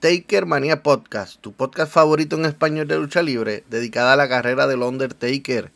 Taker 0.00 0.46
Manía 0.46 0.82
Podcast, 0.82 1.40
tu 1.42 1.52
podcast 1.52 1.92
favorito 1.92 2.34
en 2.36 2.46
español 2.46 2.88
de 2.88 2.96
lucha 2.96 3.22
libre, 3.22 3.64
dedicada 3.68 4.14
a 4.14 4.16
la 4.16 4.30
carrera 4.30 4.66
del 4.66 4.82
Undertaker. 4.82 5.70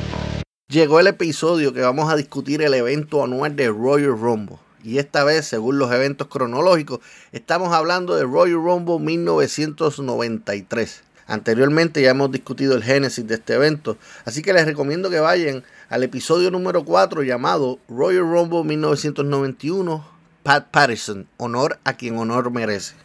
Llegó 0.71 1.01
el 1.01 1.07
episodio 1.07 1.73
que 1.73 1.81
vamos 1.81 2.09
a 2.09 2.15
discutir 2.15 2.61
el 2.61 2.73
evento 2.73 3.21
anual 3.21 3.57
de 3.57 3.67
Royal 3.67 4.17
Rumble. 4.17 4.55
Y 4.85 4.99
esta 4.99 5.25
vez, 5.25 5.45
según 5.45 5.77
los 5.77 5.91
eventos 5.91 6.29
cronológicos, 6.29 7.01
estamos 7.33 7.73
hablando 7.73 8.15
de 8.15 8.23
Royal 8.23 8.63
Rumble 8.63 8.99
1993. 8.99 11.03
Anteriormente 11.27 12.01
ya 12.01 12.11
hemos 12.11 12.31
discutido 12.31 12.73
el 12.73 12.83
génesis 12.83 13.27
de 13.27 13.35
este 13.35 13.55
evento, 13.55 13.97
así 14.23 14.41
que 14.41 14.53
les 14.53 14.65
recomiendo 14.65 15.09
que 15.09 15.19
vayan 15.19 15.65
al 15.89 16.03
episodio 16.03 16.49
número 16.51 16.85
4 16.85 17.21
llamado 17.23 17.79
Royal 17.89 18.23
Rumble 18.23 18.63
1991, 18.63 20.07
Pat 20.41 20.67
Patterson, 20.71 21.27
honor 21.35 21.79
a 21.83 21.97
quien 21.97 22.17
honor 22.17 22.49
merece. 22.49 22.95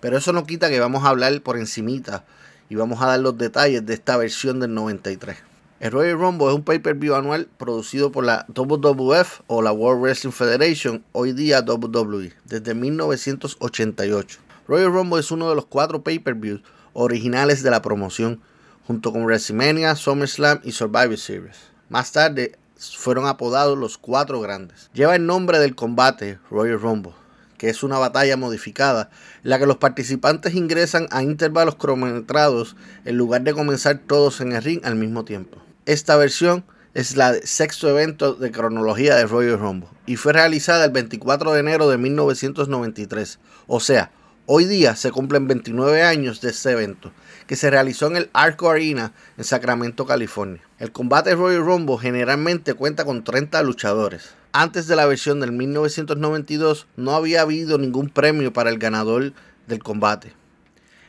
Pero 0.00 0.18
eso 0.18 0.32
no 0.32 0.44
quita 0.44 0.68
que 0.68 0.80
vamos 0.80 1.04
a 1.04 1.10
hablar 1.10 1.40
por 1.42 1.56
encimita 1.56 2.24
y 2.68 2.74
vamos 2.74 3.00
a 3.00 3.06
dar 3.06 3.20
los 3.20 3.38
detalles 3.38 3.86
de 3.86 3.94
esta 3.94 4.16
versión 4.16 4.58
del 4.58 4.74
93. 4.74 5.49
El 5.80 5.92
Royal 5.92 6.18
Rumble 6.18 6.48
es 6.48 6.52
un 6.52 6.62
pay-per-view 6.62 7.14
anual 7.14 7.48
producido 7.56 8.12
por 8.12 8.22
la 8.22 8.44
WWF 8.54 9.40
o 9.46 9.62
la 9.62 9.72
World 9.72 10.02
Wrestling 10.02 10.32
Federation, 10.32 11.02
hoy 11.12 11.32
día 11.32 11.62
WWE, 11.62 12.34
desde 12.44 12.74
1988. 12.74 14.40
Royal 14.68 14.92
Rumble 14.92 15.20
es 15.20 15.30
uno 15.30 15.48
de 15.48 15.54
los 15.54 15.64
cuatro 15.64 16.02
pay-per-views 16.02 16.60
originales 16.92 17.62
de 17.62 17.70
la 17.70 17.80
promoción, 17.80 18.42
junto 18.86 19.10
con 19.10 19.24
WrestleMania, 19.24 19.96
SummerSlam 19.96 20.60
y 20.64 20.72
Survivor 20.72 21.16
Series. 21.16 21.56
Más 21.88 22.12
tarde 22.12 22.58
fueron 22.76 23.26
apodados 23.26 23.78
los 23.78 23.96
cuatro 23.96 24.38
grandes. 24.42 24.90
Lleva 24.92 25.16
el 25.16 25.24
nombre 25.24 25.60
del 25.60 25.74
combate 25.74 26.38
Royal 26.50 26.78
Rumble, 26.78 27.14
que 27.56 27.70
es 27.70 27.82
una 27.82 27.96
batalla 27.96 28.36
modificada 28.36 29.08
en 29.42 29.48
la 29.48 29.58
que 29.58 29.64
los 29.64 29.78
participantes 29.78 30.54
ingresan 30.54 31.06
a 31.10 31.22
intervalos 31.22 31.76
cronometrados 31.76 32.76
en 33.06 33.16
lugar 33.16 33.40
de 33.44 33.54
comenzar 33.54 33.98
todos 34.06 34.42
en 34.42 34.52
el 34.52 34.62
ring 34.62 34.80
al 34.84 34.96
mismo 34.96 35.24
tiempo. 35.24 35.56
Esta 35.86 36.16
versión 36.16 36.64
es 36.92 37.16
la 37.16 37.32
sexto 37.42 37.88
evento 37.88 38.34
de 38.34 38.52
cronología 38.52 39.16
de 39.16 39.24
Royal 39.24 39.58
Rumble 39.58 39.88
y 40.04 40.16
fue 40.16 40.34
realizada 40.34 40.84
el 40.84 40.90
24 40.90 41.54
de 41.54 41.60
enero 41.60 41.88
de 41.88 41.96
1993. 41.96 43.38
O 43.66 43.80
sea, 43.80 44.12
hoy 44.44 44.66
día 44.66 44.94
se 44.94 45.10
cumplen 45.10 45.48
29 45.48 46.02
años 46.02 46.42
de 46.42 46.50
este 46.50 46.72
evento, 46.72 47.12
que 47.46 47.56
se 47.56 47.70
realizó 47.70 48.08
en 48.08 48.16
el 48.16 48.30
Arco 48.34 48.68
Arena 48.68 49.14
en 49.38 49.44
Sacramento, 49.44 50.04
California. 50.04 50.60
El 50.78 50.92
combate 50.92 51.34
Royal 51.34 51.64
Rumble 51.64 51.96
generalmente 51.98 52.74
cuenta 52.74 53.06
con 53.06 53.24
30 53.24 53.62
luchadores. 53.62 54.34
Antes 54.52 54.86
de 54.86 54.96
la 54.96 55.06
versión 55.06 55.40
del 55.40 55.52
1992 55.52 56.88
no 56.96 57.12
había 57.12 57.40
habido 57.40 57.78
ningún 57.78 58.10
premio 58.10 58.52
para 58.52 58.68
el 58.68 58.78
ganador 58.78 59.32
del 59.66 59.82
combate. 59.82 60.34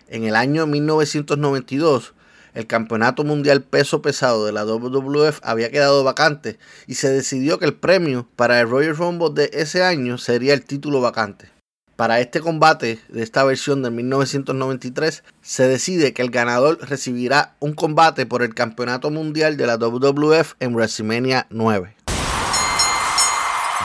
En 0.08 0.24
el 0.24 0.38
año 0.38 0.66
1992 0.66 2.14
el 2.54 2.68
campeonato 2.68 3.24
mundial 3.24 3.64
peso 3.64 4.02
pesado 4.02 4.46
de 4.46 4.52
la 4.52 4.66
WWF 4.66 5.40
había 5.44 5.72
quedado 5.72 6.04
vacante 6.04 6.60
y 6.88 6.96
se 6.96 7.10
decidió 7.10 7.60
que 7.60 7.66
el 7.66 7.74
premio 7.74 8.28
para 8.36 8.60
el 8.60 8.70
Royal 8.70 8.96
Rumble 8.96 9.30
de 9.34 9.50
ese 9.54 9.84
año 9.84 10.18
sería 10.18 10.54
el 10.54 10.66
título 10.66 11.02
vacante. 11.02 11.50
Para 11.96 12.20
este 12.20 12.40
combate 12.40 13.00
de 13.10 13.22
esta 13.22 13.44
versión 13.44 13.84
de 13.84 13.92
1993 13.92 15.24
se 15.42 15.68
decide 15.68 16.14
que 16.14 16.24
el 16.24 16.32
ganador 16.32 16.80
recibirá 16.82 17.56
un 17.60 17.74
combate 17.74 18.26
por 18.26 18.42
el 18.42 18.56
campeonato 18.56 19.12
mundial 19.12 19.56
de 19.56 19.68
la 19.68 19.78
WWF 19.78 20.54
en 20.60 20.74
WrestleMania 20.74 21.48
9. 21.52 21.96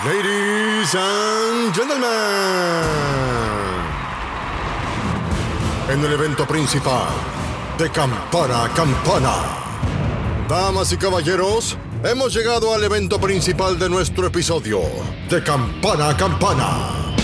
Ladies 0.05 0.95
and 0.95 1.75
gentlemen, 1.75 2.07
en 5.91 6.05
el 6.05 6.13
evento 6.13 6.47
principal 6.47 7.36
de 7.79 7.91
campana 7.91 8.65
a 8.65 8.69
campana. 8.71 9.35
Damas 10.49 10.93
y 10.93 10.97
caballeros, 10.97 11.77
hemos 12.05 12.33
llegado 12.35 12.73
al 12.73 12.83
evento 12.85 13.21
principal 13.21 13.79
de 13.79 13.91
nuestro 13.91 14.27
episodio, 14.27 14.81
de 15.29 15.43
campana 15.43 16.11
a 16.11 16.17
campana. 16.17 17.15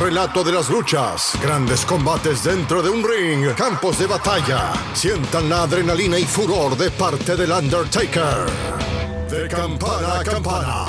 Relato 0.00 0.42
de 0.42 0.52
las 0.52 0.68
luchas, 0.68 1.32
grandes 1.40 1.84
combates 1.84 2.42
dentro 2.42 2.82
de 2.82 2.90
un 2.90 3.04
ring, 3.04 3.54
campos 3.54 3.98
de 3.98 4.06
batalla. 4.06 4.72
Sientan 4.94 5.48
la 5.48 5.62
adrenalina 5.62 6.18
y 6.18 6.24
furor 6.24 6.76
de 6.76 6.90
parte 6.90 7.36
del 7.36 7.52
Undertaker. 7.52 8.46
De 9.30 9.46
campana 9.48 10.20
a 10.20 10.24
campana. 10.24 10.86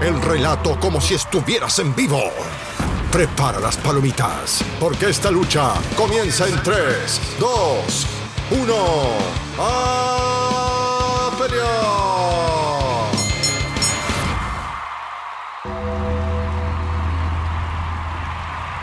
El 0.00 0.20
relato 0.22 0.80
como 0.80 1.00
si 1.00 1.14
estuvieras 1.14 1.78
en 1.78 1.94
vivo. 1.94 2.24
Prepara 3.12 3.58
las 3.58 3.76
palomitas, 3.78 4.62
porque 4.78 5.08
esta 5.08 5.30
lucha 5.30 5.72
comienza 5.96 6.46
en 6.46 6.62
3, 6.62 7.20
2, 7.40 8.06
1. 8.50 8.74
¡A! 9.58 10.18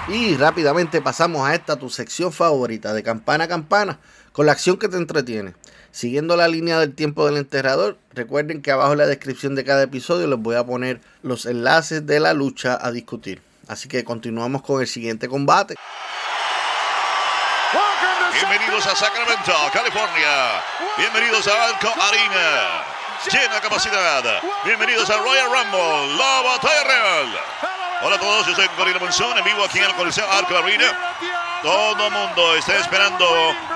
Y 0.08 0.38
rápidamente 0.38 1.02
pasamos 1.02 1.48
a 1.48 1.56
esta 1.56 1.76
tu 1.76 1.90
sección 1.90 2.32
favorita 2.32 2.94
de 2.94 3.04
campana 3.04 3.44
a 3.44 3.48
campana 3.48 4.00
con 4.32 4.46
la 4.46 4.54
acción 4.54 4.78
que 4.78 4.88
te 4.88 4.98
entretiene. 4.98 5.54
Siguiendo 5.92 6.38
la 6.38 6.48
línea 6.48 6.80
del 6.80 6.94
tiempo 6.94 7.26
del 7.26 7.38
enterrador, 7.38 7.98
recuerden 8.14 8.62
que 8.62 8.72
abajo 8.72 8.94
en 8.94 9.00
la 9.00 9.08
descripción 9.08 9.56
de 9.56 9.64
cada 9.64 9.84
episodio 9.84 10.28
les 10.28 10.40
voy 10.40 10.56
a 10.56 10.66
poner 10.66 11.02
los 11.22 11.46
enlaces 11.46 12.06
de 12.06 12.20
la 12.20 12.34
lucha 12.34 12.78
a 12.80 12.92
discutir. 12.92 13.42
Así 13.68 13.88
que 13.88 14.04
continuamos 14.04 14.62
con 14.62 14.82
el 14.82 14.88
siguiente 14.88 15.28
combate. 15.28 15.76
Bienvenidos 18.34 18.86
a 18.86 18.96
Sacramento, 18.96 19.54
California. 19.74 20.62
Bienvenidos 20.98 21.48
a 21.48 21.66
Alco 21.66 21.88
Arena. 21.88 22.84
Llena 23.32 23.60
capacidad. 23.62 24.24
Bienvenidos 24.64 25.10
a 25.10 25.18
Royal 25.18 25.48
Rumble, 25.48 26.16
la 26.18 26.42
batalla 26.42 26.84
real. 26.84 27.40
Hola 28.04 28.16
a 28.18 28.20
todos, 28.20 28.46
yo 28.46 28.56
soy 28.56 28.68
Corina 28.78 29.00
Monzón, 29.00 29.38
en 29.38 29.44
vivo 29.44 29.64
aquí 29.64 29.80
en 29.80 29.86
el 29.86 29.96
Coliseo 29.96 30.30
Arco 30.30 30.58
Arena. 30.58 30.86
Todo 31.64 32.12
mundo 32.12 32.56
está 32.56 32.78
esperando, 32.78 33.26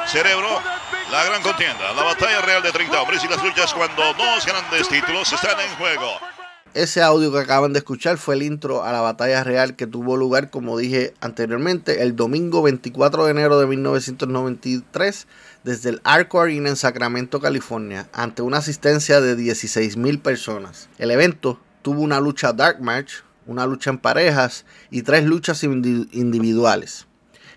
cerebro, 0.05 0.61
la 1.09 1.23
gran 1.23 1.41
contienda, 1.41 1.93
la 1.93 2.03
batalla 2.03 2.41
real 2.41 2.61
de 2.61 2.71
30 2.71 3.01
hombres 3.01 3.23
y 3.23 3.27
las 3.27 3.41
luchas 3.41 3.73
cuando 3.73 4.13
dos 4.13 4.45
grandes 4.45 4.87
títulos 4.87 5.31
están 5.33 5.59
en 5.59 5.75
juego. 5.77 6.19
Ese 6.75 7.01
audio 7.01 7.31
que 7.31 7.39
acaban 7.39 7.73
de 7.73 7.79
escuchar 7.79 8.19
fue 8.19 8.35
el 8.35 8.43
intro 8.43 8.83
a 8.83 8.91
la 8.91 9.01
batalla 9.01 9.43
real 9.43 9.75
que 9.75 9.87
tuvo 9.87 10.17
lugar, 10.17 10.51
como 10.51 10.77
dije 10.77 11.15
anteriormente, 11.19 12.03
el 12.03 12.15
domingo 12.15 12.61
24 12.61 13.25
de 13.25 13.31
enero 13.31 13.59
de 13.59 13.65
1993 13.65 15.27
desde 15.63 15.89
el 15.89 16.01
Arco 16.03 16.39
Arena 16.39 16.69
en 16.69 16.75
Sacramento, 16.75 17.39
California, 17.39 18.07
ante 18.13 18.43
una 18.43 18.57
asistencia 18.57 19.19
de 19.19 19.35
16.000 19.35 20.21
personas. 20.21 20.89
El 20.99 21.09
evento 21.09 21.59
tuvo 21.81 22.01
una 22.01 22.19
lucha 22.19 22.53
Dark 22.53 22.79
Match, 22.81 23.15
una 23.47 23.65
lucha 23.65 23.89
en 23.89 23.97
parejas 23.97 24.65
y 24.91 25.01
tres 25.01 25.25
luchas 25.25 25.63
individuales. 25.63 27.07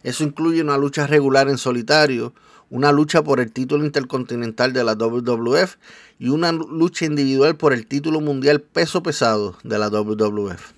Eso 0.03 0.25
incluye 0.25 0.63
una 0.63 0.79
lucha 0.79 1.07
regular 1.07 1.51
en 1.51 1.59
solitario, 1.59 2.33
una 2.73 2.91
lucha 2.91 3.23
por 3.23 3.39
el 3.39 3.53
título 3.53 3.85
intercontinental 3.85 4.73
de 4.73 4.83
la 4.83 4.95
WWF 4.95 5.77
y 6.19 6.31
una 6.31 6.53
lucha 6.53 7.05
individual 7.05 7.55
por 7.55 7.75
el 7.75 7.87
título 7.87 8.23
mundial 8.23 8.63
peso 8.63 9.03
pesado 9.03 9.59
de 9.63 9.79
la 9.79 9.91
WWF. 9.91 10.73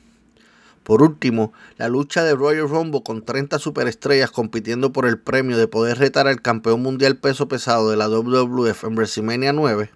Por 0.82 1.02
último, 1.02 1.52
la 1.78 1.88
lucha 1.88 2.24
de 2.24 2.34
Royal 2.34 2.68
Rumble 2.68 3.04
con 3.04 3.24
30 3.24 3.60
superestrellas 3.60 4.32
compitiendo 4.32 4.92
por 4.92 5.06
el 5.06 5.20
premio 5.20 5.56
de 5.56 5.68
poder 5.68 5.98
retar 5.98 6.26
al 6.26 6.42
campeón 6.42 6.82
mundial 6.82 7.16
peso 7.16 7.46
pesado 7.46 7.88
de 7.88 7.96
la 7.96 8.08
WWF 8.08 8.82
en 8.82 8.96
WrestleMania 8.96 9.52
9. 9.52 9.92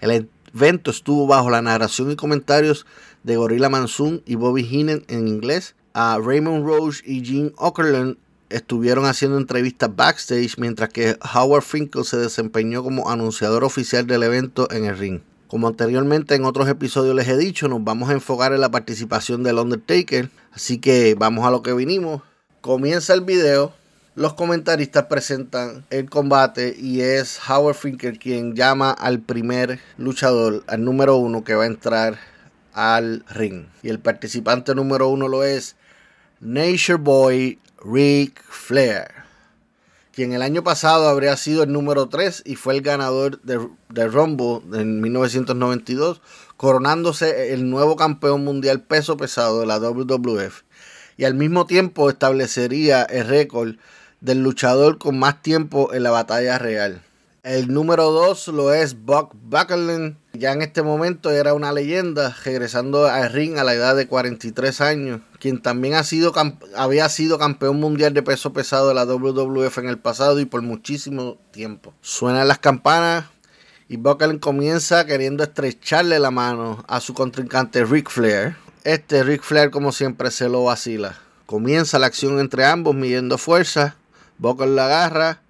El 0.00 0.28
evento 0.52 0.90
estuvo 0.90 1.26
bajo 1.26 1.48
la 1.48 1.62
narración 1.62 2.10
y 2.10 2.16
comentarios 2.16 2.84
de 3.22 3.36
Gorilla 3.36 3.70
Monsoon 3.70 4.22
y 4.26 4.34
Bobby 4.34 4.68
Heenan 4.70 5.02
en 5.08 5.28
inglés, 5.28 5.76
a 5.94 6.18
Raymond 6.22 6.66
Roach 6.66 7.00
y 7.06 7.24
Gene 7.24 7.52
Okerlund 7.56 8.18
estuvieron 8.50 9.06
haciendo 9.06 9.38
entrevistas 9.38 9.94
backstage 9.94 10.58
mientras 10.58 10.88
que 10.88 11.18
Howard 11.34 11.62
Finkel 11.62 12.04
se 12.04 12.16
desempeñó 12.16 12.82
como 12.82 13.10
anunciador 13.10 13.64
oficial 13.64 14.06
del 14.06 14.22
evento 14.22 14.68
en 14.70 14.84
el 14.84 14.96
ring. 14.98 15.20
Como 15.48 15.68
anteriormente 15.68 16.34
en 16.34 16.44
otros 16.44 16.68
episodios 16.68 17.14
les 17.14 17.28
he 17.28 17.36
dicho, 17.36 17.68
nos 17.68 17.84
vamos 17.84 18.10
a 18.10 18.14
enfocar 18.14 18.52
en 18.52 18.60
la 18.60 18.70
participación 18.70 19.42
del 19.42 19.58
Undertaker. 19.58 20.28
Así 20.52 20.78
que 20.78 21.14
vamos 21.14 21.46
a 21.46 21.50
lo 21.50 21.62
que 21.62 21.72
vinimos. 21.72 22.22
Comienza 22.60 23.14
el 23.14 23.20
video. 23.20 23.72
Los 24.16 24.34
comentaristas 24.34 25.04
presentan 25.06 25.84
el 25.90 26.08
combate 26.08 26.74
y 26.76 27.02
es 27.02 27.38
Howard 27.48 27.76
Finkel 27.76 28.18
quien 28.18 28.56
llama 28.56 28.90
al 28.90 29.20
primer 29.20 29.78
luchador, 29.98 30.64
al 30.66 30.84
número 30.84 31.16
uno 31.16 31.44
que 31.44 31.54
va 31.54 31.64
a 31.64 31.68
entrar 31.68 32.18
al 32.72 33.24
ring. 33.28 33.66
Y 33.82 33.90
el 33.90 34.00
participante 34.00 34.74
número 34.74 35.08
uno 35.08 35.28
lo 35.28 35.44
es 35.44 35.76
Nature 36.40 36.98
Boy 36.98 37.58
Ric 37.88 38.42
Flair, 38.48 39.06
quien 40.12 40.32
el 40.32 40.42
año 40.42 40.64
pasado 40.64 41.08
habría 41.08 41.36
sido 41.36 41.62
el 41.62 41.72
número 41.72 42.08
3 42.08 42.42
y 42.44 42.56
fue 42.56 42.74
el 42.74 42.82
ganador 42.82 43.40
de, 43.42 43.68
de 43.90 44.08
Rumble 44.08 44.60
en 44.72 45.00
1992, 45.00 46.20
coronándose 46.56 47.52
el 47.52 47.70
nuevo 47.70 47.94
campeón 47.94 48.42
mundial 48.42 48.80
peso 48.82 49.16
pesado 49.16 49.60
de 49.60 49.66
la 49.66 49.78
WWF. 49.78 50.62
Y 51.16 51.24
al 51.24 51.34
mismo 51.34 51.66
tiempo 51.66 52.10
establecería 52.10 53.04
el 53.04 53.26
récord 53.26 53.76
del 54.20 54.42
luchador 54.42 54.98
con 54.98 55.18
más 55.18 55.40
tiempo 55.42 55.94
en 55.94 56.02
la 56.02 56.10
batalla 56.10 56.58
real. 56.58 57.02
El 57.46 57.72
número 57.72 58.10
2 58.10 58.48
lo 58.48 58.74
es 58.74 59.04
Buck 59.04 59.32
Buckland. 59.40 60.16
Ya 60.32 60.50
en 60.50 60.62
este 60.62 60.82
momento 60.82 61.30
era 61.30 61.54
una 61.54 61.70
leyenda, 61.70 62.34
regresando 62.44 63.06
al 63.06 63.32
ring 63.32 63.56
a 63.56 63.62
la 63.62 63.72
edad 63.72 63.94
de 63.94 64.08
43 64.08 64.80
años, 64.80 65.20
quien 65.38 65.62
también 65.62 65.94
ha 65.94 66.02
sido, 66.02 66.32
había 66.74 67.08
sido 67.08 67.38
campeón 67.38 67.78
mundial 67.78 68.14
de 68.14 68.24
peso 68.24 68.52
pesado 68.52 68.88
de 68.88 68.94
la 68.94 69.04
WWF 69.04 69.78
en 69.78 69.88
el 69.88 69.96
pasado 69.96 70.40
y 70.40 70.44
por 70.44 70.60
muchísimo 70.62 71.38
tiempo. 71.52 71.94
Suenan 72.00 72.48
las 72.48 72.58
campanas 72.58 73.26
y 73.88 73.96
Buckland 73.96 74.40
comienza 74.40 75.06
queriendo 75.06 75.44
estrecharle 75.44 76.18
la 76.18 76.32
mano 76.32 76.84
a 76.88 76.98
su 76.98 77.14
contrincante 77.14 77.84
Ric 77.84 78.10
Flair. 78.10 78.56
Este 78.82 79.22
Ric 79.22 79.42
Flair 79.42 79.70
como 79.70 79.92
siempre 79.92 80.32
se 80.32 80.48
lo 80.48 80.64
vacila. 80.64 81.16
Comienza 81.46 82.00
la 82.00 82.08
acción 82.08 82.40
entre 82.40 82.64
ambos 82.64 82.96
midiendo 82.96 83.38
fuerza. 83.38 83.94
Buckland 84.38 84.74
la 84.74 84.86
agarra 84.86 85.42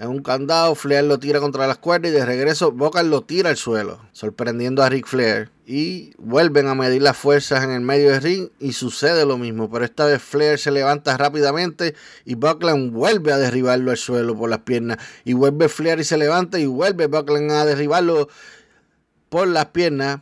en 0.00 0.08
un 0.08 0.22
candado, 0.22 0.74
Flair 0.74 1.04
lo 1.04 1.18
tira 1.18 1.40
contra 1.40 1.66
las 1.66 1.78
cuerdas 1.78 2.12
y 2.12 2.14
de 2.14 2.24
regreso 2.24 2.70
Boca 2.70 3.02
lo 3.02 3.22
tira 3.22 3.50
al 3.50 3.56
suelo, 3.56 4.00
sorprendiendo 4.12 4.82
a 4.82 4.88
Ric 4.88 5.06
Flair. 5.06 5.50
Y 5.66 6.12
vuelven 6.18 6.68
a 6.68 6.74
medir 6.74 7.02
las 7.02 7.16
fuerzas 7.16 7.64
en 7.64 7.70
el 7.70 7.80
medio 7.80 8.12
del 8.12 8.22
ring 8.22 8.48
y 8.58 8.72
sucede 8.72 9.26
lo 9.26 9.36
mismo, 9.36 9.68
pero 9.68 9.84
esta 9.84 10.06
vez 10.06 10.22
Flair 10.22 10.58
se 10.58 10.70
levanta 10.70 11.16
rápidamente 11.16 11.94
y 12.24 12.36
Buckland 12.36 12.92
vuelve 12.92 13.32
a 13.32 13.38
derribarlo 13.38 13.90
al 13.90 13.96
suelo 13.96 14.36
por 14.36 14.48
las 14.48 14.60
piernas. 14.60 14.98
Y 15.24 15.32
vuelve 15.32 15.68
Flair 15.68 15.98
y 15.98 16.04
se 16.04 16.16
levanta 16.16 16.58
y 16.58 16.66
vuelve 16.66 17.06
Buckland 17.06 17.50
a 17.50 17.64
derribarlo 17.64 18.28
por 19.28 19.48
las 19.48 19.66
piernas. 19.66 20.20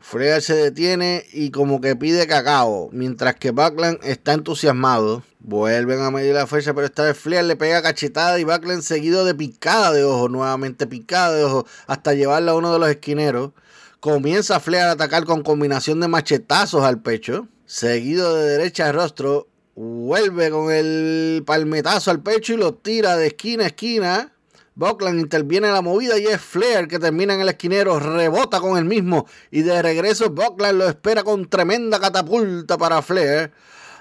Flair 0.00 0.42
se 0.42 0.54
detiene 0.54 1.24
y 1.32 1.50
como 1.50 1.80
que 1.80 1.96
pide 1.96 2.26
cacao, 2.26 2.90
mientras 2.92 3.36
que 3.36 3.50
Buckland 3.50 3.98
está 4.02 4.32
entusiasmado. 4.32 5.22
Vuelven 5.40 6.00
a 6.00 6.10
medir 6.10 6.34
la 6.34 6.46
fuerza, 6.46 6.74
pero 6.74 6.86
esta 6.86 7.04
vez 7.04 7.16
Flair 7.16 7.44
le 7.44 7.56
pega 7.56 7.82
cachetada 7.82 8.38
y 8.38 8.44
Buckland 8.44 8.82
seguido 8.82 9.24
de 9.24 9.34
picada 9.34 9.92
de 9.92 10.04
ojo, 10.04 10.28
nuevamente 10.28 10.86
picada 10.86 11.34
de 11.34 11.44
ojo, 11.44 11.66
hasta 11.86 12.14
llevarla 12.14 12.52
a 12.52 12.56
uno 12.56 12.72
de 12.72 12.78
los 12.78 12.88
esquineros. 12.88 13.52
Comienza 14.00 14.60
Flair 14.60 14.84
a 14.84 14.92
atacar 14.92 15.24
con 15.24 15.42
combinación 15.42 16.00
de 16.00 16.08
machetazos 16.08 16.84
al 16.84 17.00
pecho, 17.00 17.48
seguido 17.64 18.34
de 18.36 18.48
derecha 18.48 18.88
al 18.88 18.94
rostro. 18.94 19.48
Vuelve 19.74 20.50
con 20.50 20.72
el 20.72 21.42
palmetazo 21.46 22.10
al 22.10 22.22
pecho 22.22 22.54
y 22.54 22.56
lo 22.56 22.74
tira 22.74 23.16
de 23.16 23.28
esquina 23.28 23.64
a 23.64 23.68
esquina. 23.68 24.32
Buckland 24.76 25.18
interviene 25.18 25.68
en 25.68 25.72
la 25.72 25.80
movida 25.80 26.18
y 26.18 26.26
es 26.26 26.38
Flair 26.38 26.86
que 26.86 26.98
termina 26.98 27.32
en 27.32 27.40
el 27.40 27.48
esquinero, 27.48 27.98
rebota 27.98 28.60
con 28.60 28.76
el 28.76 28.84
mismo 28.84 29.26
y 29.50 29.62
de 29.62 29.80
regreso 29.80 30.28
Buckland 30.28 30.78
lo 30.78 30.86
espera 30.86 31.24
con 31.24 31.48
tremenda 31.48 31.98
catapulta 31.98 32.76
para 32.76 33.00
Flair. 33.00 33.52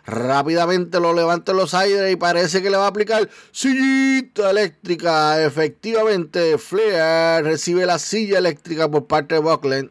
Rápidamente 0.05 0.99
lo 0.99 1.13
levanta 1.13 1.53
en 1.53 1.59
los 1.59 1.73
aires 1.73 2.11
y 2.11 2.17
parece 2.17 2.61
que 2.61 2.69
le 2.69 2.75
va 2.75 2.83
a 2.83 2.89
aplicar 2.89 3.27
sillita 3.51 4.51
eléctrica. 4.51 5.43
Efectivamente, 5.43 6.57
Flair 6.57 7.45
recibe 7.45 7.85
la 7.85 7.97
silla 7.97 8.37
eléctrica 8.37 8.91
por 8.91 9.07
parte 9.07 9.35
de 9.35 9.41
Buckland. 9.41 9.89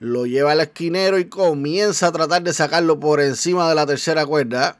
Lo 0.00 0.26
lleva 0.26 0.52
al 0.52 0.60
esquinero 0.60 1.16
y 1.18 1.26
comienza 1.26 2.08
a 2.08 2.12
tratar 2.12 2.42
de 2.42 2.52
sacarlo 2.52 2.98
por 2.98 3.20
encima 3.20 3.68
de 3.68 3.76
la 3.76 3.86
tercera 3.86 4.26
cuerda. 4.26 4.76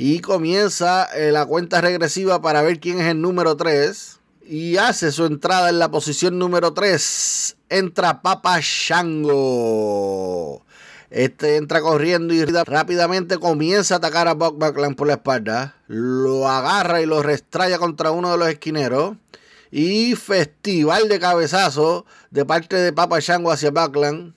Y 0.00 0.20
comienza 0.20 1.06
eh, 1.06 1.32
la 1.32 1.44
cuenta 1.44 1.80
regresiva 1.80 2.40
para 2.40 2.62
ver 2.62 2.78
quién 2.78 3.00
es 3.00 3.08
el 3.08 3.20
número 3.20 3.56
3. 3.56 4.20
Y 4.46 4.76
hace 4.76 5.10
su 5.10 5.24
entrada 5.24 5.70
en 5.70 5.80
la 5.80 5.90
posición 5.90 6.38
número 6.38 6.72
3. 6.72 7.56
Entra 7.68 8.22
Papa 8.22 8.60
Shango. 8.62 10.62
Este 11.10 11.56
entra 11.56 11.80
corriendo 11.80 12.32
y 12.32 12.44
rápidamente 12.44 13.38
comienza 13.38 13.94
a 13.94 13.96
atacar 13.96 14.28
a 14.28 14.34
Buck 14.34 14.56
Buckland 14.56 14.94
por 14.94 15.08
la 15.08 15.14
espalda. 15.14 15.74
Lo 15.88 16.48
agarra 16.48 17.02
y 17.02 17.06
lo 17.06 17.20
restraya 17.20 17.78
contra 17.78 18.12
uno 18.12 18.30
de 18.30 18.38
los 18.38 18.48
esquineros. 18.50 19.16
Y 19.72 20.14
festival 20.14 21.08
de 21.08 21.18
cabezazo 21.18 22.06
de 22.30 22.44
parte 22.44 22.76
de 22.76 22.92
Papa 22.92 23.18
Shango 23.18 23.50
hacia 23.50 23.72
Buckland. 23.72 24.32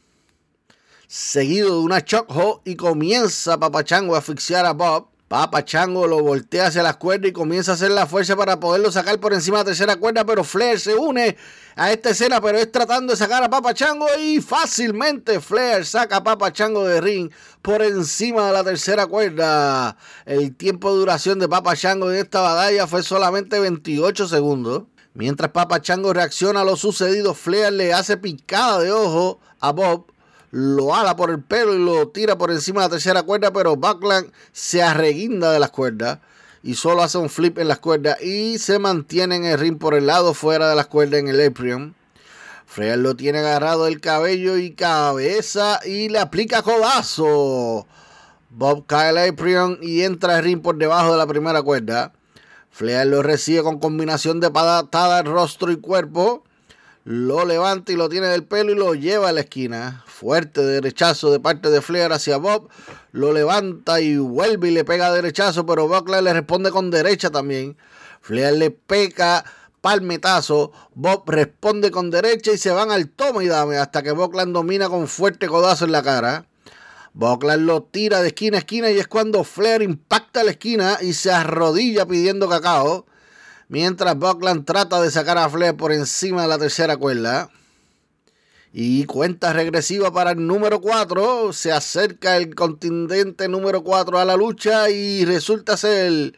Seguido 1.07 1.75
de 1.75 1.81
una 1.81 2.03
chokehold 2.03 2.61
y 2.65 2.77
comienza 2.77 3.59
Papa 3.59 3.83
Chango 3.83 4.15
a 4.15 4.19
asfixiar 4.19 4.65
a 4.65 4.73
Bob. 4.73 5.10
Papa 5.31 5.63
Chango 5.63 6.07
lo 6.07 6.21
voltea 6.21 6.67
hacia 6.67 6.83
las 6.83 6.97
cuerdas 6.97 7.29
y 7.29 7.31
comienza 7.31 7.71
a 7.71 7.75
hacer 7.75 7.91
la 7.91 8.05
fuerza 8.05 8.35
para 8.35 8.59
poderlo 8.59 8.91
sacar 8.91 9.17
por 9.21 9.31
encima 9.31 9.59
de 9.59 9.63
la 9.63 9.65
tercera 9.67 9.95
cuerda, 9.95 10.25
pero 10.25 10.43
Flair 10.43 10.77
se 10.77 10.93
une 10.93 11.37
a 11.77 11.89
esta 11.89 12.09
escena, 12.09 12.41
pero 12.41 12.57
es 12.57 12.69
tratando 12.69 13.13
de 13.13 13.17
sacar 13.17 13.41
a 13.41 13.49
Papa 13.49 13.73
Chango 13.73 14.07
y 14.19 14.41
fácilmente 14.41 15.39
Flair 15.39 15.85
saca 15.85 16.17
a 16.17 16.23
Papa 16.25 16.51
Chango 16.51 16.83
de 16.83 16.99
ring 16.99 17.31
por 17.61 17.81
encima 17.81 18.47
de 18.47 18.51
la 18.51 18.65
tercera 18.65 19.07
cuerda. 19.07 19.95
El 20.25 20.53
tiempo 20.53 20.91
de 20.91 20.99
duración 20.99 21.39
de 21.39 21.47
Papa 21.47 21.77
Chango 21.77 22.11
en 22.11 22.17
esta 22.17 22.41
batalla 22.41 22.85
fue 22.85 23.01
solamente 23.01 23.57
28 23.57 24.27
segundos. 24.27 24.83
Mientras 25.13 25.51
Papa 25.51 25.81
Chango 25.81 26.11
reacciona 26.11 26.59
a 26.59 26.65
lo 26.65 26.75
sucedido, 26.75 27.33
Flair 27.35 27.71
le 27.71 27.93
hace 27.93 28.17
picada 28.17 28.79
de 28.79 28.91
ojo 28.91 29.39
a 29.61 29.71
Bob 29.71 30.10
lo 30.51 30.93
ala 30.93 31.15
por 31.15 31.31
el 31.31 31.41
pelo 31.41 31.73
y 31.73 31.79
lo 31.79 32.09
tira 32.09 32.37
por 32.37 32.51
encima 32.51 32.81
de 32.81 32.87
la 32.87 32.91
tercera 32.91 33.23
cuerda, 33.23 33.51
pero 33.51 33.75
Buckland 33.75 34.31
se 34.51 34.83
arreguinda 34.83 35.51
de 35.51 35.59
las 35.59 35.71
cuerdas 35.71 36.19
y 36.63 36.75
solo 36.75 37.01
hace 37.01 37.17
un 37.17 37.29
flip 37.29 37.57
en 37.57 37.67
las 37.67 37.79
cuerdas 37.79 38.21
y 38.21 38.59
se 38.59 38.77
mantiene 38.77 39.37
en 39.37 39.45
el 39.45 39.59
ring 39.59 39.79
por 39.79 39.93
el 39.93 40.07
lado 40.07 40.33
fuera 40.33 40.69
de 40.69 40.75
las 40.75 40.87
cuerdas 40.87 41.21
en 41.21 41.29
el 41.29 41.45
apron. 41.45 41.95
Flair 42.65 42.99
lo 42.99 43.15
tiene 43.15 43.39
agarrado 43.39 43.87
el 43.87 43.99
cabello 43.99 44.57
y 44.57 44.71
cabeza 44.71 45.79
y 45.85 46.09
le 46.09 46.19
aplica 46.19 46.61
codazo. 46.61 47.87
Bob 48.49 48.85
cae 48.85 49.09
el 49.09 49.17
apron 49.17 49.79
y 49.81 50.03
entra 50.03 50.37
el 50.37 50.43
ring 50.43 50.61
por 50.61 50.77
debajo 50.77 51.11
de 51.11 51.17
la 51.17 51.27
primera 51.27 51.61
cuerda. 51.61 52.13
Flair 52.69 53.07
lo 53.07 53.23
recibe 53.23 53.63
con 53.63 53.79
combinación 53.79 54.39
de 54.39 54.51
patada, 54.51 55.23
rostro 55.23 55.71
y 55.71 55.77
cuerpo. 55.77 56.43
Lo 57.03 57.45
levanta 57.45 57.91
y 57.91 57.95
lo 57.95 58.09
tiene 58.09 58.27
del 58.27 58.43
pelo 58.43 58.71
y 58.71 58.75
lo 58.75 58.93
lleva 58.93 59.29
a 59.29 59.31
la 59.31 59.41
esquina. 59.41 60.03
Fuerte 60.05 60.61
derechazo 60.61 61.31
de 61.31 61.39
parte 61.39 61.69
de 61.71 61.81
Flair 61.81 62.11
hacia 62.11 62.37
Bob. 62.37 62.69
Lo 63.11 63.33
levanta 63.33 63.99
y 64.01 64.17
vuelve 64.17 64.69
y 64.69 64.71
le 64.71 64.85
pega 64.85 65.11
derechazo, 65.11 65.65
pero 65.65 65.87
Buckler 65.87 66.21
le 66.21 66.33
responde 66.33 66.69
con 66.69 66.91
derecha 66.91 67.31
también. 67.31 67.75
Flair 68.21 68.53
le 68.53 68.69
pega 68.69 69.43
palmetazo. 69.81 70.71
Bob 70.93 71.27
responde 71.27 71.89
con 71.89 72.11
derecha 72.11 72.51
y 72.51 72.59
se 72.59 72.69
van 72.69 72.91
al 72.91 73.09
toma 73.09 73.43
y 73.43 73.47
dame 73.47 73.77
hasta 73.77 74.03
que 74.03 74.11
Buckland 74.11 74.53
domina 74.53 74.87
con 74.87 75.07
fuerte 75.07 75.47
codazo 75.47 75.85
en 75.85 75.93
la 75.93 76.03
cara. 76.03 76.45
Buckland 77.13 77.65
lo 77.65 77.81
tira 77.81 78.21
de 78.21 78.27
esquina 78.27 78.57
a 78.57 78.59
esquina 78.59 78.91
y 78.91 78.99
es 78.99 79.07
cuando 79.07 79.43
Flair 79.43 79.81
impacta 79.81 80.43
la 80.43 80.51
esquina 80.51 80.99
y 81.01 81.13
se 81.13 81.31
arrodilla 81.31 82.05
pidiendo 82.05 82.47
cacao. 82.47 83.07
Mientras 83.71 84.17
Buckland 84.17 84.65
trata 84.65 85.01
de 85.01 85.09
sacar 85.09 85.37
a 85.37 85.47
Flair 85.49 85.77
por 85.77 85.93
encima 85.93 86.41
de 86.41 86.49
la 86.49 86.57
tercera 86.57 86.97
cuerda. 86.97 87.49
Y 88.73 89.05
cuenta 89.05 89.53
regresiva 89.53 90.11
para 90.11 90.31
el 90.31 90.45
número 90.45 90.81
4. 90.81 91.53
Se 91.53 91.71
acerca 91.71 92.35
el 92.35 92.53
contingente 92.53 93.47
número 93.47 93.81
4 93.81 94.19
a 94.19 94.25
la 94.25 94.35
lucha 94.35 94.89
y 94.89 95.23
resulta 95.23 95.77
ser 95.77 96.37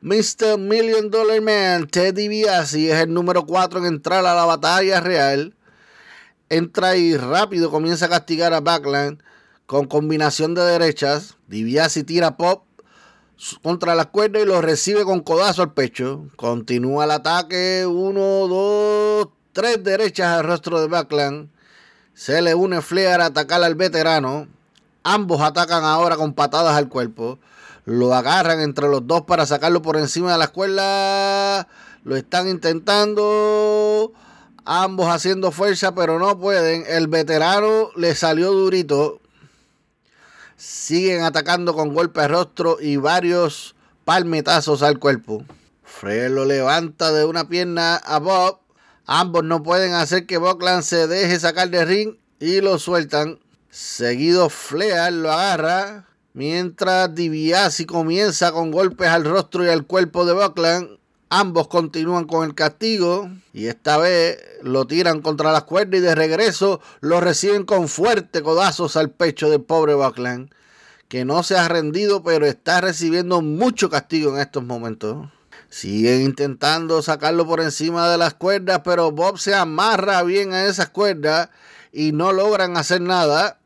Mr. 0.00 0.58
Million 0.58 1.08
Dollar 1.08 1.40
Man, 1.40 1.86
Teddy 1.86 2.26
Biasi, 2.26 2.90
es 2.90 2.98
el 2.98 3.14
número 3.14 3.46
4 3.46 3.78
en 3.78 3.84
entrar 3.84 4.26
a 4.26 4.34
la 4.34 4.44
batalla 4.44 5.00
real. 5.00 5.54
Entra 6.48 6.96
y 6.96 7.16
rápido 7.16 7.70
comienza 7.70 8.06
a 8.06 8.08
castigar 8.08 8.54
a 8.54 8.60
Backland 8.60 9.22
con 9.66 9.86
combinación 9.86 10.56
de 10.56 10.62
derechas. 10.62 11.36
DiBiase 11.46 12.02
tira 12.02 12.36
pop 12.36 12.64
contra 13.62 13.94
la 13.94 14.06
cuerda 14.06 14.40
y 14.40 14.44
lo 14.44 14.60
recibe 14.60 15.04
con 15.04 15.20
codazo 15.20 15.62
al 15.62 15.72
pecho. 15.72 16.26
Continúa 16.36 17.04
el 17.04 17.10
ataque. 17.10 17.86
Uno, 17.86 18.46
dos, 18.48 19.28
tres 19.52 19.82
derechas 19.82 20.38
al 20.38 20.44
rostro 20.44 20.80
de 20.80 20.88
Backland. 20.88 21.48
Se 22.14 22.42
le 22.42 22.54
une 22.54 22.82
Flair 22.82 23.20
a 23.20 23.26
atacar 23.26 23.62
al 23.62 23.74
veterano. 23.74 24.48
Ambos 25.02 25.40
atacan 25.40 25.84
ahora 25.84 26.16
con 26.16 26.34
patadas 26.34 26.76
al 26.76 26.88
cuerpo. 26.88 27.38
Lo 27.86 28.14
agarran 28.14 28.60
entre 28.60 28.88
los 28.88 29.06
dos 29.06 29.22
para 29.22 29.46
sacarlo 29.46 29.80
por 29.80 29.96
encima 29.96 30.32
de 30.32 30.38
la 30.38 30.44
escuela. 30.44 31.66
Lo 32.04 32.16
están 32.16 32.48
intentando. 32.48 34.12
Ambos 34.66 35.08
haciendo 35.08 35.50
fuerza, 35.50 35.94
pero 35.94 36.18
no 36.18 36.38
pueden. 36.38 36.84
El 36.86 37.08
veterano 37.08 37.88
le 37.96 38.14
salió 38.14 38.52
durito. 38.52 39.19
Siguen 40.60 41.22
atacando 41.22 41.72
con 41.72 41.94
golpes 41.94 42.28
rostro 42.28 42.76
y 42.82 42.96
varios 42.96 43.74
palmetazos 44.04 44.82
al 44.82 44.98
cuerpo. 44.98 45.42
Fred 45.82 46.30
lo 46.30 46.44
levanta 46.44 47.12
de 47.12 47.24
una 47.24 47.48
pierna 47.48 47.96
a 47.96 48.18
Bob. 48.18 48.60
Ambos 49.06 49.42
no 49.42 49.62
pueden 49.62 49.94
hacer 49.94 50.26
que 50.26 50.36
Buckland 50.36 50.82
se 50.82 51.06
deje 51.06 51.40
sacar 51.40 51.70
de 51.70 51.86
ring 51.86 52.16
y 52.40 52.60
lo 52.60 52.78
sueltan. 52.78 53.40
Seguido 53.70 54.50
Flair 54.50 55.14
lo 55.14 55.32
agarra. 55.32 56.06
Mientras 56.34 57.14
DiBiase 57.14 57.86
comienza 57.86 58.52
con 58.52 58.70
golpes 58.70 59.08
al 59.08 59.24
rostro 59.24 59.64
y 59.64 59.70
al 59.70 59.86
cuerpo 59.86 60.26
de 60.26 60.34
Buckland. 60.34 60.99
Ambos 61.32 61.68
continúan 61.68 62.24
con 62.24 62.44
el 62.44 62.56
castigo 62.56 63.30
y 63.52 63.66
esta 63.66 63.98
vez 63.98 64.36
lo 64.62 64.88
tiran 64.88 65.22
contra 65.22 65.52
las 65.52 65.62
cuerdas 65.62 66.00
y 66.00 66.02
de 66.02 66.16
regreso 66.16 66.80
lo 67.00 67.20
reciben 67.20 67.64
con 67.64 67.86
fuertes 67.86 68.42
codazos 68.42 68.96
al 68.96 69.10
pecho 69.10 69.48
del 69.48 69.62
pobre 69.62 69.94
Buckland, 69.94 70.50
que 71.06 71.24
no 71.24 71.44
se 71.44 71.56
ha 71.56 71.68
rendido 71.68 72.24
pero 72.24 72.46
está 72.46 72.80
recibiendo 72.80 73.42
mucho 73.42 73.88
castigo 73.88 74.34
en 74.34 74.40
estos 74.40 74.64
momentos. 74.64 75.28
Siguen 75.68 76.22
intentando 76.22 77.00
sacarlo 77.00 77.46
por 77.46 77.60
encima 77.60 78.10
de 78.10 78.18
las 78.18 78.34
cuerdas, 78.34 78.80
pero 78.84 79.12
Bob 79.12 79.38
se 79.38 79.54
amarra 79.54 80.24
bien 80.24 80.52
a 80.52 80.64
esas 80.64 80.88
cuerdas 80.88 81.50
y 81.92 82.10
no 82.10 82.32
logran 82.32 82.76
hacer 82.76 83.02
nada. 83.02 83.60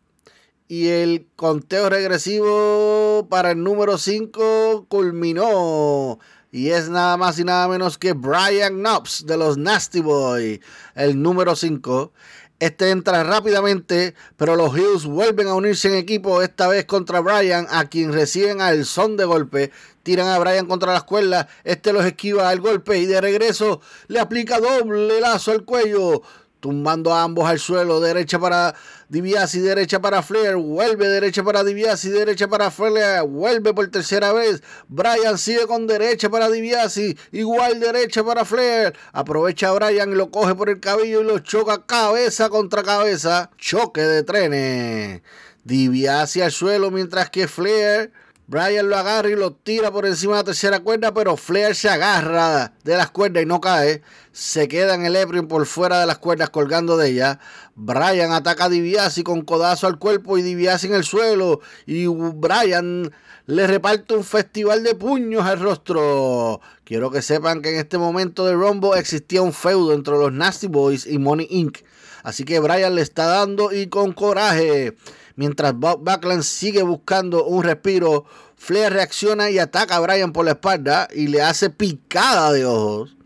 Y 0.68 0.88
el 0.88 1.26
conteo 1.34 1.88
regresivo 1.88 3.26
para 3.30 3.52
el 3.52 3.62
número 3.62 3.96
5 3.96 4.84
culminó. 4.88 6.18
Y 6.54 6.70
es 6.70 6.88
nada 6.88 7.16
más 7.16 7.36
y 7.40 7.44
nada 7.44 7.66
menos 7.66 7.98
que 7.98 8.12
Brian 8.12 8.74
Knobs 8.74 9.26
de 9.26 9.36
los 9.36 9.58
Nasty 9.58 10.00
Boy, 10.00 10.62
el 10.94 11.20
número 11.20 11.56
5. 11.56 12.12
Este 12.60 12.90
entra 12.90 13.24
rápidamente, 13.24 14.14
pero 14.36 14.54
los 14.54 14.78
Hills 14.78 15.04
vuelven 15.04 15.48
a 15.48 15.54
unirse 15.54 15.88
en 15.88 15.94
equipo, 15.96 16.42
esta 16.42 16.68
vez 16.68 16.84
contra 16.84 17.18
Brian, 17.18 17.66
a 17.70 17.86
quien 17.86 18.12
reciben 18.12 18.60
al 18.60 18.84
son 18.84 19.16
de 19.16 19.24
golpe. 19.24 19.72
Tiran 20.04 20.28
a 20.28 20.38
Brian 20.38 20.66
contra 20.66 20.92
la 20.92 20.98
escuela, 20.98 21.48
este 21.64 21.92
los 21.92 22.04
esquiva 22.04 22.48
al 22.48 22.60
golpe 22.60 22.98
y 22.98 23.06
de 23.06 23.20
regreso 23.20 23.80
le 24.06 24.20
aplica 24.20 24.60
doble 24.60 25.20
lazo 25.20 25.50
al 25.50 25.64
cuello 25.64 26.22
tumbando 26.64 27.12
a 27.12 27.24
ambos 27.24 27.46
al 27.46 27.58
suelo, 27.58 28.00
derecha 28.00 28.38
para 28.38 28.74
Diviasi, 29.08 29.60
derecha 29.60 30.00
para 30.00 30.22
Flair, 30.22 30.56
vuelve 30.56 31.06
derecha 31.08 31.42
para 31.42 31.62
Diviasi, 31.62 32.08
derecha 32.08 32.48
para 32.48 32.70
Flair, 32.70 33.22
vuelve 33.24 33.74
por 33.74 33.88
tercera 33.88 34.32
vez, 34.32 34.62
Brian 34.88 35.38
sigue 35.38 35.66
con 35.66 35.86
derecha 35.86 36.30
para 36.30 36.50
Diviasi, 36.50 37.16
igual 37.32 37.80
derecha 37.80 38.24
para 38.24 38.44
Flair, 38.44 38.94
aprovecha 39.12 39.68
a 39.68 39.72
Brian, 39.72 40.16
lo 40.16 40.30
coge 40.30 40.54
por 40.54 40.70
el 40.70 40.80
cabello 40.80 41.20
y 41.20 41.24
lo 41.24 41.38
choca 41.40 41.84
cabeza 41.86 42.48
contra 42.48 42.82
cabeza, 42.82 43.50
choque 43.58 44.00
de 44.00 44.22
trenes, 44.22 45.22
Diviasi 45.64 46.40
al 46.40 46.52
suelo 46.52 46.90
mientras 46.90 47.30
que 47.30 47.48
Flair 47.48 48.12
Brian 48.46 48.90
lo 48.90 48.96
agarra 48.96 49.30
y 49.30 49.36
lo 49.36 49.52
tira 49.52 49.90
por 49.90 50.04
encima 50.04 50.34
de 50.34 50.40
la 50.40 50.44
tercera 50.44 50.80
cuerda, 50.80 51.14
pero 51.14 51.36
Flair 51.36 51.74
se 51.74 51.88
agarra 51.88 52.74
de 52.84 52.96
las 52.96 53.10
cuerdas 53.10 53.42
y 53.42 53.46
no 53.46 53.60
cae. 53.60 54.02
Se 54.32 54.68
queda 54.68 54.94
en 54.94 55.06
el 55.06 55.16
Ephraim 55.16 55.48
por 55.48 55.64
fuera 55.64 55.98
de 55.98 56.06
las 56.06 56.18
cuerdas 56.18 56.50
colgando 56.50 56.98
de 56.98 57.08
ella. 57.08 57.40
Brian 57.74 58.32
ataca 58.32 58.66
a 58.66 58.68
Diviasi 58.68 59.22
con 59.22 59.42
codazo 59.42 59.86
al 59.86 59.98
cuerpo 59.98 60.36
y 60.36 60.42
Diviasi 60.42 60.88
en 60.88 60.94
el 60.94 61.04
suelo. 61.04 61.60
Y 61.86 62.06
Brian 62.06 63.10
le 63.46 63.66
reparte 63.66 64.14
un 64.14 64.24
festival 64.24 64.82
de 64.82 64.94
puños 64.94 65.46
al 65.46 65.60
rostro. 65.60 66.60
Quiero 66.84 67.10
que 67.10 67.22
sepan 67.22 67.62
que 67.62 67.70
en 67.70 67.76
este 67.76 67.96
momento 67.96 68.44
de 68.44 68.52
Rumble 68.52 68.98
existía 68.98 69.40
un 69.40 69.54
feudo 69.54 69.94
entre 69.94 70.18
los 70.18 70.32
Nasty 70.32 70.66
Boys 70.66 71.06
y 71.06 71.18
Money 71.18 71.46
Inc. 71.48 71.78
Así 72.22 72.44
que 72.44 72.58
Brian 72.58 72.94
le 72.94 73.02
está 73.02 73.26
dando 73.26 73.72
y 73.72 73.86
con 73.86 74.12
coraje. 74.12 74.94
Mientras 75.36 75.74
Bob 75.74 76.04
Backlund 76.04 76.42
sigue 76.42 76.82
buscando 76.82 77.44
un 77.44 77.64
respiro, 77.64 78.24
Flair 78.56 78.92
reacciona 78.92 79.50
y 79.50 79.58
ataca 79.58 79.96
a 79.96 80.00
Brian 80.00 80.32
por 80.32 80.44
la 80.44 80.52
espalda 80.52 81.08
y 81.12 81.26
le 81.26 81.42
hace 81.42 81.70
picada 81.70 82.52
de 82.52 82.64
ojos. 82.64 83.16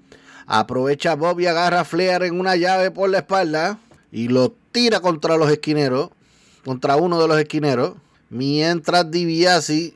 Aprovecha 0.46 1.14
Bob 1.14 1.40
y 1.40 1.46
agarra 1.46 1.80
a 1.80 1.84
Flair 1.84 2.22
en 2.22 2.40
una 2.40 2.56
llave 2.56 2.90
por 2.90 3.10
la 3.10 3.18
espalda 3.18 3.78
y 4.10 4.28
lo 4.28 4.54
tira 4.72 5.00
contra 5.00 5.36
los 5.36 5.50
esquineros, 5.50 6.10
contra 6.64 6.96
uno 6.96 7.20
de 7.20 7.28
los 7.28 7.38
esquineros. 7.38 7.94
Mientras 8.30 9.10
DiBiase 9.10 9.94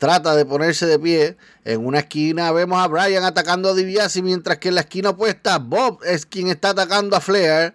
trata 0.00 0.34
de 0.34 0.46
ponerse 0.46 0.86
de 0.86 0.98
pie. 0.98 1.36
En 1.64 1.86
una 1.86 2.00
esquina 2.00 2.50
vemos 2.50 2.82
a 2.82 2.88
Brian 2.88 3.22
atacando 3.22 3.68
a 3.68 3.74
DiBiase, 3.74 4.22
mientras 4.22 4.58
que 4.58 4.68
en 4.68 4.74
la 4.74 4.80
esquina 4.80 5.10
opuesta 5.10 5.58
Bob 5.58 6.00
es 6.04 6.26
quien 6.26 6.48
está 6.48 6.70
atacando 6.70 7.16
a 7.16 7.20
Flair. 7.20 7.74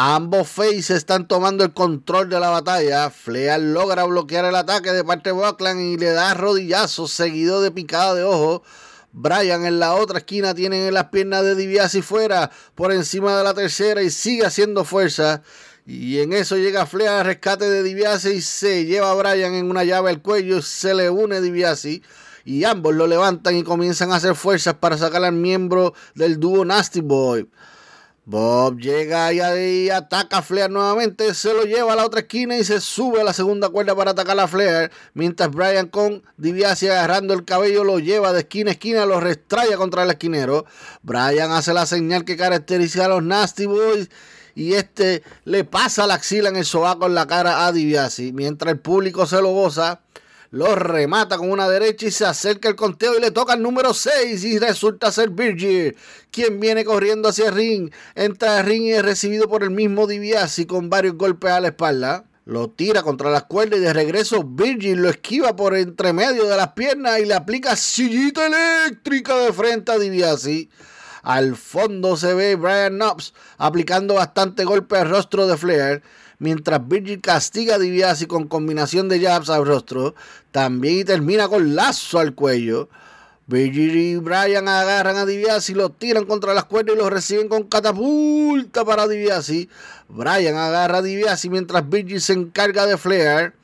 Ambos 0.00 0.46
faces 0.46 0.90
están 0.90 1.26
tomando 1.26 1.64
el 1.64 1.72
control 1.72 2.28
de 2.28 2.38
la 2.38 2.50
batalla. 2.50 3.10
Flair 3.10 3.58
logra 3.58 4.04
bloquear 4.04 4.44
el 4.44 4.54
ataque 4.54 4.92
de 4.92 5.02
parte 5.02 5.30
de 5.30 5.32
Buckland 5.32 5.80
y 5.80 5.96
le 5.96 6.12
da 6.12 6.34
rodillazos 6.34 7.10
seguido 7.10 7.60
de 7.60 7.72
picada 7.72 8.14
de 8.14 8.22
ojo. 8.22 8.62
Brian 9.10 9.66
en 9.66 9.80
la 9.80 9.94
otra 9.94 10.18
esquina 10.18 10.54
tiene 10.54 10.92
las 10.92 11.06
piernas 11.06 11.42
de 11.42 11.56
DiBiase 11.56 12.02
fuera 12.02 12.52
por 12.76 12.92
encima 12.92 13.36
de 13.36 13.42
la 13.42 13.54
tercera 13.54 14.00
y 14.00 14.10
sigue 14.10 14.46
haciendo 14.46 14.84
fuerza. 14.84 15.42
Y 15.84 16.20
en 16.20 16.32
eso 16.32 16.56
llega 16.56 16.86
Flair 16.86 17.08
al 17.08 17.24
rescate 17.24 17.68
de 17.68 17.82
DiBiase 17.82 18.34
y 18.34 18.40
se 18.40 18.84
lleva 18.84 19.10
a 19.10 19.14
Brian 19.14 19.54
en 19.54 19.68
una 19.68 19.82
llave 19.82 20.10
al 20.10 20.22
cuello. 20.22 20.62
Se 20.62 20.94
le 20.94 21.10
une 21.10 21.40
DiBiase 21.40 22.02
y 22.44 22.62
ambos 22.62 22.94
lo 22.94 23.08
levantan 23.08 23.56
y 23.56 23.64
comienzan 23.64 24.12
a 24.12 24.16
hacer 24.18 24.36
fuerzas 24.36 24.74
para 24.74 24.96
sacar 24.96 25.24
al 25.24 25.32
miembro 25.32 25.92
del 26.14 26.38
dúo 26.38 26.64
Nasty 26.64 27.00
Boy. 27.00 27.48
Bob 28.30 28.76
llega 28.78 29.32
y, 29.32 29.88
ataca 29.88 30.36
a 30.36 30.42
Flair 30.42 30.68
nuevamente, 30.68 31.32
se 31.32 31.54
lo 31.54 31.62
lleva 31.62 31.94
a 31.94 31.96
la 31.96 32.04
otra 32.04 32.20
esquina 32.20 32.58
y 32.58 32.62
se 32.62 32.78
sube 32.78 33.22
a 33.22 33.24
la 33.24 33.32
segunda 33.32 33.70
cuerda 33.70 33.96
para 33.96 34.10
atacar 34.10 34.38
a 34.38 34.46
Flair, 34.46 34.90
mientras 35.14 35.50
Brian 35.50 35.86
con 35.88 36.22
DiBiase 36.36 36.90
agarrando 36.90 37.32
el 37.32 37.46
cabello 37.46 37.84
lo 37.84 38.00
lleva 38.00 38.34
de 38.34 38.40
esquina 38.40 38.68
a 38.68 38.74
esquina, 38.74 39.06
lo 39.06 39.18
restraya 39.18 39.78
contra 39.78 40.02
el 40.02 40.10
esquinero. 40.10 40.66
Brian 41.00 41.52
hace 41.52 41.72
la 41.72 41.86
señal 41.86 42.26
que 42.26 42.36
caracteriza 42.36 43.06
a 43.06 43.08
los 43.08 43.22
Nasty 43.22 43.64
Boys 43.64 44.10
y 44.54 44.74
este 44.74 45.22
le 45.44 45.64
pasa 45.64 46.06
la 46.06 46.14
axila 46.14 46.50
en 46.50 46.56
el 46.56 46.66
sobaco 46.66 47.06
en 47.06 47.14
la 47.14 47.26
cara 47.26 47.64
a 47.64 47.72
DiBiase. 47.72 48.34
Mientras 48.34 48.72
el 48.72 48.78
público 48.78 49.24
se 49.24 49.40
lo 49.40 49.52
goza, 49.52 50.02
lo 50.50 50.74
remata 50.74 51.36
con 51.36 51.50
una 51.50 51.68
derecha 51.68 52.06
y 52.06 52.10
se 52.10 52.24
acerca 52.24 52.68
el 52.68 52.76
conteo 52.76 53.16
y 53.16 53.20
le 53.20 53.30
toca 53.30 53.54
el 53.54 53.62
número 53.62 53.92
6 53.92 54.42
y 54.44 54.58
resulta 54.58 55.12
ser 55.12 55.30
Virgil, 55.30 55.96
quien 56.30 56.58
viene 56.58 56.84
corriendo 56.84 57.28
hacia 57.28 57.50
ring. 57.50 57.90
Entra 58.14 58.62
ring 58.62 58.84
y 58.84 58.92
es 58.92 59.02
recibido 59.02 59.48
por 59.48 59.62
el 59.62 59.70
mismo 59.70 60.06
DiBiase 60.06 60.66
con 60.66 60.88
varios 60.88 61.16
golpes 61.16 61.50
a 61.50 61.60
la 61.60 61.68
espalda. 61.68 62.24
Lo 62.46 62.70
tira 62.70 63.02
contra 63.02 63.30
las 63.30 63.42
cuerdas 63.42 63.78
y 63.78 63.82
de 63.82 63.92
regreso 63.92 64.42
Virgil 64.42 65.02
lo 65.02 65.10
esquiva 65.10 65.54
por 65.54 65.76
entre 65.76 66.14
medio 66.14 66.46
de 66.46 66.56
las 66.56 66.72
piernas 66.72 67.20
y 67.20 67.26
le 67.26 67.34
aplica 67.34 67.76
sillita 67.76 68.46
eléctrica 68.46 69.36
de 69.36 69.52
frente 69.52 69.92
a 69.92 69.98
DiBiase. 69.98 70.70
Al 71.22 71.56
fondo 71.56 72.16
se 72.16 72.32
ve 72.32 72.54
Brian 72.54 72.94
Knobs 72.94 73.34
aplicando 73.58 74.14
bastante 74.14 74.64
golpe 74.64 74.96
al 74.96 75.10
rostro 75.10 75.46
de 75.46 75.58
Flair 75.58 76.02
mientras 76.38 76.86
Virgil 76.86 77.20
castiga 77.20 77.76
a 77.76 77.78
DiBiase 77.78 78.26
con 78.26 78.48
combinación 78.48 79.08
de 79.08 79.20
jabs 79.20 79.50
al 79.50 79.66
rostro, 79.66 80.14
también 80.50 81.06
termina 81.06 81.48
con 81.48 81.74
lazo 81.74 82.18
al 82.18 82.34
cuello. 82.34 82.88
Virgil 83.46 83.96
y 83.96 84.16
Brian 84.16 84.68
agarran 84.68 85.16
a 85.16 85.24
DiBiase 85.24 85.72
y 85.72 85.74
lo 85.74 85.90
tiran 85.90 86.26
contra 86.26 86.52
las 86.52 86.64
cuerdas 86.64 86.96
y 86.96 86.98
lo 86.98 87.08
reciben 87.08 87.48
con 87.48 87.62
catapulta 87.64 88.84
para 88.84 89.08
DiBiase. 89.08 89.68
Brian 90.08 90.56
agarra 90.56 90.98
a 90.98 91.02
DiBiase 91.02 91.48
mientras 91.48 91.88
Virgil 91.88 92.20
se 92.20 92.34
encarga 92.34 92.86
de 92.86 92.98
Flair. 92.98 93.54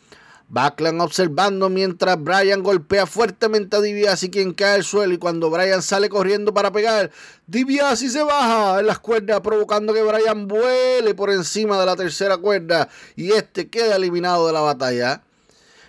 Backlund 0.49 1.01
observando 1.01 1.69
mientras 1.69 2.23
Brian 2.23 2.63
golpea 2.63 3.07
fuertemente 3.07 3.77
a 3.77 3.81
DiBiase 3.81 4.31
quien 4.31 4.53
cae 4.53 4.77
al 4.77 4.85
suelo 4.85 5.13
y 5.13 5.19
cuando 5.19 5.51
Brian 5.51 5.83
sale 5.83 6.09
corriendo 6.09 6.55
para 6.55 6.71
pegar, 6.71 7.11
DiBiase 7.49 8.09
se 8.09 8.23
baja 8.23 8.79
en 8.79 8.87
las 8.87 9.01
cuerdas 9.01 9.41
provocando 9.41 9.93
que 9.93 10.03
Brian 10.03 10.47
vuele 10.47 11.15
por 11.15 11.31
encima 11.31 11.81
de 11.81 11.87
la 11.87 11.97
tercera 11.97 12.37
cuerda 12.37 12.89
y 13.17 13.33
este 13.33 13.69
queda 13.69 13.97
eliminado 13.97 14.47
de 14.47 14.53
la 14.53 14.61
batalla. 14.61 15.24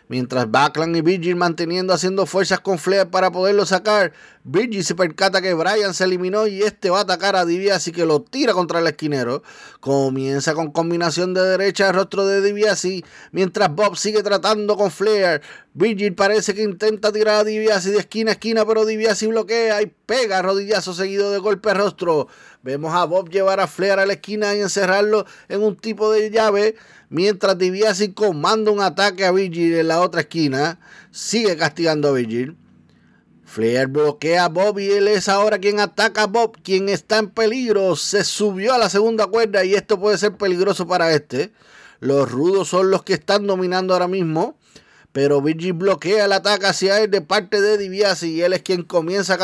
Mientras 0.08 0.52
Backlund 0.52 0.96
y 0.96 1.02
Virgil 1.02 1.36
manteniendo 1.36 1.94
haciendo 1.94 2.26
fuerzas 2.28 2.60
con 2.60 2.78
Flair 2.78 3.08
para 3.08 3.32
poderlo 3.32 3.66
sacar, 3.66 4.14
Virgil 4.44 4.84
se 4.84 4.94
percata 4.94 5.42
que 5.42 5.56
Brian 5.56 5.96
se 5.96 6.04
eliminó 6.04 6.46
y 6.46 6.62
este 6.62 6.92
va 6.92 7.00
a 7.00 7.02
atacar 7.02 7.36
a 7.36 7.46
DiBiase 7.46 7.92
que 7.92 8.06
lo 8.06 8.22
tira 8.22 8.54
contra 8.54 8.80
el 8.80 8.88
esquinero. 8.88 9.42
Comienza 9.80 10.54
con 10.54 10.72
combinación 10.72 11.34
de 11.34 11.42
derecha 11.42 11.90
al 11.90 11.96
rostro 11.96 12.28
de 12.28 12.42
DiBiase 12.42 13.04
mientras 13.32 13.74
Bob 13.74 13.98
sigue 13.98 14.22
tratando 14.22 14.78
con 14.78 14.92
Flair. 14.92 15.42
Virgil 15.74 16.14
parece 16.14 16.54
que 16.54 16.62
intenta 16.62 17.12
tirar 17.12 17.38
a 17.38 17.44
DiBiase 17.44 17.90
de 17.90 17.98
esquina 17.98 18.32
a 18.32 18.34
esquina 18.34 18.66
pero 18.66 18.86
DiBiase 18.86 19.28
bloquea 19.28 19.82
y 19.82 19.92
pega 20.06 20.44
rodillazo 20.44 20.94
seguido 20.94 21.32
de 21.32 21.40
golpe 21.40 21.72
al 21.72 21.78
rostro. 21.78 22.28
Vemos 22.66 22.96
a 22.96 23.06
Bob 23.06 23.30
llevar 23.30 23.60
a 23.60 23.68
Flair 23.68 24.00
a 24.00 24.08
la 24.08 24.14
esquina 24.14 24.56
y 24.56 24.60
encerrarlo 24.60 25.28
en 25.50 25.62
un 25.62 25.76
tipo 25.76 26.12
de 26.12 26.32
llave 26.32 26.76
mientras 27.10 27.60
DiBiase 27.60 28.16
comanda 28.16 28.72
un 28.72 28.82
ataque 28.82 29.24
a 29.24 29.32
Virgil 29.32 29.76
en 29.76 29.88
la 29.88 30.02
otra 30.02 30.22
esquina. 30.22 30.80
Sigue 31.12 31.56
castigando 31.58 32.08
a 32.08 32.14
Virgil. 32.14 32.58
Flair 33.44 33.86
bloquea 33.86 34.46
a 34.46 34.50
Bob 34.50 34.80
y 34.80 34.90
él 34.90 35.08
es 35.08 35.30
ahora 35.30 35.60
quien 35.60 35.80
ataca 35.80 36.24
a 36.24 36.26
Bob, 36.26 36.58
quien 36.64 36.90
está 36.90 37.20
en 37.20 37.30
peligro. 37.30 37.96
Se 37.96 38.24
subió 38.24 38.74
a 38.74 38.80
la 38.80 38.90
segunda 38.90 39.28
cuerda 39.28 39.64
y 39.64 39.76
esto 39.76 40.00
puede 40.00 40.18
ser 40.18 40.36
peligroso 40.36 40.88
para 40.88 41.14
este. 41.14 41.54
Los 42.00 42.32
rudos 42.32 42.70
son 42.70 42.90
los 42.90 43.04
que 43.04 43.14
están 43.14 43.46
dominando 43.46 43.94
ahora 43.94 44.08
mismo. 44.08 44.58
Pero 45.16 45.42
Virgil 45.42 45.72
bloquea 45.72 46.26
el 46.26 46.34
ataque 46.34 46.66
hacia 46.66 47.02
él 47.02 47.10
de 47.10 47.22
parte 47.22 47.62
de 47.62 47.78
DiBiase 47.78 48.28
y 48.28 48.42
él 48.42 48.52
es 48.52 48.64
quien 48.64 48.84
comienza 48.84 49.38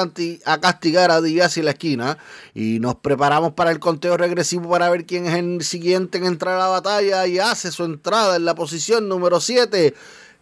a 0.45 0.59
castigar 0.59 1.11
a 1.11 1.21
DiBiase 1.21 1.61
en 1.61 1.65
la 1.65 1.71
esquina. 1.71 2.17
Y 2.53 2.79
nos 2.81 2.95
preparamos 2.95 3.53
para 3.53 3.71
el 3.71 3.79
conteo 3.79 4.17
regresivo 4.17 4.69
para 4.69 4.89
ver 4.89 5.05
quién 5.05 5.27
es 5.27 5.35
el 5.35 5.63
siguiente 5.63 6.17
en 6.17 6.25
entrar 6.25 6.55
a 6.55 6.59
la 6.59 6.67
batalla 6.67 7.25
y 7.25 7.39
hace 7.39 7.71
su 7.71 7.85
entrada 7.85 8.35
en 8.35 8.43
la 8.43 8.53
posición 8.53 9.07
número 9.07 9.39
7. 9.39 9.93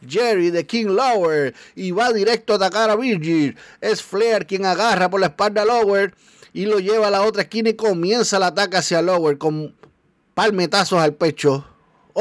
Jerry 0.08 0.50
de 0.50 0.66
King 0.66 0.88
Lower 0.88 1.54
y 1.76 1.92
va 1.92 2.12
directo 2.12 2.54
a 2.54 2.56
atacar 2.56 2.90
a 2.90 2.96
Virgil. 2.96 3.56
Es 3.82 4.02
Flair 4.02 4.48
quien 4.48 4.66
agarra 4.66 5.12
por 5.12 5.20
la 5.20 5.28
espalda 5.28 5.62
a 5.62 5.66
Lower 5.66 6.16
y 6.54 6.66
lo 6.66 6.80
lleva 6.80 7.10
a 7.10 7.12
la 7.12 7.22
otra 7.22 7.44
esquina 7.44 7.70
y 7.70 7.76
comienza 7.76 8.38
el 8.38 8.44
ataque 8.44 8.78
hacia 8.78 9.04
Lower 9.04 9.38
con 9.38 9.76
palmetazos 10.34 11.00
al 11.00 11.14
pecho 11.14 11.69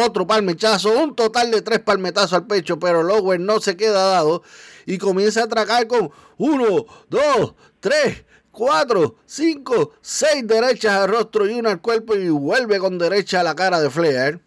otro 0.04 0.26
palmechazo, 0.26 0.92
un 0.98 1.14
total 1.14 1.50
de 1.50 1.62
tres 1.62 1.80
palmetazos 1.80 2.32
al 2.34 2.46
pecho, 2.46 2.78
pero 2.78 3.02
Lower 3.02 3.40
no 3.40 3.60
se 3.60 3.76
queda 3.76 4.04
dado 4.04 4.42
y 4.86 4.98
comienza 4.98 5.40
a 5.40 5.44
atracar 5.44 5.86
con 5.86 6.10
uno, 6.36 6.86
dos, 7.08 7.54
tres, 7.80 8.24
cuatro, 8.50 9.16
cinco, 9.26 9.92
seis 10.00 10.46
derechas 10.46 10.92
al 10.92 11.08
rostro 11.08 11.48
y 11.48 11.54
una 11.58 11.70
al 11.70 11.80
cuerpo 11.80 12.14
y 12.14 12.28
vuelve 12.28 12.78
con 12.78 12.98
derecha 12.98 13.40
a 13.40 13.44
la 13.44 13.54
cara 13.54 13.80
de 13.80 13.90
Flair. 13.90 14.40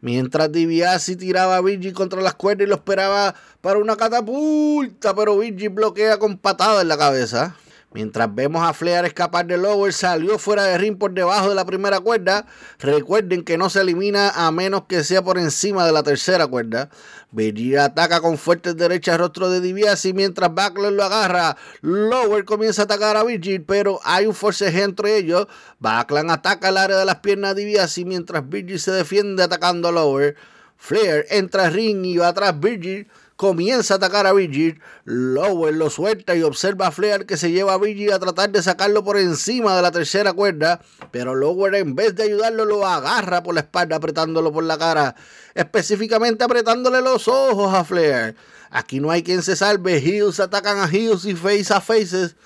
Mientras 0.00 0.50
DiBiase 0.50 1.14
tiraba 1.14 1.56
a 1.56 1.60
Virgil 1.60 1.92
contra 1.92 2.20
las 2.20 2.34
cuerdas 2.34 2.66
y 2.66 2.68
lo 2.68 2.74
esperaba 2.74 3.36
para 3.60 3.78
una 3.78 3.96
catapulta, 3.96 5.14
pero 5.14 5.38
Virgil 5.38 5.68
bloquea 5.68 6.18
con 6.18 6.38
patada 6.38 6.82
en 6.82 6.88
la 6.88 6.98
cabeza. 6.98 7.56
Mientras 7.94 8.34
vemos 8.34 8.66
a 8.66 8.72
Flair 8.72 9.04
escapar 9.04 9.46
de 9.46 9.58
Lower, 9.58 9.92
salió 9.92 10.38
fuera 10.38 10.64
de 10.64 10.78
ring 10.78 10.96
por 10.96 11.12
debajo 11.12 11.50
de 11.50 11.54
la 11.54 11.66
primera 11.66 12.00
cuerda. 12.00 12.46
Recuerden 12.78 13.44
que 13.44 13.58
no 13.58 13.68
se 13.68 13.82
elimina 13.82 14.30
a 14.30 14.50
menos 14.50 14.84
que 14.88 15.04
sea 15.04 15.22
por 15.22 15.36
encima 15.36 15.84
de 15.84 15.92
la 15.92 16.02
tercera 16.02 16.46
cuerda. 16.46 16.88
Virgil 17.32 17.78
ataca 17.78 18.22
con 18.22 18.38
fuertes 18.38 18.76
derechas 18.78 19.18
rostro 19.18 19.50
de 19.50 19.60
DiBiase 19.60 20.14
mientras 20.14 20.54
Backlund 20.54 20.96
lo 20.96 21.04
agarra. 21.04 21.58
Lower 21.82 22.46
comienza 22.46 22.82
a 22.82 22.84
atacar 22.86 23.16
a 23.18 23.24
Virgil, 23.24 23.62
pero 23.62 24.00
hay 24.04 24.26
un 24.26 24.34
forceje 24.34 24.82
entre 24.82 25.18
ellos. 25.18 25.46
Backlund 25.78 26.30
ataca 26.30 26.70
el 26.70 26.78
área 26.78 26.96
de 26.96 27.04
las 27.04 27.16
piernas 27.16 27.54
de 27.54 27.64
DiBiase 27.66 28.06
mientras 28.06 28.48
Virgil 28.48 28.80
se 28.80 28.90
defiende 28.90 29.42
atacando 29.42 29.88
a 29.88 29.92
Lower. 29.92 30.34
Flair 30.78 31.26
entra 31.28 31.66
al 31.66 31.74
ring 31.74 32.04
y 32.06 32.16
va 32.16 32.28
atrás 32.28 32.58
Virgil 32.58 33.06
comienza 33.42 33.94
a 33.94 33.96
atacar 33.96 34.24
a 34.28 34.32
Virgil. 34.32 34.80
Lower 35.04 35.74
lo 35.74 35.90
suelta 35.90 36.36
y 36.36 36.44
observa 36.44 36.86
a 36.86 36.92
Flair 36.92 37.26
que 37.26 37.36
se 37.36 37.50
lleva 37.50 37.74
a 37.74 37.78
Virgil 37.78 38.12
a 38.12 38.20
tratar 38.20 38.50
de 38.50 38.62
sacarlo 38.62 39.02
por 39.02 39.18
encima 39.18 39.74
de 39.74 39.82
la 39.82 39.90
tercera 39.90 40.32
cuerda. 40.32 40.80
Pero 41.10 41.34
Lower 41.34 41.74
en 41.74 41.96
vez 41.96 42.14
de 42.14 42.22
ayudarlo 42.22 42.64
lo 42.64 42.86
agarra 42.86 43.42
por 43.42 43.54
la 43.54 43.62
espalda 43.62 43.96
apretándolo 43.96 44.52
por 44.52 44.62
la 44.62 44.78
cara. 44.78 45.16
Específicamente 45.54 46.44
apretándole 46.44 47.02
los 47.02 47.26
ojos 47.26 47.74
a 47.74 47.82
Flair. 47.82 48.36
Aquí 48.70 49.00
no 49.00 49.10
hay 49.10 49.24
quien 49.24 49.42
se 49.42 49.56
salve. 49.56 49.96
Heels 49.96 50.38
atacan 50.38 50.78
a 50.78 50.86
Heels 50.88 51.24
y 51.24 51.34
face 51.34 51.74
a 51.74 51.80
faces. 51.80 52.36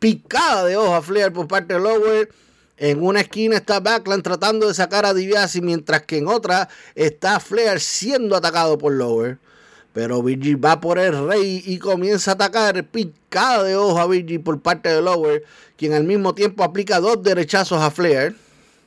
Picada 0.00 0.64
de 0.64 0.76
ojo 0.76 0.96
a 0.96 1.00
Flair 1.00 1.32
por 1.32 1.46
parte 1.46 1.74
de 1.74 1.78
Lower. 1.78 2.28
En 2.76 3.04
una 3.04 3.20
esquina 3.20 3.54
está 3.54 3.78
Backland 3.78 4.24
tratando 4.24 4.66
de 4.66 4.74
sacar 4.74 5.06
a 5.06 5.14
DiBiase, 5.14 5.60
mientras 5.60 6.02
que 6.02 6.18
en 6.18 6.26
otra 6.26 6.68
está 6.96 7.38
Flair 7.38 7.78
siendo 7.78 8.34
atacado 8.34 8.78
por 8.78 8.92
Lower. 8.94 9.38
Pero 9.92 10.22
Virgil 10.22 10.64
va 10.64 10.80
por 10.80 10.98
el 10.98 11.26
rey 11.26 11.62
y 11.66 11.78
comienza 11.78 12.32
a 12.32 12.34
atacar 12.34 12.84
picada 12.84 13.64
de 13.64 13.76
ojo 13.76 13.98
a 13.98 14.06
Virgil 14.06 14.40
por 14.40 14.60
parte 14.60 14.88
de 14.88 15.02
Lower, 15.02 15.44
quien 15.76 15.94
al 15.94 16.04
mismo 16.04 16.34
tiempo 16.34 16.62
aplica 16.62 17.00
dos 17.00 17.22
derechazos 17.22 17.82
a 17.82 17.90
Flair. 17.90 18.36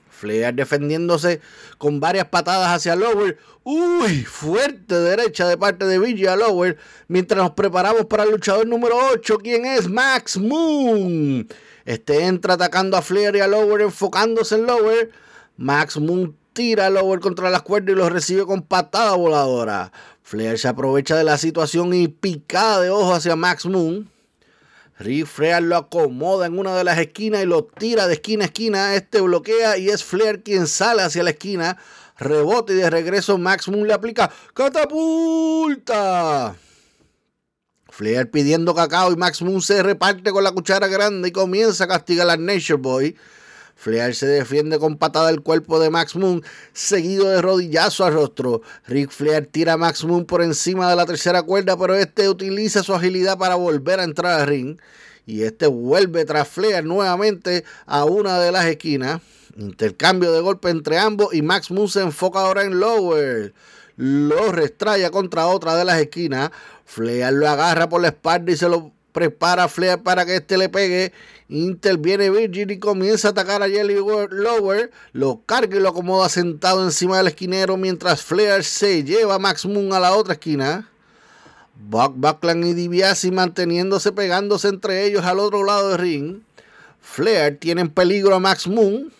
Flair 0.09 0.53
defendiéndose 0.53 1.41
con 1.77 1.99
varias 1.99 2.27
patadas 2.27 2.69
hacia 2.69 2.95
Lower. 2.95 3.37
Uy, 3.63 4.23
fuerte 4.23 4.95
derecha 4.95 5.47
de 5.47 5.57
parte 5.57 5.85
de 5.85 5.99
Virgil 5.99 6.29
a 6.29 6.35
Lower. 6.37 6.77
Mientras 7.09 7.41
nos 7.41 7.51
preparamos 7.51 8.05
para 8.05 8.23
el 8.23 8.31
luchador 8.31 8.65
número 8.65 8.95
8, 9.13 9.37
quien 9.39 9.65
es 9.65 9.89
Max 9.89 10.37
Moon. 10.37 11.47
Este 11.85 12.23
entra 12.23 12.53
atacando 12.53 12.95
a 12.95 13.01
Flair 13.01 13.35
y 13.35 13.41
a 13.41 13.47
Lower, 13.47 13.81
enfocándose 13.81 14.55
en 14.55 14.65
Lower. 14.65 15.11
Max 15.57 15.97
Moon 15.97 16.35
tira 16.53 16.87
a 16.87 16.89
Lower 16.89 17.19
contra 17.19 17.49
las 17.49 17.63
cuerdas 17.63 17.93
y 17.93 17.97
lo 17.97 18.09
recibe 18.09 18.45
con 18.45 18.61
patada 18.61 19.15
voladora. 19.15 19.91
Flair 20.23 20.57
se 20.57 20.69
aprovecha 20.69 21.17
de 21.17 21.25
la 21.25 21.37
situación 21.37 21.93
y 21.93 22.07
picada 22.07 22.81
de 22.81 22.89
ojo 22.89 23.13
hacia 23.13 23.35
Max 23.35 23.65
Moon. 23.65 24.09
Rick 24.97 25.27
Flair 25.27 25.61
lo 25.61 25.75
acomoda 25.75 26.45
en 26.45 26.57
una 26.57 26.75
de 26.75 26.83
las 26.83 26.97
esquinas 26.97 27.43
y 27.43 27.45
lo 27.45 27.65
tira 27.65 28.07
de 28.07 28.13
esquina 28.13 28.45
a 28.45 28.47
esquina. 28.47 28.95
Este 28.95 29.21
bloquea 29.21 29.77
y 29.77 29.89
es 29.89 30.03
Flair 30.03 30.41
quien 30.41 30.67
sale 30.67 31.01
hacia 31.01 31.23
la 31.23 31.31
esquina. 31.31 31.77
Rebote 32.17 32.73
y 32.73 32.77
de 32.77 32.89
regreso 32.89 33.37
Max 33.37 33.67
Moon 33.67 33.85
le 33.85 33.93
aplica 33.93 34.31
catapulta. 34.53 36.55
Flair 37.89 38.31
pidiendo 38.31 38.73
cacao 38.73 39.11
y 39.11 39.17
Max 39.17 39.41
Moon 39.41 39.61
se 39.61 39.83
reparte 39.83 40.31
con 40.31 40.43
la 40.43 40.51
cuchara 40.51 40.87
grande 40.87 41.27
y 41.27 41.31
comienza 41.31 41.83
a 41.83 41.87
castigar 41.87 42.29
al 42.29 42.43
Nature 42.43 42.75
Boy. 42.75 43.15
Flair 43.75 44.15
se 44.15 44.27
defiende 44.27 44.79
con 44.79 44.97
patada 44.97 45.29
el 45.29 45.41
cuerpo 45.41 45.79
de 45.79 45.89
Max 45.89 46.15
Moon, 46.15 46.43
seguido 46.71 47.29
de 47.29 47.41
rodillazo 47.41 48.05
al 48.05 48.13
rostro. 48.13 48.61
Rick 48.87 49.11
Flair 49.11 49.47
tira 49.47 49.73
a 49.73 49.77
Max 49.77 50.03
Moon 50.05 50.25
por 50.25 50.41
encima 50.41 50.89
de 50.89 50.95
la 50.95 51.05
tercera 51.05 51.43
cuerda, 51.43 51.77
pero 51.77 51.95
este 51.95 52.29
utiliza 52.29 52.83
su 52.83 52.93
agilidad 52.93 53.37
para 53.37 53.55
volver 53.55 53.99
a 53.99 54.03
entrar 54.03 54.39
al 54.39 54.47
ring. 54.47 54.79
Y 55.25 55.43
este 55.43 55.67
vuelve 55.67 56.25
tras 56.25 56.47
Flair 56.47 56.83
nuevamente 56.83 57.63
a 57.85 58.05
una 58.05 58.39
de 58.39 58.51
las 58.51 58.65
esquinas. 58.65 59.21
Intercambio 59.57 60.31
de 60.31 60.41
golpe 60.41 60.69
entre 60.69 60.97
ambos 60.97 61.33
y 61.33 61.41
Max 61.41 61.69
Moon 61.69 61.87
se 61.87 62.01
enfoca 62.01 62.39
ahora 62.39 62.63
en 62.63 62.79
Lower. 62.79 63.53
Lo 63.95 64.51
restraya 64.51 65.11
contra 65.11 65.47
otra 65.47 65.75
de 65.75 65.85
las 65.85 65.99
esquinas. 65.99 66.51
Flair 66.85 67.33
lo 67.33 67.47
agarra 67.47 67.87
por 67.87 68.01
la 68.01 68.07
espalda 68.09 68.51
y 68.51 68.57
se 68.57 68.67
lo 68.67 68.91
prepara 69.13 69.69
Flair 69.69 69.99
para 69.99 70.25
que 70.25 70.35
este 70.35 70.57
le 70.57 70.67
pegue. 70.67 71.13
Interviene 71.47 72.29
Virgil 72.29 72.71
y 72.71 72.79
comienza 72.79 73.29
a 73.29 73.31
atacar 73.31 73.63
a 73.63 73.69
Jelly 73.69 73.95
Lower. 73.95 74.91
Lo 75.13 75.41
carga 75.45 75.77
y 75.77 75.79
lo 75.79 75.89
acomoda 75.89 76.27
sentado 76.27 76.83
encima 76.83 77.17
del 77.17 77.27
esquinero 77.27 77.77
mientras 77.77 78.23
Flair 78.23 78.63
se 78.63 79.03
lleva 79.03 79.35
a 79.35 79.39
Max 79.39 79.65
Moon 79.65 79.93
a 79.93 79.99
la 79.99 80.13
otra 80.13 80.33
esquina. 80.33 80.89
Buck 81.75 82.13
Buckland 82.15 82.65
y 82.65 82.73
DiBiase 82.73 83.31
manteniéndose 83.31 84.11
pegándose 84.11 84.67
entre 84.67 85.05
ellos 85.05 85.23
al 85.25 85.39
otro 85.39 85.63
lado 85.63 85.89
del 85.89 85.99
ring. 85.99 86.41
Flair 87.01 87.57
tiene 87.59 87.81
en 87.81 87.89
peligro 87.89 88.35
a 88.35 88.39
Max 88.39 88.67
Moon. 88.67 89.13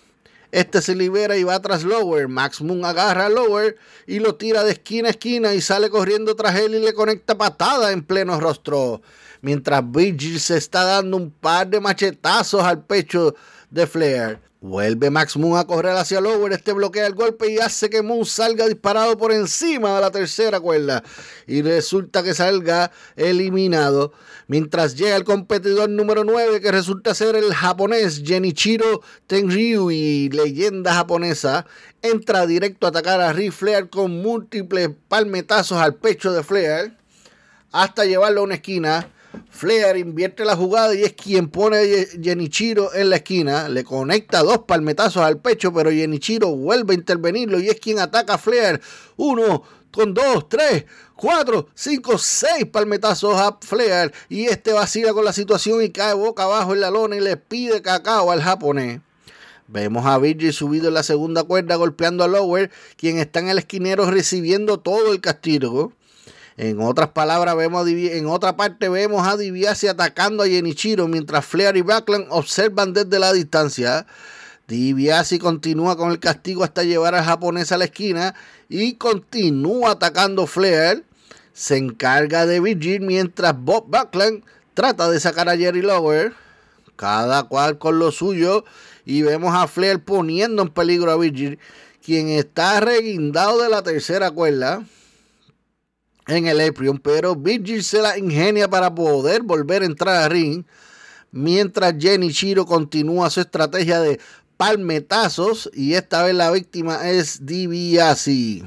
Este 0.52 0.84
se 0.84 0.96
libera 0.96 1.36
y 1.36 1.44
va 1.44 1.60
tras 1.62 1.84
Lower. 1.84 2.28
Max 2.28 2.62
Moon 2.62 2.86
agarra 2.86 3.26
a 3.26 3.30
Lower 3.30 3.76
y 4.06 4.20
lo 4.20 4.36
tira 4.36 4.64
de 4.64 4.74
esquina 4.74 5.08
a 5.08 5.12
esquina 5.12 5.54
y 5.54 5.62
sale 5.62 5.90
corriendo 5.90 6.36
tras 6.36 6.56
él 6.56 6.76
y 6.76 6.80
le 6.80 6.94
conecta 6.94 7.36
patada 7.38 7.92
en 7.92 8.04
pleno 8.04 8.40
rostro. 8.40 9.02
Mientras 9.44 9.84
Virgil 9.92 10.40
se 10.40 10.56
está 10.56 10.86
dando 10.86 11.18
un 11.18 11.30
par 11.30 11.68
de 11.68 11.82
machetazos 11.82 12.64
al 12.64 12.86
pecho 12.86 13.36
de 13.70 13.86
Flair. 13.86 14.40
Vuelve 14.62 15.10
Max 15.10 15.36
Moon 15.36 15.60
a 15.60 15.68
correr 15.68 15.98
hacia 15.98 16.22
Lower. 16.22 16.54
Este 16.54 16.72
bloquea 16.72 17.06
el 17.06 17.14
golpe 17.14 17.52
y 17.52 17.58
hace 17.58 17.90
que 17.90 18.02
Moon 18.02 18.26
salga 18.26 18.66
disparado 18.70 19.18
por 19.18 19.34
encima 19.34 19.96
de 19.96 20.00
la 20.00 20.12
tercera 20.12 20.62
cuerda. 20.62 21.04
Y 21.46 21.62
resulta 21.62 22.24
que 22.24 22.34
salga 22.34 22.90
eliminado. 23.18 24.14
Mientras 24.48 24.96
llega 24.96 25.18
el 25.18 25.26
competidor 25.26 25.90
número 25.90 26.24
9, 26.24 26.62
que 26.62 26.72
resulta 26.72 27.14
ser 27.14 27.36
el 27.36 27.54
japonés 27.54 28.24
Genichiro 28.24 29.02
Tenryu 29.28 29.92
y 29.92 30.30
leyenda 30.30 30.94
japonesa, 30.94 31.66
entra 32.02 32.48
directo 32.48 32.88
a 32.88 32.92
atacar 32.92 33.20
a 33.20 33.34
Ric 33.34 33.52
Flair 33.52 33.90
con 33.90 34.22
múltiples 34.22 34.90
palmetazos 35.10 35.80
al 35.80 35.96
pecho 35.96 36.32
de 36.32 36.44
Flair 36.44 36.96
hasta 37.74 38.06
llevarlo 38.06 38.40
a 38.40 38.44
una 38.46 38.56
esquina 38.56 39.10
Flair 39.54 39.98
invierte 39.98 40.44
la 40.46 40.56
jugada 40.56 40.96
y 40.96 41.04
es 41.04 41.14
quien 41.14 41.48
pone 41.48 41.78
a 41.78 42.06
Genichiro 42.20 42.92
en 42.96 43.12
la 43.12 43.18
esquina. 43.18 43.70
Le 43.70 43.84
conecta 43.84 44.42
dos 44.42 44.64
palmetazos 44.68 45.22
al 45.22 45.38
pecho, 45.38 45.72
pero 45.72 45.92
Genichiro 45.92 46.56
vuelve 46.56 46.94
a 46.94 46.98
intervenirlo 46.98 47.60
y 47.60 47.70
es 47.70 47.80
quien 47.80 48.00
ataca 48.00 48.34
a 48.34 48.38
Flair. 48.40 48.82
Uno, 49.16 49.62
con 49.92 50.16
dos, 50.16 50.50
tres, 50.50 50.86
cuatro, 51.16 51.68
cinco, 51.76 52.18
seis 52.18 52.66
palmetazos 52.66 53.36
a 53.36 53.60
Flair. 53.62 54.12
Y 54.28 54.46
este 54.46 54.74
vacila 54.74 55.14
con 55.14 55.24
la 55.24 55.34
situación 55.34 55.84
y 55.84 55.92
cae 55.92 56.16
boca 56.16 56.46
abajo 56.46 56.74
en 56.74 56.82
la 56.82 56.90
lona 56.90 57.16
y 57.16 57.20
le 57.20 57.38
pide 57.38 57.84
cacao 57.84 58.32
al 58.32 58.42
japonés. 58.42 59.02
Vemos 59.68 60.04
a 60.08 60.18
Virgil 60.18 60.52
subido 60.52 60.88
en 60.88 60.96
la 60.96 61.04
segunda 61.04 61.44
cuerda 61.44 61.76
golpeando 61.76 62.24
a 62.24 62.28
Lower, 62.28 62.72
quien 62.98 63.20
está 63.20 63.40
en 63.40 63.50
el 63.50 63.60
esquinero 63.60 64.10
recibiendo 64.10 64.80
todo 64.80 65.14
el 65.14 65.22
castigo. 65.22 65.94
En 66.56 66.80
otras 66.82 67.10
palabras, 67.10 67.56
vemos 67.56 67.88
en 67.88 68.28
otra 68.28 68.56
parte 68.56 68.88
vemos 68.88 69.28
a 69.28 69.38
DiBiase 69.38 69.90
atacando 69.90 70.44
a 70.44 70.48
Genichiro 70.48 71.08
mientras 71.08 71.46
Flair 71.46 71.76
y 71.78 71.82
Backlund 71.82 72.28
observan 72.30 72.94
desde 72.94 73.18
la 73.18 73.34
distancia. 73.34 74.06
DiBiase 74.68 75.40
continúa 75.40 75.98
con 75.98 76.12
el 76.12 76.20
castigo 76.20 76.64
hasta 76.64 76.84
llevar 76.84 77.16
al 77.16 77.26
japonés 77.26 77.72
a 77.72 77.78
la 77.78 77.86
esquina 77.86 78.36
y 78.70 78.94
continúa 78.94 79.92
atacando 79.92 80.46
Flair. 80.46 81.04
Se 81.54 81.78
encarga 81.78 82.46
de 82.46 82.60
Virgil 82.60 83.02
mientras 83.02 83.60
Bob 83.60 83.86
Backlund 83.88 84.44
trata 84.76 85.10
de 85.10 85.20
sacar 85.20 85.50
a 85.50 85.58
Jerry 85.58 85.82
Lower. 85.82 86.34
Cada 86.96 87.44
cual 87.44 87.80
con 87.80 87.98
lo 87.98 88.12
suyo. 88.12 88.64
Y 89.06 89.24
vemos 89.24 89.56
a 89.56 89.68
Flair 89.68 90.04
poniendo 90.04 90.62
en 90.62 90.70
peligro 90.70 91.12
a 91.12 91.18
Virgil, 91.18 91.60
quien 92.06 92.30
está 92.30 92.80
reguindado 92.80 93.62
de 93.62 93.70
la 93.70 93.82
tercera 93.82 94.30
cuerda 94.30 94.84
en 96.28 96.48
el 96.48 96.62
Eprion, 96.62 96.98
pero 97.00 97.36
Virgil 97.36 97.84
se 97.84 98.02
la 98.02 98.18
ingenia 98.18 98.70
para 98.70 98.94
poder 98.94 99.44
volver 99.44 99.82
a 99.82 99.86
entrar 99.86 100.16
a 100.24 100.30
ring, 100.30 100.66
mientras 101.32 101.96
Jenny 102.00 102.32
Chiro 102.32 102.66
continúa 102.66 103.30
su 103.30 103.42
estrategia 103.42 104.00
de 104.00 104.20
palmetazos 104.58 105.70
y 105.74 105.96
esta 105.96 106.24
vez 106.24 106.36
la 106.36 106.52
víctima 106.52 107.10
es 107.10 107.46
DiBiase. 107.46 108.64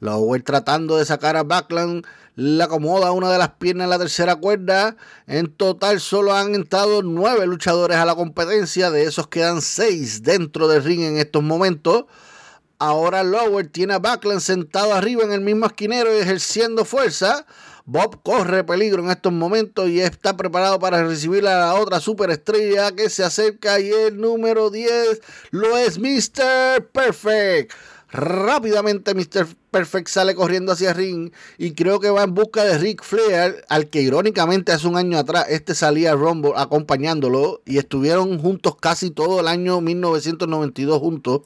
Lower 0.00 0.42
tratando 0.42 0.96
de 0.96 1.04
sacar 1.04 1.36
a 1.36 1.44
Backland 1.44 2.04
le 2.34 2.64
acomoda 2.64 3.12
una 3.12 3.30
de 3.30 3.38
las 3.38 3.50
piernas 3.50 3.84
en 3.84 3.90
la 3.90 3.98
tercera 3.98 4.36
cuerda. 4.36 4.96
En 5.26 5.52
total 5.52 6.00
solo 6.00 6.34
han 6.34 6.54
entrado 6.54 7.02
nueve 7.02 7.46
luchadores 7.46 7.98
a 7.98 8.04
la 8.06 8.14
competencia, 8.14 8.90
de 8.90 9.04
esos 9.04 9.28
quedan 9.28 9.60
seis 9.60 10.22
dentro 10.22 10.66
del 10.66 10.82
ring 10.82 11.02
en 11.02 11.18
estos 11.18 11.42
momentos. 11.42 12.06
Ahora 12.84 13.22
Lower 13.22 13.68
tiene 13.68 13.94
a 13.94 14.00
Backlund 14.00 14.40
sentado 14.40 14.92
arriba 14.92 15.22
en 15.22 15.30
el 15.30 15.40
mismo 15.40 15.66
esquinero 15.66 16.12
y 16.12 16.18
ejerciendo 16.18 16.84
fuerza. 16.84 17.46
Bob 17.84 18.24
corre 18.24 18.64
peligro 18.64 19.04
en 19.04 19.10
estos 19.10 19.32
momentos 19.32 19.88
y 19.88 20.00
está 20.00 20.36
preparado 20.36 20.80
para 20.80 21.04
recibir 21.04 21.46
a 21.46 21.60
la 21.60 21.74
otra 21.74 22.00
superestrella 22.00 22.90
que 22.90 23.08
se 23.08 23.22
acerca 23.22 23.78
y 23.78 23.88
el 23.88 24.20
número 24.20 24.68
10 24.68 25.20
lo 25.52 25.78
es 25.78 26.00
Mr. 26.00 26.88
Perfect. 26.90 27.72
Rápidamente 28.10 29.14
Mr. 29.14 29.46
Perfect 29.70 30.08
sale 30.08 30.34
corriendo 30.34 30.72
hacia 30.72 30.92
ring 30.92 31.30
y 31.58 31.74
creo 31.74 32.00
que 32.00 32.10
va 32.10 32.24
en 32.24 32.34
busca 32.34 32.64
de 32.64 32.78
Rick 32.78 33.04
Flair, 33.04 33.64
al 33.68 33.90
que 33.90 34.02
irónicamente 34.02 34.72
hace 34.72 34.88
un 34.88 34.96
año 34.96 35.18
atrás 35.18 35.46
este 35.50 35.76
salía 35.76 36.10
a 36.10 36.16
Rumble 36.16 36.54
acompañándolo 36.56 37.62
y 37.64 37.78
estuvieron 37.78 38.40
juntos 38.40 38.74
casi 38.74 39.10
todo 39.10 39.38
el 39.38 39.46
año 39.46 39.80
1992 39.80 40.98
juntos. 40.98 41.42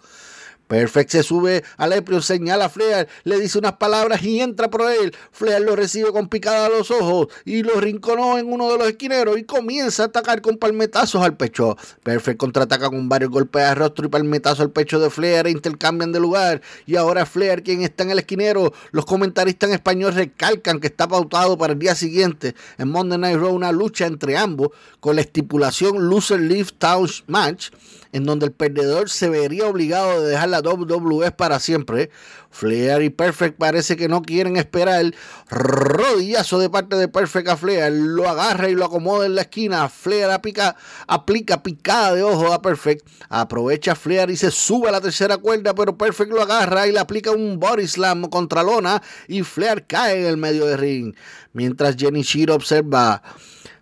Perfect 0.66 1.10
se 1.10 1.22
sube 1.22 1.62
al 1.76 1.92
Eprion, 1.92 2.22
señala 2.22 2.66
a 2.66 2.68
Flair, 2.68 3.08
le 3.24 3.38
dice 3.38 3.58
unas 3.58 3.74
palabras 3.74 4.22
y 4.22 4.40
entra 4.40 4.68
por 4.68 4.90
él. 4.90 5.14
Flair 5.30 5.62
lo 5.62 5.76
recibe 5.76 6.10
con 6.12 6.28
picada 6.28 6.66
a 6.66 6.68
los 6.68 6.90
ojos 6.90 7.28
y 7.44 7.62
lo 7.62 7.80
rinconó 7.80 8.38
en 8.38 8.52
uno 8.52 8.70
de 8.72 8.78
los 8.78 8.88
esquineros 8.88 9.38
y 9.38 9.44
comienza 9.44 10.04
a 10.04 10.06
atacar 10.06 10.42
con 10.42 10.56
palmetazos 10.56 11.22
al 11.22 11.36
pecho. 11.36 11.76
Perfect 12.02 12.38
contraataca 12.38 12.90
con 12.90 13.08
varios 13.08 13.30
golpes 13.30 13.62
de 13.62 13.74
rostro 13.74 14.06
y 14.06 14.08
palmetazos 14.08 14.60
al 14.60 14.70
pecho 14.70 14.98
de 14.98 15.10
Flair 15.10 15.46
e 15.46 15.50
intercambian 15.50 16.12
de 16.12 16.20
lugar. 16.20 16.60
Y 16.86 16.96
ahora 16.96 17.26
Flair, 17.26 17.62
quien 17.62 17.82
está 17.82 18.02
en 18.02 18.10
el 18.10 18.18
esquinero, 18.18 18.72
los 18.90 19.06
comentaristas 19.06 19.68
en 19.68 19.74
español 19.74 20.14
recalcan 20.14 20.80
que 20.80 20.88
está 20.88 21.06
pautado 21.06 21.56
para 21.56 21.74
el 21.74 21.78
día 21.78 21.94
siguiente 21.94 22.54
en 22.78 22.88
Monday 22.90 23.18
Night 23.18 23.38
Raw 23.38 23.54
una 23.54 23.72
lucha 23.72 24.06
entre 24.06 24.36
ambos 24.36 24.70
con 25.00 25.16
la 25.16 25.22
estipulación 25.22 26.08
Loser 26.08 26.40
Leave 26.40 26.70
Town 26.78 27.08
Match 27.26 27.70
en 28.12 28.24
donde 28.24 28.46
el 28.46 28.52
perdedor 28.52 29.10
se 29.10 29.28
vería 29.28 29.66
obligado 29.66 30.22
de 30.22 30.30
dejar 30.30 30.48
la 30.48 30.55
WWE 30.60 31.30
para 31.32 31.60
siempre. 31.60 32.10
Flair 32.50 33.02
y 33.02 33.10
Perfect 33.10 33.58
parece 33.58 33.96
que 33.96 34.08
no 34.08 34.22
quieren 34.22 34.56
esperar. 34.56 35.04
Rodillazo 35.48 36.58
de 36.58 36.70
parte 36.70 36.96
de 36.96 37.08
Perfect 37.08 37.48
a 37.48 37.56
Flair. 37.56 37.92
Lo 37.92 38.28
agarra 38.28 38.68
y 38.68 38.74
lo 38.74 38.84
acomoda 38.84 39.26
en 39.26 39.34
la 39.34 39.42
esquina. 39.42 39.88
Flair 39.88 40.30
aplica, 40.30 40.76
aplica 41.06 41.62
picada 41.62 42.14
de 42.14 42.22
ojo 42.22 42.52
a 42.52 42.62
Perfect. 42.62 43.06
Aprovecha 43.28 43.94
Flair 43.94 44.30
y 44.30 44.36
se 44.36 44.50
sube 44.50 44.88
a 44.88 44.92
la 44.92 45.00
tercera 45.00 45.36
cuerda, 45.36 45.74
pero 45.74 45.96
Perfect 45.96 46.30
lo 46.30 46.42
agarra 46.42 46.86
y 46.86 46.92
le 46.92 46.98
aplica 46.98 47.30
un 47.30 47.58
body 47.58 47.86
slam 47.86 48.24
contra 48.28 48.62
Lona 48.62 49.02
y 49.28 49.42
Flair 49.42 49.86
cae 49.86 50.20
en 50.20 50.26
el 50.26 50.36
medio 50.36 50.66
de 50.66 50.76
ring. 50.76 51.14
Mientras 51.52 51.96
Jenny 51.96 52.22
Shiro 52.22 52.54
observa. 52.54 53.22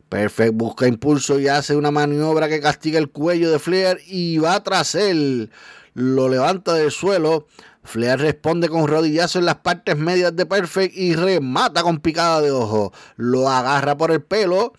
Perfect 0.09 0.55
busca 0.55 0.87
impulso 0.87 1.41
y 1.41 1.49
hace 1.49 1.75
una 1.75 1.91
maniobra 1.91 2.49
que 2.49 2.61
castiga 2.61 3.01
el 3.01 3.11
cuello 3.11 3.51
de 3.51 3.59
Flair 3.59 4.01
y 4.07 4.39
va 4.39 4.63
tras 4.63 4.95
él. 4.95 5.51
Lo 5.95 6.29
levanta 6.29 6.75
del 6.75 6.91
suelo. 6.91 7.47
Flair 7.85 8.19
responde 8.19 8.69
con 8.69 8.89
rodillazo 8.89 9.39
en 9.39 9.45
las 9.45 9.57
partes 9.57 9.97
medias 9.97 10.35
de 10.35 10.47
Perfect 10.47 10.97
y 10.97 11.15
remata 11.15 11.83
con 11.83 11.99
picada 11.99 12.41
de 12.41 12.51
ojo. 12.51 12.93
Lo 13.17 13.49
agarra 13.49 13.97
por 13.97 14.11
el 14.11 14.23
pelo 14.23 14.73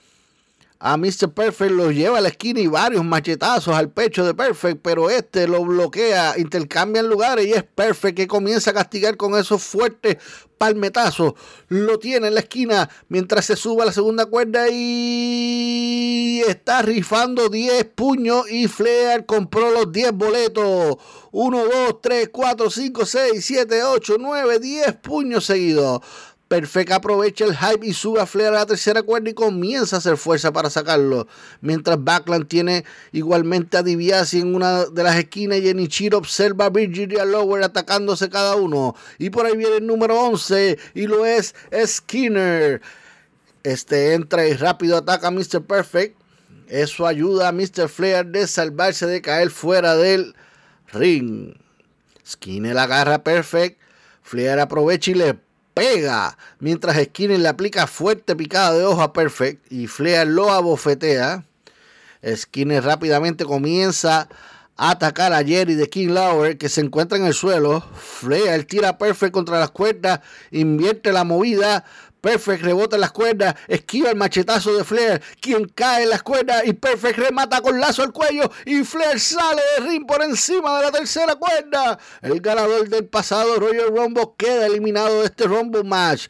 a 0.88 0.98
Mr. 0.98 1.34
Perfect 1.34 1.72
lo 1.72 1.90
lleva 1.90 2.20
a 2.20 2.22
la 2.22 2.28
esquina 2.28 2.60
y 2.60 2.68
varios 2.68 3.04
machetazos 3.04 3.74
al 3.74 3.90
pecho 3.90 4.24
de 4.24 4.36
Perfect, 4.36 4.82
pero 4.84 5.10
este 5.10 5.48
lo 5.48 5.66
bloquea, 5.66 6.36
intercambian 6.38 7.10
lugares 7.10 7.48
y 7.48 7.54
es 7.54 7.64
Perfect 7.64 8.16
que 8.16 8.28
comienza 8.28 8.70
a 8.70 8.76
castigar 8.76 9.18
con 9.18 9.36
esos 9.36 9.64
fuertes 9.64 10.18
palmetazos. 10.60 11.34
Lo 11.70 11.98
tiene 11.98 12.28
en 12.28 12.36
la 12.36 12.42
esquina 12.42 12.88
mientras 13.10 13.46
se 13.46 13.56
sube 13.56 13.82
a 13.82 13.86
la 13.86 13.92
segunda 13.92 14.28
cuerda 14.28 14.68
y 14.72 16.44
está 16.48 16.84
rifando 16.84 17.50
10 17.50 17.84
puños 17.86 18.48
y 18.52 18.68
Flair 18.68 19.26
compró 19.26 19.72
los 19.72 19.92
10 19.92 20.12
boletos. 20.12 20.98
1, 21.32 21.66
2, 21.66 22.02
3, 22.02 22.30
4, 22.32 22.70
5, 22.70 23.06
6, 23.08 23.44
7, 23.44 23.84
8, 23.84 24.16
9, 24.20 24.60
10 24.60 24.94
puños 24.98 25.46
seguidos. 25.46 26.02
Perfect 26.56 26.92
aprovecha 26.94 27.44
el 27.44 27.54
hype 27.54 27.86
y 27.86 27.92
sube 27.92 28.22
a 28.22 28.26
Flair 28.26 28.48
a 28.48 28.60
la 28.60 28.66
tercera 28.66 29.04
cuerda 29.04 29.30
y 29.30 29.34
comienza 29.34 29.98
a 29.98 30.00
hacer 30.00 30.16
fuerza 30.16 30.54
para 30.54 30.70
sacarlo. 30.70 31.28
Mientras 31.60 32.02
Backland 32.02 32.48
tiene 32.48 32.86
igualmente 33.12 33.76
a 33.76 33.84
DiBiase 33.84 34.40
en 34.40 34.56
una 34.56 34.86
de 34.86 35.04
las 35.04 35.18
esquinas 35.18 35.58
y 35.58 35.64
Genichiro 35.64 36.18
observa 36.18 36.68
a 36.68 36.70
Virginia 36.70 37.26
Lower 37.26 37.62
atacándose 37.62 38.30
cada 38.30 38.56
uno. 38.56 38.96
Y 39.18 39.32
por 39.32 39.46
ahí 39.46 39.58
viene 39.58 39.76
el 39.80 39.86
número 39.86 40.18
11 40.18 40.78
y 40.94 41.08
lo 41.08 41.26
es 41.26 41.56
Skinner. 41.86 42.82
Este 43.64 44.14
entra 44.14 44.48
y 44.48 44.54
rápido 44.54 44.96
ataca 44.96 45.28
a 45.28 45.32
Mr. 45.32 45.62
Perfect. 45.62 46.18
Eso 46.70 47.06
ayuda 47.06 47.50
a 47.50 47.52
Mr. 47.52 47.90
Flair 47.90 48.28
de 48.28 48.48
salvarse 48.48 49.06
de 49.08 49.22
caer 49.22 49.50
fuera 49.50 49.98
del 49.98 50.38
ring. 50.94 51.54
Skinner 52.26 52.78
agarra 52.78 53.26
Perfect. 53.26 53.78
Flair 54.24 54.58
aprovecha 54.60 55.12
y 55.12 55.16
le 55.16 55.45
pega, 55.76 56.38
mientras 56.60 56.98
Skinner 56.98 57.38
le 57.40 57.50
aplica 57.50 57.86
fuerte 57.86 58.36
picada 58.36 58.74
de 58.74 58.86
ojo 58.86 59.04
a 59.04 59.14
Perfect 59.14 59.72
y 59.72 59.86
Flair 59.86 60.26
lo 60.26 60.52
abofetea. 60.52 61.46
Skinner 62.36 62.84
rápidamente 62.84 63.46
comienza 63.46 64.28
a 64.78 64.92
atacar 64.92 65.34
a 65.34 65.44
Jerry 65.44 65.76
de 65.76 65.90
King 65.90 66.10
Lauer 66.10 66.58
que 66.58 66.70
se 66.70 66.82
encuentra 66.82 67.18
en 67.18 67.26
el 67.26 67.34
suelo. 67.34 67.82
Flair 67.96 68.66
tira 68.66 68.98
Perfect 68.98 69.34
contra 69.34 69.60
las 69.60 69.70
cuerdas, 69.70 70.22
invierte 70.50 71.12
la 71.12 71.24
movida, 71.24 71.84
Perfect 72.26 72.64
rebota 72.64 72.98
las 72.98 73.12
cuerdas, 73.12 73.54
esquiva 73.68 74.10
el 74.10 74.16
machetazo 74.16 74.76
de 74.76 74.84
Flair, 74.84 75.22
quien 75.40 75.68
cae 75.68 76.06
en 76.06 76.10
las 76.10 76.24
cuerdas 76.24 76.64
y 76.66 76.74
Perfect 76.74 77.20
remata 77.20 77.62
con 77.62 77.80
lazo 77.80 78.02
al 78.02 78.12
cuello 78.12 78.50
y 78.66 78.84
Flair 78.84 79.20
sale 79.20 79.62
de 79.78 79.86
ring 79.86 80.08
por 80.08 80.24
encima 80.24 80.80
de 80.80 80.86
la 80.86 80.92
tercera 80.92 81.36
cuerda. 81.36 82.00
El 82.24 82.42
ganador 82.42 82.90
del 82.90 83.06
pasado 83.06 83.58
Royal 83.58 83.96
Rumble 83.96 84.32
queda 84.38 84.66
eliminado 84.66 85.20
de 85.20 85.26
este 85.26 85.44
Rumble 85.44 85.84
match 85.84 86.26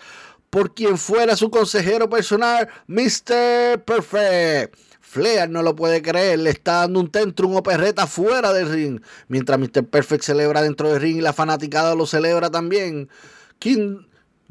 por 0.49 0.73
quien 0.73 0.97
fuera 0.97 1.37
su 1.37 1.49
consejero 1.49 2.09
personal, 2.09 2.67
Mr. 2.87 3.81
Perfect. 3.85 4.77
Flair 4.99 5.49
no 5.49 5.63
lo 5.63 5.77
puede 5.77 6.01
creer, 6.01 6.39
le 6.39 6.49
está 6.49 6.81
dando 6.81 6.99
un 6.99 7.09
tentrum 7.09 7.55
o 7.55 7.63
perreta 7.63 8.05
fuera 8.05 8.51
del 8.51 8.69
ring, 8.69 9.01
mientras 9.29 9.57
Mr. 9.57 9.85
Perfect 9.85 10.25
celebra 10.25 10.61
dentro 10.61 10.89
del 10.91 10.99
ring 10.99 11.19
y 11.19 11.21
la 11.21 11.31
fanaticada 11.31 11.95
lo 11.95 12.05
celebra 12.05 12.51
también. 12.51 13.07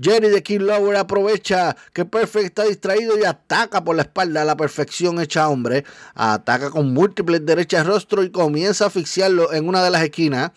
Jerry 0.01 0.29
de 0.29 0.43
King 0.43 0.61
Lower 0.61 0.97
aprovecha 0.97 1.77
que 1.93 2.05
Perfect 2.05 2.47
está 2.47 2.65
distraído 2.65 3.19
y 3.19 3.25
ataca 3.25 3.85
por 3.85 3.95
la 3.95 4.03
espalda 4.03 4.43
a 4.43 4.45
la 4.45 4.57
perfección 4.57 5.21
hecha 5.21 5.49
hombre. 5.49 5.85
Ataca 6.15 6.71
con 6.71 6.93
múltiples 6.93 7.45
derechas 7.47 7.87
rostro 7.87 8.23
y 8.23 8.31
comienza 8.31 8.85
a 8.85 8.87
asfixiarlo 8.89 9.53
en 9.53 9.69
una 9.69 9.85
de 9.85 9.91
las 9.91 10.03
esquinas. 10.03 10.51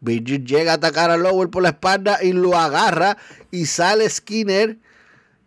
Virgil 0.00 0.44
llega 0.44 0.72
a 0.72 0.74
atacar 0.74 1.10
a 1.10 1.16
Lower 1.16 1.48
por 1.48 1.62
la 1.62 1.70
espalda 1.70 2.18
y 2.22 2.32
lo 2.32 2.56
agarra 2.56 3.16
y 3.50 3.66
sale 3.66 4.08
Skinner 4.10 4.76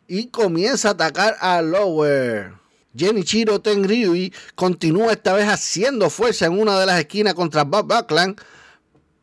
y 0.08 0.28
comienza 0.28 0.90
a 0.90 0.92
atacar 0.92 1.36
a 1.40 1.62
Lower. 1.62 2.54
Chiro 2.96 3.60
Tenryui 3.60 4.34
continúa 4.56 5.12
esta 5.12 5.34
vez 5.34 5.48
haciendo 5.48 6.10
fuerza 6.10 6.46
en 6.46 6.58
una 6.58 6.80
de 6.80 6.86
las 6.86 7.00
esquinas 7.00 7.34
contra 7.34 7.64
Bob 7.64 7.94
Buckland 7.94 8.40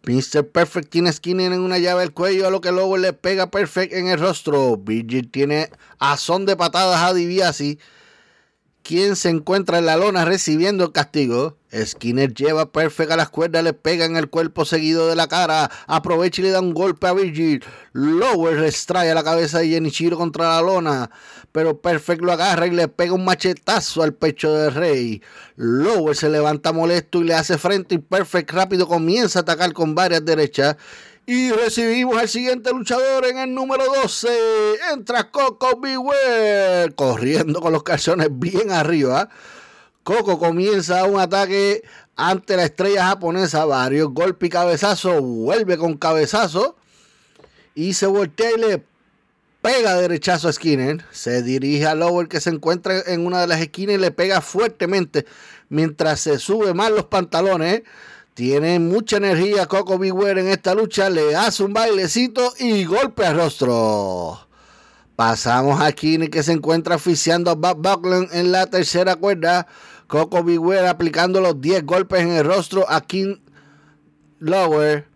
Mr. 0.05 0.49
Perfect 0.49 0.91
tiene 0.91 1.13
Skinner 1.13 1.53
en 1.53 1.61
una 1.61 1.79
llave 1.79 2.03
al 2.03 2.13
cuello, 2.13 2.47
a 2.47 2.51
lo 2.51 2.61
que 2.61 2.73
luego 2.73 2.97
le 2.97 3.13
pega 3.13 3.51
Perfect 3.51 3.93
en 3.93 4.09
el 4.09 4.19
rostro. 4.19 4.77
Virgil 4.77 5.31
tiene 5.31 5.71
a 5.99 6.17
de 6.41 6.57
patadas 6.57 7.03
a 7.03 7.15
DiBiase 7.15 7.79
quien 8.83 9.17
se 9.17 9.29
encuentra 9.29 9.79
en 9.79 9.87
la 9.87 9.97
lona 9.97 10.25
recibiendo 10.25 10.85
el 10.85 10.93
castigo. 10.93 11.57
Skinner 11.73 12.35
lleva 12.35 12.73
Perfect 12.73 13.13
a 13.13 13.17
las 13.17 13.31
cuerdas, 13.31 13.65
le 13.65 13.73
pega 13.73 14.05
en 14.05 14.17
el 14.17 14.29
cuerpo 14.29 14.65
seguido 14.65 15.09
de 15.09 15.17
la 15.17 15.29
cara, 15.29 15.71
aprovecha 15.87 16.43
y 16.43 16.45
le 16.45 16.51
da 16.51 16.61
un 16.61 16.75
golpe 16.75 17.07
a 17.07 17.13
Virgil. 17.13 17.65
Lower 17.93 18.57
restrae 18.57 19.15
la 19.15 19.23
cabeza 19.23 19.61
de 19.61 19.69
Genichiro 19.69 20.19
contra 20.19 20.49
la 20.49 20.63
lona, 20.63 21.11
pero 21.53 21.81
Perfect 21.81 22.23
lo 22.23 22.33
agarra 22.33 22.67
y 22.67 22.71
le 22.71 22.89
pega 22.89 23.13
un 23.13 23.25
machetazo 23.25 24.03
al 24.03 24.15
pecho 24.15 24.53
del 24.55 24.75
rey. 24.75 25.23
Lower 25.57 26.17
se 26.17 26.31
levanta 26.31 26.73
molesto 26.73 27.21
y 27.21 27.25
le 27.25 27.35
hace 27.35 27.59
frente 27.59 27.95
y 27.95 27.99
Perfect 27.99 28.51
rápido 28.51 28.89
comienza 28.89 29.41
a 29.41 29.43
atacar 29.43 29.73
con 29.75 29.95
varias 29.95 30.25
derechas. 30.25 30.77
Y 31.25 31.53
recibimos 31.53 32.17
al 32.17 32.29
siguiente 32.29 32.71
luchador 32.73 33.27
en 33.27 33.39
el 33.39 33.55
número 33.55 33.85
12. 34.03 34.29
Entra 34.93 35.31
Coco 35.31 35.79
Beware. 35.79 36.93
Corriendo 36.97 37.61
con 37.61 37.73
los 37.73 37.85
calzones 37.85 38.29
bien 38.31 38.73
arriba. 38.73 39.29
Coco 40.03 40.39
comienza 40.39 41.05
un 41.05 41.21
ataque 41.21 41.85
ante 42.17 42.57
la 42.57 42.65
estrella 42.65 43.07
japonesa. 43.07 43.65
Varios 43.65 44.09
golpes 44.13 44.49
y 44.49 44.51
cabezazos. 44.51 45.21
Vuelve 45.21 45.79
con 45.79 45.97
cabezazo. 45.97 46.77
Y 47.77 47.95
se 47.95 48.07
voltea 48.07 48.51
y 48.57 48.61
le 48.61 48.85
pega 49.63 49.95
derechazo 49.97 50.49
a 50.49 50.53
Skinner. 50.53 51.03
Se 51.13 51.43
dirige 51.43 51.87
a 51.87 51.95
Lower 51.95 52.29
que 52.29 52.41
se 52.41 52.51
encuentra 52.51 53.01
en 53.07 53.25
una 53.25 53.41
de 53.41 53.47
las 53.47 53.61
esquinas 53.61 53.95
y 53.95 53.99
le 53.99 54.11
pega 54.11 54.43
fuertemente. 54.43 55.25
Mientras 55.71 56.21
se 56.21 56.39
sube 56.39 56.75
más 56.75 56.91
los 56.91 57.07
pantalones. 57.07 57.83
Tiene 58.35 58.79
mucha 58.79 59.19
energía 59.19 59.67
Coco 59.67 59.99
Beware 59.99 60.41
en 60.41 60.49
esta 60.49 60.75
lucha. 60.75 61.09
Le 61.09 61.35
hace 61.37 61.63
un 61.63 61.73
bailecito 61.73 62.53
y 62.59 62.85
golpe 62.85 63.25
al 63.25 63.37
rostro. 63.37 64.49
Pasamos 65.17 65.81
a 65.81 65.93
Kine 65.93 66.31
que 66.31 66.43
se 66.43 66.53
encuentra 66.53 66.97
oficiando 66.97 67.51
a 67.51 67.55
Bob 67.55 67.77
Buckland 67.77 68.29
en 68.33 68.51
la 68.51 68.67
tercera 68.67 69.17
cuerda. 69.17 69.67
Coco 70.07 70.43
Beware 70.43 70.89
aplicando 70.89 71.41
los 71.41 71.61
10 71.61 71.85
golpes 71.85 72.21
en 72.21 72.33
el 72.33 72.45
rostro 72.45 72.91
a 72.91 73.03
King 73.03 73.37
Lower, 74.41 75.07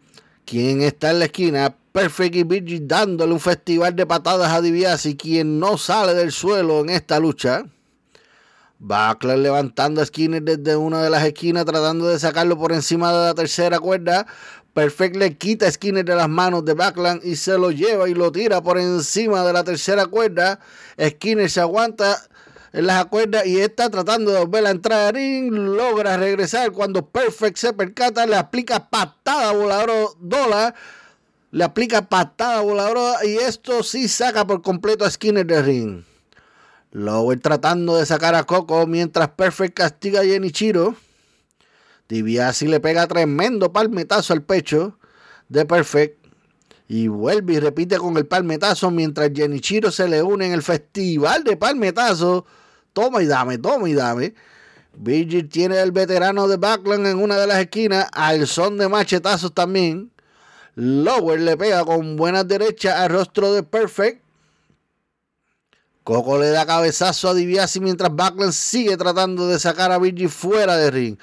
quien 0.45 0.83
está 0.83 1.11
en 1.11 1.19
la 1.19 1.25
esquina. 1.25 1.77
Perfect 1.97 2.37
y 2.37 2.43
Virgil 2.43 2.87
dándole 2.87 3.33
un 3.33 3.41
festival 3.41 3.97
de 3.97 4.05
patadas 4.05 4.53
a 4.53 4.61
DiBiase, 4.61 5.17
quien 5.17 5.59
no 5.59 5.79
sale 5.79 6.13
del 6.13 6.31
suelo 6.31 6.81
en 6.81 6.91
esta 6.91 7.19
lucha. 7.19 7.65
Buckler 8.79 9.39
levantando 9.39 10.03
a 10.03 10.05
Skinner 10.05 10.43
desde 10.43 10.77
una 10.77 11.03
de 11.03 11.09
las 11.09 11.25
esquinas 11.25 11.65
tratando 11.65 12.07
de 12.07 12.19
sacarlo 12.19 12.59
por 12.59 12.73
encima 12.73 13.11
de 13.15 13.29
la 13.29 13.35
tercera 13.35 13.81
cuerda. 13.81 14.27
Perfect 14.75 15.17
le 15.17 15.39
quita 15.39 15.69
a 15.69 15.73
Skinner 15.73 16.05
de 16.05 16.15
las 16.15 16.29
manos 16.29 16.67
de 16.67 16.75
Backland 16.75 17.25
y 17.25 17.35
se 17.35 17.57
lo 17.57 17.71
lleva 17.71 18.07
y 18.11 18.13
lo 18.13 18.31
tira 18.31 18.61
por 18.61 18.77
encima 18.77 19.43
de 19.43 19.55
la 19.55 19.65
tercera 19.65 20.05
cuerda. 20.05 20.61
Skinner 21.03 21.49
se 21.49 21.63
aguanta 21.63 22.15
en 22.75 22.89
las 22.89 23.07
cuerdas 23.07 23.47
y 23.47 23.59
está 23.59 23.89
tratando 23.89 24.33
de 24.33 24.41
volver 24.41 24.67
a 24.67 24.71
entrar 24.71 25.15
ring. 25.15 25.51
Logra 25.51 26.19
regresar 26.19 26.73
cuando 26.73 27.09
Perfect 27.09 27.57
se 27.57 27.73
percata, 27.73 28.27
le 28.27 28.37
aplica 28.37 28.91
patada 28.91 29.53
voladora 29.53 30.11
dólar. 30.21 30.75
Le 31.51 31.65
aplica 31.65 32.09
patada 32.09 32.61
voladora 32.61 33.25
y 33.25 33.37
esto 33.37 33.83
sí 33.83 34.09
saca 34.09 34.47
por 34.47 34.63
completo 34.63 35.05
a 35.05 35.11
Skinner 35.11 35.47
del 35.47 35.65
ring. 35.65 36.05
Lower 36.91 37.39
tratando 37.41 37.97
de 37.97 38.07
sacar 38.07 38.35
a 38.35 38.45
Coco 38.45 38.87
mientras 38.87 39.29
Perfect 39.29 39.77
castiga 39.77 40.21
a 40.21 40.25
Genichiro. 40.25 40.97
DiBiase 42.09 42.69
le 42.69 42.81
pega 42.81 43.07
tremendo 43.07 43.73
palmetazo 43.73 44.33
al 44.33 44.43
pecho 44.43 44.99
de 45.49 45.65
Perfect. 45.65 46.27
Y 46.89 47.09
vuelve 47.09 47.55
y 47.55 47.61
repite 47.61 47.99
con 47.99 48.17
el 48.17 48.27
palmetazo 48.27 48.91
mientras 48.91 49.31
Genichiro 49.35 49.91
se 49.91 50.09
le 50.09 50.23
une 50.23 50.47
en 50.47 50.53
el 50.53 50.63
festival 50.63 51.45
de 51.45 51.57
palmetazo. 51.57 52.47
Toma 52.93 53.23
y 53.23 53.27
dame, 53.27 53.59
toma 53.59 53.89
y 53.89 53.95
dame. 53.95 54.35
Virgil 54.95 55.49
tiene 55.49 55.81
el 55.81 55.93
veterano 55.93 56.49
de 56.49 56.57
Backland 56.57 57.07
en 57.07 57.19
una 57.19 57.37
de 57.37 57.47
las 57.47 57.59
esquinas 57.59 58.07
al 58.13 58.47
son 58.47 58.79
de 58.79 58.89
machetazos 58.89 59.53
también. 59.53 60.11
Lower 60.77 61.41
le 61.41 61.57
pega 61.57 61.85
con 61.87 62.17
buenas 62.17 62.47
derechas 62.47 62.97
al 62.97 63.09
rostro 63.09 63.53
de 63.55 63.63
Perfect. 63.63 64.23
Coco 66.05 66.39
le 66.39 66.51
da 66.51 66.67
cabezazo 66.67 67.31
a 67.31 67.35
DiBiase 67.35 67.81
mientras 67.81 68.15
Backlund 68.15 68.53
sigue 68.53 68.97
tratando 68.97 69.49
de 69.49 69.59
sacar 69.59 69.91
a 69.91 69.99
Virgil 69.99 70.29
fuera 70.29 70.77
de 70.77 70.91
ring. 70.91 71.19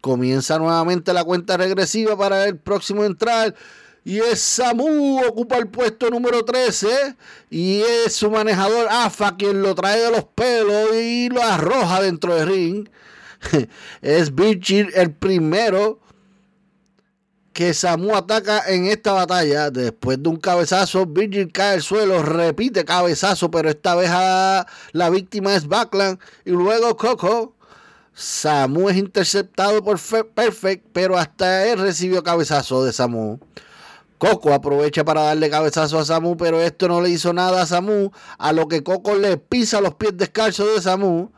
Comienza 0.00 0.58
nuevamente 0.58 1.12
la 1.12 1.24
cuenta 1.24 1.56
regresiva 1.56 2.18
para 2.18 2.44
el 2.46 2.58
próximo 2.58 3.04
entrar. 3.04 3.54
Y 4.04 4.18
es 4.18 4.40
Samu, 4.40 5.24
ocupa 5.24 5.56
el 5.56 5.68
puesto 5.68 6.10
número 6.10 6.44
13. 6.44 7.16
Y 7.48 7.80
es 7.80 8.12
su 8.12 8.30
manejador 8.30 8.88
AFA 8.90 9.36
quien 9.36 9.62
lo 9.62 9.74
trae 9.76 10.00
de 10.00 10.10
los 10.10 10.24
pelos 10.24 10.94
y 10.96 11.28
lo 11.28 11.42
arroja 11.42 12.02
dentro 12.02 12.34
del 12.34 12.48
ring. 12.48 12.88
es 14.02 14.34
Virgil 14.34 14.90
el 14.94 15.12
primero 15.12 16.00
que 17.56 17.72
Samu 17.72 18.14
ataca 18.14 18.64
en 18.68 18.84
esta 18.84 19.14
batalla. 19.14 19.70
Después 19.70 20.22
de 20.22 20.28
un 20.28 20.36
cabezazo, 20.36 21.06
Virgil 21.06 21.50
cae 21.50 21.76
al 21.76 21.82
suelo, 21.82 22.22
repite 22.22 22.84
cabezazo, 22.84 23.50
pero 23.50 23.70
esta 23.70 23.94
vez 23.94 24.10
la 24.92 25.10
víctima 25.10 25.54
es 25.54 25.66
Backland. 25.66 26.18
Y 26.44 26.50
luego 26.50 26.94
Coco. 26.98 27.54
Samu 28.12 28.90
es 28.90 28.98
interceptado 28.98 29.82
por 29.82 29.98
Perfect, 30.34 30.84
pero 30.92 31.16
hasta 31.16 31.66
él 31.66 31.78
recibió 31.78 32.22
cabezazo 32.22 32.84
de 32.84 32.92
Samu. 32.92 33.38
Coco 34.18 34.52
aprovecha 34.52 35.02
para 35.02 35.22
darle 35.22 35.48
cabezazo 35.48 35.98
a 35.98 36.04
Samu, 36.04 36.36
pero 36.36 36.60
esto 36.60 36.88
no 36.88 37.00
le 37.00 37.08
hizo 37.08 37.32
nada 37.32 37.62
a 37.62 37.66
Samu. 37.66 38.10
A 38.36 38.52
lo 38.52 38.68
que 38.68 38.82
Coco 38.82 39.14
le 39.14 39.38
pisa 39.38 39.80
los 39.80 39.94
pies 39.94 40.14
descalzos 40.14 40.74
de 40.74 40.82
Samu. 40.82 41.30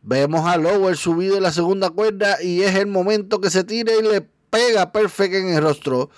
Vemos 0.00 0.48
a 0.48 0.56
Lower 0.56 0.96
subido 0.96 1.36
en 1.36 1.42
la 1.42 1.52
segunda 1.52 1.90
cuerda 1.90 2.42
y 2.42 2.62
es 2.62 2.74
el 2.74 2.86
momento 2.86 3.42
que 3.42 3.50
se 3.50 3.64
tira 3.64 3.92
y 3.94 4.02
le 4.02 4.37
pega 4.50 4.92
Perfect 4.92 5.34
en 5.34 5.48
el 5.54 5.62
rostro. 5.62 6.10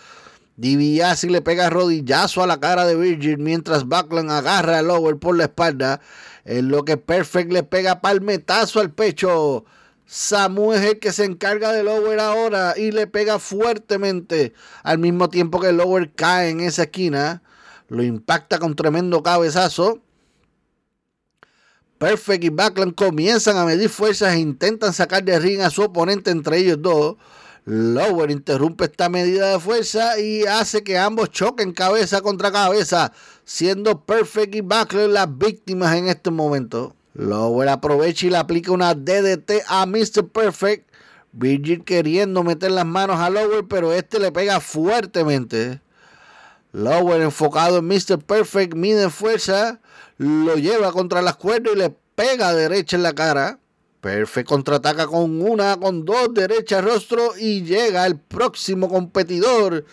DiBiase 0.56 1.30
le 1.30 1.40
pega 1.40 1.70
rodillazo 1.70 2.42
a 2.42 2.46
la 2.46 2.60
cara 2.60 2.84
de 2.84 2.94
Virgil 2.94 3.38
mientras 3.38 3.84
Buckland 3.84 4.30
agarra 4.30 4.78
a 4.78 4.82
Lower 4.82 5.16
por 5.16 5.36
la 5.36 5.44
espalda. 5.44 6.00
En 6.44 6.68
lo 6.68 6.84
que 6.84 6.96
Perfect 6.96 7.52
le 7.52 7.62
pega 7.62 8.00
palmetazo 8.00 8.80
al 8.80 8.90
pecho. 8.92 9.64
Samu 10.04 10.72
es 10.72 10.82
el 10.82 10.98
que 10.98 11.12
se 11.12 11.24
encarga 11.24 11.72
de 11.72 11.84
Lower 11.84 12.18
ahora 12.18 12.74
y 12.76 12.90
le 12.90 13.06
pega 13.06 13.38
fuertemente 13.38 14.52
al 14.82 14.98
mismo 14.98 15.30
tiempo 15.30 15.60
que 15.60 15.72
Lower 15.72 16.12
cae 16.14 16.50
en 16.50 16.60
esa 16.60 16.82
esquina. 16.82 17.42
Lo 17.88 18.02
impacta 18.02 18.58
con 18.58 18.74
tremendo 18.76 19.22
cabezazo. 19.22 20.00
Perfect 21.98 22.44
y 22.44 22.48
Buckland 22.48 22.94
comienzan 22.94 23.56
a 23.56 23.64
medir 23.64 23.88
fuerzas 23.88 24.34
e 24.34 24.40
intentan 24.40 24.92
sacar 24.92 25.22
de 25.22 25.38
ring 25.38 25.60
a 25.60 25.70
su 25.70 25.82
oponente 25.82 26.30
entre 26.30 26.58
ellos 26.58 26.80
dos. 26.80 27.16
Lower 27.64 28.30
interrumpe 28.30 28.84
esta 28.84 29.08
medida 29.08 29.50
de 29.52 29.60
fuerza 29.60 30.18
y 30.18 30.44
hace 30.44 30.82
que 30.82 30.98
ambos 30.98 31.30
choquen 31.30 31.72
cabeza 31.72 32.20
contra 32.22 32.50
cabeza, 32.50 33.12
siendo 33.44 34.00
Perfect 34.04 34.54
y 34.54 34.60
Buckler 34.60 35.10
las 35.10 35.38
víctimas 35.38 35.94
en 35.96 36.08
este 36.08 36.30
momento. 36.30 36.94
Lower 37.14 37.68
aprovecha 37.68 38.26
y 38.26 38.30
le 38.30 38.38
aplica 38.38 38.72
una 38.72 38.94
DDT 38.94 39.62
a 39.66 39.84
Mr. 39.86 40.28
Perfect. 40.28 40.88
Virgil 41.32 41.84
queriendo 41.84 42.42
meter 42.42 42.72
las 42.72 42.86
manos 42.86 43.20
a 43.20 43.30
Lower, 43.30 43.64
pero 43.68 43.92
este 43.92 44.18
le 44.18 44.32
pega 44.32 44.58
fuertemente. 44.60 45.80
Lower 46.72 47.20
enfocado 47.20 47.78
en 47.78 47.86
Mr. 47.86 48.18
Perfect, 48.18 48.74
mide 48.74 49.10
fuerza, 49.10 49.80
lo 50.18 50.54
lleva 50.56 50.92
contra 50.92 51.20
las 51.20 51.36
cuerdas 51.36 51.74
y 51.74 51.78
le 51.78 51.94
pega 52.14 52.54
derecha 52.54 52.96
en 52.96 53.02
la 53.02 53.12
cara. 53.12 53.58
Perfect 54.00 54.48
contraataca 54.48 55.06
con 55.06 55.42
una, 55.42 55.76
con 55.76 56.04
dos 56.04 56.32
derechas 56.32 56.82
rostro 56.82 57.36
y 57.38 57.62
llega 57.62 58.06
el 58.06 58.18
próximo 58.18 58.88
competidor 58.88 59.84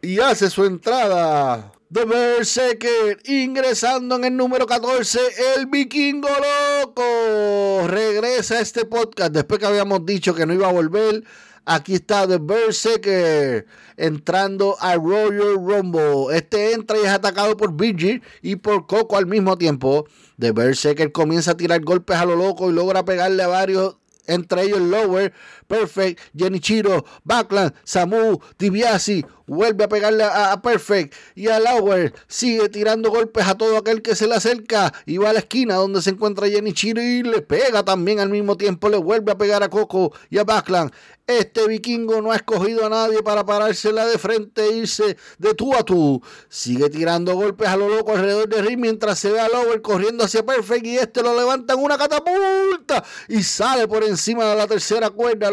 y 0.00 0.20
hace 0.20 0.48
su 0.50 0.64
entrada. 0.64 1.73
The 1.94 2.06
Berserker 2.06 3.20
ingresando 3.24 4.16
en 4.16 4.24
el 4.24 4.36
número 4.36 4.66
14, 4.66 5.20
el 5.56 5.66
vikingo 5.66 6.26
loco. 6.28 7.86
Regresa 7.86 8.56
a 8.56 8.60
este 8.62 8.84
podcast 8.84 9.32
después 9.32 9.60
que 9.60 9.66
habíamos 9.66 10.04
dicho 10.04 10.34
que 10.34 10.44
no 10.44 10.52
iba 10.52 10.68
a 10.68 10.72
volver. 10.72 11.22
Aquí 11.64 11.94
está 11.94 12.26
The 12.26 12.38
Berserker 12.38 13.66
entrando 13.96 14.76
a 14.80 14.96
Royal 14.96 15.54
Rumble. 15.54 16.36
Este 16.36 16.72
entra 16.72 16.98
y 16.98 17.02
es 17.02 17.10
atacado 17.10 17.56
por 17.56 17.76
Virgil 17.76 18.24
y 18.42 18.56
por 18.56 18.88
Coco 18.88 19.16
al 19.16 19.26
mismo 19.26 19.56
tiempo. 19.56 20.08
The 20.36 20.50
Berserker 20.50 21.12
comienza 21.12 21.52
a 21.52 21.56
tirar 21.56 21.80
golpes 21.82 22.16
a 22.16 22.24
lo 22.24 22.34
loco 22.34 22.68
y 22.70 22.72
logra 22.72 23.04
pegarle 23.04 23.44
a 23.44 23.46
varios 23.46 23.98
entre 24.26 24.62
ellos 24.62 24.80
Lower, 24.80 25.32
Perfect, 25.66 26.20
Genichiro, 26.36 27.04
Backland, 27.24 27.74
Samu, 27.84 28.38
DiBiase, 28.58 29.24
vuelve 29.46 29.84
a 29.84 29.88
pegarle 29.88 30.24
a, 30.24 30.60
Perfect 30.62 31.14
y 31.34 31.48
a 31.48 31.60
Lower, 31.60 32.14
sigue 32.26 32.68
tirando 32.68 33.10
golpes 33.10 33.46
a 33.46 33.54
todo 33.56 33.76
aquel 33.76 34.02
que 34.02 34.14
se 34.14 34.26
le 34.26 34.34
acerca 34.34 34.92
y 35.06 35.18
va 35.18 35.30
a 35.30 35.32
la 35.32 35.40
esquina 35.40 35.74
donde 35.76 36.02
se 36.02 36.10
encuentra 36.10 36.48
Genichiro 36.48 37.02
y 37.02 37.22
le 37.22 37.42
pega 37.42 37.84
también 37.84 38.20
al 38.20 38.30
mismo 38.30 38.56
tiempo, 38.56 38.88
le 38.88 38.96
vuelve 38.96 39.32
a 39.32 39.38
pegar 39.38 39.62
a 39.62 39.68
Coco 39.68 40.12
y 40.30 40.38
a 40.38 40.44
Backland. 40.44 40.92
Este 41.26 41.66
vikingo 41.66 42.20
no 42.20 42.32
ha 42.32 42.36
escogido 42.36 42.84
a 42.84 42.90
nadie 42.90 43.22
para 43.22 43.46
parársela 43.46 44.04
de 44.04 44.18
frente 44.18 44.62
e 44.62 44.76
irse 44.76 45.16
de 45.38 45.54
tú 45.54 45.74
a 45.74 45.82
tú. 45.82 46.20
Sigue 46.50 46.90
tirando 46.90 47.34
golpes 47.34 47.66
a 47.66 47.78
lo 47.78 47.88
loco 47.88 48.12
alrededor 48.12 48.46
de 48.46 48.60
ring 48.60 48.78
mientras 48.78 49.18
se 49.20 49.32
ve 49.32 49.40
a 49.40 49.48
Lower 49.48 49.80
corriendo 49.80 50.24
hacia 50.24 50.44
Perfect 50.44 50.84
y 50.84 50.98
este 50.98 51.22
lo 51.22 51.34
levanta 51.34 51.72
en 51.72 51.82
una 51.82 51.96
catapulta 51.96 53.02
y 53.28 53.42
sale 53.42 53.88
por 53.88 54.04
encima 54.04 54.44
de 54.44 54.54
la 54.54 54.66
tercera 54.66 55.08
cuerda 55.08 55.50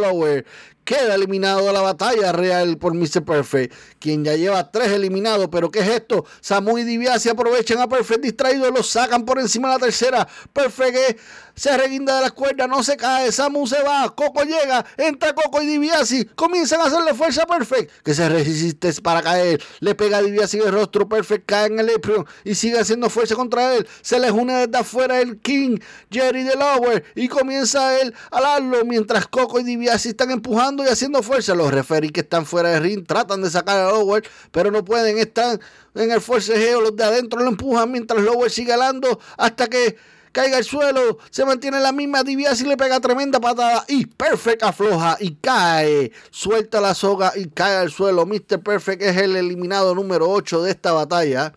Queda 0.84 1.16
eliminado 1.16 1.68
de 1.68 1.74
la 1.74 1.82
batalla 1.82 2.32
real 2.32 2.78
por 2.78 2.94
Mr. 2.94 3.24
Perfect, 3.24 3.74
quien 4.00 4.26
ya 4.26 4.36
lleva 4.36 4.72
tres 4.72 4.90
eliminados. 4.92 5.48
Pero 5.52 5.70
¿qué 5.70 5.80
es 5.80 5.88
esto? 5.88 6.26
Samu 6.42 6.78
y 6.80 7.06
se 7.20 7.30
aprovechan 7.30 7.80
a 7.80 7.88
Perfect 7.88 8.22
distraído, 8.22 8.70
lo 8.72 8.82
sacan 8.82 9.24
por 9.24 9.40
encima 9.40 9.70
de 9.70 9.74
la 9.76 9.80
tercera. 9.80 10.28
Perfect 10.54 11.20
se 11.56 11.76
reguinda 11.78 12.16
de 12.16 12.22
la 12.22 12.32
cuerdas, 12.32 12.68
no 12.68 12.84
se 12.84 12.98
cae. 12.98 13.32
Samu 13.32 13.68
se 13.68 13.82
va, 13.84 14.14
Coco 14.16 14.44
llega, 14.44 14.86
entra 14.98 15.34
Coco 15.34 15.62
y 15.62 15.66
Diviasi, 15.66 16.26
comienzan 16.36 16.82
a 16.82 16.86
hacerle 16.86 17.14
fuerza 17.14 17.46
Perfect, 17.46 17.92
que 18.04 18.14
se 18.14 18.28
resiste 18.30 18.92
para 19.02 19.22
caer. 19.22 19.62
Le 19.80 19.96
pega 19.96 20.18
a 20.18 20.22
Diviasi 20.22 20.60
el 20.60 20.72
rostro, 20.72 21.08
Perfect 21.08 21.46
cae 21.46 21.68
en 21.68 21.80
el 21.80 21.90
Eprion 21.90 22.26
y 22.44 22.56
sigue 22.56 22.80
haciendo 22.80 23.10
fuerza 23.10 23.36
contra 23.36 23.76
él. 23.76 23.88
Se 24.02 24.20
le 24.20 24.32
une 24.32 24.54
desde 24.54 24.78
afuera 24.78 25.20
el 25.20 25.40
King, 25.40 25.78
Jerry 26.10 26.44
de 26.44 26.56
Lower, 26.56 27.04
y 27.16 27.28
comienza 27.28 28.00
él 28.00 28.14
a 28.32 28.42
darlo 28.42 28.84
mientras 28.86 29.28
Coco 29.28 29.60
y 29.60 29.64
Diviasi 29.64 30.10
están 30.10 30.32
empujando 30.32 30.84
y 30.84 30.88
haciendo 30.88 31.24
fuerza. 31.24 31.56
Los 31.56 31.72
referees 31.72 32.12
que 32.12 32.22
están 32.22 32.46
fuera 32.46 32.70
de 32.70 32.80
ring 32.80 33.06
tratan 33.06 33.42
de 33.42 33.50
sacar 33.50 33.78
a 33.78 33.92
Lower, 33.92 34.24
pero 34.52 34.72
no 34.72 34.84
pueden. 34.84 35.18
Están 35.18 35.60
en 35.96 36.12
el 36.12 36.22
forcejeo. 36.22 36.82
Los 36.82 36.96
de 36.96 37.04
adentro 37.04 37.40
lo 37.42 37.50
empujan 37.50 37.92
mientras 37.92 38.22
Lower 38.22 38.50
sigue 38.50 38.74
alando 38.74 39.20
hasta 39.38 39.68
que 39.68 39.98
caiga 40.32 40.58
al 40.58 40.64
suelo. 40.64 41.18
Se 41.30 41.46
mantiene 41.46 41.80
la 41.80 41.92
misma 41.92 42.24
divia 42.24 42.52
y 42.54 42.64
le 42.64 42.78
pega 42.78 43.00
tremenda 43.00 43.40
patada. 43.40 43.86
Y 43.88 44.06
Perfect 44.06 44.64
afloja 44.64 45.18
y 45.20 45.36
cae. 45.36 46.12
Suelta 46.30 46.82
la 46.82 46.94
soga 46.94 47.34
y 47.36 47.48
cae 47.48 47.76
al 47.78 47.92
suelo. 47.92 48.26
Mr. 48.26 48.62
Perfect 48.64 49.02
es 49.02 49.18
el 49.18 49.36
eliminado 49.36 49.96
número 49.96 50.30
8 50.30 50.64
de 50.64 50.72
esta 50.72 50.92
batalla 50.92 51.54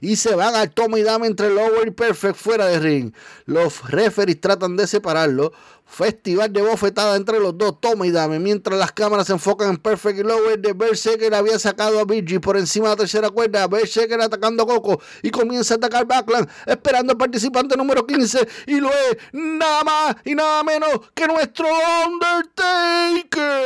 y 0.00 0.16
se 0.16 0.34
van 0.34 0.54
al 0.54 0.70
toma 0.70 0.98
y 0.98 1.02
dame 1.02 1.26
entre 1.26 1.50
Lower 1.50 1.88
y 1.88 1.90
Perfect 1.90 2.36
fuera 2.36 2.66
de 2.66 2.78
ring. 2.78 3.12
Los 3.46 3.88
referees 3.90 4.40
tratan 4.40 4.76
de 4.76 4.86
separarlo. 4.86 5.52
Festival 5.88 6.52
de 6.52 6.62
bofetada 6.62 7.14
entre 7.16 7.38
los 7.38 7.56
dos, 7.56 7.80
toma 7.80 8.06
y 8.06 8.10
dame. 8.10 8.40
Mientras 8.40 8.76
las 8.76 8.90
cámaras 8.90 9.28
se 9.28 9.32
enfocan 9.32 9.70
en 9.70 9.76
Perfect 9.76 10.18
Lower, 10.18 10.58
de 10.58 10.72
Berserker 10.72 11.32
había 11.32 11.58
sacado 11.60 12.00
a 12.00 12.04
Virgil 12.04 12.40
por 12.40 12.56
encima 12.56 12.88
de 12.88 12.92
la 12.92 12.96
tercera 12.96 13.30
cuerda. 13.30 13.68
Berserker 13.68 14.20
atacando 14.20 14.64
a 14.64 14.66
Coco 14.66 15.00
y 15.22 15.30
comienza 15.30 15.74
a 15.74 15.76
atacar 15.76 16.04
Backland, 16.04 16.48
esperando 16.66 17.12
al 17.12 17.16
participante 17.16 17.76
número 17.76 18.04
15. 18.04 18.48
Y 18.66 18.80
lo 18.80 18.90
es 18.90 19.16
nada 19.32 19.84
más 19.84 20.16
y 20.24 20.34
nada 20.34 20.64
menos 20.64 20.90
que 21.14 21.28
nuestro 21.28 21.68
Undertaker. 22.06 23.62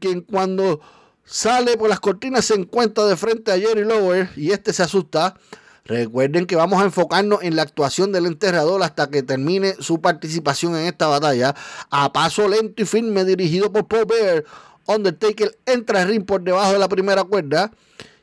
Quien 0.00 0.22
cuando 0.22 0.80
sale 1.24 1.76
por 1.76 1.88
las 1.88 2.00
cortinas, 2.00 2.44
se 2.44 2.54
encuentra 2.54 3.04
de 3.06 3.16
frente 3.16 3.52
a 3.52 3.58
Jerry 3.58 3.84
Lower 3.84 4.30
y 4.36 4.50
este 4.50 4.72
se 4.72 4.82
asusta. 4.82 5.36
Recuerden 5.88 6.44
que 6.44 6.54
vamos 6.54 6.82
a 6.82 6.84
enfocarnos 6.84 7.42
en 7.42 7.56
la 7.56 7.62
actuación 7.62 8.12
del 8.12 8.26
enterrador 8.26 8.82
hasta 8.82 9.08
que 9.08 9.22
termine 9.22 9.74
su 9.80 10.02
participación 10.02 10.76
en 10.76 10.84
esta 10.84 11.06
batalla. 11.06 11.54
A 11.90 12.12
paso 12.12 12.46
lento 12.46 12.82
y 12.82 12.84
firme, 12.84 13.24
dirigido 13.24 13.72
por 13.72 13.88
Paul 13.88 14.04
Bear, 14.04 14.44
Undertaker 14.86 15.58
entra 15.64 16.02
al 16.02 16.08
ring 16.08 16.26
por 16.26 16.42
debajo 16.42 16.74
de 16.74 16.78
la 16.78 16.88
primera 16.88 17.24
cuerda 17.24 17.72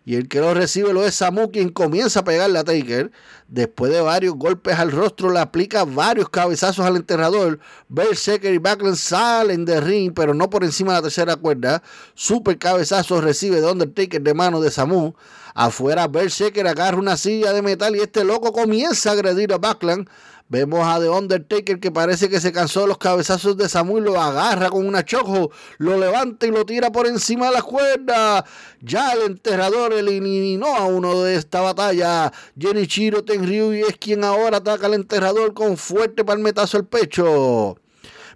y 0.06 0.15
el 0.15 0.28
que 0.28 0.39
lo 0.39 0.54
recibe 0.54 0.93
lo 0.93 1.04
es 1.04 1.15
Samu, 1.15 1.49
quien 1.49 1.69
comienza 1.69 2.19
a 2.19 2.23
pegarle 2.23 2.60
a 2.60 2.63
Taker. 2.63 3.12
Después 3.47 3.91
de 3.91 4.01
varios 4.01 4.36
golpes 4.36 4.78
al 4.78 4.91
rostro, 4.91 5.32
le 5.32 5.39
aplica 5.39 5.84
varios 5.84 6.30
cabezazos 6.30 6.86
al 6.86 6.95
enterrador. 6.95 7.60
Berserker 7.89 8.54
y 8.54 8.60
Backlund 8.60 8.97
salen 8.97 9.65
de 9.65 9.82
ring, 9.82 10.13
pero 10.13 10.36
no 10.36 10.51
por 10.51 10.63
encima 10.63 10.91
de 10.91 10.99
la 10.99 11.01
tercera 11.01 11.36
cuerda. 11.36 11.82
Super 12.13 12.60
cabezazo 12.60 13.19
recibe 13.19 13.60
de 13.60 13.71
Undertaker 13.71 14.21
de 14.21 14.34
mano 14.36 14.62
de 14.62 14.69
Samu. 14.69 15.15
Afuera, 15.58 16.10
Berserker 16.10 16.68
agarra 16.68 16.98
una 16.98 17.15
silla 17.15 17.54
de 17.54 17.62
metal 17.62 17.96
y 17.96 18.02
este 18.02 18.26
loco 18.26 18.52
comienza 18.52 19.10
a 19.10 19.13
agredir 19.13 19.54
a 19.54 19.58
Backlund. 19.58 20.10
Vemos 20.50 20.86
a 20.86 21.00
The 21.00 21.08
Undertaker 21.08 21.80
que 21.80 21.91
parece 21.91 22.28
que 22.28 22.41
se 22.41 22.52
cansó 22.52 22.82
de 22.82 22.88
los 22.88 22.98
cabezazos 22.98 23.56
de 23.56 23.70
Samuel, 23.70 24.04
lo 24.04 24.20
agarra 24.20 24.70
con 24.70 24.86
una 24.86 25.06
chojo, 25.06 25.52
lo 25.78 25.98
levanta 25.98 26.46
y 26.46 26.52
lo 26.52 26.65
tira 26.65 26.91
por 26.91 27.08
encima 27.08 27.48
de 27.48 27.54
la 27.54 27.62
cuerda. 27.62 28.44
Ya 28.82 29.13
el 29.13 29.32
enterrador 29.32 29.94
eliminó 29.94 30.76
a 30.76 30.88
uno 30.88 31.24
de 31.24 31.36
esta 31.36 31.62
batalla. 31.62 32.34
Genichiro 32.60 33.24
Tenryui 33.24 33.80
es 33.80 33.96
quien 33.98 34.26
ahora 34.26 34.58
ataca 34.58 34.88
al 34.88 34.94
enterrador 34.96 35.54
con 35.54 35.78
fuerte 35.78 36.26
palmetazo 36.26 36.76
al 36.76 36.86
pecho. 36.86 37.78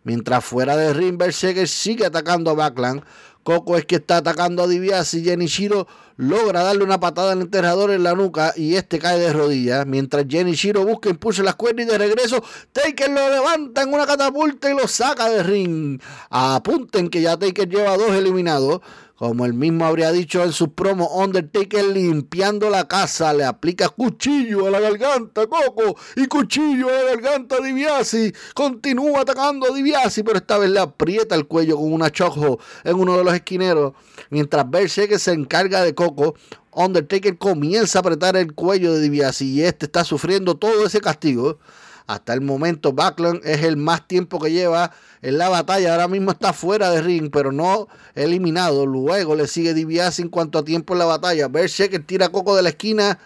Mientras 0.03 0.45
fuera 0.45 0.77
de 0.77 0.93
ring, 0.93 1.17
Berserker 1.17 1.67
sigue 1.67 2.05
atacando 2.05 2.51
a 2.51 2.53
Backland. 2.53 3.03
Coco 3.43 3.78
es 3.78 3.86
que 3.86 3.95
está 3.95 4.17
atacando 4.17 4.63
a 4.63 4.67
Diviasi 4.67 5.19
y 5.19 5.23
Genichiro 5.23 5.88
logra 6.17 6.63
darle 6.63 6.84
una 6.84 6.99
patada 6.99 7.32
al 7.32 7.41
enterrador 7.41 7.91
en 7.91 8.04
la 8.04 8.13
nuca 8.13 8.54
y 8.56 8.75
este 8.75 8.99
cae 8.99 9.17
de 9.19 9.32
rodillas. 9.32 9.86
Mientras 9.88 10.25
Genichiro 10.28 10.86
busca 10.86 11.10
impulsa 11.10 11.43
las 11.43 11.56
cuerdas 11.56 11.86
y 11.86 11.89
de 11.89 11.97
regreso, 11.97 12.43
Taker 12.73 13.10
lo 13.10 13.30
levanta 13.30 13.84
en 13.84 13.93
una 13.93 14.06
catapulta 14.06 14.69
y 14.69 14.75
lo 14.75 14.88
saca 14.88 15.30
de 15.30 15.43
ring. 15.43 16.02
Apunten 16.30 17.10
que 17.10 17.21
ya 17.21 17.38
Taker 17.38 17.69
lleva 17.69 17.95
dos 17.95 18.12
eliminados. 18.12 18.82
Como 19.19 19.45
él 19.45 19.53
mismo 19.53 19.86
habría 19.86 20.13
dicho 20.13 20.41
en 20.45 20.53
su 20.53 20.73
promo, 20.73 21.10
Undertaker 21.13 21.84
limpiando 21.84 22.69
la 22.69 22.88
casa, 22.88 23.34
le 23.34 23.43
aplica 23.43 23.89
cuchillo 23.89 24.67
a 24.67 24.69
la 24.69 24.79
garganta, 24.79 25.45
Coco, 25.45 25.97
y 26.15 26.25
cuchillo 26.27 26.88
a 26.88 26.93
la 26.93 27.03
garganta 27.03 27.58
a 27.58 27.60
Diviasi. 27.60 28.32
Continúa 28.55 29.19
atacando 29.19 29.69
a 29.69 29.75
Diviasi, 29.75 30.23
pero 30.23 30.38
esta 30.38 30.58
vez 30.58 30.69
le 30.69 30.79
aprieta 30.79 31.36
el 31.36 31.47
cuello 31.47 31.75
con 31.75 31.91
una 31.91 32.10
chojo 32.10 32.62
en 32.86 32.95
uno 32.95 33.17
de 33.17 33.25
los 33.25 33.34
esquineros. 33.34 33.91
Mientras 34.29 34.69
Berserker 34.69 35.19
se 35.19 35.34
encarga 35.34 35.84
de 35.84 35.93
Coco, 35.93 36.36
Undertaker 36.71 37.38
comienza 37.38 37.99
a 37.99 38.01
apretar 38.01 38.38
el 38.38 38.53
cuello 38.53 38.93
de 38.93 39.01
Diviasi 39.01 39.51
y 39.51 39.63
este 39.63 39.88
está 39.88 40.05
sufriendo 40.05 40.55
todo 40.55 40.86
ese 40.86 41.01
castigo. 41.01 41.60
Hasta 42.09 42.33
el 42.33 42.41
momento, 42.41 42.91
Backlund 42.91 43.41
es 43.45 43.61
el 43.61 43.77
más 43.77 44.07
tiempo 44.07 44.39
que 44.39 44.51
lleva 44.51 44.91
en 45.21 45.37
la 45.37 45.47
batalla. 45.47 45.91
Ahora 45.91 46.07
mismo 46.07 46.31
está 46.31 46.53
fuera 46.53 46.89
de 46.89 47.03
ring, 47.03 47.29
pero 47.31 47.51
no 47.51 47.87
eliminado. 48.15 48.87
Luego 48.87 49.35
le 49.35 49.45
sigue 49.45 49.75
DiBiase 49.75 50.23
en 50.23 50.29
cuanto 50.29 50.57
a 50.57 50.65
tiempo 50.65 50.93
en 50.93 50.99
la 50.99 51.05
batalla. 51.05 51.51
que 51.51 51.99
tira 51.99 52.29
Coco 52.29 52.55
de 52.55 52.63
la 52.63 52.69
esquina 52.69 53.19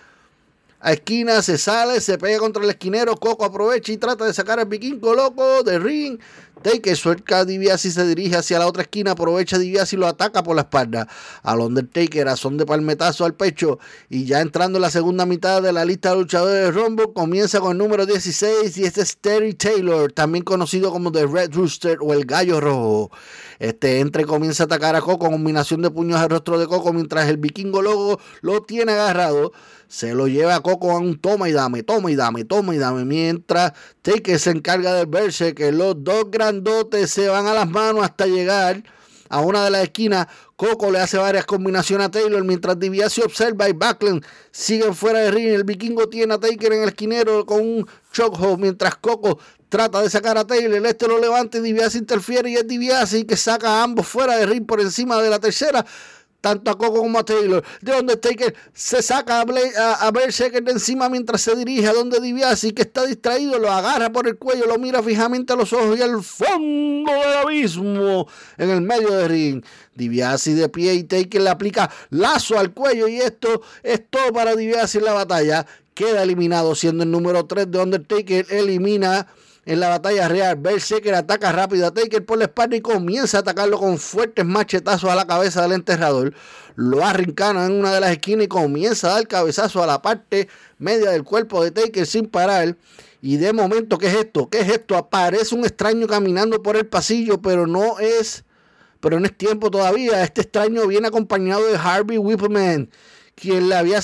a 0.82 0.92
esquina, 0.92 1.42
se 1.42 1.58
sale, 1.58 2.02
se 2.02 2.18
pega 2.18 2.40
contra 2.40 2.62
el 2.62 2.72
esquinero. 2.72 3.16
Coco 3.16 3.46
aprovecha 3.46 3.94
y 3.94 3.98
trata 3.98 4.26
de 4.26 4.34
sacar 4.34 4.60
al 4.60 4.66
vikingo 4.66 5.14
loco 5.14 5.64
de 5.64 5.80
ring. 5.80 6.20
Taker 6.64 6.98
suelta 6.98 7.40
a 7.40 7.46
DiBiase 7.46 7.90
y 7.90 7.92
se 7.92 8.08
dirige 8.08 8.38
hacia 8.38 8.58
la 8.58 8.68
otra 8.68 8.84
esquina, 8.84 9.12
aprovecha 9.12 9.58
a 9.58 9.62
y 9.64 9.96
lo 9.98 10.08
ataca 10.08 10.42
por 10.42 10.56
la 10.56 10.64
espalda. 10.64 11.08
Al 11.44 11.60
Undertaker 11.60 12.28
a 12.28 12.36
son 12.36 12.58
de 12.58 12.66
palmetazo 12.66 13.26
al 13.26 13.36
pecho 13.36 13.80
y 14.10 14.26
ya 14.26 14.42
entrando 14.42 14.78
en 14.78 14.82
la 14.82 14.90
segunda 14.90 15.26
mitad 15.26 15.62
de 15.62 15.74
la 15.74 15.86
lista 15.86 16.12
de 16.12 16.16
luchadores 16.18 16.56
de 16.56 16.72
Rumble, 16.72 17.14
comienza 17.14 17.60
con 17.60 17.74
el 17.74 17.78
número 17.78 18.06
16 18.06 18.78
y 18.78 18.86
este 18.86 19.02
es 19.02 19.18
Terry 19.18 19.54
Taylor, 19.54 20.12
también 20.12 20.44
conocido 20.44 20.92
como 20.92 21.12
The 21.12 21.28
Red 21.28 21.54
Rooster 21.54 21.98
o 22.02 22.14
el 22.14 22.26
Gallo 22.26 22.60
Rojo. 22.60 23.12
Este 23.60 24.00
entre 24.00 24.26
comienza 24.26 24.64
a 24.64 24.66
atacar 24.66 24.96
a 24.96 25.02
Coco, 25.02 25.30
combinación 25.30 25.82
de 25.82 25.92
puños 25.92 26.20
al 26.20 26.30
rostro 26.30 26.58
de 26.58 26.68
Coco 26.68 26.94
mientras 26.94 27.28
el 27.30 27.38
vikingo 27.38 27.82
logo 27.82 28.20
lo 28.42 28.62
tiene 28.64 28.94
agarrado 28.94 29.52
se 29.94 30.16
lo 30.16 30.28
lleva 30.28 30.56
a 30.56 30.62
Coco 30.62 30.90
a 30.90 30.98
un 30.98 31.20
toma 31.20 31.48
y 31.50 31.52
dame, 31.52 31.84
toma 31.84 32.10
y 32.10 32.16
dame, 32.16 32.46
toma 32.46 32.74
y 32.74 32.80
dame. 32.80 33.06
Mientras 33.06 33.74
Taker 34.02 34.40
se 34.40 34.50
encarga 34.50 34.92
de 34.96 35.06
verse 35.06 35.54
que 35.54 35.72
los 35.72 36.04
dos 36.04 36.32
grandotes 36.32 37.12
se 37.12 37.28
van 37.28 37.46
a 37.46 37.54
las 37.54 37.70
manos 37.70 38.04
hasta 38.04 38.26
llegar 38.26 38.84
a 39.30 39.42
una 39.42 39.64
de 39.64 39.70
las 39.70 39.84
esquinas. 39.84 40.26
Coco 40.56 40.90
le 40.90 41.00
hace 41.00 41.20
varias 41.20 41.46
combinaciones 41.46 42.08
a 42.08 42.10
Taylor 42.10 42.44
mientras 42.44 42.80
DiBiase 42.80 43.22
observa 43.24 43.70
y 43.70 43.74
Backlund 43.74 44.26
siguen 44.50 44.96
fuera 44.96 45.20
de 45.20 45.30
ring. 45.30 45.50
El 45.50 45.64
vikingo 45.64 46.10
tiene 46.10 46.34
a 46.34 46.40
Taker 46.40 46.74
en 46.74 46.82
el 46.82 46.90
esquinero 46.90 47.46
con 47.46 47.62
un 47.62 47.88
chokehold 48.12 48.60
mientras 48.60 48.96
Coco 48.96 49.38
trata 49.70 50.02
de 50.02 50.10
sacar 50.10 50.40
a 50.40 50.48
Taylor. 50.48 50.84
Este 50.88 51.08
lo 51.08 51.20
levanta 51.20 51.60
y 51.60 51.62
DiBiase 51.62 52.00
interfiere 52.00 52.50
y 52.50 52.56
es 52.56 52.68
DiBiase 52.68 53.28
que 53.28 53.38
saca 53.38 53.70
a 53.70 53.84
ambos 53.84 54.08
fuera 54.08 54.38
de 54.38 54.48
ring 54.48 54.66
por 54.66 54.82
encima 54.82 55.22
de 55.22 55.30
la 55.30 55.38
tercera 55.38 55.86
tanto 56.44 56.72
a 56.72 56.78
Coco 56.78 57.00
como 57.00 57.20
a 57.20 57.24
Taylor. 57.24 57.64
De 57.80 57.94
donde 57.94 58.18
Taker 58.18 58.54
se 58.74 59.02
saca 59.02 59.40
a, 59.40 59.46
Blake, 59.46 59.72
a, 59.78 60.12
de 60.12 60.72
encima 60.72 61.08
mientras 61.08 61.40
se 61.40 61.56
dirige 61.56 61.88
a 61.88 61.94
donde 61.94 62.20
Diviasi, 62.20 62.74
que 62.74 62.82
está 62.82 63.06
distraído, 63.06 63.58
lo 63.60 63.72
agarra 63.72 64.12
por 64.12 64.28
el 64.28 64.38
cuello, 64.38 64.66
lo 64.66 64.78
mira 64.78 65.02
fijamente 65.02 65.54
a 65.54 65.56
los 65.56 65.72
ojos 65.72 65.98
y 65.98 66.02
al 66.02 66.22
fondo 66.22 67.14
del 67.14 67.34
abismo, 67.46 68.28
en 68.58 68.70
el 68.70 68.82
medio 68.82 69.12
del 69.12 69.30
ring. 69.30 69.66
Diviasi 69.96 70.54
de 70.54 70.68
pie 70.68 70.96
y 70.96 71.04
Taker 71.06 71.42
le 71.42 71.50
aplica 71.50 71.90
lazo 72.10 72.60
al 72.60 72.74
cuello 72.74 73.08
y 73.08 73.20
esto 73.20 73.62
es 73.82 74.02
todo 74.10 74.34
para 74.34 74.54
Diviasi 74.54 74.98
en 74.98 75.06
la 75.06 75.14
batalla. 75.14 75.66
Queda 75.94 76.24
eliminado 76.24 76.76
siendo 76.76 77.04
el 77.04 77.12
número 77.12 77.46
3 77.46 77.72
de 77.72 77.80
Undertaker. 77.80 78.48
Elimina 78.50 79.28
en 79.66 79.80
la 79.80 79.90
batalla 79.90 80.28
real. 80.28 80.56
Berserker 80.58 81.16
ataca 81.16 81.52
rápido 81.52 81.88
a 81.88 81.94
Taker 81.94 82.26
por 82.26 82.38
la 82.38 82.46
espalda 82.46 82.76
y 82.76 82.82
comienza 82.82 83.38
a 83.38 83.40
atacarlo 83.42 83.80
con 83.80 83.98
fuertes 83.98 84.46
machetazos 84.46 85.10
a 85.10 85.16
la 85.16 85.26
cabeza 85.26 85.62
del 85.62 85.74
enterrador. 85.74 86.34
Lo 86.76 87.06
arrincana 87.06 87.66
en 87.66 87.74
una 87.74 87.94
de 87.94 88.00
las 88.00 88.12
esquinas 88.12 88.46
y 88.46 88.48
comienza 88.48 89.10
a 89.10 89.14
dar 89.16 89.28
cabezazo 89.28 89.84
a 89.84 89.88
la 89.88 90.02
parte 90.02 90.48
media 90.78 91.12
del 91.12 91.24
cuerpo 91.24 91.64
de 91.64 91.72
Taker 91.72 92.06
sin 92.06 92.28
parar. 92.28 92.76
Y 93.22 93.38
de 93.38 93.54
momento, 93.54 93.98
¿qué 93.98 94.08
es 94.08 94.16
esto? 94.16 94.50
¿Qué 94.50 94.60
es 94.60 94.70
esto? 94.70 94.98
Aparece 94.98 95.56
un 95.56 95.64
extraño 95.64 96.08
caminando 96.08 96.62
por 96.62 96.76
el 96.76 96.86
pasillo, 96.86 97.42
pero 97.42 97.66
no 97.66 97.98
es, 98.00 98.44
pero 99.00 99.18
no 99.18 99.26
es 99.26 99.38
tiempo 99.38 99.72
todavía. 99.72 100.24
Este 100.24 100.42
extraño 100.42 100.86
viene 100.88 101.08
acompañado 101.08 101.66
de 101.68 101.78
Harvey 101.78 102.18
Whippleman, 102.18 102.90
quien 103.36 103.70
le, 103.70 103.76
había 103.76 104.02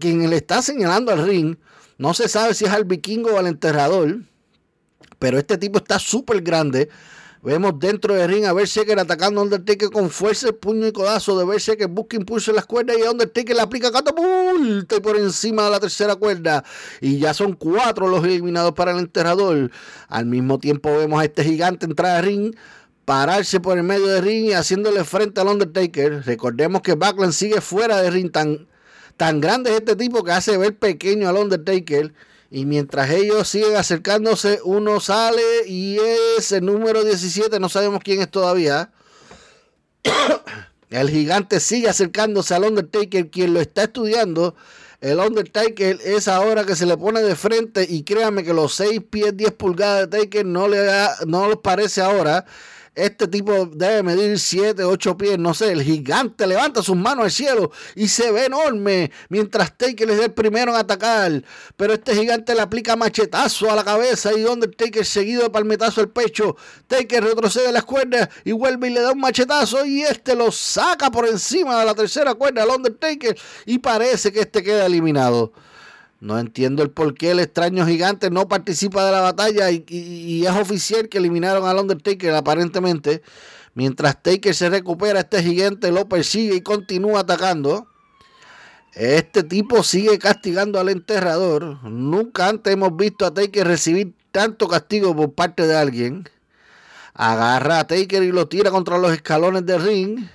quien 0.00 0.30
le 0.30 0.36
está 0.36 0.62
señalando 0.62 1.12
al 1.12 1.26
ring. 1.26 1.56
No 1.98 2.14
se 2.14 2.30
sabe 2.30 2.54
si 2.54 2.64
es 2.64 2.70
al 2.70 2.84
vikingo 2.84 3.34
o 3.34 3.38
al 3.38 3.46
enterrador. 3.46 4.20
Pero 5.22 5.38
este 5.38 5.56
tipo 5.56 5.78
está 5.78 6.00
súper 6.00 6.40
grande. 6.40 6.88
Vemos 7.42 7.78
dentro 7.78 8.12
del 8.12 8.28
ring 8.28 8.44
a 8.44 8.52
Berserker 8.52 8.98
atacando 8.98 9.40
a 9.40 9.44
Undertaker 9.44 9.88
con 9.90 10.10
fuerza, 10.10 10.48
el 10.48 10.56
puño 10.56 10.84
y 10.88 10.90
codazo 10.92 11.38
de 11.38 11.44
Berserker. 11.44 11.86
Busca 11.86 12.16
impulso 12.16 12.50
en 12.50 12.56
las 12.56 12.66
cuerdas 12.66 12.96
y 12.98 13.02
Undertaker 13.02 13.54
le 13.54 13.62
aplica 13.62 13.92
catapulta 13.92 15.00
por 15.00 15.16
encima 15.16 15.62
de 15.62 15.70
la 15.70 15.78
tercera 15.78 16.16
cuerda. 16.16 16.64
Y 17.00 17.20
ya 17.20 17.34
son 17.34 17.52
cuatro 17.52 18.08
los 18.08 18.24
eliminados 18.24 18.72
para 18.72 18.90
el 18.90 18.98
enterrador. 18.98 19.70
Al 20.08 20.26
mismo 20.26 20.58
tiempo 20.58 20.90
vemos 20.90 21.20
a 21.20 21.24
este 21.24 21.44
gigante 21.44 21.86
entrar 21.86 22.16
al 22.16 22.24
ring 22.24 22.56
pararse 23.04 23.60
por 23.60 23.78
el 23.78 23.84
medio 23.84 24.08
del 24.08 24.24
ring 24.24 24.46
y 24.46 24.54
haciéndole 24.54 25.04
frente 25.04 25.40
al 25.40 25.46
Undertaker. 25.46 26.24
Recordemos 26.24 26.82
que 26.82 26.96
Backlund 26.96 27.32
sigue 27.32 27.60
fuera 27.60 28.02
de 28.02 28.10
ring. 28.10 28.32
Tan, 28.32 28.66
tan 29.16 29.40
grande 29.40 29.70
es 29.70 29.76
este 29.76 29.94
tipo 29.94 30.24
que 30.24 30.32
hace 30.32 30.56
ver 30.56 30.76
pequeño 30.76 31.28
al 31.28 31.36
Undertaker. 31.36 32.12
Y 32.54 32.66
mientras 32.66 33.08
ellos 33.08 33.48
siguen 33.48 33.76
acercándose, 33.76 34.60
uno 34.62 35.00
sale 35.00 35.40
y 35.66 35.96
es 36.36 36.52
el 36.52 36.66
número 36.66 37.02
17, 37.02 37.58
no 37.58 37.70
sabemos 37.70 38.02
quién 38.04 38.20
es 38.20 38.30
todavía. 38.30 38.92
el 40.90 41.08
gigante 41.08 41.60
sigue 41.60 41.88
acercándose 41.88 42.54
al 42.54 42.64
Undertaker, 42.64 43.30
quien 43.30 43.54
lo 43.54 43.60
está 43.62 43.84
estudiando. 43.84 44.54
El 45.00 45.18
Undertaker 45.18 45.98
es 46.04 46.28
ahora 46.28 46.66
que 46.66 46.76
se 46.76 46.84
le 46.84 46.98
pone 46.98 47.22
de 47.22 47.36
frente 47.36 47.86
y 47.88 48.02
créanme 48.02 48.44
que 48.44 48.52
los 48.52 48.74
6 48.74 49.00
pies 49.08 49.34
10 49.34 49.52
pulgadas 49.52 50.10
de 50.10 50.18
Taker 50.18 50.44
no 50.44 50.68
le 50.68 50.86
no 51.26 51.48
les 51.48 51.56
parece 51.56 52.02
ahora. 52.02 52.44
Este 52.94 53.26
tipo 53.26 53.64
debe 53.64 54.02
medir 54.02 54.38
7, 54.38 54.84
8 54.84 55.16
pies, 55.16 55.38
no 55.38 55.54
sé. 55.54 55.72
El 55.72 55.82
gigante 55.82 56.46
levanta 56.46 56.82
sus 56.82 56.94
manos 56.94 57.24
al 57.24 57.30
cielo 57.30 57.70
y 57.94 58.08
se 58.08 58.30
ve 58.30 58.44
enorme 58.44 59.10
mientras 59.30 59.78
Taker 59.78 60.10
es 60.10 60.20
el 60.20 60.32
primero 60.32 60.72
en 60.72 60.78
atacar. 60.78 61.42
Pero 61.76 61.94
este 61.94 62.14
gigante 62.14 62.54
le 62.54 62.60
aplica 62.60 62.94
machetazo 62.94 63.70
a 63.70 63.76
la 63.76 63.82
cabeza 63.82 64.34
y 64.34 64.42
donde 64.42 64.68
Taker 64.68 65.06
seguido 65.06 65.44
de 65.44 65.50
palmetazo 65.50 66.02
al 66.02 66.10
pecho. 66.10 66.54
Taker 66.86 67.24
retrocede 67.24 67.72
las 67.72 67.84
cuerdas 67.84 68.28
y 68.44 68.52
vuelve 68.52 68.88
y 68.88 68.90
le 68.90 69.00
da 69.00 69.12
un 69.12 69.20
machetazo 69.20 69.86
y 69.86 70.02
este 70.02 70.36
lo 70.36 70.52
saca 70.52 71.10
por 71.10 71.26
encima 71.26 71.80
de 71.80 71.86
la 71.86 71.94
tercera 71.94 72.34
cuerda 72.34 72.62
al 72.62 72.68
Undertaker 72.68 73.38
y 73.64 73.78
parece 73.78 74.30
que 74.32 74.40
este 74.40 74.62
queda 74.62 74.84
eliminado. 74.84 75.52
No 76.22 76.38
entiendo 76.38 76.84
el 76.84 76.90
por 76.92 77.14
qué 77.14 77.32
el 77.32 77.40
extraño 77.40 77.84
gigante 77.84 78.30
no 78.30 78.46
participa 78.46 79.04
de 79.04 79.10
la 79.10 79.22
batalla 79.22 79.72
y, 79.72 80.44
es 80.46 80.52
oficial 80.52 81.08
que 81.08 81.18
eliminaron 81.18 81.66
al 81.66 81.78
Undertaker 81.78 82.32
aparentemente. 82.32 83.22
Mientras 83.74 84.22
Taker 84.22 84.54
se 84.54 84.70
recupera, 84.70 85.18
este 85.18 85.42
gigante 85.42 85.90
lo 85.90 86.08
persigue 86.08 86.54
y 86.54 86.60
continúa 86.60 87.22
atacando. 87.22 87.88
Este 88.92 89.42
tipo 89.42 89.82
sigue 89.82 90.16
castigando 90.20 90.78
al 90.78 90.90
enterrador. 90.90 91.82
Nunca 91.82 92.46
antes 92.46 92.72
hemos 92.72 92.96
visto 92.96 93.26
a 93.26 93.34
Taker 93.34 93.66
recibir 93.66 94.14
tanto 94.30 94.68
castigo 94.68 95.16
por 95.16 95.32
parte 95.32 95.66
de 95.66 95.76
alguien. 95.76 96.28
Agarra 97.14 97.80
a 97.80 97.86
Taker 97.88 98.22
y 98.22 98.30
lo 98.30 98.46
tira 98.46 98.70
contra 98.70 98.96
los 98.96 99.12
escalones 99.12 99.66
del 99.66 99.82
ring. 99.82 100.28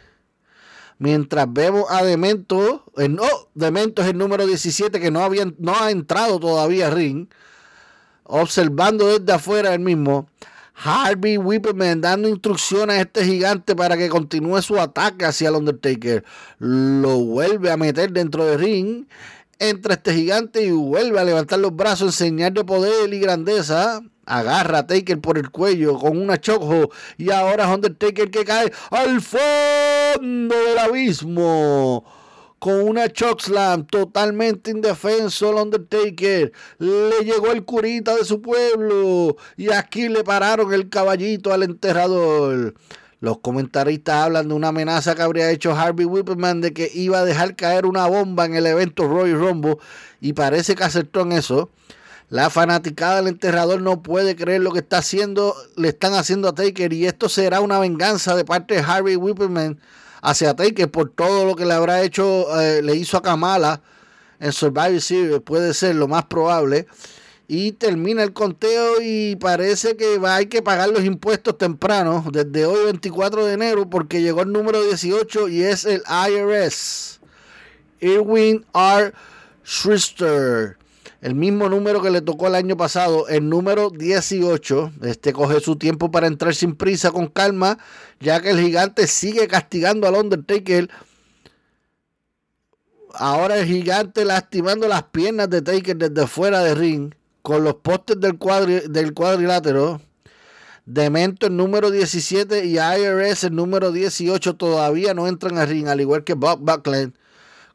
Mientras 0.99 1.51
vemos 1.51 1.85
a 1.89 2.03
Demento, 2.03 2.83
eh, 2.97 3.07
no, 3.07 3.23
Demento 3.53 4.01
es 4.01 4.09
el 4.09 4.17
número 4.17 4.47
17 4.47 4.99
que 4.99 5.11
no, 5.11 5.21
había, 5.21 5.45
no 5.59 5.75
ha 5.79 5.91
entrado 5.91 6.39
todavía 6.39 6.89
ring, 6.89 7.27
observando 8.23 9.07
desde 9.07 9.31
afuera 9.31 9.73
el 9.73 9.79
mismo. 9.79 10.27
Harvey 10.73 11.37
Whippleman 11.37 12.01
dando 12.01 12.29
instrucciones 12.29 12.97
a 12.97 13.01
este 13.01 13.25
gigante 13.25 13.75
para 13.75 13.97
que 13.97 14.09
continúe 14.09 14.61
su 14.61 14.79
ataque 14.79 15.25
hacia 15.25 15.49
el 15.49 15.55
Undertaker. 15.55 16.23
Lo 16.59 17.17
vuelve 17.19 17.71
a 17.71 17.77
meter 17.77 18.11
dentro 18.11 18.45
del 18.45 18.59
ring. 18.59 19.05
Entra 19.59 19.95
este 19.95 20.13
gigante 20.13 20.63
y 20.63 20.71
vuelve 20.71 21.19
a 21.19 21.23
levantar 21.23 21.57
los 21.57 21.75
brazos 21.75 22.07
en 22.07 22.11
señal 22.11 22.53
de 22.53 22.63
poder 22.63 23.11
y 23.11 23.19
grandeza 23.19 24.01
agarra 24.28 24.80
a 24.80 24.88
Taker 24.88 25.19
por 25.19 25.38
el 25.38 25.49
cuello 25.49 25.97
con 25.97 26.17
una 26.17 26.39
choco 26.39 26.91
y 27.17 27.32
ahora 27.32 27.63
es 27.63 27.69
Undertaker 27.73 28.30
que 28.30 28.45
cae 28.45 28.71
al 28.91 29.21
fondo 29.21 30.55
del 30.55 30.78
abismo 30.78 32.05
con 32.59 32.82
una 32.82 33.11
chokeslam 33.11 33.86
totalmente 33.86 34.71
indefenso 34.71 35.51
el 35.51 35.57
Undertaker. 35.57 36.51
Le 36.80 37.23
llegó 37.23 37.51
el 37.51 37.63
curita 37.63 38.15
de 38.15 38.25
su 38.25 38.41
pueblo 38.41 39.38
y 39.55 39.71
aquí 39.71 40.09
le 40.09 40.23
pararon 40.23 40.73
el 40.73 40.89
caballito 40.89 41.53
al 41.53 41.63
enterrador. 41.63 42.73
Los 43.19 43.39
comentaristas 43.39 44.15
hablan 44.15 44.47
de 44.47 44.53
una 44.53 44.67
amenaza 44.67 45.15
que 45.15 45.23
habría 45.23 45.49
hecho 45.49 45.73
Harvey 45.73 46.05
Whippleman 46.05 46.61
de 46.61 46.73
que 46.73 46.91
iba 46.93 47.19
a 47.19 47.25
dejar 47.25 47.55
caer 47.55 47.86
una 47.86 48.05
bomba 48.05 48.45
en 48.45 48.55
el 48.55 48.67
evento 48.67 49.07
Royal 49.07 49.39
Rumble 49.39 49.78
y 50.21 50.34
parece 50.34 50.75
que 50.75 50.84
acertó 50.84 51.21
en 51.21 51.32
eso. 51.32 51.71
La 52.30 52.49
fanaticada 52.49 53.17
del 53.17 53.30
enterrador 53.30 53.82
no 53.82 54.03
puede 54.03 54.36
creer 54.36 54.59
lo 54.59 54.73
que 54.73 54.80
está 54.80 54.97
haciendo, 54.97 55.55
le 55.78 55.89
están 55.89 56.13
haciendo 56.13 56.49
a 56.49 56.55
Taker 56.55 56.91
y 56.91 57.05
esto 57.05 57.30
será 57.30 57.61
una 57.61 57.80
venganza 57.80 58.36
de 58.36 58.43
parte 58.43 58.73
de 58.73 58.82
Harvey 58.82 59.15
Whippleman 59.15 59.80
hacia 60.21 60.53
Taker 60.53 60.91
por 60.91 61.09
todo 61.09 61.45
lo 61.45 61.55
que 61.55 61.65
le 61.65 61.73
habrá 61.73 62.01
hecho, 62.01 62.59
eh, 62.59 62.82
le 62.82 62.95
hizo 62.95 63.15
a 63.15 63.21
Kamala 63.21 63.82
en 64.41 64.51
Survivor 64.51 64.99
Series, 64.99 65.39
puede 65.39 65.73
ser 65.73 65.95
lo 65.95 66.09
más 66.09 66.25
probable. 66.25 66.86
Y 67.47 67.71
termina 67.71 68.23
el 68.23 68.34
conteo 68.34 69.01
y 69.01 69.38
parece 69.38 69.95
que 69.95 70.17
va, 70.17 70.36
hay 70.36 70.47
que 70.47 70.61
pagar 70.61 70.89
los 70.89 71.05
impuestos 71.05 71.57
temprano, 71.57 72.25
desde 72.30 72.65
hoy 72.65 72.84
24 72.84 73.45
de 73.45 73.53
enero, 73.53 73.89
porque 73.89 74.21
llegó 74.21 74.41
el 74.41 74.51
número 74.51 74.84
18 74.84 75.47
y 75.47 75.63
es 75.63 75.86
el 75.86 76.03
IRS. 76.09 77.21
Irwin 78.01 78.65
R. 78.73 79.13
Schrister 79.65 80.78
el 81.22 81.34
mismo 81.34 81.68
número 81.68 82.01
que 82.01 82.11
le 82.11 82.22
tocó 82.22 82.47
el 82.47 82.55
año 82.55 82.78
pasado, 82.78 83.28
el 83.28 83.49
número 83.49 83.89
18. 83.89 84.91
Este 85.03 85.34
coge 85.34 85.59
su 85.59 85.76
tiempo 85.76 86.11
para 86.11 86.28
entrar 86.28 86.53
sin 86.53 86.76
prisa, 86.76 87.11
con 87.11 87.28
calma, 87.28 87.80
ya 88.20 88.39
que 88.39 88.51
el 88.51 88.59
gigante 88.59 89.07
sigue 89.07 89.47
castigando 89.47 90.07
al 90.07 90.15
Undertaker. 90.15 90.89
Ahora 93.13 93.57
el 93.57 93.65
gigante 93.65 94.26
lastimando 94.26 94.88
las 94.88 95.03
piernas 95.03 95.49
de 95.49 95.61
Taker 95.63 95.97
desde 95.97 96.28
fuera 96.28 96.61
de 96.61 96.76
ring, 96.76 97.13
con 97.41 97.63
los 97.63 97.76
postes 97.76 98.20
del, 98.20 98.38
del 98.91 99.13
cuadrilátero. 99.13 100.01
Demento 100.86 101.47
el 101.47 101.57
número 101.57 101.89
17 101.89 102.65
y 102.65 102.78
IRS 102.78 103.45
el 103.45 103.55
número 103.55 103.91
18 103.91 104.55
todavía 104.55 105.13
no 105.13 105.28
entran 105.28 105.57
al 105.57 105.68
ring, 105.68 105.88
al 105.88 105.99
igual 105.99 106.24
que 106.24 106.36
Bob 106.36 106.59
Buckland. 106.59 107.13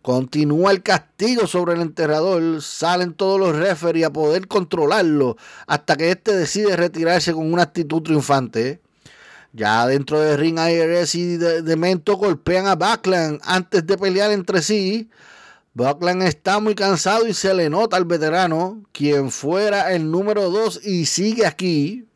Continúa 0.02 0.72
el 0.72 0.82
castigo 0.82 1.46
sobre 1.46 1.74
el 1.74 1.80
enterrador. 1.80 2.60
Salen 2.60 3.14
todos 3.14 3.38
los 3.38 3.54
referees 3.54 4.06
a 4.06 4.12
poder 4.12 4.48
controlarlo 4.48 5.36
hasta 5.66 5.96
que 5.96 6.10
éste 6.10 6.36
decide 6.36 6.76
retirarse 6.76 7.32
con 7.32 7.52
una 7.52 7.62
actitud 7.62 8.02
triunfante. 8.02 8.80
Ya 9.52 9.86
dentro 9.86 10.18
del 10.20 10.38
ring, 10.38 10.58
IRS 10.58 11.14
y 11.14 11.36
Demento 11.36 12.16
golpean 12.16 12.66
a 12.66 12.74
Buckland 12.74 13.40
antes 13.44 13.86
de 13.86 13.96
pelear 13.96 14.32
entre 14.32 14.60
sí. 14.60 15.08
Buckland 15.74 16.22
está 16.22 16.58
muy 16.58 16.74
cansado 16.74 17.26
y 17.26 17.32
se 17.32 17.54
le 17.54 17.70
nota 17.70 17.96
al 17.96 18.04
veterano, 18.04 18.82
quien 18.92 19.30
fuera 19.30 19.92
el 19.92 20.10
número 20.10 20.50
2 20.50 20.84
y 20.84 21.06
sigue 21.06 21.46
aquí. 21.46 22.06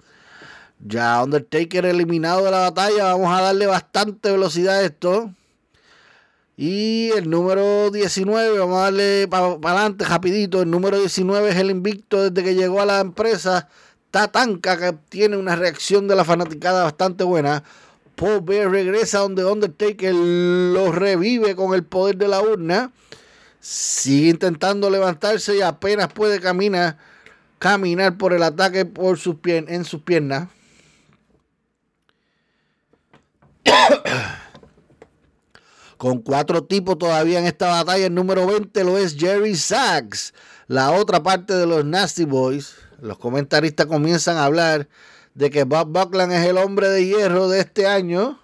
Ya 0.84 1.22
Undertaker 1.22 1.86
eliminado 1.86 2.44
de 2.44 2.50
la 2.50 2.70
batalla, 2.70 3.04
vamos 3.04 3.38
a 3.38 3.42
darle 3.42 3.66
bastante 3.66 4.30
velocidad 4.30 4.78
a 4.78 4.82
esto. 4.82 5.30
Y 6.56 7.10
el 7.10 7.28
número 7.28 7.90
19, 7.90 8.58
vamos 8.58 8.78
a 8.78 8.84
darle 8.84 9.28
para 9.28 9.46
adelante 9.46 10.06
rapidito. 10.06 10.62
El 10.62 10.70
número 10.70 10.98
19 10.98 11.50
es 11.50 11.56
el 11.56 11.70
invicto 11.70 12.30
desde 12.30 12.42
que 12.42 12.54
llegó 12.54 12.80
a 12.80 12.86
la 12.86 13.00
empresa. 13.00 13.68
Tatanka, 14.10 14.78
que 14.78 14.96
tiene 15.10 15.36
una 15.36 15.54
reacción 15.54 16.08
de 16.08 16.16
la 16.16 16.24
fanaticada 16.24 16.84
bastante 16.84 17.24
buena. 17.24 17.62
Paul 18.14 18.40
Bear 18.40 18.70
regresa 18.70 19.18
donde 19.18 19.44
Undertaker 19.44 20.14
lo 20.14 20.92
revive 20.92 21.54
con 21.54 21.74
el 21.74 21.84
poder 21.84 22.16
de 22.16 22.28
la 22.28 22.40
urna. 22.40 22.90
Sigue 23.60 24.30
intentando 24.30 24.88
levantarse 24.88 25.58
y 25.58 25.60
apenas 25.60 26.10
puede 26.10 26.40
caminar, 26.40 26.96
caminar 27.58 28.16
por 28.16 28.32
el 28.32 28.42
ataque 28.42 28.86
por 28.86 29.18
sus 29.18 29.36
en 29.44 29.84
sus 29.84 30.00
piernas. 30.00 30.48
Con 36.06 36.20
cuatro 36.20 36.62
tipos 36.62 36.96
todavía 36.98 37.40
en 37.40 37.46
esta 37.46 37.66
batalla, 37.66 38.06
el 38.06 38.14
número 38.14 38.46
20 38.46 38.84
lo 38.84 38.96
es 38.96 39.16
Jerry 39.16 39.56
Sachs, 39.56 40.34
la 40.68 40.92
otra 40.92 41.20
parte 41.20 41.52
de 41.52 41.66
los 41.66 41.84
Nasty 41.84 42.24
Boys. 42.24 42.76
Los 43.00 43.18
comentaristas 43.18 43.86
comienzan 43.86 44.36
a 44.36 44.44
hablar 44.44 44.88
de 45.34 45.50
que 45.50 45.64
Bob 45.64 45.88
Buckland 45.88 46.30
es 46.30 46.46
el 46.46 46.58
hombre 46.58 46.90
de 46.90 47.06
hierro 47.06 47.48
de 47.48 47.58
este 47.58 47.88
año, 47.88 48.38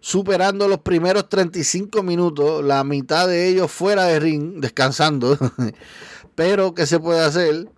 superando 0.00 0.66
los 0.66 0.80
primeros 0.80 1.28
35 1.28 2.02
minutos, 2.02 2.64
la 2.64 2.82
mitad 2.82 3.28
de 3.28 3.46
ellos 3.46 3.70
fuera 3.70 4.02
de 4.06 4.18
ring, 4.18 4.58
descansando. 4.58 5.38
Pero, 6.34 6.74
¿qué 6.74 6.86
se 6.86 6.98
puede 6.98 7.20
hacer? 7.20 7.68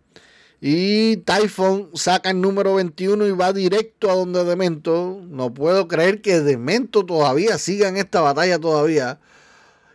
Y 0.60 1.18
Typhon 1.18 1.90
saca 1.94 2.30
el 2.30 2.40
número 2.40 2.74
21 2.74 3.26
y 3.26 3.30
va 3.30 3.52
directo 3.52 4.10
a 4.10 4.14
donde 4.14 4.44
Demento. 4.44 5.20
No 5.28 5.54
puedo 5.54 5.86
creer 5.86 6.20
que 6.20 6.40
Demento 6.40 7.06
todavía 7.06 7.58
siga 7.58 7.88
en 7.88 7.96
esta 7.96 8.20
batalla 8.20 8.58
todavía. 8.58 9.20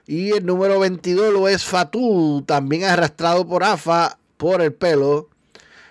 Y 0.07 0.31
el 0.31 0.45
número 0.45 0.79
22 0.79 1.33
lo 1.33 1.47
es 1.47 1.63
Fatu, 1.65 2.43
también 2.45 2.85
arrastrado 2.85 3.47
por 3.47 3.63
AFA 3.63 4.17
por 4.37 4.61
el 4.61 4.73
pelo. 4.73 5.29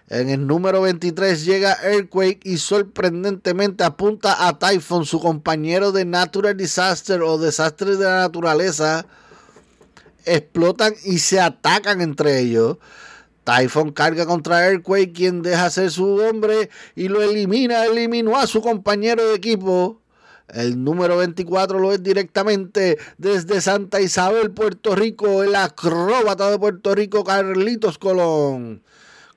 En 0.08 0.28
el 0.28 0.46
número 0.46 0.82
23 0.82 1.44
llega 1.44 1.78
Earthquake 1.82 2.40
y 2.44 2.58
sorprendentemente 2.58 3.84
apunta 3.84 4.46
a 4.46 4.58
Typhon, 4.58 5.06
su 5.06 5.20
compañero 5.20 5.92
de 5.92 6.04
Natural 6.04 6.54
Disaster 6.54 7.22
o 7.22 7.38
desastres 7.38 7.98
de 7.98 8.04
la 8.04 8.20
naturaleza. 8.20 9.06
Explotan 10.24 10.94
y 11.04 11.18
se 11.18 11.40
atacan 11.40 12.02
entre 12.02 12.40
ellos. 12.40 12.76
Typhon 13.44 13.92
carga 13.92 14.26
contra 14.26 14.66
Earthquake, 14.66 15.12
quien 15.12 15.42
deja 15.42 15.70
ser 15.70 15.90
su 15.90 16.16
hombre 16.16 16.70
y 16.94 17.08
lo 17.08 17.22
elimina. 17.22 17.84
Eliminó 17.84 18.38
a 18.38 18.46
su 18.46 18.60
compañero 18.60 19.26
de 19.26 19.34
equipo. 19.34 20.00
El 20.48 20.84
número 20.84 21.16
24 21.16 21.78
lo 21.78 21.92
es 21.92 22.02
directamente 22.02 22.98
desde 23.16 23.60
Santa 23.60 24.00
Isabel, 24.00 24.50
Puerto 24.50 24.94
Rico, 24.94 25.42
el 25.42 25.54
acróbata 25.54 26.50
de 26.50 26.58
Puerto 26.58 26.94
Rico, 26.94 27.24
Carlitos 27.24 27.96
Colón. 27.96 28.82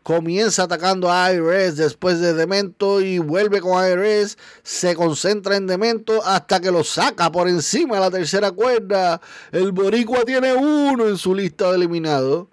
Comienza 0.03 0.63
atacando 0.63 1.11
a 1.11 1.33
IRS 1.33 1.77
después 1.77 2.19
de 2.19 2.33
Demento 2.33 3.01
y 3.01 3.17
vuelve 3.17 3.59
con 3.59 3.83
IRS. 3.83 4.37
Se 4.61 4.93
concentra 4.93 5.55
en 5.55 5.65
Demento 5.65 6.23
hasta 6.23 6.59
que 6.59 6.69
lo 6.69 6.83
saca 6.83 7.31
por 7.31 7.47
encima 7.47 7.95
de 7.95 8.01
la 8.01 8.11
tercera 8.11 8.51
cuerda. 8.51 9.19
El 9.51 9.71
Boricua 9.71 10.23
tiene 10.23 10.53
uno 10.53 11.07
en 11.07 11.17
su 11.17 11.33
lista 11.33 11.71
de 11.71 11.77
eliminados. 11.77 12.47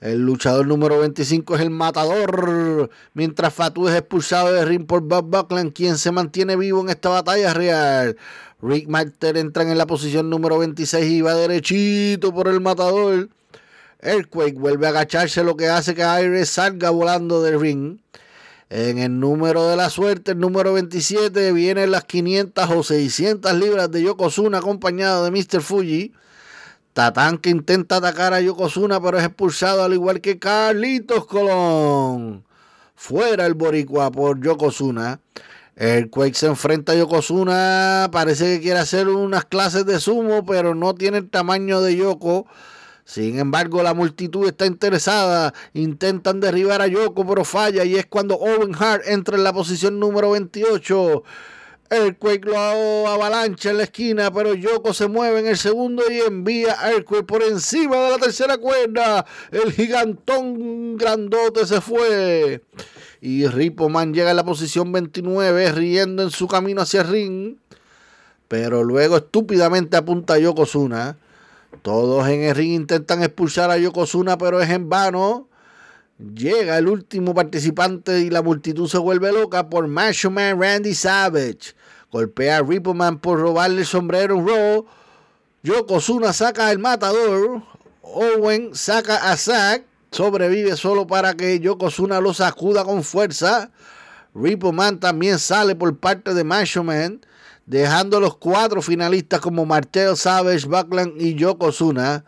El 0.00 0.18
luchador 0.26 0.66
número 0.66 0.98
25 0.98 1.54
es 1.54 1.62
el 1.62 1.70
matador, 1.70 2.90
mientras 3.14 3.54
Fatu 3.54 3.88
es 3.88 3.94
expulsado 3.94 4.52
de 4.52 4.64
ring 4.66 4.86
por 4.86 5.00
Bob 5.00 5.24
Buckland, 5.24 5.72
quien 5.72 5.96
se 5.96 6.12
mantiene 6.12 6.54
vivo 6.56 6.82
en 6.82 6.90
esta 6.90 7.08
batalla 7.08 7.54
real. 7.54 8.16
Rick 8.60 8.88
Martel 8.88 9.38
entra 9.38 9.62
en 9.62 9.78
la 9.78 9.86
posición 9.86 10.28
número 10.28 10.58
26 10.58 11.10
y 11.10 11.20
va 11.22 11.34
derechito 11.34 12.34
por 12.34 12.48
el 12.48 12.60
matador. 12.60 13.30
Earthquake 14.00 14.58
vuelve 14.58 14.86
a 14.86 14.90
agacharse, 14.90 15.42
lo 15.42 15.56
que 15.56 15.68
hace 15.68 15.94
que 15.94 16.02
Iris 16.02 16.50
salga 16.50 16.90
volando 16.90 17.42
del 17.42 17.58
ring. 17.58 17.98
En 18.68 18.98
el 18.98 19.18
número 19.18 19.66
de 19.68 19.76
la 19.76 19.88
suerte, 19.88 20.32
el 20.32 20.38
número 20.38 20.74
27, 20.74 21.52
vienen 21.52 21.90
las 21.90 22.04
500 22.04 22.70
o 22.70 22.82
600 22.82 23.54
libras 23.54 23.90
de 23.90 24.02
Yokozuna 24.02 24.58
acompañado 24.58 25.24
de 25.24 25.30
Mr. 25.30 25.62
Fuji. 25.62 26.12
Tatán 26.96 27.36
que 27.36 27.50
intenta 27.50 27.96
atacar 27.96 28.32
a 28.32 28.40
Yokozuna, 28.40 29.02
pero 29.02 29.18
es 29.18 29.24
expulsado 29.26 29.82
al 29.82 29.92
igual 29.92 30.22
que 30.22 30.38
Carlitos 30.38 31.26
Colón. 31.26 32.42
Fuera 32.94 33.44
el 33.44 33.52
boricua 33.52 34.10
por 34.10 34.42
Yokozuna. 34.42 35.20
El 35.74 36.08
Quake 36.08 36.32
se 36.32 36.46
enfrenta 36.46 36.92
a 36.92 36.94
Yokozuna. 36.94 38.08
Parece 38.10 38.46
que 38.46 38.62
quiere 38.62 38.78
hacer 38.78 39.08
unas 39.08 39.44
clases 39.44 39.84
de 39.84 40.00
sumo, 40.00 40.46
pero 40.46 40.74
no 40.74 40.94
tiene 40.94 41.18
el 41.18 41.28
tamaño 41.28 41.82
de 41.82 41.96
Yoko. 41.96 42.46
Sin 43.04 43.38
embargo, 43.38 43.82
la 43.82 43.92
multitud 43.92 44.48
está 44.48 44.64
interesada. 44.64 45.52
Intentan 45.74 46.40
derribar 46.40 46.80
a 46.80 46.86
Yoko, 46.86 47.26
pero 47.26 47.44
falla. 47.44 47.84
Y 47.84 47.96
es 47.96 48.06
cuando 48.06 48.36
Owen 48.36 48.74
Hart 48.74 49.02
entra 49.06 49.36
en 49.36 49.44
la 49.44 49.52
posición 49.52 50.00
número 50.00 50.30
28. 50.30 51.22
Earthquake 51.90 52.44
lo 52.44 53.08
avalancha 53.08 53.70
en 53.70 53.78
la 53.78 53.84
esquina, 53.84 54.30
pero 54.32 54.54
Yoko 54.54 54.92
se 54.92 55.08
mueve 55.08 55.40
en 55.40 55.46
el 55.46 55.56
segundo 55.56 56.02
y 56.10 56.18
envía 56.20 56.76
a 56.80 56.92
Earthquake 56.92 57.26
por 57.26 57.42
encima 57.42 57.96
de 57.96 58.10
la 58.10 58.18
tercera 58.18 58.58
cuerda. 58.58 59.24
El 59.50 59.72
gigantón 59.72 60.96
grandote 60.96 61.66
se 61.66 61.80
fue. 61.80 62.62
Y 63.20 63.46
Ripoman 63.46 64.12
llega 64.14 64.30
a 64.30 64.34
la 64.34 64.44
posición 64.44 64.92
29, 64.92 65.72
riendo 65.72 66.22
en 66.22 66.30
su 66.30 66.48
camino 66.48 66.82
hacia 66.82 67.02
el 67.02 67.08
ring. 67.08 67.56
Pero 68.48 68.84
luego 68.84 69.16
estúpidamente 69.16 69.96
apunta 69.96 70.34
a 70.34 70.38
Yokozuna. 70.38 71.18
Todos 71.82 72.28
en 72.28 72.42
el 72.42 72.54
ring 72.54 72.72
intentan 72.72 73.22
expulsar 73.22 73.70
a 73.70 73.78
Yokozuna, 73.78 74.38
pero 74.38 74.60
es 74.60 74.70
en 74.70 74.88
vano. 74.88 75.48
Llega 76.18 76.78
el 76.78 76.88
último 76.88 77.34
participante 77.34 78.20
y 78.20 78.30
la 78.30 78.40
multitud 78.40 78.88
se 78.88 78.96
vuelve 78.96 79.32
loca 79.32 79.68
por 79.68 79.86
Macho 79.86 80.30
Man 80.30 80.58
Randy 80.58 80.94
Savage. 80.94 81.74
Golpea 82.10 82.56
a 82.56 82.62
Rippleman 82.62 83.18
por 83.18 83.38
robarle 83.38 83.80
el 83.80 83.86
sombrero 83.86 84.38
en 84.38 84.48
Raw. 84.48 84.86
Yokozuna 85.62 86.32
saca 86.32 86.70
el 86.70 86.78
matador. 86.78 87.62
Owen 88.00 88.74
saca 88.74 89.30
a 89.30 89.36
Zack. 89.36 89.84
Sobrevive 90.10 90.76
solo 90.76 91.06
para 91.06 91.34
que 91.34 91.60
Yokozuna 91.60 92.18
lo 92.20 92.32
sacuda 92.32 92.82
con 92.82 93.04
fuerza. 93.04 93.70
Rippleman 94.34 94.98
también 94.98 95.38
sale 95.38 95.74
por 95.74 95.98
parte 95.98 96.32
de 96.32 96.44
Macho 96.44 96.82
Man. 96.82 97.20
Dejando 97.66 98.20
los 98.20 98.38
cuatro 98.38 98.80
finalistas 98.80 99.40
como 99.40 99.66
Martel, 99.66 100.16
Savage, 100.16 100.66
Buckland 100.66 101.20
y 101.20 101.34
Yokozuna. 101.34 102.24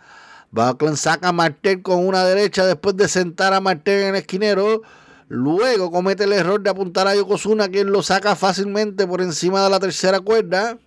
Buckland 0.51 0.97
saca 0.97 1.29
a 1.29 1.33
Martel 1.33 1.83
con 1.83 2.07
una 2.07 2.25
derecha 2.25 2.65
después 2.65 2.97
de 2.97 3.09
sentar 3.09 3.53
a 3.53 3.61
Martel 3.61 4.03
en 4.03 4.09
el 4.09 4.15
esquinero. 4.17 4.83
Luego 5.29 5.91
comete 5.91 6.25
el 6.25 6.33
error 6.33 6.63
de 6.63 6.71
apuntar 6.71 7.07
a 7.07 7.15
Yokozuna, 7.15 7.69
quien 7.69 7.93
lo 7.93 8.03
saca 8.03 8.35
fácilmente 8.35 9.07
por 9.07 9.21
encima 9.21 9.63
de 9.63 9.71
la 9.71 9.79
tercera 9.79 10.21
cuerda. 10.21 10.79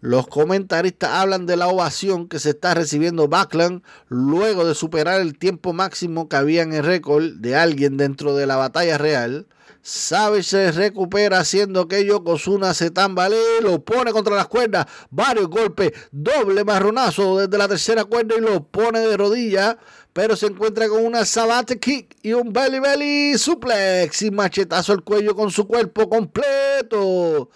Los 0.00 0.28
comentaristas 0.28 1.10
hablan 1.10 1.44
de 1.46 1.56
la 1.56 1.66
ovación 1.66 2.28
que 2.28 2.38
se 2.38 2.50
está 2.50 2.72
recibiendo 2.72 3.26
Buckland 3.26 3.82
luego 4.08 4.64
de 4.64 4.74
superar 4.74 5.20
el 5.20 5.36
tiempo 5.36 5.72
máximo 5.72 6.28
que 6.28 6.36
había 6.36 6.62
en 6.62 6.72
el 6.72 6.84
récord 6.84 7.24
de 7.38 7.56
alguien 7.56 7.96
dentro 7.96 8.36
de 8.36 8.46
la 8.46 8.56
batalla 8.56 8.96
real. 8.96 9.46
Savage 9.88 10.42
se 10.42 10.70
recupera 10.70 11.38
haciendo 11.38 11.88
que 11.88 12.04
Yokozuna 12.04 12.74
se 12.74 12.90
tambalee, 12.90 13.62
lo 13.62 13.82
pone 13.82 14.12
contra 14.12 14.36
las 14.36 14.46
cuerdas, 14.46 14.84
varios 15.08 15.48
golpes, 15.48 15.92
doble 16.12 16.62
marronazo 16.62 17.38
desde 17.38 17.56
la 17.56 17.68
tercera 17.68 18.04
cuerda 18.04 18.34
y 18.36 18.42
lo 18.42 18.62
pone 18.64 19.00
de 19.00 19.16
rodilla, 19.16 19.78
pero 20.12 20.36
se 20.36 20.44
encuentra 20.44 20.90
con 20.90 21.06
una 21.06 21.24
sabate 21.24 21.78
kick 21.78 22.18
y 22.22 22.34
un 22.34 22.52
belly 22.52 22.80
belly 22.80 23.38
suplex 23.38 24.20
y 24.20 24.30
machetazo 24.30 24.92
al 24.92 25.02
cuello 25.02 25.34
con 25.34 25.50
su 25.50 25.66
cuerpo 25.66 26.06
completo. 26.06 27.48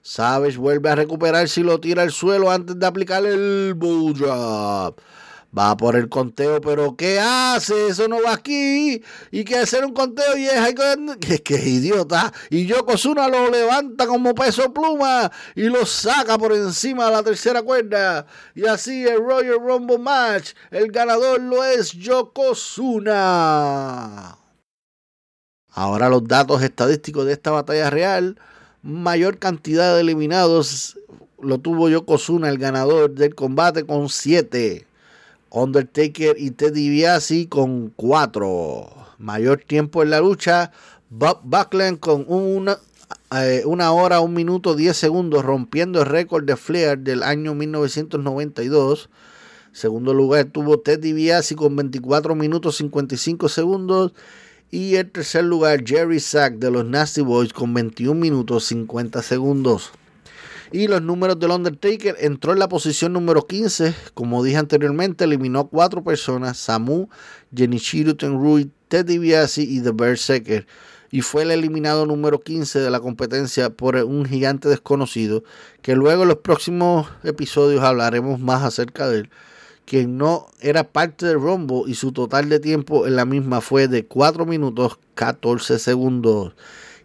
Savage 0.00 0.56
vuelve 0.56 0.88
a 0.88 0.94
recuperarse 0.94 1.60
y 1.60 1.64
lo 1.64 1.78
tira 1.80 2.00
al 2.00 2.12
suelo 2.12 2.50
antes 2.50 2.78
de 2.78 2.86
aplicar 2.86 3.26
el 3.26 3.74
bull. 3.76 4.24
Va 5.56 5.76
por 5.76 5.96
el 5.96 6.08
conteo, 6.08 6.60
pero 6.60 6.96
¿qué 6.96 7.20
hace? 7.20 7.88
Eso 7.88 8.08
no 8.08 8.22
va 8.22 8.32
aquí. 8.34 9.02
Y 9.30 9.44
que 9.44 9.58
hacer 9.58 9.84
un 9.84 9.92
conteo 9.92 10.36
y 10.36 10.46
es 10.46 10.74
que, 11.20 11.42
que 11.42 11.68
idiota. 11.68 12.32
Y 12.50 12.66
Yokozuna 12.66 13.28
lo 13.28 13.50
levanta 13.50 14.06
como 14.06 14.34
peso 14.34 14.72
pluma 14.72 15.30
y 15.54 15.64
lo 15.64 15.86
saca 15.86 16.36
por 16.38 16.52
encima 16.52 17.06
de 17.06 17.12
la 17.12 17.22
tercera 17.22 17.62
cuerda. 17.62 18.26
Y 18.54 18.66
así 18.66 19.06
el 19.06 19.18
Royal 19.18 19.60
Rumble 19.60 19.98
match, 19.98 20.52
el 20.70 20.90
ganador 20.90 21.40
lo 21.40 21.62
es 21.64 21.92
Yokozuna. 21.92 23.14
Ahora 25.70 26.08
los 26.08 26.26
datos 26.26 26.62
estadísticos 26.62 27.26
de 27.26 27.32
esta 27.32 27.50
batalla 27.50 27.90
real. 27.90 28.38
Mayor 28.82 29.38
cantidad 29.38 29.94
de 29.94 30.02
eliminados 30.02 30.98
lo 31.40 31.58
tuvo 31.58 31.88
Yokozuna, 31.88 32.48
el 32.48 32.58
ganador 32.58 33.10
del 33.12 33.34
combate, 33.34 33.84
con 33.84 34.08
7. 34.08 34.86
Undertaker 35.54 36.34
y 36.36 36.50
Teddy 36.50 36.88
DiBiase 36.88 37.48
con 37.48 37.90
4. 37.90 38.90
Mayor 39.18 39.62
tiempo 39.64 40.02
en 40.02 40.10
la 40.10 40.20
lucha. 40.20 40.72
Bob 41.10 41.42
Buckland 41.44 42.00
con 42.00 42.24
una, 42.26 42.78
eh, 43.30 43.62
una 43.64 43.92
hora, 43.92 44.18
un 44.18 44.34
minuto, 44.34 44.74
10 44.74 44.96
segundos, 44.96 45.44
rompiendo 45.44 46.00
el 46.00 46.06
récord 46.06 46.44
de 46.44 46.56
Flair 46.56 46.98
del 46.98 47.22
año 47.22 47.54
1992. 47.54 49.10
Segundo 49.70 50.12
lugar 50.12 50.46
tuvo 50.46 50.80
Teddy 50.80 51.12
DiBiase 51.12 51.54
con 51.54 51.76
24 51.76 52.34
minutos 52.34 52.76
55 52.78 53.48
segundos. 53.48 54.12
Y 54.72 54.96
en 54.96 55.08
tercer 55.10 55.44
lugar 55.44 55.84
Jerry 55.86 56.18
Sack 56.18 56.54
de 56.54 56.72
los 56.72 56.84
Nasty 56.84 57.20
Boys 57.20 57.52
con 57.52 57.72
21 57.74 58.18
minutos 58.18 58.64
50 58.64 59.22
segundos. 59.22 59.92
Y 60.74 60.88
los 60.88 61.00
números 61.00 61.38
del 61.38 61.52
Undertaker 61.52 62.16
entró 62.18 62.52
en 62.52 62.58
la 62.58 62.68
posición 62.68 63.12
número 63.12 63.46
15. 63.46 63.94
Como 64.12 64.42
dije 64.42 64.56
anteriormente, 64.56 65.22
eliminó 65.22 65.60
a 65.60 65.68
cuatro 65.68 66.02
personas: 66.02 66.58
Samu, 66.58 67.06
Genichiro 67.54 68.16
Tenrui, 68.16 68.72
Ted 68.88 69.06
DiBiase 69.06 69.62
y 69.62 69.80
The 69.82 69.92
Berserker. 69.92 70.66
Y 71.12 71.20
fue 71.20 71.44
el 71.44 71.52
eliminado 71.52 72.06
número 72.06 72.40
15 72.40 72.80
de 72.80 72.90
la 72.90 72.98
competencia 72.98 73.70
por 73.70 73.94
un 73.94 74.24
gigante 74.24 74.68
desconocido. 74.68 75.44
Que 75.80 75.94
luego 75.94 76.22
en 76.22 76.30
los 76.30 76.38
próximos 76.38 77.06
episodios 77.22 77.84
hablaremos 77.84 78.40
más 78.40 78.64
acerca 78.64 79.06
de 79.06 79.18
él. 79.18 79.30
Quien 79.84 80.18
no 80.18 80.48
era 80.60 80.82
parte 80.82 81.24
del 81.24 81.40
Rumble 81.40 81.84
y 81.86 81.94
su 81.94 82.10
total 82.10 82.48
de 82.48 82.58
tiempo 82.58 83.06
en 83.06 83.14
la 83.14 83.24
misma 83.24 83.60
fue 83.60 83.86
de 83.86 84.06
4 84.06 84.44
minutos 84.44 84.98
14 85.14 85.78
segundos. 85.78 86.54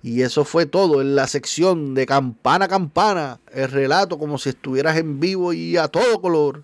Y 0.02 0.22
eso 0.22 0.46
fue 0.46 0.66
todo 0.66 1.02
en 1.02 1.16
la 1.16 1.28
sección 1.28 1.94
de 1.94 2.06
campana 2.06 2.66
a 2.66 2.68
campana. 2.68 3.40
El 3.54 3.70
relato 3.70 4.18
como 4.18 4.38
si 4.38 4.50
estuvieras 4.50 4.98
en 4.98 5.20
vivo 5.20 5.54
y 5.54 5.78
a 5.78 5.88
todo 5.88 6.22
color. 6.22 6.64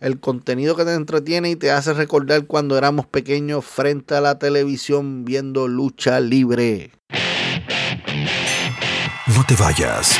El 0.00 0.20
contenido 0.20 0.76
que 0.76 0.84
te 0.84 0.92
entretiene 0.92 1.50
y 1.50 1.56
te 1.56 1.70
hace 1.70 1.94
recordar 1.94 2.46
cuando 2.46 2.76
éramos 2.76 3.06
pequeños 3.06 3.64
frente 3.64 4.14
a 4.14 4.20
la 4.20 4.38
televisión 4.38 5.24
viendo 5.24 5.66
lucha 5.66 6.20
libre. 6.20 6.90
No 9.34 9.44
te 9.46 9.56
vayas. 9.56 10.18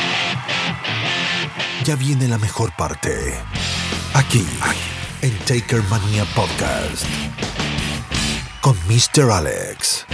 Ya 1.83 1.95
viene 1.95 2.27
la 2.27 2.39
mejor 2.39 2.71
parte. 2.75 3.35
Aquí, 4.15 4.43
en 5.21 5.37
Taker 5.45 5.83
Mania 5.83 6.25
Podcast. 6.35 7.05
Con 8.61 8.75
Mr. 8.87 9.29
Alex. 9.29 10.05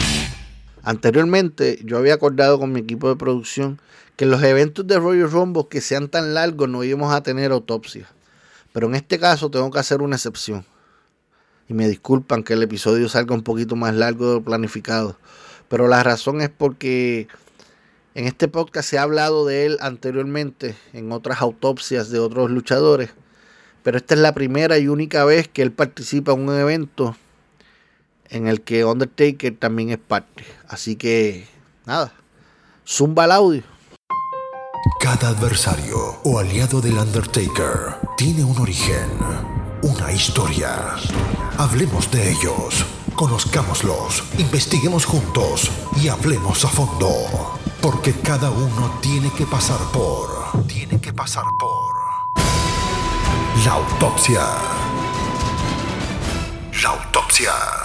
Anteriormente 0.84 1.80
yo 1.84 1.98
había 1.98 2.16
acordado 2.16 2.60
con 2.60 2.72
mi 2.72 2.80
equipo 2.80 3.08
de 3.10 3.16
producción 3.16 3.80
que 4.16 4.26
en 4.26 4.32
los 4.32 4.42
eventos 4.42 4.88
de 4.88 4.98
Royal 4.98 5.30
Rumble 5.30 5.68
que 5.70 5.82
sean 5.82 6.10
tan 6.10 6.34
largos 6.34 6.70
no 6.70 6.84
íbamos 6.84 7.14
a 7.14 7.22
tener 7.22 7.52
autopsia. 7.52 8.08
Pero 8.74 8.88
en 8.88 8.96
este 8.96 9.20
caso 9.20 9.52
tengo 9.52 9.70
que 9.70 9.80
hacer 9.80 10.02
una 10.02 10.16
excepción. 10.16 10.66
Y 11.68 11.74
me 11.74 11.88
disculpan 11.88 12.44
que 12.44 12.54
el 12.54 12.64
episodio 12.64 13.08
salga 13.10 13.36
un 13.36 13.44
poquito 13.44 13.76
más 13.76 13.94
largo 13.94 14.28
de 14.28 14.34
lo 14.36 14.44
planificado. 14.44 15.18
Pero 15.70 15.88
la 15.88 16.04
razón 16.04 16.42
es 16.42 16.50
porque 16.50 17.28
en 18.16 18.26
este 18.26 18.48
podcast 18.48 18.90
se 18.90 18.98
ha 18.98 19.04
hablado 19.04 19.46
de 19.46 19.66
él 19.66 19.78
anteriormente 19.82 20.76
en 20.94 21.12
otras 21.12 21.42
autopsias 21.42 22.10
de 22.10 22.20
otros 22.20 22.50
luchadores. 22.50 23.12
Pero 23.84 23.98
esta 23.98 24.16
es 24.16 24.20
la 24.20 24.34
primera 24.34 24.78
y 24.80 24.88
única 24.88 25.26
vez 25.26 25.48
que 25.48 25.62
él 25.62 25.72
participa 25.72 26.34
en 26.34 26.50
un 26.50 26.56
evento 26.56 27.16
en 28.32 28.48
el 28.48 28.62
que 28.62 28.86
Undertaker 28.86 29.56
también 29.58 29.92
es 29.92 30.00
parte. 30.00 30.44
Así 30.68 30.96
que, 30.96 31.48
nada, 31.86 32.14
zumba 32.88 33.26
el 33.26 33.32
audio. 33.32 33.64
Cada 35.00 35.30
adversario 35.30 36.20
o 36.24 36.40
aliado 36.40 36.82
del 36.82 36.98
Undertaker 36.98 37.98
tiene 38.18 38.44
un 38.44 38.58
origen, 38.58 39.10
una 39.84 40.12
historia. 40.12 40.96
Hablemos 41.58 42.10
de 42.10 42.32
ellos, 42.32 42.86
conozcámoslos, 43.16 44.24
investiguemos 44.40 45.06
juntos 45.06 45.70
y 46.02 46.08
hablemos 46.08 46.66
a 46.66 46.70
fondo. 46.70 47.60
Porque 47.82 48.14
cada 48.14 48.50
uno 48.50 49.00
tiene 49.02 49.32
que 49.34 49.46
pasar 49.46 49.80
por... 49.92 50.66
Tiene 50.68 51.02
que 51.02 51.12
pasar 51.14 51.46
por... 51.60 51.92
La 53.66 53.74
autopsia. 53.74 54.42
La 56.82 56.90
autopsia. 56.90 57.81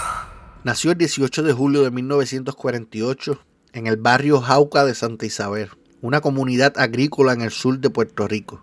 Nació 0.67 0.91
el 0.91 0.97
18 0.97 1.43
de 1.43 1.53
julio 1.53 1.83
de 1.83 1.91
1948 1.91 3.39
en 3.71 3.87
el 3.87 3.95
barrio 3.95 4.41
Jauca 4.41 4.83
de 4.83 4.95
Santa 4.95 5.25
Isabel, 5.25 5.69
una 6.01 6.19
comunidad 6.19 6.77
agrícola 6.77 7.31
en 7.31 7.39
el 7.39 7.51
sur 7.51 7.79
de 7.79 7.89
Puerto 7.89 8.27
Rico. 8.27 8.61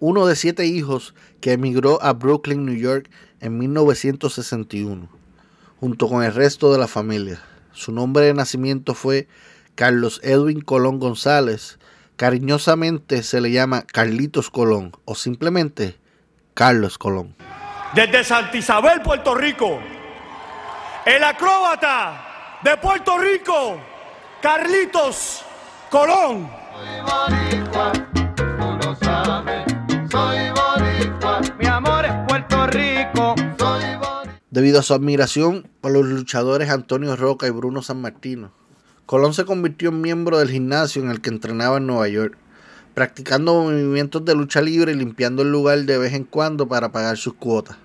Uno 0.00 0.24
de 0.24 0.34
siete 0.34 0.64
hijos 0.64 1.14
que 1.42 1.52
emigró 1.52 2.02
a 2.02 2.14
Brooklyn, 2.14 2.64
New 2.64 2.74
York 2.74 3.10
en 3.40 3.58
1961, 3.58 5.10
junto 5.78 6.08
con 6.08 6.24
el 6.24 6.32
resto 6.32 6.72
de 6.72 6.78
la 6.78 6.88
familia. 6.88 7.42
Su 7.72 7.92
nombre 7.92 8.24
de 8.24 8.32
nacimiento 8.32 8.94
fue 8.94 9.28
Carlos 9.74 10.22
Edwin 10.22 10.62
Colón 10.62 11.00
González. 11.00 11.78
Cariñosamente 12.16 13.22
se 13.22 13.42
le 13.42 13.50
llama 13.50 13.82
Carlitos 13.82 14.48
Colón 14.48 14.92
o 15.04 15.14
simplemente 15.14 15.98
Carlos 16.54 16.96
Colón. 16.96 17.36
Desde 17.94 18.24
Santa 18.24 18.56
Isabel, 18.56 19.02
Puerto 19.02 19.34
Rico 19.34 19.80
el 21.06 21.22
acróbata 21.22 22.60
de 22.62 22.76
Puerto 22.78 23.18
Rico, 23.18 23.78
Carlitos 24.40 25.44
Colón. 25.90 26.48
Soy 26.72 27.00
boricua, 27.02 27.92
tú 28.34 28.78
lo 28.82 28.96
sabes, 28.96 29.64
soy 30.10 30.38
boricua, 30.50 31.40
mi 31.58 31.66
amor 31.66 32.06
es 32.06 32.12
Puerto 32.26 32.66
Rico, 32.68 33.34
soy 33.58 33.96
boricua. 33.96 34.22
Debido 34.50 34.80
a 34.80 34.82
su 34.82 34.94
admiración 34.94 35.68
por 35.82 35.92
los 35.92 36.06
luchadores 36.06 36.70
Antonio 36.70 37.16
Roca 37.16 37.46
y 37.46 37.50
Bruno 37.50 37.82
San 37.82 38.00
Martino, 38.00 38.52
Colón 39.04 39.34
se 39.34 39.44
convirtió 39.44 39.90
en 39.90 40.00
miembro 40.00 40.38
del 40.38 40.50
gimnasio 40.50 41.02
en 41.02 41.10
el 41.10 41.20
que 41.20 41.28
entrenaba 41.28 41.76
en 41.76 41.86
Nueva 41.86 42.08
York, 42.08 42.38
practicando 42.94 43.62
movimientos 43.62 44.24
de 44.24 44.34
lucha 44.34 44.62
libre 44.62 44.92
y 44.92 44.94
limpiando 44.94 45.42
el 45.42 45.52
lugar 45.52 45.80
de 45.80 45.98
vez 45.98 46.14
en 46.14 46.24
cuando 46.24 46.66
para 46.66 46.92
pagar 46.92 47.18
sus 47.18 47.34
cuotas. 47.34 47.76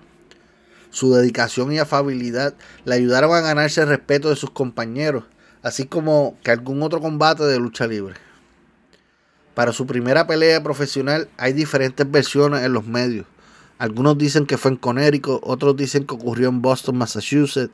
Su 0.90 1.12
dedicación 1.12 1.72
y 1.72 1.78
afabilidad 1.78 2.54
le 2.84 2.96
ayudaron 2.96 3.32
a 3.34 3.40
ganarse 3.40 3.80
el 3.80 3.88
respeto 3.88 4.28
de 4.28 4.36
sus 4.36 4.50
compañeros, 4.50 5.24
así 5.62 5.86
como 5.86 6.36
que 6.42 6.50
algún 6.50 6.82
otro 6.82 7.00
combate 7.00 7.44
de 7.44 7.58
lucha 7.58 7.86
libre. 7.86 8.14
Para 9.54 9.72
su 9.72 9.86
primera 9.86 10.26
pelea 10.26 10.62
profesional 10.62 11.28
hay 11.36 11.52
diferentes 11.52 12.10
versiones 12.10 12.62
en 12.62 12.72
los 12.72 12.86
medios. 12.86 13.26
Algunos 13.78 14.18
dicen 14.18 14.46
que 14.46 14.58
fue 14.58 14.72
en 14.72 14.76
Connecticut, 14.76 15.40
otros 15.42 15.76
dicen 15.76 16.06
que 16.06 16.14
ocurrió 16.14 16.48
en 16.48 16.60
Boston, 16.60 16.98
Massachusetts. 16.98 17.72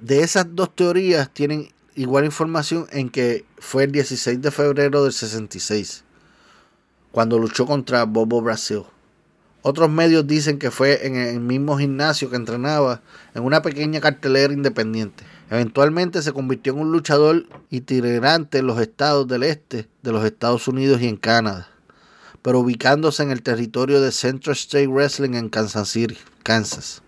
De 0.00 0.20
esas 0.20 0.46
dos 0.54 0.74
teorías 0.74 1.30
tienen 1.30 1.70
igual 1.94 2.24
información 2.24 2.86
en 2.90 3.10
que 3.10 3.44
fue 3.58 3.84
el 3.84 3.92
16 3.92 4.40
de 4.40 4.50
febrero 4.50 5.04
del 5.04 5.12
66, 5.12 6.04
cuando 7.12 7.38
luchó 7.38 7.66
contra 7.66 8.04
Bobo 8.04 8.40
Brasil. 8.40 8.84
Otros 9.66 9.88
medios 9.88 10.26
dicen 10.26 10.58
que 10.58 10.70
fue 10.70 11.06
en 11.06 11.16
el 11.16 11.40
mismo 11.40 11.78
gimnasio 11.78 12.28
que 12.28 12.36
entrenaba 12.36 13.00
en 13.32 13.44
una 13.44 13.62
pequeña 13.62 13.98
cartelera 13.98 14.52
independiente. 14.52 15.24
Eventualmente 15.48 16.20
se 16.20 16.34
convirtió 16.34 16.74
en 16.74 16.80
un 16.80 16.92
luchador 16.92 17.46
itinerante 17.70 18.58
en 18.58 18.66
los 18.66 18.78
estados 18.78 19.26
del 19.26 19.42
este 19.42 19.88
de 20.02 20.12
los 20.12 20.22
Estados 20.22 20.68
Unidos 20.68 21.00
y 21.00 21.08
en 21.08 21.16
Canadá, 21.16 21.70
pero 22.42 22.60
ubicándose 22.60 23.22
en 23.22 23.30
el 23.30 23.42
territorio 23.42 24.02
de 24.02 24.12
Central 24.12 24.54
State 24.54 24.86
Wrestling 24.86 25.32
en 25.32 25.48
Kansas 25.48 25.88
City, 25.88 26.18
Kansas. 26.42 27.00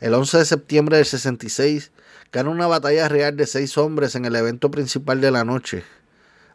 El 0.00 0.14
11 0.14 0.38
de 0.38 0.44
septiembre 0.46 0.96
del 0.96 1.06
66 1.06 1.92
ganó 2.32 2.50
una 2.50 2.66
batalla 2.66 3.08
real 3.08 3.36
de 3.36 3.46
seis 3.46 3.78
hombres 3.78 4.16
en 4.16 4.24
el 4.24 4.34
evento 4.34 4.72
principal 4.72 5.20
de 5.20 5.30
la 5.30 5.44
noche. 5.44 5.84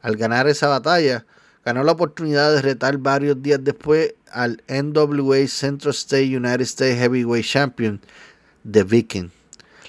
Al 0.02 0.18
ganar 0.18 0.50
esa 0.50 0.68
batalla, 0.68 1.26
ganó 1.66 1.84
la 1.84 1.94
oportunidad 1.94 2.54
de 2.54 2.62
retar 2.62 3.00
varios 3.00 3.42
días 3.42 3.60
después 3.64 4.14
al 4.32 4.62
NWA 4.68 5.48
Central 5.48 5.96
State 5.96 6.38
United 6.38 6.62
States 6.62 7.00
Heavyweight 7.00 7.46
Champion, 7.46 8.00
The 8.70 8.84
Viking. 8.84 9.32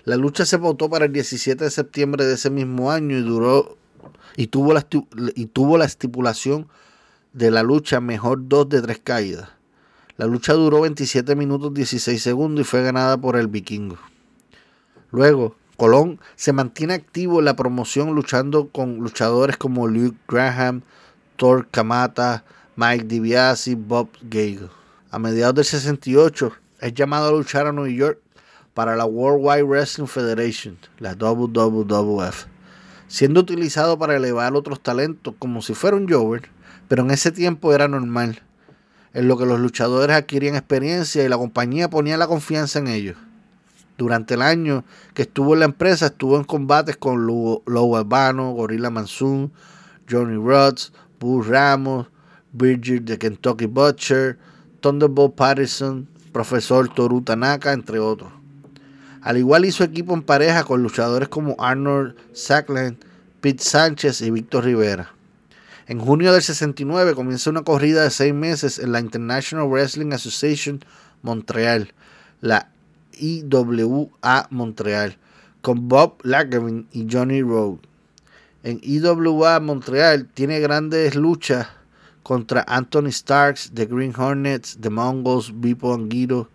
La 0.05 0.16
lucha 0.16 0.47
se 0.47 0.57
votó 0.57 0.89
para 0.89 1.05
el 1.05 1.12
17 1.12 1.62
de 1.62 1.70
septiembre 1.70 2.24
de 2.24 2.35
ese 2.35 2.49
mismo 2.49 2.91
año 2.91 3.18
y 3.18 3.22
duró 3.22 3.77
y 4.37 4.47
tuvo 4.47 4.72
la, 4.72 4.87
y 5.35 5.47
tuvo 5.47 5.77
la 5.77 5.85
estipulación 5.85 6.68
de 7.33 7.51
la 7.51 7.62
lucha 7.62 8.01
mejor 8.01 8.49
dos 8.49 8.68
de 8.68 8.81
tres 8.81 9.01
caídas. 9.03 9.51
La 10.16 10.27
lucha 10.27 10.55
duró 10.55 10.81
27 10.83 11.37
minutos 11.37 11.74
16 11.74 12.22
segundos 12.22 12.62
y 12.62 12.64
fue 12.64 12.83
ganada 12.83 13.18
por 13.18 13.37
el 13.37 13.49
vikingo. 13.49 13.99
Luego, 15.11 15.57
Colón 15.77 16.20
se 16.37 16.55
mantiene 16.55 16.95
activo 16.95 17.41
en 17.41 17.45
la 17.45 17.57
promoción 17.57 18.14
luchando 18.14 18.68
con 18.68 18.97
luchadores 18.97 19.59
como 19.59 19.87
Luke 19.89 20.16
Graham, 20.27 20.83
Thor 21.37 21.68
Kamata, 21.70 22.45
Mike 22.76 23.05
DiBiase, 23.05 23.74
Bob 23.74 24.09
Gale. 24.22 24.68
A 25.11 25.18
mediados 25.18 25.55
del 25.55 25.64
68 25.64 26.53
es 26.80 26.95
llamado 26.95 27.28
a 27.28 27.32
luchar 27.32 27.66
a 27.66 27.72
New 27.72 27.87
York 27.87 28.18
para 28.74 28.97
la 28.97 29.07
World 29.07 29.41
Wide 29.43 29.62
Wrestling 29.62 30.07
Federation, 30.07 30.76
la 30.99 31.14
WWF, 31.14 32.45
siendo 33.09 33.41
utilizado 33.41 33.99
para 33.99 34.16
elevar 34.16 34.55
otros 34.55 34.82
talentos 34.82 35.34
como 35.39 35.62
si 35.62 35.72
fuera 35.72 35.97
un 35.97 36.09
Jover, 36.09 36.51
pero 36.87 37.03
en 37.03 37.11
ese 37.11 37.32
tiempo 37.32 37.72
era 37.72 37.89
normal, 37.89 38.43
en 39.14 39.28
lo 39.28 39.39
que 39.39 39.47
los 39.47 39.59
luchadores 39.61 40.14
adquirían 40.14 40.57
experiencia 40.57 41.24
y 41.24 41.28
la 41.28 41.39
compañía 41.39 41.89
ponía 41.89 42.18
la 42.18 42.26
confianza 42.26 42.78
en 42.78 42.89
ellos. 42.89 43.16
Durante 43.97 44.34
el 44.34 44.43
año 44.43 44.84
que 45.14 45.22
estuvo 45.22 45.55
en 45.55 45.61
la 45.61 45.64
empresa, 45.64 46.07
estuvo 46.07 46.37
en 46.37 46.45
combates 46.45 46.99
con 46.99 47.26
Lou 47.26 47.97
Albano, 47.97 48.53
Gorilla 48.53 48.91
Monsoon, 48.91 49.51
Johnny 50.09 50.37
Rhodes, 50.37 50.93
Bull 51.19 51.45
Ramos, 51.45 52.07
Bridget 52.53 53.05
de 53.05 53.19
Kentucky 53.19 53.67
Butcher, 53.67 54.39
Thunderbolt 54.81 55.35
Patterson, 55.35 56.09
Profesor 56.33 56.89
Toru 56.89 57.23
Tanaka, 57.23 57.73
entre 57.73 57.99
otros. 57.99 58.33
Al 59.23 59.37
igual 59.37 59.64
hizo 59.64 59.83
equipo 59.83 60.14
en 60.14 60.23
pareja 60.23 60.64
con 60.64 60.83
luchadores 60.83 61.29
como 61.29 61.57
Arnold 61.59 62.14
Sackland, 62.33 62.97
Pete 63.41 63.62
Sánchez 63.62 64.21
y 64.23 64.31
Víctor 64.31 64.64
Rivera. 64.64 65.12
En 65.89 65.99
junio 65.99 66.33
del 66.33 66.43
69 66.43 67.14
comienza 67.14 67.51
una 67.51 67.62
corrida 67.62 68.03
de 68.03 68.11
seis 68.11 68.35
meses 68.35 68.79
en 68.79 68.93
la 68.93 69.01
International 69.01 69.69
Wrestling 69.69 70.12
Association 70.12 70.85
Montreal, 71.23 71.93
la 72.41 72.69
IWA 73.19 74.49
Montreal, 74.51 75.17
con 75.62 75.89
Bob 75.89 76.19
Lagavin 76.23 76.87
y 76.93 77.07
Johnny 77.11 77.43
Rowe. 77.43 77.81
En 78.67 78.81
IWA 78.83 79.61
Montreal 79.61 80.27
tiene 80.35 80.59
grandes 80.59 81.14
luchas 81.14 81.69
contra 82.25 82.64
Anthony 82.67 83.12
Starks, 83.12 83.71
The 83.73 83.87
Green 83.87 84.12
Hornets, 84.12 84.77
The 84.81 84.91
Mongols, 84.91 85.53
Bipo 85.55 85.95
Anguiro, 85.95 86.49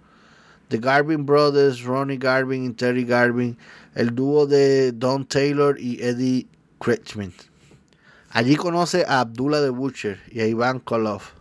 The 0.67 0.77
Garvin 0.77 1.25
Brothers, 1.25 1.81
Ronnie 1.85 2.17
Garvin 2.17 2.65
y 2.65 2.73
Terry 2.73 3.05
Garvin, 3.05 3.57
el 3.95 4.13
dúo 4.13 4.45
de 4.45 4.91
Don 4.91 5.23
Taylor 5.23 5.79
y 5.79 6.03
Eddie 6.03 6.47
Kretschmann. 6.81 7.31
Allí 8.31 8.57
conoce 8.57 9.05
a 9.07 9.21
Abdullah 9.21 9.61
the 9.61 9.69
Butcher 9.69 10.19
y 10.29 10.41
a 10.41 10.47
Iván 10.47 10.81
Koloff, 10.81 11.31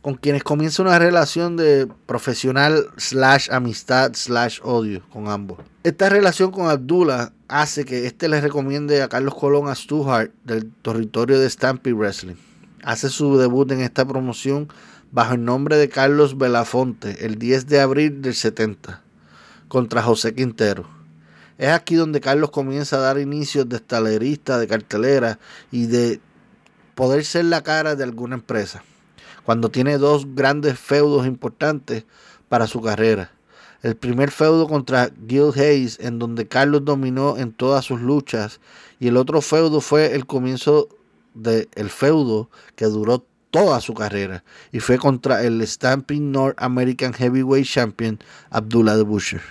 con 0.00 0.14
quienes 0.14 0.44
comienza 0.44 0.80
una 0.80 1.00
relación 1.00 1.56
de 1.56 1.88
profesional 2.06 2.86
slash 2.98 3.50
amistad 3.50 4.12
slash 4.14 4.60
odio 4.62 5.02
con 5.10 5.26
ambos. 5.26 5.58
Esta 5.82 6.08
relación 6.08 6.52
con 6.52 6.68
Abdullah 6.68 7.32
hace 7.52 7.84
que 7.84 8.06
este 8.06 8.28
le 8.28 8.40
recomiende 8.40 9.02
a 9.02 9.08
Carlos 9.08 9.34
Colón 9.34 9.68
a 9.68 9.74
Stu 9.74 10.10
Hart 10.10 10.32
del 10.44 10.72
territorio 10.82 11.38
de 11.38 11.48
Stampede 11.48 11.94
Wrestling 11.94 12.36
hace 12.82 13.08
su 13.08 13.36
debut 13.38 13.70
en 13.70 13.80
esta 13.80 14.06
promoción 14.06 14.68
bajo 15.10 15.34
el 15.34 15.44
nombre 15.44 15.76
de 15.76 15.88
Carlos 15.88 16.36
Belafonte 16.36 17.24
el 17.24 17.38
10 17.38 17.66
de 17.66 17.80
abril 17.80 18.22
del 18.22 18.34
70 18.34 19.02
contra 19.68 20.02
José 20.02 20.34
Quintero. 20.34 20.86
Es 21.58 21.68
aquí 21.68 21.94
donde 21.94 22.20
Carlos 22.20 22.50
comienza 22.50 22.96
a 22.96 23.00
dar 23.00 23.18
inicios 23.18 23.68
de 23.68 23.76
estalerista, 23.76 24.58
de 24.58 24.66
cartelera 24.66 25.38
y 25.70 25.86
de 25.86 26.20
poder 26.94 27.24
ser 27.24 27.44
la 27.44 27.62
cara 27.62 27.94
de 27.94 28.04
alguna 28.04 28.34
empresa. 28.34 28.82
Cuando 29.44 29.70
tiene 29.70 29.98
dos 29.98 30.34
grandes 30.34 30.78
feudos 30.78 31.26
importantes 31.26 32.04
para 32.48 32.66
su 32.66 32.80
carrera. 32.80 33.30
El 33.82 33.96
primer 33.96 34.30
feudo 34.30 34.68
contra 34.68 35.10
Gil 35.28 35.50
Hayes, 35.56 35.98
en 36.00 36.20
donde 36.20 36.46
Carlos 36.46 36.84
dominó 36.84 37.36
en 37.36 37.52
todas 37.52 37.84
sus 37.84 38.00
luchas, 38.00 38.60
y 39.00 39.08
el 39.08 39.16
otro 39.16 39.40
feudo 39.40 39.80
fue 39.80 40.14
el 40.14 40.24
comienzo 40.24 40.88
del 41.34 41.90
feudo 41.90 42.48
que 42.76 42.84
duró 42.84 43.24
toda 43.50 43.80
su 43.80 43.94
carrera 43.94 44.44
y 44.72 44.80
fue 44.80 44.98
contra 44.98 45.44
el 45.44 45.66
Stamping 45.66 46.32
North 46.32 46.56
American 46.58 47.12
Heavyweight 47.12 47.66
Champion 47.66 48.18
Abdullah 48.50 48.96
the 48.96 49.02
Butcher. 49.02 49.42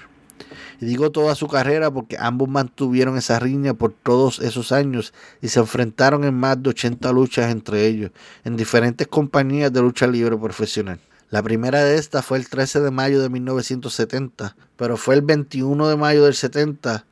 Y 0.80 0.86
digo 0.86 1.12
toda 1.12 1.36
su 1.36 1.48
carrera 1.48 1.92
porque 1.92 2.18
ambos 2.20 2.50
mantuvieron 2.50 3.16
esa 3.16 3.38
riña 3.40 3.76
por 3.76 3.94
todos 3.94 4.40
esos 4.40 4.72
años 4.72 5.14
y 5.42 5.50
se 5.50 5.60
enfrentaron 5.60 6.24
en 6.24 6.34
más 6.34 6.62
de 6.62 6.72
80 6.72 7.12
luchas 7.12 7.52
entre 7.52 7.86
ellos 7.86 8.12
en 8.44 8.58
diferentes 8.58 9.08
compañías 9.08 9.72
de 9.72 9.82
lucha 9.82 10.08
libre 10.08 10.36
profesional. 10.36 11.00
La 11.32 11.42
primera 11.42 11.82
de 11.86 11.96
estas 11.96 12.26
fue 12.26 12.38
el 12.38 12.50
13 12.50 12.82
de 12.82 12.92
mayo 12.92 13.22
de 13.22 13.30
1970, 13.30 14.58
pero 14.76 14.98
fue 14.98 15.16
el 15.16 15.22
21 15.22 15.88
de 15.88 15.96
mayo 15.96 16.26
del 16.26 16.36
70 16.36 17.06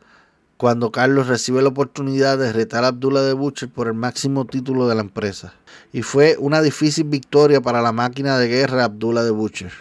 cuando 0.57 0.91
Carlos 0.91 1.28
recibe 1.28 1.61
la 1.61 1.70
oportunidad 1.70 2.38
de 2.38 2.51
retar 2.51 2.84
a 2.84 2.88
Abdullah 2.88 3.22
de 3.22 3.32
Butcher 3.32 3.70
por 3.70 3.88
el 3.88 3.93
máximo 3.93 4.43
título 4.43 4.89
de 4.89 4.95
la 4.95 5.01
empresa. 5.01 5.53
Y 5.93 6.01
fue 6.01 6.36
una 6.38 6.61
difícil 6.61 7.05
victoria 7.05 7.61
para 7.61 7.82
la 7.82 7.93
máquina 7.93 8.38
de 8.38 8.49
guerra 8.49 8.84
Abdullah 8.84 9.24
de 9.24 9.32
Butcher. 9.32 9.72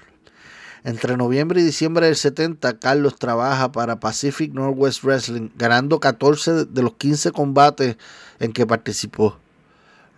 Entre 0.85 1.17
noviembre 1.17 1.61
y 1.61 1.65
diciembre 1.65 2.07
del 2.07 2.15
70, 2.15 2.79
Carlos 2.79 3.17
trabaja 3.19 3.73
para 3.73 3.99
Pacific 3.99 4.55
Northwest 4.55 5.03
Wrestling, 5.03 5.49
ganando 5.57 5.99
14 5.99 6.67
de 6.67 6.83
los 6.83 6.95
15 6.95 7.33
combates 7.33 7.97
en 8.39 8.53
que 8.53 8.65
participó. 8.69 9.37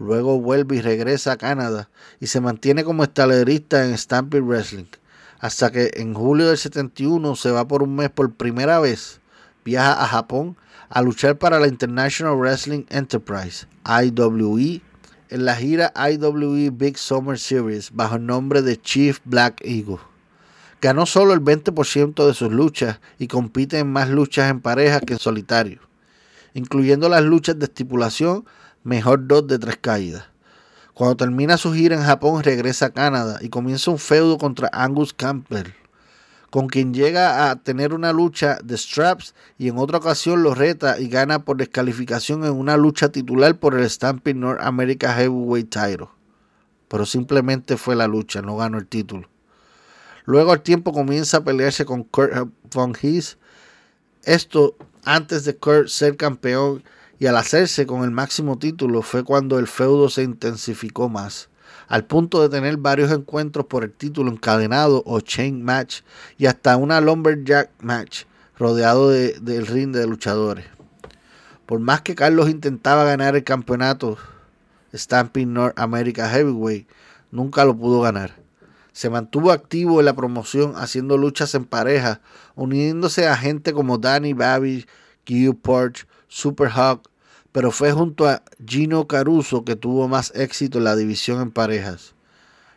Luego 0.01 0.41
vuelve 0.41 0.77
y 0.77 0.81
regresa 0.81 1.33
a 1.33 1.37
Canadá 1.37 1.91
y 2.21 2.27
se 2.29 2.41
mantiene 2.41 2.85
como 2.85 3.05
estalerista 3.05 3.85
en 3.85 3.97
Stampede 3.99 4.41
Wrestling, 4.41 4.87
hasta 5.39 5.71
que 5.71 5.91
en 5.95 6.15
julio 6.15 6.49
del 6.49 6.57
71 6.57 7.37
se 7.37 7.51
va 7.51 7.69
por 7.69 7.83
un 7.83 7.95
mes 7.97 8.09
por 8.09 8.33
primera 8.33 8.81
vez 8.81 9.21
viaja 9.63 10.03
a 10.03 10.07
Japón 10.07 10.57
a 10.89 11.03
luchar 11.03 11.37
para 11.37 11.61
la 11.61 11.69
International 11.69 12.35
Wrestling 12.35 12.85
Enterprise, 12.89 13.67
IWE, 13.85 14.81
en 15.29 15.45
la 15.45 15.55
gira 15.55 15.93
IWE 15.95 16.71
Big 16.71 16.97
Summer 16.97 17.39
Series 17.39 17.91
bajo 17.93 18.17
el 18.17 18.25
nombre 18.25 18.63
de 18.63 18.81
Chief 18.81 19.21
Black 19.25 19.61
Eagle. 19.63 19.99
Ganó 20.81 21.05
solo 21.05 21.35
el 21.35 21.43
20% 21.43 22.27
de 22.27 22.33
sus 22.33 22.51
luchas 22.51 23.01
y 23.19 23.29
compite 23.29 23.79
en 23.79 23.93
más 23.93 24.09
luchas 24.09 24.51
en 24.51 24.63
pareja 24.63 25.01
que 25.01 25.13
en 25.13 25.19
solitario, 25.19 25.81
incluyendo 26.55 27.11
las 27.11 27.23
luchas 27.23 27.59
de 27.59 27.67
estipulación 27.67 28.47
mejor 28.83 29.26
dos 29.26 29.47
de 29.47 29.59
tres 29.59 29.78
caídas. 29.81 30.24
Cuando 30.95 31.16
termina 31.16 31.57
su 31.57 31.72
gira 31.72 31.97
en 31.97 32.03
Japón 32.03 32.43
regresa 32.43 32.87
a 32.87 32.91
Canadá 32.91 33.39
y 33.41 33.49
comienza 33.49 33.91
un 33.91 33.99
feudo 33.99 34.39
contra 34.39 34.68
Angus 34.72 35.14
Campbell 35.14 35.72
con 36.51 36.66
quien 36.66 36.93
llega 36.93 37.51
a 37.51 37.57
tener 37.57 37.95
una 37.95 38.12
lucha 38.12 38.59
de 38.62 38.76
straps 38.76 39.35
y 39.57 39.68
en 39.68 39.78
otra 39.78 39.99
ocasión 39.99 40.43
lo 40.43 40.55
reta 40.55 40.99
y 40.99 41.09
gana 41.09 41.45
por 41.45 41.57
descalificación 41.57 42.45
en 42.45 42.53
una 42.53 42.76
lucha 42.76 43.11
titular 43.11 43.59
por 43.59 43.78
el 43.78 43.89
Stamping 43.89 44.41
North 44.41 44.61
America 44.61 45.14
Heavyweight 45.14 45.70
Title. 45.70 46.09
Pero 46.89 47.07
simplemente 47.07 47.76
fue 47.76 47.95
la 47.95 48.09
lucha, 48.09 48.43
no 48.43 48.57
ganó 48.57 48.78
el 48.78 48.87
título. 48.89 49.28
Luego 50.24 50.53
al 50.53 50.62
tiempo 50.62 50.93
comienza 50.93 51.39
a 51.39 51.45
pelearse 51.45 51.85
con 51.85 52.03
Kurt 52.03 52.33
Von 52.74 52.95
Hees. 53.01 53.39
Esto 54.24 54.76
antes 55.05 55.45
de 55.45 55.57
Kurt 55.57 55.87
ser 55.87 56.16
campeón 56.16 56.83
y 57.21 57.27
al 57.27 57.37
hacerse 57.37 57.87
con 57.87 58.03
el 58.03 58.11
máximo 58.11 58.59
título 58.59 59.03
fue 59.03 59.23
cuando 59.23 59.61
el 59.61 59.68
feudo 59.68 60.09
se 60.09 60.25
intensificó 60.25 61.09
más 61.09 61.51
al 61.91 62.05
punto 62.05 62.41
de 62.41 62.49
tener 62.49 62.77
varios 62.77 63.11
encuentros 63.11 63.66
por 63.66 63.83
el 63.83 63.93
título 63.93 64.31
encadenado 64.31 65.03
o 65.07 65.21
chain 65.21 65.62
match 65.64 66.03
y 66.39 66.47
hasta 66.47 66.77
una 66.77 67.01
lumberjack 67.01 67.71
match 67.81 68.27
rodeado 68.57 69.11
del 69.11 69.66
ring 69.66 69.93
de 69.93 70.07
luchadores. 70.07 70.66
Por 71.66 71.81
más 71.81 72.03
que 72.03 72.14
Carlos 72.14 72.49
intentaba 72.49 73.03
ganar 73.03 73.35
el 73.35 73.43
campeonato 73.43 74.18
Stamping 74.95 75.53
North 75.53 75.77
America 75.77 76.29
Heavyweight, 76.29 76.89
nunca 77.33 77.64
lo 77.64 77.77
pudo 77.77 78.01
ganar. 78.01 78.37
Se 78.93 79.11
mantuvo 79.11 79.51
activo 79.51 79.99
en 79.99 80.07
la 80.07 80.14
promoción 80.14 80.75
haciendo 80.77 81.16
luchas 81.16 81.57
en 81.57 81.64
pareja, 81.64 82.21
uniéndose 82.55 83.27
a 83.27 83.37
gente 83.37 83.73
como 83.73 83.99
Danny 83.99 84.33
Babbage, 84.33 84.87
Q 85.27 85.59
Porch, 85.61 86.07
Super 86.29 86.68
Hawk, 86.68 87.10
pero 87.53 87.71
fue 87.71 87.93
junto 87.93 88.29
a 88.29 88.43
Gino 88.65 89.07
Caruso 89.07 89.65
que 89.65 89.77
tuvo 89.77 90.09
más 90.09 90.33
éxito 90.35 90.79
en 90.79 90.85
la 90.85 90.97
división 90.97 91.41
en 91.41 91.51
parejas. 91.51 92.15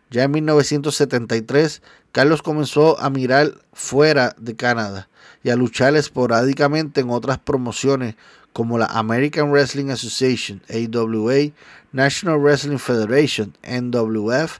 Ya 0.09 0.23
en 0.23 0.31
1973, 0.31 1.81
Carlos 2.11 2.41
comenzó 2.41 2.99
a 2.99 3.09
mirar 3.09 3.55
fuera 3.73 4.35
de 4.39 4.55
Canadá 4.55 5.09
y 5.43 5.49
a 5.49 5.55
luchar 5.55 5.95
esporádicamente 5.95 7.01
en 7.01 7.09
otras 7.09 7.39
promociones 7.39 8.15
como 8.53 8.77
la 8.77 8.85
American 8.85 9.51
Wrestling 9.51 9.89
Association, 9.89 10.61
AWA, 10.69 11.51
National 11.91 12.39
Wrestling 12.39 12.77
Federation, 12.77 13.57
NWF, 13.63 14.59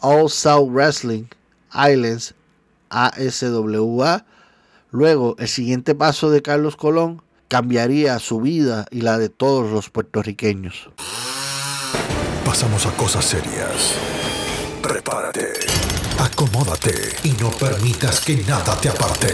All 0.00 0.30
South 0.30 0.70
Wrestling, 0.70 1.24
Islands, 1.74 2.34
ASWA. 2.90 4.24
Luego, 4.92 5.34
el 5.40 5.48
siguiente 5.48 5.96
paso 5.96 6.30
de 6.30 6.42
Carlos 6.42 6.76
Colón 6.76 7.23
cambiaría 7.48 8.18
su 8.18 8.40
vida 8.40 8.86
y 8.90 9.00
la 9.00 9.18
de 9.18 9.28
todos 9.28 9.70
los 9.70 9.90
puertorriqueños. 9.90 10.90
Pasamos 12.44 12.86
a 12.86 12.90
cosas 12.96 13.24
serias. 13.24 13.94
Prepárate. 14.82 15.52
acomódate 16.18 16.92
y 17.24 17.30
no 17.40 17.50
permitas 17.50 18.20
que 18.20 18.36
nada 18.44 18.78
te 18.80 18.88
aparte. 18.88 19.32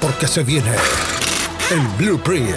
Porque 0.00 0.26
se 0.26 0.42
viene 0.42 0.74
el 1.70 1.86
Blueprint. 1.98 2.56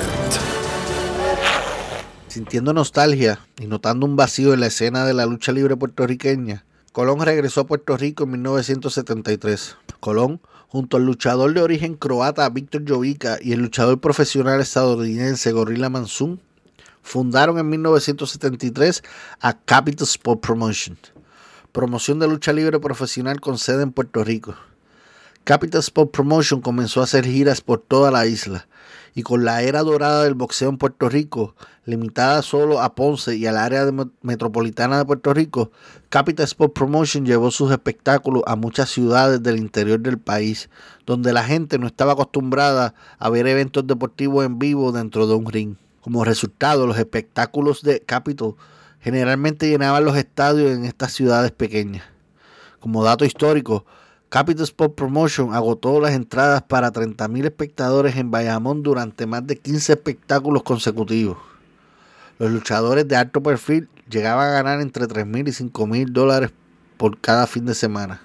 Sintiendo 2.28 2.74
nostalgia 2.74 3.40
y 3.60 3.68
notando 3.68 4.06
un 4.06 4.16
vacío 4.16 4.54
en 4.54 4.62
la 4.62 4.68
escena 4.68 5.06
de 5.06 5.14
la 5.14 5.26
lucha 5.26 5.52
libre 5.52 5.76
puertorriqueña, 5.76 6.64
Colón 6.94 7.20
regresó 7.20 7.62
a 7.62 7.68
Puerto 7.68 7.98
Rico 7.98 8.24
en 8.24 8.32
1973. 8.32 9.78
Colón, 10.00 10.42
junto 10.72 10.96
al 10.96 11.04
luchador 11.04 11.54
de 11.54 11.62
origen 11.62 11.96
croata 11.96 12.48
Víctor 12.48 12.84
Jovica 12.88 13.38
y 13.42 13.52
el 13.52 13.60
luchador 13.60 14.00
profesional 14.00 14.62
estadounidense 14.62 15.52
Gorilla 15.52 15.90
Monsoon, 15.90 16.40
fundaron 17.02 17.60
en 17.60 17.68
1973 17.68 19.04
a 19.42 19.60
Capital 19.60 20.08
Sport 20.08 20.40
Promotion, 20.40 20.98
promoción 21.74 22.20
de 22.20 22.30
lucha 22.30 22.54
libre 22.54 22.80
profesional 22.80 23.42
con 23.42 23.58
sede 23.58 23.84
en 23.84 23.92
Puerto 23.92 24.24
Rico. 24.24 24.56
Capital 25.44 25.82
Sport 25.82 26.12
Promotion 26.12 26.62
comenzó 26.62 27.02
a 27.02 27.04
hacer 27.04 27.26
giras 27.26 27.60
por 27.60 27.82
toda 27.82 28.10
la 28.10 28.26
isla 28.26 28.66
y 29.14 29.24
con 29.24 29.44
la 29.44 29.62
era 29.62 29.84
dorada 29.84 30.24
del 30.24 30.36
boxeo 30.36 30.70
en 30.70 30.78
Puerto 30.78 31.10
Rico, 31.10 31.56
limitada 31.86 32.42
solo 32.42 32.82
a 32.82 32.96
Ponce 32.96 33.36
y 33.36 33.46
al 33.46 33.58
área 33.58 33.86
metropolitana 34.22 34.98
de 34.98 35.06
Puerto 35.06 35.34
Rico, 35.34 35.72
Capital 36.10 36.46
Sport 36.46 36.74
Promotion 36.74 37.26
llevó 37.26 37.52
sus 37.52 37.72
espectáculos 37.72 38.44
a 38.46 38.56
muchas 38.56 38.90
ciudades 38.90 39.44
del 39.44 39.58
interior 39.58 40.00
del 40.00 40.18
país, 40.18 40.70
donde 41.06 41.34
la 41.34 41.44
gente 41.44 41.78
no 41.78 41.88
estaba 41.88 42.14
acostumbrada 42.14 42.94
a 43.20 43.30
ver 43.30 43.48
eventos 43.48 43.86
deportivos 43.86 44.46
en 44.46 44.60
vivo 44.60 44.92
dentro 44.92 45.28
de 45.28 45.36
un 45.36 45.52
ring. 45.52 45.76
Como 46.02 46.24
resultado, 46.24 46.88
los 46.88 46.98
espectáculos 46.98 47.82
de 47.82 48.00
Capital 48.02 48.56
generalmente 49.00 49.70
llenaban 49.70 50.06
los 50.06 50.18
estadios 50.18 50.72
en 50.72 50.86
estas 50.86 51.14
ciudades 51.14 51.52
pequeñas. 51.52 52.04
Como 52.80 53.04
dato 53.04 53.26
histórico, 53.26 53.86
Capital 54.32 54.64
Sport 54.64 54.96
Promotion 54.96 55.54
agotó 55.54 56.00
las 56.00 56.14
entradas 56.14 56.62
para 56.62 56.94
30.000 56.94 57.44
espectadores 57.44 58.16
en 58.16 58.32
Bayamón 58.32 58.82
durante 58.82 59.26
más 59.26 59.46
de 59.46 59.58
15 59.58 59.92
espectáculos 59.92 60.64
consecutivos. 60.64 61.38
Los 62.40 62.50
luchadores 62.50 63.06
de 63.10 63.18
alto 63.18 63.44
perfil 63.44 63.90
llegaban 64.10 64.48
a 64.48 64.54
ganar 64.54 64.80
entre 64.80 65.04
3.000 65.04 65.50
y 65.50 65.70
5.000 65.70 66.14
dólares 66.14 66.52
por 66.96 67.20
cada 67.20 67.46
fin 67.46 67.66
de 67.66 67.76
semana. 67.76 68.22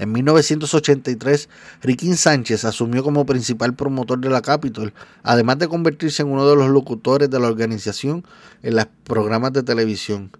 En 0.00 0.10
1983, 0.10 1.48
Riquín 1.80 2.16
Sánchez 2.16 2.64
asumió 2.64 3.04
como 3.04 3.24
principal 3.26 3.74
promotor 3.74 4.18
de 4.18 4.28
la 4.28 4.42
Capitol, 4.42 4.92
además 5.22 5.60
de 5.60 5.68
convertirse 5.68 6.22
en 6.22 6.32
uno 6.32 6.48
de 6.50 6.56
los 6.56 6.68
locutores 6.68 7.30
de 7.30 7.38
la 7.38 7.46
organización 7.46 8.24
en 8.64 8.74
los 8.74 8.86
programas 9.04 9.52
de 9.52 9.62
televisión. 9.62 10.32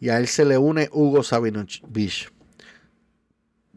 Y 0.00 0.08
a 0.08 0.18
él 0.18 0.26
se 0.26 0.44
le 0.44 0.58
une 0.58 0.88
Hugo 0.92 1.22
Sabinovich. 1.22 2.32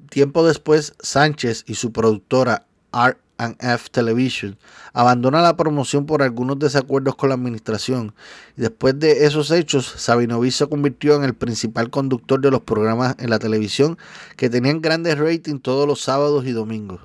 Tiempo 0.09 0.45
después, 0.45 0.95
Sánchez 0.99 1.65
y 1.67 1.75
su 1.75 1.91
productora 1.91 2.65
R&F 2.91 3.89
Television 3.91 4.57
abandona 4.91 5.43
la 5.43 5.55
promoción 5.55 6.07
por 6.07 6.23
algunos 6.23 6.57
desacuerdos 6.57 7.15
con 7.15 7.29
la 7.29 7.35
administración. 7.35 8.15
Después 8.55 8.97
de 8.97 9.25
esos 9.25 9.51
hechos, 9.51 9.85
Sabinovich 9.97 10.53
se 10.53 10.67
convirtió 10.67 11.15
en 11.15 11.23
el 11.23 11.35
principal 11.35 11.91
conductor 11.91 12.41
de 12.41 12.49
los 12.49 12.61
programas 12.61 13.15
en 13.19 13.29
la 13.29 13.37
televisión 13.37 13.99
que 14.35 14.49
tenían 14.49 14.81
grandes 14.81 15.19
ratings 15.19 15.61
todos 15.61 15.87
los 15.87 16.01
sábados 16.01 16.45
y 16.45 16.53
domingos. 16.53 17.01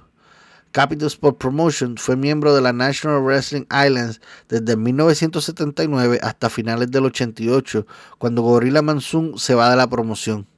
Capital 0.73 1.07
Sport 1.07 1.37
Promotion 1.39 1.99
fue 1.99 2.17
miembro 2.17 2.55
de 2.55 2.63
la 2.63 2.73
National 2.73 3.23
Wrestling 3.23 3.67
Islands 3.71 4.21
desde 4.49 4.77
1979 4.77 6.19
hasta 6.23 6.49
finales 6.49 6.91
del 6.91 7.05
88, 7.05 7.87
cuando 8.19 8.43
Gorilla 8.43 8.83
Monsoon 8.83 9.39
se 9.39 9.55
va 9.55 9.71
de 9.71 9.77
la 9.77 9.89
promoción 9.89 10.49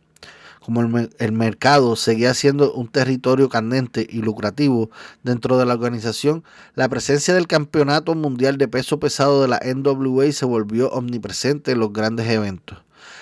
como 0.66 0.80
el, 0.80 1.30
mercado 1.32 1.94
seguía 1.94 2.34
siendo 2.34 2.72
un 2.72 2.88
territorio 2.88 3.48
candente 3.48 4.04
y 4.10 4.20
lucrativo 4.20 4.90
dentro 5.22 5.58
de 5.58 5.64
la 5.64 5.74
organización, 5.74 6.42
la 6.74 6.88
presencia 6.88 7.34
del 7.34 7.46
campeonato 7.46 8.16
mundial 8.16 8.58
de 8.58 8.66
peso 8.66 8.98
pesado 8.98 9.40
de 9.40 9.46
la 9.46 9.60
NWA 9.64 10.32
se 10.32 10.44
volvió 10.44 10.90
omnipresente 10.90 11.70
en 11.70 11.78
los 11.78 11.92
grandes 11.92 12.28
eventos, 12.28 12.78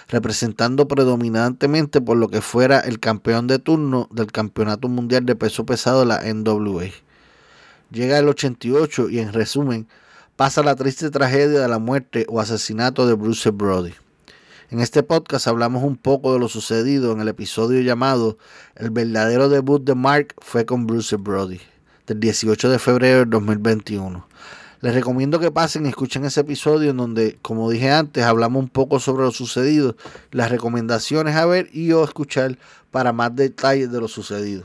representando 0.09 0.89
predominantemente 0.89 2.01
por 2.01 2.17
lo 2.17 2.29
que 2.29 2.41
fuera 2.41 2.81
el 2.81 2.99
campeón 2.99 3.47
de 3.47 3.59
turno 3.59 4.09
del 4.11 4.33
campeonato 4.33 4.89
mundial 4.89 5.27
de 5.27 5.37
peso 5.37 5.67
pesado 5.67 6.01
de 6.01 6.07
la 6.07 6.23
NWA. 6.25 6.87
Llega 7.91 8.19
el 8.19 8.27
88 8.27 9.11
y 9.11 9.19
en 9.19 9.35
resumen 9.35 9.87
pasa 10.37 10.63
la 10.63 10.77
triste 10.77 11.11
tragedia 11.11 11.61
de 11.61 11.69
la 11.69 11.79
muerte 11.79 12.25
o 12.31 12.41
asesinato 12.41 13.07
de 13.07 13.13
Bruce 13.13 13.51
Brody. 13.51 13.93
En 14.75 14.81
este 14.81 15.05
podcast 15.05 15.47
hablamos 15.47 15.85
un 15.85 15.97
poco 15.97 16.33
de 16.33 16.41
lo 16.41 16.49
sucedido 16.49 17.13
en 17.13 17.21
el 17.21 17.29
episodio 17.29 17.81
llamado 17.81 18.39
El 18.75 18.91
verdadero 18.91 19.49
debut 19.49 19.85
de 19.85 19.95
Mark 19.95 20.35
fue 20.39 20.67
con 20.67 20.89
Bruce 20.89 21.15
Brody, 21.15 21.61
del 22.09 22.19
18 22.19 22.71
de 22.71 22.81
febrero 22.81 23.21
del 23.21 23.31
2021. 23.31 24.27
Les 24.81 24.93
recomiendo 24.93 25.39
que 25.39 25.53
pasen 25.53 25.87
y 25.87 25.91
escuchen 25.91 26.25
ese 26.25 26.41
episodio 26.41 26.91
en 26.91 26.97
donde, 26.97 27.39
como 27.41 27.71
dije 27.71 27.93
antes, 27.93 28.25
hablamos 28.25 28.65
un 28.65 28.69
poco 28.69 28.99
sobre 28.99 29.23
lo 29.23 29.31
sucedido, 29.31 29.95
las 30.33 30.51
recomendaciones 30.51 31.37
a 31.37 31.47
ver 31.47 31.69
y 31.73 31.93
o 31.93 32.03
escuchar 32.03 32.59
para 32.91 33.13
más 33.13 33.37
detalles 33.37 33.93
de 33.93 34.01
lo 34.01 34.09
sucedido. 34.09 34.65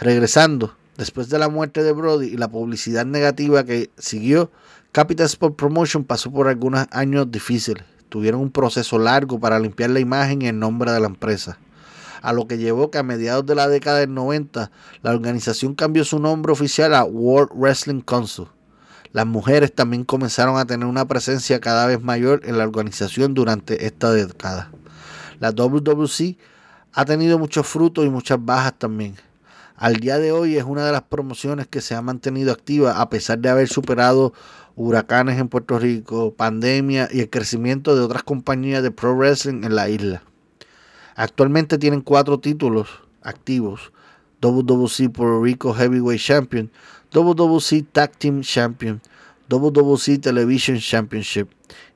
Regresando, 0.00 0.74
después 0.96 1.28
de 1.28 1.38
la 1.38 1.48
muerte 1.48 1.84
de 1.84 1.92
Brody 1.92 2.26
y 2.26 2.36
la 2.36 2.48
publicidad 2.48 3.06
negativa 3.06 3.62
que 3.62 3.88
siguió, 3.98 4.50
Capital 4.90 5.26
Sport 5.26 5.54
Promotion 5.54 6.02
pasó 6.02 6.32
por 6.32 6.48
algunos 6.48 6.88
años 6.90 7.30
difíciles 7.30 7.84
tuvieron 8.10 8.42
un 8.42 8.50
proceso 8.50 8.98
largo 8.98 9.40
para 9.40 9.58
limpiar 9.58 9.90
la 9.90 10.00
imagen 10.00 10.42
y 10.42 10.48
el 10.48 10.58
nombre 10.58 10.92
de 10.92 11.00
la 11.00 11.06
empresa, 11.06 11.58
a 12.20 12.34
lo 12.34 12.46
que 12.46 12.58
llevó 12.58 12.90
que 12.90 12.98
a 12.98 13.02
mediados 13.02 13.46
de 13.46 13.54
la 13.54 13.68
década 13.68 14.00
del 14.00 14.12
90 14.12 14.70
la 15.02 15.10
organización 15.10 15.74
cambió 15.74 16.04
su 16.04 16.18
nombre 16.18 16.52
oficial 16.52 16.94
a 16.94 17.04
World 17.04 17.52
Wrestling 17.54 18.02
Council. 18.02 18.48
Las 19.12 19.26
mujeres 19.26 19.74
también 19.74 20.04
comenzaron 20.04 20.58
a 20.58 20.66
tener 20.66 20.86
una 20.86 21.08
presencia 21.08 21.60
cada 21.60 21.86
vez 21.86 22.02
mayor 22.02 22.42
en 22.44 22.58
la 22.58 22.64
organización 22.64 23.34
durante 23.34 23.86
esta 23.86 24.12
década. 24.12 24.70
La 25.40 25.50
WWC 25.50 26.36
ha 26.92 27.04
tenido 27.04 27.38
muchos 27.38 27.66
frutos 27.66 28.04
y 28.04 28.10
muchas 28.10 28.44
bajas 28.44 28.74
también. 28.78 29.16
Al 29.80 29.96
día 29.96 30.18
de 30.18 30.30
hoy 30.30 30.58
es 30.58 30.64
una 30.64 30.84
de 30.84 30.92
las 30.92 31.02
promociones 31.02 31.66
que 31.66 31.80
se 31.80 31.94
ha 31.94 32.02
mantenido 32.02 32.52
activa 32.52 33.00
a 33.00 33.08
pesar 33.08 33.38
de 33.38 33.48
haber 33.48 33.66
superado 33.66 34.34
huracanes 34.80 35.38
en 35.38 35.48
Puerto 35.48 35.78
Rico, 35.78 36.32
pandemia 36.34 37.08
y 37.12 37.20
el 37.20 37.30
crecimiento 37.30 37.94
de 37.94 38.02
otras 38.02 38.22
compañías 38.22 38.82
de 38.82 38.90
pro 38.90 39.14
wrestling 39.14 39.62
en 39.64 39.74
la 39.74 39.90
isla. 39.90 40.22
Actualmente 41.16 41.76
tienen 41.76 42.00
cuatro 42.00 42.40
títulos 42.40 42.88
activos. 43.22 43.92
WWC 44.40 45.12
Puerto 45.12 45.42
Rico 45.42 45.74
Heavyweight 45.74 46.20
Champion, 46.20 46.70
WWC 47.12 47.84
Tag 47.92 48.16
Team 48.16 48.40
Champion, 48.40 49.02
WWC 49.50 50.18
Television 50.18 50.78
Championship 50.78 51.48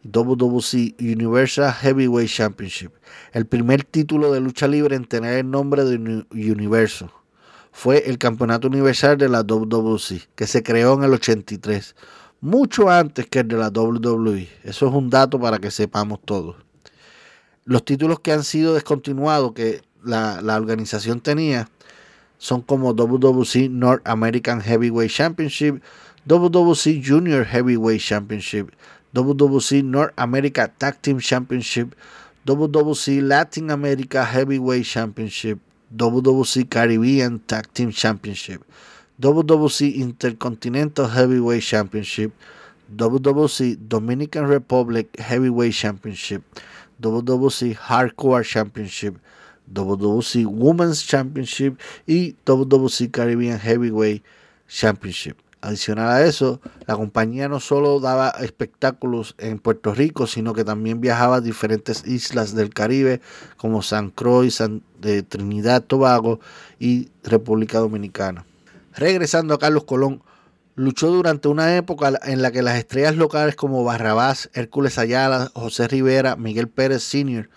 y 0.02 0.08
WWC 0.08 1.00
Universal 1.00 1.72
Heavyweight 1.72 2.28
Championship. 2.28 2.92
El 3.32 3.46
primer 3.46 3.84
título 3.84 4.30
de 4.30 4.40
lucha 4.40 4.68
libre 4.68 4.94
en 4.94 5.06
tener 5.06 5.38
el 5.38 5.50
nombre 5.50 5.84
de 5.84 6.26
Universo 6.30 7.10
fue 7.72 8.10
el 8.10 8.18
Campeonato 8.18 8.68
Universal 8.68 9.16
de 9.16 9.30
la 9.30 9.42
WWC, 9.42 10.28
que 10.34 10.46
se 10.46 10.62
creó 10.62 10.94
en 10.94 11.04
el 11.04 11.14
83 11.14 11.96
mucho 12.44 12.90
antes 12.90 13.26
que 13.26 13.38
el 13.38 13.48
de 13.48 13.56
la 13.56 13.68
WWE. 13.68 14.48
Eso 14.64 14.86
es 14.86 14.94
un 14.94 15.08
dato 15.08 15.40
para 15.40 15.58
que 15.58 15.70
sepamos 15.70 16.20
todos. 16.22 16.56
Los 17.64 17.86
títulos 17.86 18.20
que 18.20 18.32
han 18.32 18.44
sido 18.44 18.74
descontinuados 18.74 19.52
que 19.52 19.80
la, 20.04 20.38
organización 20.54 21.20
tenía 21.20 21.70
son 22.36 22.60
como 22.60 22.92
WWC 22.92 23.70
North 23.70 24.06
American 24.06 24.60
Heavyweight 24.60 25.10
Championship, 25.10 25.82
WWC 26.26 27.02
Junior 27.02 27.46
Heavyweight 27.46 28.02
Championship, 28.02 28.72
WWC 29.14 29.82
North 29.82 30.12
America 30.16 30.68
Tag 30.68 31.00
Team 31.00 31.20
Championship, 31.20 31.94
WWC 32.44 33.22
Latin 33.22 33.70
America 33.70 34.22
Heavyweight 34.22 34.84
Championship, 34.84 35.58
WWC 35.96 36.68
Caribbean 36.68 37.38
Tag 37.38 37.72
Team 37.72 37.90
Championship, 37.90 38.62
WWC 39.20 39.94
Intercontinental 39.94 41.08
Heavyweight 41.08 41.62
Championship, 41.62 42.32
WWC 42.96 43.78
Dominican 43.88 44.48
Republic 44.48 45.16
Heavyweight 45.16 45.72
Championship, 45.72 46.42
WWC 47.00 47.76
Hardcore 47.76 48.44
Championship, 48.44 49.18
WWC 49.72 50.46
Women's 50.46 51.06
Championship 51.06 51.78
y 52.06 52.34
WWC 52.44 53.12
Caribbean 53.12 53.60
Heavyweight 53.60 54.24
Championship. 54.68 55.36
Adicional 55.60 56.10
a 56.10 56.26
eso, 56.26 56.60
la 56.86 56.96
compañía 56.96 57.48
no 57.48 57.58
solo 57.58 57.98
daba 58.00 58.30
espectáculos 58.40 59.34
en 59.38 59.58
Puerto 59.58 59.94
Rico, 59.94 60.26
sino 60.26 60.52
que 60.52 60.64
también 60.64 61.00
viajaba 61.00 61.36
a 61.36 61.40
diferentes 61.40 62.06
islas 62.06 62.54
del 62.54 62.68
Caribe 62.68 63.20
como 63.56 63.80
San 63.80 64.10
Croix, 64.10 64.56
San, 64.56 64.82
de 65.00 65.22
Trinidad, 65.22 65.84
Tobago 65.84 66.40
y 66.78 67.08
República 67.22 67.78
Dominicana. 67.78 68.44
Regresando 68.96 69.54
a 69.54 69.58
Carlos 69.58 69.84
Colón, 69.84 70.22
luchó 70.74 71.08
durante 71.08 71.48
una 71.48 71.76
época 71.76 72.12
en 72.24 72.42
la 72.42 72.50
que 72.52 72.62
las 72.62 72.78
estrellas 72.78 73.16
locales 73.16 73.56
como 73.56 73.84
Barrabás, 73.84 74.50
Hércules 74.54 74.98
Ayala, 74.98 75.50
José 75.54 75.88
Rivera, 75.88 76.36
Miguel 76.36 76.68
Pérez 76.68 77.02
Sr., 77.02 77.48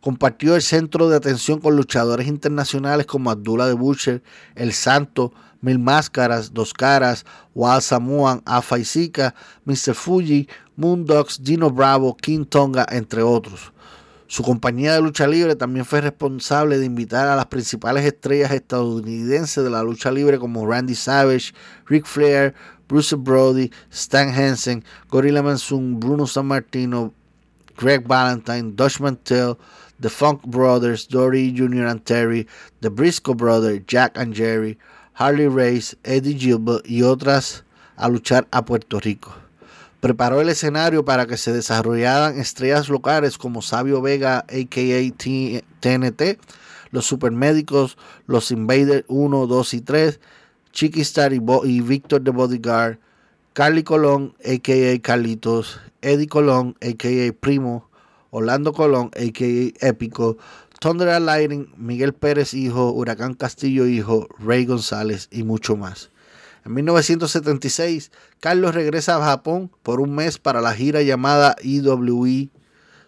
Compartió 0.00 0.56
el 0.56 0.62
centro 0.62 1.10
de 1.10 1.16
atención 1.16 1.60
con 1.60 1.76
luchadores 1.76 2.26
internacionales 2.26 3.04
como 3.04 3.30
Abdullah 3.30 3.66
de 3.66 3.74
Butcher, 3.74 4.22
El 4.54 4.72
Santo, 4.72 5.30
Mil 5.60 5.78
Máscaras, 5.78 6.54
Dos 6.54 6.72
Caras, 6.72 7.26
Wild 7.54 7.82
Samoan, 7.82 8.40
Afa 8.46 8.76
Mr. 8.78 9.94
Fuji, 9.94 10.48
Moondogs, 10.76 11.44
Dino 11.44 11.70
Bravo, 11.70 12.16
King 12.16 12.46
Tonga, 12.46 12.86
entre 12.90 13.22
otros. 13.22 13.74
Su 14.30 14.44
compañía 14.44 14.94
de 14.94 15.02
lucha 15.02 15.26
libre 15.26 15.56
también 15.56 15.84
fue 15.84 16.00
responsable 16.00 16.78
de 16.78 16.86
invitar 16.86 17.26
a 17.26 17.34
las 17.34 17.46
principales 17.46 18.04
estrellas 18.04 18.52
estadounidenses 18.52 19.64
de 19.64 19.70
la 19.70 19.82
lucha 19.82 20.12
libre 20.12 20.38
como 20.38 20.64
Randy 20.64 20.94
Savage, 20.94 21.52
Ric 21.86 22.06
Flair, 22.06 22.54
Bruce 22.88 23.16
Brody, 23.16 23.72
Stan 23.90 24.28
Hansen, 24.28 24.84
Gorilla 25.08 25.42
Monsoon, 25.42 25.98
Bruno 25.98 26.28
Sammartino, 26.28 27.12
Greg 27.76 28.06
Valentine, 28.06 28.76
Dutch 28.76 29.00
Mantel, 29.00 29.58
The 29.98 30.08
Funk 30.08 30.46
Brothers, 30.46 31.08
Dory 31.08 31.52
Jr. 31.52 31.86
and 31.86 32.04
Terry, 32.04 32.46
The 32.82 32.90
Briscoe 32.90 33.34
Brothers, 33.34 33.80
Jack 33.88 34.16
and 34.16 34.32
Jerry, 34.32 34.78
Harley 35.14 35.48
Race, 35.48 35.96
Eddie 36.04 36.38
Gilbert 36.38 36.88
y 36.88 37.02
otras 37.02 37.64
a 37.96 38.08
luchar 38.08 38.46
a 38.52 38.64
Puerto 38.64 39.00
Rico. 39.00 39.49
Preparó 40.00 40.40
el 40.40 40.48
escenario 40.48 41.04
para 41.04 41.26
que 41.26 41.36
se 41.36 41.52
desarrollaran 41.52 42.38
estrellas 42.38 42.88
locales 42.88 43.36
como 43.36 43.60
Sabio 43.60 44.00
Vega, 44.00 44.38
a.k.a. 44.38 45.62
TNT, 45.80 46.38
los 46.90 47.04
Supermédicos, 47.06 47.98
los 48.26 48.50
Invaders 48.50 49.04
1, 49.08 49.46
2 49.46 49.74
y 49.74 49.80
3, 49.82 50.20
Chiquistar 50.72 51.32
y, 51.32 51.40
y 51.64 51.80
Víctor 51.80 52.22
de 52.22 52.30
Bodyguard, 52.30 52.98
Carly 53.52 53.82
Colón, 53.82 54.34
a.k.a. 54.44 54.98
Carlitos, 55.02 55.80
Eddie 56.00 56.28
Colón, 56.28 56.76
a.k.a. 56.80 57.32
Primo, 57.32 57.90
Orlando 58.30 58.72
Colón, 58.72 59.10
a.k.a. 59.14 59.86
Épico, 59.86 60.38
Thunder 60.80 61.20
Lightning, 61.20 61.66
Miguel 61.76 62.14
Pérez 62.14 62.54
Hijo, 62.54 62.90
Huracán 62.92 63.34
Castillo 63.34 63.86
Hijo, 63.86 64.28
Rey 64.38 64.64
González 64.64 65.28
y 65.30 65.42
mucho 65.42 65.76
más. 65.76 66.09
En 66.64 66.74
1976, 66.74 68.12
Carlos 68.38 68.74
regresa 68.74 69.16
a 69.16 69.24
Japón 69.24 69.70
por 69.82 70.00
un 70.00 70.14
mes 70.14 70.38
para 70.38 70.60
la 70.60 70.74
gira 70.74 71.02
llamada 71.02 71.56
EWE 71.62 72.50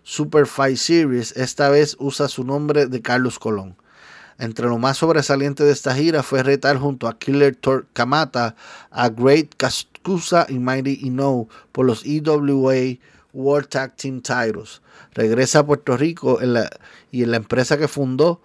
Super 0.03 0.47
Fight 0.47 0.79
Series. 0.79 1.37
Esta 1.37 1.69
vez 1.69 1.97
usa 1.99 2.29
su 2.29 2.45
nombre 2.45 2.87
de 2.87 3.03
Carlos 3.03 3.39
Colón. 3.39 3.77
Entre 4.39 4.67
lo 4.67 4.79
más 4.79 4.97
sobresaliente 4.97 5.65
de 5.65 5.73
esta 5.73 5.95
gira 5.95 6.23
fue 6.23 6.43
retar 6.43 6.79
junto 6.79 7.07
a 7.07 7.19
Killer 7.19 7.55
Thor 7.55 7.87
Kamata 7.93 8.57
a 8.91 9.11
Great 9.11 9.55
Kazusa 9.57 10.47
y 10.49 10.59
Mighty 10.59 11.01
Ino 11.03 11.49
por 11.71 11.85
los 11.85 12.05
EWA 12.07 12.99
World 13.35 13.69
Tag 13.69 13.97
Team 13.97 14.23
Titles. 14.23 14.81
Regresa 15.13 15.61
a 15.61 15.67
Puerto 15.67 15.97
Rico 15.97 16.39
y 17.11 17.23
en 17.23 17.31
la 17.31 17.37
empresa 17.37 17.77
que 17.77 17.87
fundó 17.87 18.41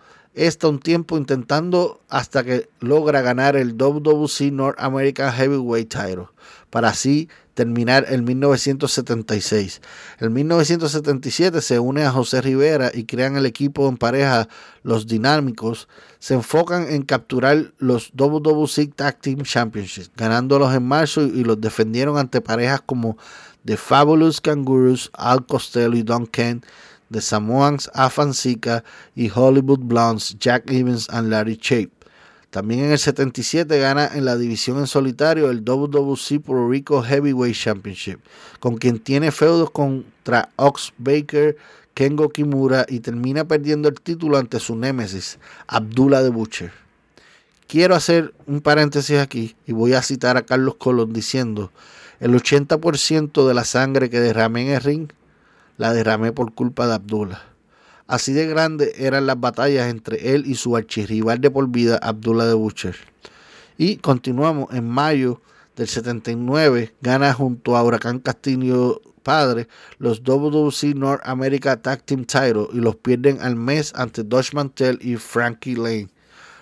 está 0.45 0.67
un 0.67 0.79
tiempo 0.79 1.17
intentando 1.17 1.99
hasta 2.09 2.43
que 2.43 2.69
logra 2.79 3.21
ganar 3.21 3.55
el 3.55 3.75
WWC 3.75 4.51
North 4.51 4.77
American 4.79 5.33
Heavyweight 5.33 5.89
Title 5.89 6.27
para 6.69 6.89
así 6.89 7.27
terminar 7.55 8.05
en 8.09 8.23
1976. 8.23 9.81
En 10.19 10.31
1977 10.31 11.61
se 11.61 11.79
une 11.79 12.03
a 12.03 12.11
José 12.11 12.41
Rivera 12.41 12.91
y 12.93 13.05
crean 13.05 13.35
el 13.35 13.47
equipo 13.47 13.89
en 13.89 13.97
pareja 13.97 14.47
Los 14.83 15.07
Dinámicos. 15.07 15.87
Se 16.19 16.35
enfocan 16.35 16.87
en 16.87 17.01
capturar 17.01 17.73
los 17.79 18.11
WWC 18.13 18.93
Tag 18.95 19.19
Team 19.21 19.41
Championships, 19.41 20.11
ganándolos 20.15 20.71
en 20.75 20.83
marzo 20.83 21.23
y 21.23 21.43
los 21.43 21.59
defendieron 21.59 22.19
ante 22.19 22.41
parejas 22.41 22.81
como 22.85 23.17
The 23.65 23.75
Fabulous 23.75 24.39
Kangaroos, 24.39 25.09
Al 25.13 25.45
Costello 25.47 25.97
y 25.97 26.03
Don 26.03 26.27
Kent 26.27 26.63
The 27.11 27.21
Samoans 27.21 27.89
Afanzika 27.93 28.83
y 29.15 29.29
Hollywood 29.29 29.79
Blondes 29.79 30.37
Jack 30.39 30.69
Evans 30.71 31.09
and 31.09 31.29
Larry 31.29 31.57
Chape. 31.57 31.91
También 32.49 32.85
en 32.85 32.91
el 32.91 32.99
77 32.99 33.77
gana 33.79 34.09
en 34.13 34.25
la 34.25 34.37
división 34.37 34.77
en 34.79 34.87
solitario 34.87 35.49
el 35.49 35.63
WWC 35.65 36.41
Puerto 36.41 36.69
Rico 36.69 37.03
Heavyweight 37.03 37.55
Championship, 37.55 38.19
con 38.59 38.77
quien 38.77 38.99
tiene 38.99 39.31
feudos 39.31 39.69
contra 39.69 40.49
Ox 40.55 40.93
Baker, 40.97 41.57
Kengo 41.93 42.29
Kimura 42.29 42.85
y 42.87 43.01
termina 43.01 43.45
perdiendo 43.45 43.89
el 43.89 43.99
título 43.99 44.37
ante 44.37 44.59
su 44.59 44.75
némesis, 44.75 45.39
Abdullah 45.67 46.23
de 46.23 46.29
Butcher. 46.29 46.71
Quiero 47.67 47.95
hacer 47.95 48.33
un 48.45 48.61
paréntesis 48.61 49.19
aquí 49.19 49.55
y 49.65 49.73
voy 49.73 49.93
a 49.93 50.01
citar 50.01 50.37
a 50.37 50.43
Carlos 50.43 50.75
Colón 50.75 51.11
diciendo, 51.11 51.71
el 52.21 52.33
80% 52.33 53.45
de 53.45 53.53
la 53.53 53.65
sangre 53.65 54.09
que 54.09 54.21
derramé 54.21 54.61
en 54.61 54.75
el 54.75 54.81
ring 54.81 55.11
la 55.77 55.93
derramé 55.93 56.31
por 56.31 56.53
culpa 56.53 56.87
de 56.87 56.95
Abdullah. 56.95 57.41
Así 58.07 58.33
de 58.33 58.47
grandes 58.47 58.99
eran 58.99 59.25
las 59.27 59.39
batallas 59.39 59.89
entre 59.89 60.33
él 60.33 60.45
y 60.45 60.55
su 60.55 60.75
archirrival 60.75 61.41
de 61.41 61.51
por 61.51 61.67
vida, 61.69 61.99
Abdullah 62.01 62.45
de 62.45 62.53
Butcher. 62.53 62.95
Y 63.77 63.97
continuamos 63.97 64.73
en 64.73 64.89
mayo 64.89 65.41
del 65.75 65.87
79, 65.87 66.95
gana 67.01 67.33
junto 67.33 67.77
a 67.77 67.83
Huracán 67.83 68.19
Castillo 68.19 69.01
Padre 69.27 69.67
los 69.99 70.23
WWC 70.23 70.95
North 70.95 71.21
America 71.25 71.75
Tag 71.81 72.01
Team 72.03 72.23
Title 72.23 72.69
y 72.71 72.77
los 72.77 72.95
pierden 72.95 73.41
al 73.41 73.57
mes 73.57 73.91
ante 73.93 74.23
Dutch 74.23 74.53
Mantel 74.53 74.99
y 75.01 75.17
Frankie 75.17 75.75
Lane. 75.75 76.07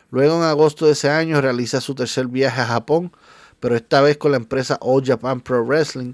Luego 0.09 0.37
en 0.37 0.43
agosto 0.43 0.87
de 0.87 0.93
ese 0.93 1.11
año 1.11 1.41
realiza 1.41 1.79
su 1.79 1.93
tercer 1.93 2.25
viaje 2.25 2.61
a 2.61 2.65
Japón, 2.65 3.11
pero 3.59 3.75
esta 3.75 4.01
vez 4.01 4.17
con 4.17 4.31
la 4.31 4.37
empresa 4.37 4.79
All 4.81 5.05
Japan 5.05 5.41
Pro 5.41 5.63
Wrestling, 5.63 6.13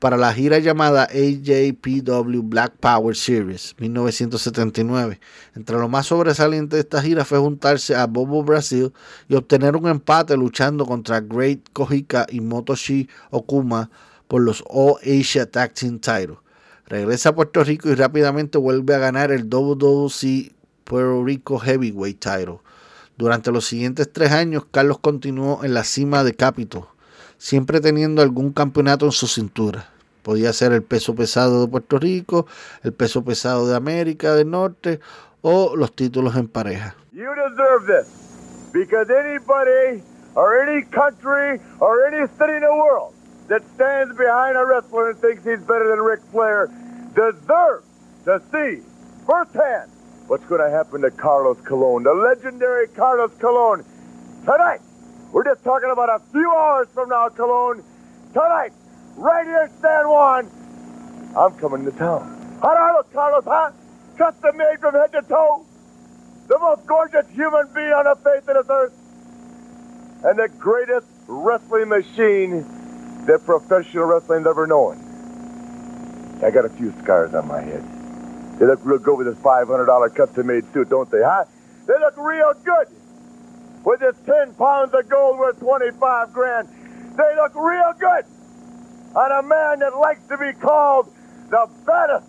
para 0.00 0.16
la 0.16 0.32
gira 0.32 0.58
llamada 0.58 1.04
AJPW 1.04 2.40
Black 2.42 2.72
Power 2.80 3.14
Series 3.14 3.76
1979. 3.78 5.20
Entre 5.54 5.78
lo 5.78 5.88
más 5.88 6.06
sobresaliente 6.06 6.76
de 6.76 6.80
esta 6.80 7.02
gira 7.02 7.26
fue 7.26 7.38
juntarse 7.38 7.94
a 7.94 8.06
Bobo 8.06 8.42
Brasil 8.42 8.92
y 9.28 9.34
obtener 9.34 9.76
un 9.76 9.88
empate 9.88 10.36
luchando 10.38 10.86
contra 10.86 11.20
Great 11.20 11.68
Kojika 11.74 12.26
y 12.30 12.40
Motoshi 12.40 13.08
Okuma 13.30 13.90
por 14.26 14.40
los 14.40 14.64
All 14.68 14.94
Asia 15.02 15.48
Tag 15.50 15.74
Team 15.74 15.98
Title. 15.98 16.38
Regresa 16.86 17.28
a 17.28 17.34
Puerto 17.34 17.62
Rico 17.62 17.90
y 17.90 17.94
rápidamente 17.94 18.56
vuelve 18.56 18.94
a 18.94 18.98
ganar 18.98 19.30
el 19.30 19.50
WWC 19.50 20.52
Puerto 20.84 21.24
Rico 21.24 21.58
Heavyweight 21.58 22.18
Title. 22.18 22.60
Durante 23.18 23.52
los 23.52 23.66
siguientes 23.66 24.10
tres 24.10 24.32
años, 24.32 24.64
Carlos 24.70 24.98
continuó 24.98 25.62
en 25.62 25.74
la 25.74 25.84
cima 25.84 26.24
de 26.24 26.34
Capitol 26.34 26.86
siempre 27.40 27.80
teniendo 27.80 28.20
algún 28.20 28.52
campeonato 28.52 29.06
en 29.06 29.12
su 29.12 29.26
cintura. 29.26 29.88
Podía 30.22 30.52
ser 30.52 30.72
el 30.72 30.82
peso 30.82 31.14
pesado 31.14 31.62
de 31.62 31.68
Puerto 31.68 31.98
Rico, 31.98 32.46
el 32.82 32.92
peso 32.92 33.24
pesado 33.24 33.66
de 33.66 33.74
América 33.74 34.34
del 34.34 34.50
Norte 34.50 35.00
o 35.40 35.74
los 35.74 35.96
títulos 35.96 36.36
en 36.36 36.48
pareja. 36.48 36.94
You 37.12 37.30
deserve 37.34 37.86
this 37.86 38.06
because 38.72 39.10
anybody 39.10 40.02
or 40.34 40.60
any 40.62 40.82
country 40.82 41.58
or 41.80 42.06
any 42.06 42.28
city 42.38 42.56
in 42.56 42.60
the 42.60 42.74
world 42.74 43.14
that 43.48 43.62
stands 43.74 44.14
behind 44.16 44.56
a 44.56 44.64
wrestler 44.66 45.10
and 45.10 45.18
thinks 45.18 45.42
he's 45.42 45.64
better 45.66 45.88
than 45.88 45.98
Ric 45.98 46.20
Flair 46.30 46.68
deserves 47.14 47.86
to 48.26 48.40
see 48.52 48.82
firsthand 49.26 49.90
what's 50.28 50.44
going 50.44 50.60
to 50.60 50.70
happen 50.70 51.00
to 51.00 51.10
Carlos 51.10 51.56
Colon, 51.64 52.02
the 52.04 52.12
legendary 52.12 52.86
Carlos 52.88 53.32
Colon, 53.40 53.82
tonight 54.44 54.80
We're 55.32 55.44
just 55.44 55.62
talking 55.62 55.90
about 55.90 56.08
a 56.08 56.18
few 56.32 56.52
hours 56.52 56.88
from 56.92 57.08
now, 57.08 57.28
Cologne. 57.28 57.84
Tonight, 58.32 58.72
right 59.16 59.46
here 59.46 59.70
at 59.70 59.80
San 59.80 60.08
Juan, 60.08 60.50
I'm 61.36 61.54
coming 61.58 61.84
to 61.84 61.92
town. 61.92 62.58
How 62.60 62.74
do 62.74 62.80
I 62.80 62.92
look, 62.92 63.12
Carlos, 63.12 63.44
huh? 63.44 63.70
Custom 64.18 64.56
made 64.56 64.80
from 64.80 64.94
head 64.94 65.12
to 65.12 65.22
toe. 65.22 65.64
The 66.48 66.58
most 66.58 66.84
gorgeous 66.84 67.28
human 67.30 67.68
being 67.72 67.92
on 67.92 68.04
the 68.04 68.16
face 68.16 68.42
of 68.48 68.56
this 68.56 68.66
earth. 68.70 68.92
And 70.24 70.38
the 70.38 70.48
greatest 70.58 71.06
wrestling 71.28 71.88
machine 71.88 72.66
that 73.26 73.44
professional 73.44 74.06
wrestling's 74.06 74.48
ever 74.48 74.66
known. 74.66 74.98
I 76.42 76.50
got 76.50 76.64
a 76.64 76.70
few 76.70 76.92
scars 77.02 77.34
on 77.34 77.46
my 77.46 77.60
head. 77.60 77.84
They 78.58 78.66
look 78.66 78.80
real 78.82 78.98
good 78.98 79.16
with 79.16 79.26
this 79.28 79.38
$500 79.38 80.14
custom-made 80.14 80.72
suit, 80.72 80.88
don't 80.88 81.10
they, 81.10 81.22
huh? 81.22 81.44
They 81.86 81.94
look 82.00 82.16
real 82.16 82.52
good 82.64 82.88
with 83.84 84.02
its 84.02 84.18
10 84.26 84.54
pounds 84.54 84.94
of 84.94 85.08
gold 85.08 85.38
worth 85.38 85.58
25 85.60 86.32
grand. 86.32 86.68
They 87.16 87.34
look 87.36 87.54
real 87.54 87.92
good 87.98 88.24
on 89.14 89.32
a 89.32 89.42
man 89.42 89.80
that 89.80 89.96
likes 89.98 90.22
to 90.28 90.36
be 90.36 90.52
called 90.60 91.06
the 91.50 91.66
best. 91.86 92.26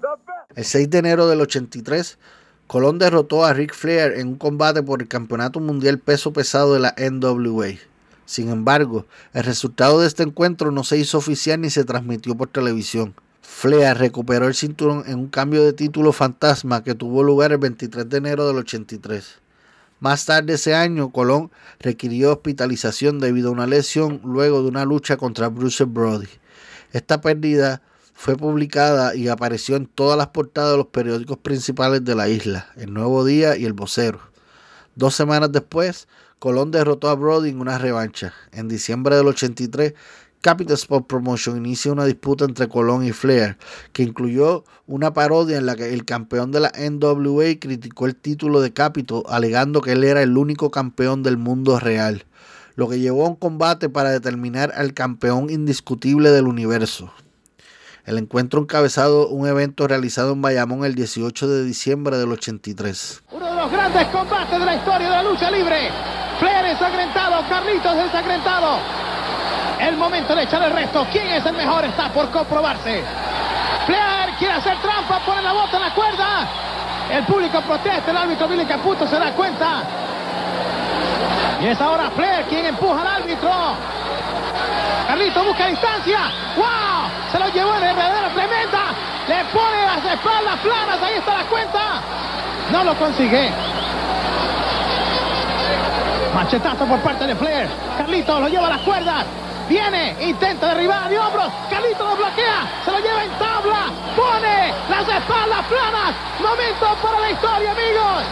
The. 0.00 0.16
El 0.54 0.64
6 0.64 0.90
de 0.90 0.98
enero 0.98 1.28
del 1.28 1.40
83, 1.40 2.18
Colón 2.66 2.98
derrotó 2.98 3.44
a 3.44 3.52
Ric 3.52 3.74
Flair 3.74 4.12
en 4.18 4.28
un 4.28 4.36
combate 4.36 4.82
por 4.82 5.02
el 5.02 5.08
Campeonato 5.08 5.60
Mundial 5.60 5.98
Peso 5.98 6.32
Pesado 6.32 6.74
de 6.74 6.80
la 6.80 6.94
NWA. 6.98 7.78
Sin 8.26 8.50
embargo, 8.50 9.06
el 9.32 9.44
resultado 9.44 10.00
de 10.00 10.06
este 10.06 10.22
encuentro 10.22 10.70
no 10.70 10.84
se 10.84 10.98
hizo 10.98 11.18
oficial 11.18 11.60
ni 11.60 11.70
se 11.70 11.84
transmitió 11.84 12.36
por 12.36 12.48
televisión. 12.48 13.14
Flair 13.40 13.96
recuperó 13.96 14.46
el 14.46 14.54
cinturón 14.54 15.04
en 15.06 15.18
un 15.18 15.28
cambio 15.28 15.64
de 15.64 15.72
título 15.72 16.12
fantasma 16.12 16.84
que 16.84 16.94
tuvo 16.94 17.22
lugar 17.22 17.52
el 17.52 17.58
23 17.58 18.08
de 18.08 18.16
enero 18.18 18.46
del 18.46 18.58
83. 18.58 19.40
Más 20.00 20.26
tarde 20.26 20.54
ese 20.54 20.74
año, 20.74 21.10
Colón 21.10 21.50
requirió 21.80 22.32
hospitalización 22.32 23.18
debido 23.18 23.48
a 23.48 23.52
una 23.52 23.66
lesión 23.66 24.20
luego 24.24 24.62
de 24.62 24.68
una 24.68 24.84
lucha 24.84 25.16
contra 25.16 25.48
Bruce 25.48 25.84
Brody. 25.84 26.28
Esta 26.92 27.20
pérdida 27.20 27.82
fue 28.14 28.36
publicada 28.36 29.14
y 29.16 29.28
apareció 29.28 29.76
en 29.76 29.86
todas 29.86 30.16
las 30.16 30.28
portadas 30.28 30.72
de 30.72 30.76
los 30.78 30.86
periódicos 30.86 31.38
principales 31.38 32.04
de 32.04 32.14
la 32.14 32.28
isla, 32.28 32.68
El 32.76 32.94
Nuevo 32.94 33.24
Día 33.24 33.56
y 33.56 33.64
El 33.64 33.72
Vocero. 33.72 34.20
Dos 34.94 35.14
semanas 35.14 35.50
después, 35.52 36.06
Colón 36.38 36.70
derrotó 36.70 37.08
a 37.08 37.14
Brody 37.14 37.50
en 37.50 37.60
una 37.60 37.78
revancha. 37.78 38.34
En 38.52 38.68
diciembre 38.68 39.16
del 39.16 39.26
83, 39.26 39.94
Capital 40.40 40.74
Sport 40.74 41.06
Promotion 41.08 41.56
inicia 41.56 41.92
una 41.92 42.04
disputa 42.04 42.44
entre 42.44 42.68
Colón 42.68 43.04
y 43.04 43.12
Flair, 43.12 43.58
que 43.92 44.04
incluyó 44.04 44.64
una 44.86 45.12
parodia 45.12 45.58
en 45.58 45.66
la 45.66 45.74
que 45.74 45.92
el 45.92 46.04
campeón 46.04 46.52
de 46.52 46.60
la 46.60 46.70
NWA 46.70 47.58
criticó 47.60 48.06
el 48.06 48.14
título 48.14 48.60
de 48.60 48.72
Capital, 48.72 49.22
alegando 49.28 49.80
que 49.80 49.92
él 49.92 50.04
era 50.04 50.22
el 50.22 50.36
único 50.36 50.70
campeón 50.70 51.22
del 51.24 51.38
mundo 51.38 51.80
real, 51.80 52.24
lo 52.76 52.88
que 52.88 53.00
llevó 53.00 53.26
a 53.26 53.30
un 53.30 53.34
combate 53.36 53.88
para 53.88 54.10
determinar 54.10 54.72
al 54.76 54.94
campeón 54.94 55.50
indiscutible 55.50 56.30
del 56.30 56.46
universo. 56.46 57.12
El 58.04 58.16
encuentro 58.16 58.60
encabezado 58.62 59.28
un 59.28 59.46
evento 59.46 59.86
realizado 59.88 60.32
en 60.32 60.40
Bayamón 60.40 60.84
el 60.84 60.94
18 60.94 61.48
de 61.48 61.64
diciembre 61.64 62.16
del 62.16 62.30
83. 62.30 63.24
Uno 63.32 63.44
de 63.44 63.54
los 63.54 63.70
grandes 63.70 64.06
combates 64.06 64.58
de 64.58 64.64
la 64.64 64.76
historia 64.76 65.10
de 65.10 65.14
la 65.14 65.22
lucha 65.24 65.50
libre. 65.50 65.90
Flair 66.38 66.64
ensangrentado, 66.64 67.46
Carlitos 67.48 67.96
ensangrentado. 67.96 68.78
El 69.80 69.96
momento 69.96 70.34
de 70.34 70.42
echar 70.42 70.62
el 70.62 70.72
resto. 70.72 71.06
¿Quién 71.10 71.28
es 71.28 71.46
el 71.46 71.54
mejor? 71.54 71.84
Está 71.84 72.08
por 72.08 72.30
comprobarse. 72.30 73.04
Flair 73.86 74.34
quiere 74.38 74.54
hacer 74.54 74.76
trampa, 74.78 75.20
pone 75.24 75.40
la 75.42 75.52
bota 75.52 75.76
en 75.76 75.82
la 75.82 75.94
cuerda. 75.94 76.48
El 77.10 77.24
público 77.24 77.60
protesta, 77.62 78.10
el 78.10 78.16
árbitro 78.16 78.48
Billy 78.48 78.66
Caputo 78.66 79.06
se 79.06 79.18
da 79.18 79.32
cuenta. 79.32 79.82
Y 81.60 81.66
es 81.66 81.80
ahora 81.80 82.10
Flair 82.10 82.44
quien 82.46 82.66
empuja 82.66 83.00
al 83.00 83.22
árbitro. 83.22 83.50
Carlito 85.06 85.42
busca 85.42 85.66
distancia. 85.68 86.18
¡Wow! 86.56 87.10
Se 87.32 87.38
lo 87.38 87.48
llevó 87.48 87.74
en 87.76 87.80
verdadera 87.80 88.28
tremenda. 88.34 88.80
Le 89.26 89.44
pone 89.46 89.86
las 89.86 90.04
espaldas 90.04 90.56
planas. 90.62 91.02
Ahí 91.02 91.14
está 91.14 91.34
la 91.34 91.44
cuenta. 91.44 91.80
No 92.70 92.84
lo 92.84 92.94
consigue. 92.94 93.50
Machetazo 96.34 96.84
por 96.84 96.98
parte 97.00 97.26
de 97.26 97.34
Flair. 97.34 97.68
Carlito 97.96 98.38
lo 98.38 98.48
lleva 98.48 98.66
a 98.66 98.70
las 98.70 98.80
cuerdas. 98.80 99.24
Viene, 99.68 100.16
intenta 100.20 100.74
derribar 100.74 101.10
de 101.10 101.18
hombros. 101.18 101.52
Carlito 101.68 102.04
lo 102.04 102.16
bloquea. 102.16 102.82
Se 102.84 102.90
lo 102.90 102.98
lleva 103.00 103.24
en 103.24 103.30
tabla. 103.32 103.92
Pone 104.16 104.72
las 104.88 105.08
espaldas 105.08 105.66
planas. 105.68 106.14
Momento 106.40 106.86
para 107.02 107.20
la 107.20 107.30
historia, 107.30 107.72
amigos. 107.72 108.24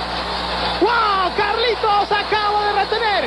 ¡Wow! 0.80 1.36
Carlitos 1.36 2.10
acaba 2.10 2.66
de 2.66 2.72
retener 2.84 3.24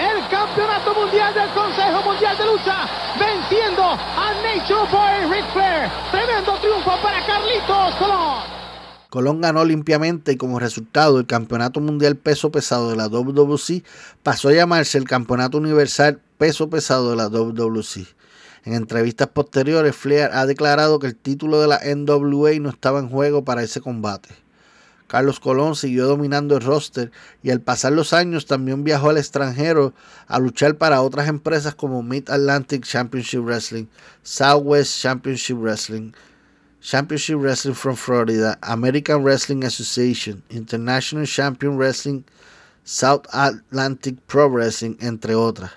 el 0.00 0.28
campeonato 0.28 0.94
mundial 0.94 1.32
del 1.34 1.48
Consejo 1.50 2.02
Mundial 2.02 2.36
de 2.36 2.46
Lucha, 2.46 2.88
venciendo 3.18 3.82
a 3.84 4.32
Nature 4.42 4.90
Boy 4.90 5.32
Ric 5.32 5.52
Flair. 5.52 5.88
Tremendo 6.10 6.58
triunfo 6.58 6.90
para 7.00 7.24
Carlitos 7.24 7.94
Colón. 7.96 8.62
Colón 9.08 9.40
ganó 9.42 9.64
limpiamente 9.64 10.32
y 10.32 10.36
como 10.36 10.58
resultado 10.58 11.20
el 11.20 11.26
Campeonato 11.26 11.80
Mundial 11.80 12.16
Peso 12.16 12.50
Pesado 12.50 12.90
de 12.90 12.96
la 12.96 13.08
WWC 13.08 13.84
pasó 14.22 14.48
a 14.48 14.52
llamarse 14.52 14.96
el 14.96 15.04
Campeonato 15.04 15.58
Universal 15.58 16.18
Peso 16.42 16.68
Pesado 16.68 17.10
de 17.10 17.14
la 17.14 17.28
WWC. 17.28 18.04
En 18.64 18.74
entrevistas 18.74 19.28
posteriores, 19.28 19.94
Flair 19.94 20.30
ha 20.32 20.44
declarado 20.44 20.98
que 20.98 21.06
el 21.06 21.14
título 21.14 21.60
de 21.60 21.68
la 21.68 21.78
NWA 21.84 22.58
no 22.58 22.68
estaba 22.68 22.98
en 22.98 23.08
juego 23.08 23.44
para 23.44 23.62
ese 23.62 23.80
combate. 23.80 24.30
Carlos 25.06 25.38
Colón 25.38 25.76
siguió 25.76 26.08
dominando 26.08 26.56
el 26.56 26.64
roster 26.64 27.12
y 27.44 27.50
al 27.50 27.60
pasar 27.60 27.92
los 27.92 28.12
años 28.12 28.46
también 28.46 28.82
viajó 28.82 29.10
al 29.10 29.18
extranjero 29.18 29.94
a 30.26 30.40
luchar 30.40 30.78
para 30.78 31.02
otras 31.02 31.28
empresas 31.28 31.76
como 31.76 32.02
Mid 32.02 32.28
Atlantic 32.28 32.84
Championship 32.84 33.44
Wrestling, 33.44 33.84
Southwest 34.24 35.00
Championship 35.00 35.58
Wrestling, 35.58 36.10
Championship 36.80 37.36
Wrestling 37.36 37.74
from 37.74 37.94
Florida, 37.94 38.58
American 38.62 39.22
Wrestling 39.22 39.62
Association, 39.62 40.42
International 40.50 41.24
Champion 41.24 41.76
Wrestling, 41.78 42.24
South 42.82 43.28
Atlantic 43.32 44.16
Pro 44.26 44.48
Wrestling, 44.48 44.96
entre 44.98 45.36
otras. 45.36 45.70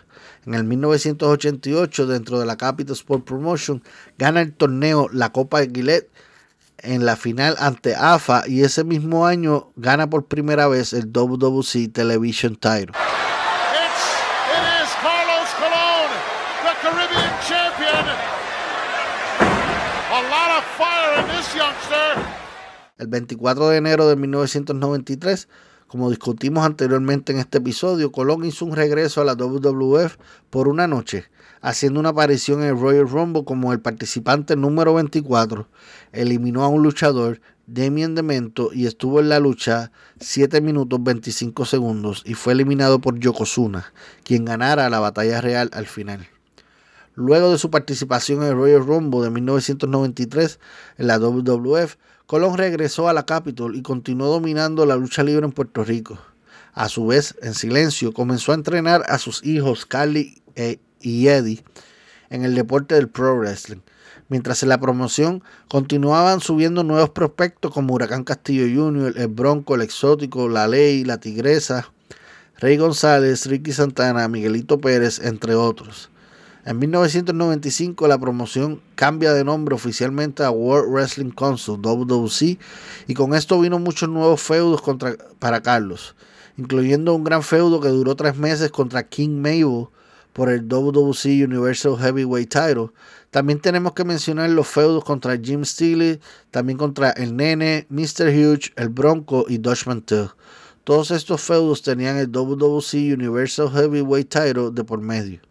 En 0.45 0.53
el 0.53 0.63
1988, 0.63 2.05
dentro 2.05 2.39
de 2.39 2.45
la 2.45 2.55
Capital 2.55 2.93
Sport 2.93 3.25
Promotion, 3.25 3.83
gana 4.17 4.41
el 4.41 4.53
torneo 4.53 5.09
la 5.11 5.31
Copa 5.31 5.59
de 5.59 5.71
Gillette 5.73 6.09
en 6.79 7.05
la 7.05 7.15
final 7.15 7.55
ante 7.59 7.95
AFA 7.95 8.43
y 8.47 8.61
ese 8.61 8.83
mismo 8.83 9.25
año 9.25 9.71
gana 9.75 10.09
por 10.09 10.25
primera 10.25 10.67
vez 10.67 10.93
el 10.93 11.11
WWC 11.11 11.91
Television 11.91 12.55
Title. 12.55 12.91
El 22.97 23.07
24 23.07 23.69
de 23.69 23.77
enero 23.77 24.07
de 24.07 24.15
1993, 24.15 25.49
como 25.95 26.09
discutimos 26.09 26.65
anteriormente 26.65 27.31
en 27.31 27.39
este 27.39 27.59
episodio, 27.59 28.11
Colón 28.11 28.43
hizo 28.43 28.65
un 28.65 28.75
regreso 28.75 29.21
a 29.21 29.23
la 29.23 29.33
WWF 29.33 30.17
por 30.49 30.67
una 30.67 30.87
noche 30.87 31.29
haciendo 31.61 32.01
una 32.01 32.09
aparición 32.09 32.61
en 32.61 32.67
el 32.67 32.77
Royal 32.77 33.07
Rumble 33.07 33.45
como 33.45 33.71
el 33.71 33.79
participante 33.79 34.57
número 34.57 34.93
24, 34.93 35.69
eliminó 36.11 36.65
a 36.65 36.67
un 36.67 36.83
luchador, 36.83 37.39
Damien 37.65 38.13
Demento, 38.13 38.71
y 38.73 38.87
estuvo 38.87 39.21
en 39.21 39.29
la 39.29 39.39
lucha 39.39 39.93
7 40.19 40.59
minutos 40.59 41.01
25 41.01 41.63
segundos 41.63 42.23
y 42.25 42.33
fue 42.33 42.51
eliminado 42.51 42.99
por 42.99 43.17
Yokozuna, 43.17 43.93
quien 44.25 44.43
ganara 44.43 44.89
la 44.89 44.99
batalla 44.99 45.39
real 45.39 45.69
al 45.71 45.85
final. 45.85 46.27
Luego 47.13 47.53
de 47.53 47.57
su 47.57 47.71
participación 47.71 48.43
en 48.43 48.49
el 48.49 48.57
Royal 48.57 48.85
Rumble 48.85 49.21
de 49.21 49.29
1993 49.29 50.59
en 50.97 51.07
la 51.07 51.19
WWF, 51.19 51.95
Colón 52.26 52.57
regresó 52.57 53.07
a 53.07 53.13
la 53.13 53.28
Capitol 53.28 53.76
y 53.76 53.84
continuó 53.84 54.30
dominando 54.30 54.86
la 54.88 54.95
lucha 54.95 55.23
libre 55.23 55.45
en 55.45 55.51
Puerto 55.51 55.84
Rico. 55.84 56.17
A 56.73 56.89
su 56.89 57.05
vez, 57.05 57.36
en 57.43 57.53
silencio, 57.53 58.13
comenzó 58.13 58.51
a 58.51 58.55
entrenar 58.55 59.03
a 59.07 59.19
sus 59.19 59.45
hijos 59.45 59.86
Carly 59.86 60.41
e 60.55 60.80
y 60.99 61.28
Eddie 61.28 61.63
en 62.32 62.43
el 62.43 62.55
deporte 62.55 62.95
del 62.95 63.09
pro 63.09 63.38
wrestling. 63.38 63.82
Mientras 64.28 64.63
en 64.63 64.69
la 64.69 64.80
promoción 64.80 65.43
continuaban 65.67 66.39
subiendo 66.39 66.84
nuevos 66.84 67.11
prospectos 67.11 67.71
como 67.71 67.93
Huracán 67.93 68.23
Castillo 68.23 68.63
Jr., 68.63 69.13
El 69.17 69.28
Bronco, 69.28 69.76
El 69.76 69.84
Exótico, 69.84 70.49
La 70.49 70.67
Ley, 70.67 71.03
La 71.05 71.19
Tigresa, 71.19 71.91
Rey 72.57 72.78
González, 72.78 73.45
Ricky 73.45 73.71
Santana, 73.71 74.28
Miguelito 74.28 74.80
Pérez, 74.80 75.19
entre 75.19 75.53
otros. 75.53 76.09
En 76.68 76.80
1995 76.80 78.07
la 78.07 78.18
promoción 78.18 78.82
cambia 78.95 79.34
de 79.34 79.43
nombre 79.43 79.76
oficialmente 79.76 80.43
a 80.43 80.49
World 80.49 80.91
Wrestling 80.91 81.30
Council, 81.30 81.76
WWC, 81.80 82.57
y 83.05 83.13
con 83.13 83.36
esto 83.36 83.59
vino 83.61 83.78
muchos 83.78 84.09
nuevos 84.09 84.41
feudos 84.41 84.82
contra, 84.82 85.16
para 85.38 85.61
Carlos, 85.61 86.16
incluyendo 86.57 87.13
un 87.13 87.24
gran 87.24 87.43
feudo 87.43 87.80
que 87.80 87.89
duró 87.89 88.16
tres 88.16 88.36
meses 88.36 88.72
contra 88.72 89.07
King 89.07 89.41
Mabel 89.41 89.89
por 90.34 90.49
el 90.49 90.68
WWC 90.68 91.45
Universal 91.45 91.99
Heavyweight 91.99 92.49
Title. 92.49 92.89
También 93.30 93.59
tenemos 93.59 93.93
que 93.93 94.03
mencionar 94.03 94.49
los 94.49 94.68
feudos 94.68 95.03
contra 95.03 95.38
Jim 95.38 95.66
Steele, 95.66 96.20
también 96.49 96.80
contra 96.80 97.11
el 97.11 97.36
Nene, 97.36 97.86
Mr. 97.89 98.30
Huge, 98.30 98.74
el 98.76 98.89
Bronco 98.89 99.45
y 99.47 99.59
Dutchman 99.59 100.01
Till. 100.01 100.30
Todos 100.84 101.11
estos 101.11 101.41
feudos 101.41 101.84
tenían 101.84 102.18
el 102.18 102.32
WWC 102.32 103.13
Universal 103.13 103.70
Heavyweight 103.70 104.30
Title 104.30 104.72
de 104.72 104.84
por 104.84 104.99
medio. 104.99 105.41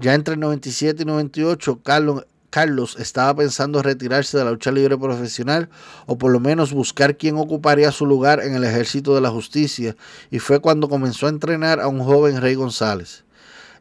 Ya 0.00 0.14
entre 0.14 0.32
el 0.32 0.40
97 0.40 1.02
y 1.02 1.04
98, 1.04 1.80
Carlos, 1.84 2.26
Carlos 2.48 2.96
estaba 2.98 3.34
pensando 3.34 3.82
retirarse 3.82 4.38
de 4.38 4.44
la 4.44 4.52
lucha 4.52 4.72
libre 4.72 4.96
profesional 4.96 5.68
o 6.06 6.16
por 6.16 6.32
lo 6.32 6.40
menos 6.40 6.72
buscar 6.72 7.18
quién 7.18 7.36
ocuparía 7.36 7.92
su 7.92 8.06
lugar 8.06 8.40
en 8.40 8.54
el 8.54 8.64
ejército 8.64 9.14
de 9.14 9.20
la 9.20 9.28
justicia 9.28 9.94
y 10.30 10.38
fue 10.38 10.60
cuando 10.60 10.88
comenzó 10.88 11.26
a 11.26 11.28
entrenar 11.28 11.80
a 11.80 11.88
un 11.88 12.00
joven 12.00 12.40
Rey 12.40 12.54
González. 12.54 13.24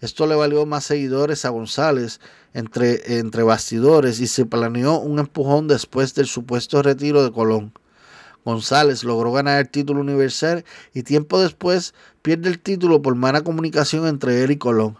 Esto 0.01 0.27
le 0.27 0.35
valió 0.35 0.65
más 0.65 0.83
seguidores 0.83 1.45
a 1.45 1.49
González 1.49 2.19
entre, 2.53 3.17
entre 3.19 3.43
bastidores 3.43 4.19
y 4.19 4.27
se 4.27 4.45
planeó 4.45 4.99
un 4.99 5.19
empujón 5.19 5.69
después 5.69 6.15
del 6.15 6.27
supuesto 6.27 6.81
retiro 6.83 7.23
de 7.23 7.31
Colón. 7.31 7.71
González 8.43 9.05
logró 9.05 9.31
ganar 9.31 9.61
el 9.61 9.69
título 9.69 10.01
universal 10.01 10.65
y 10.93 11.03
tiempo 11.03 11.39
después 11.39 11.93
pierde 12.21 12.49
el 12.49 12.59
título 12.59 13.01
por 13.01 13.15
mala 13.15 13.41
comunicación 13.41 14.05
entre 14.05 14.43
él 14.43 14.51
y 14.51 14.57
Colón. 14.57 14.97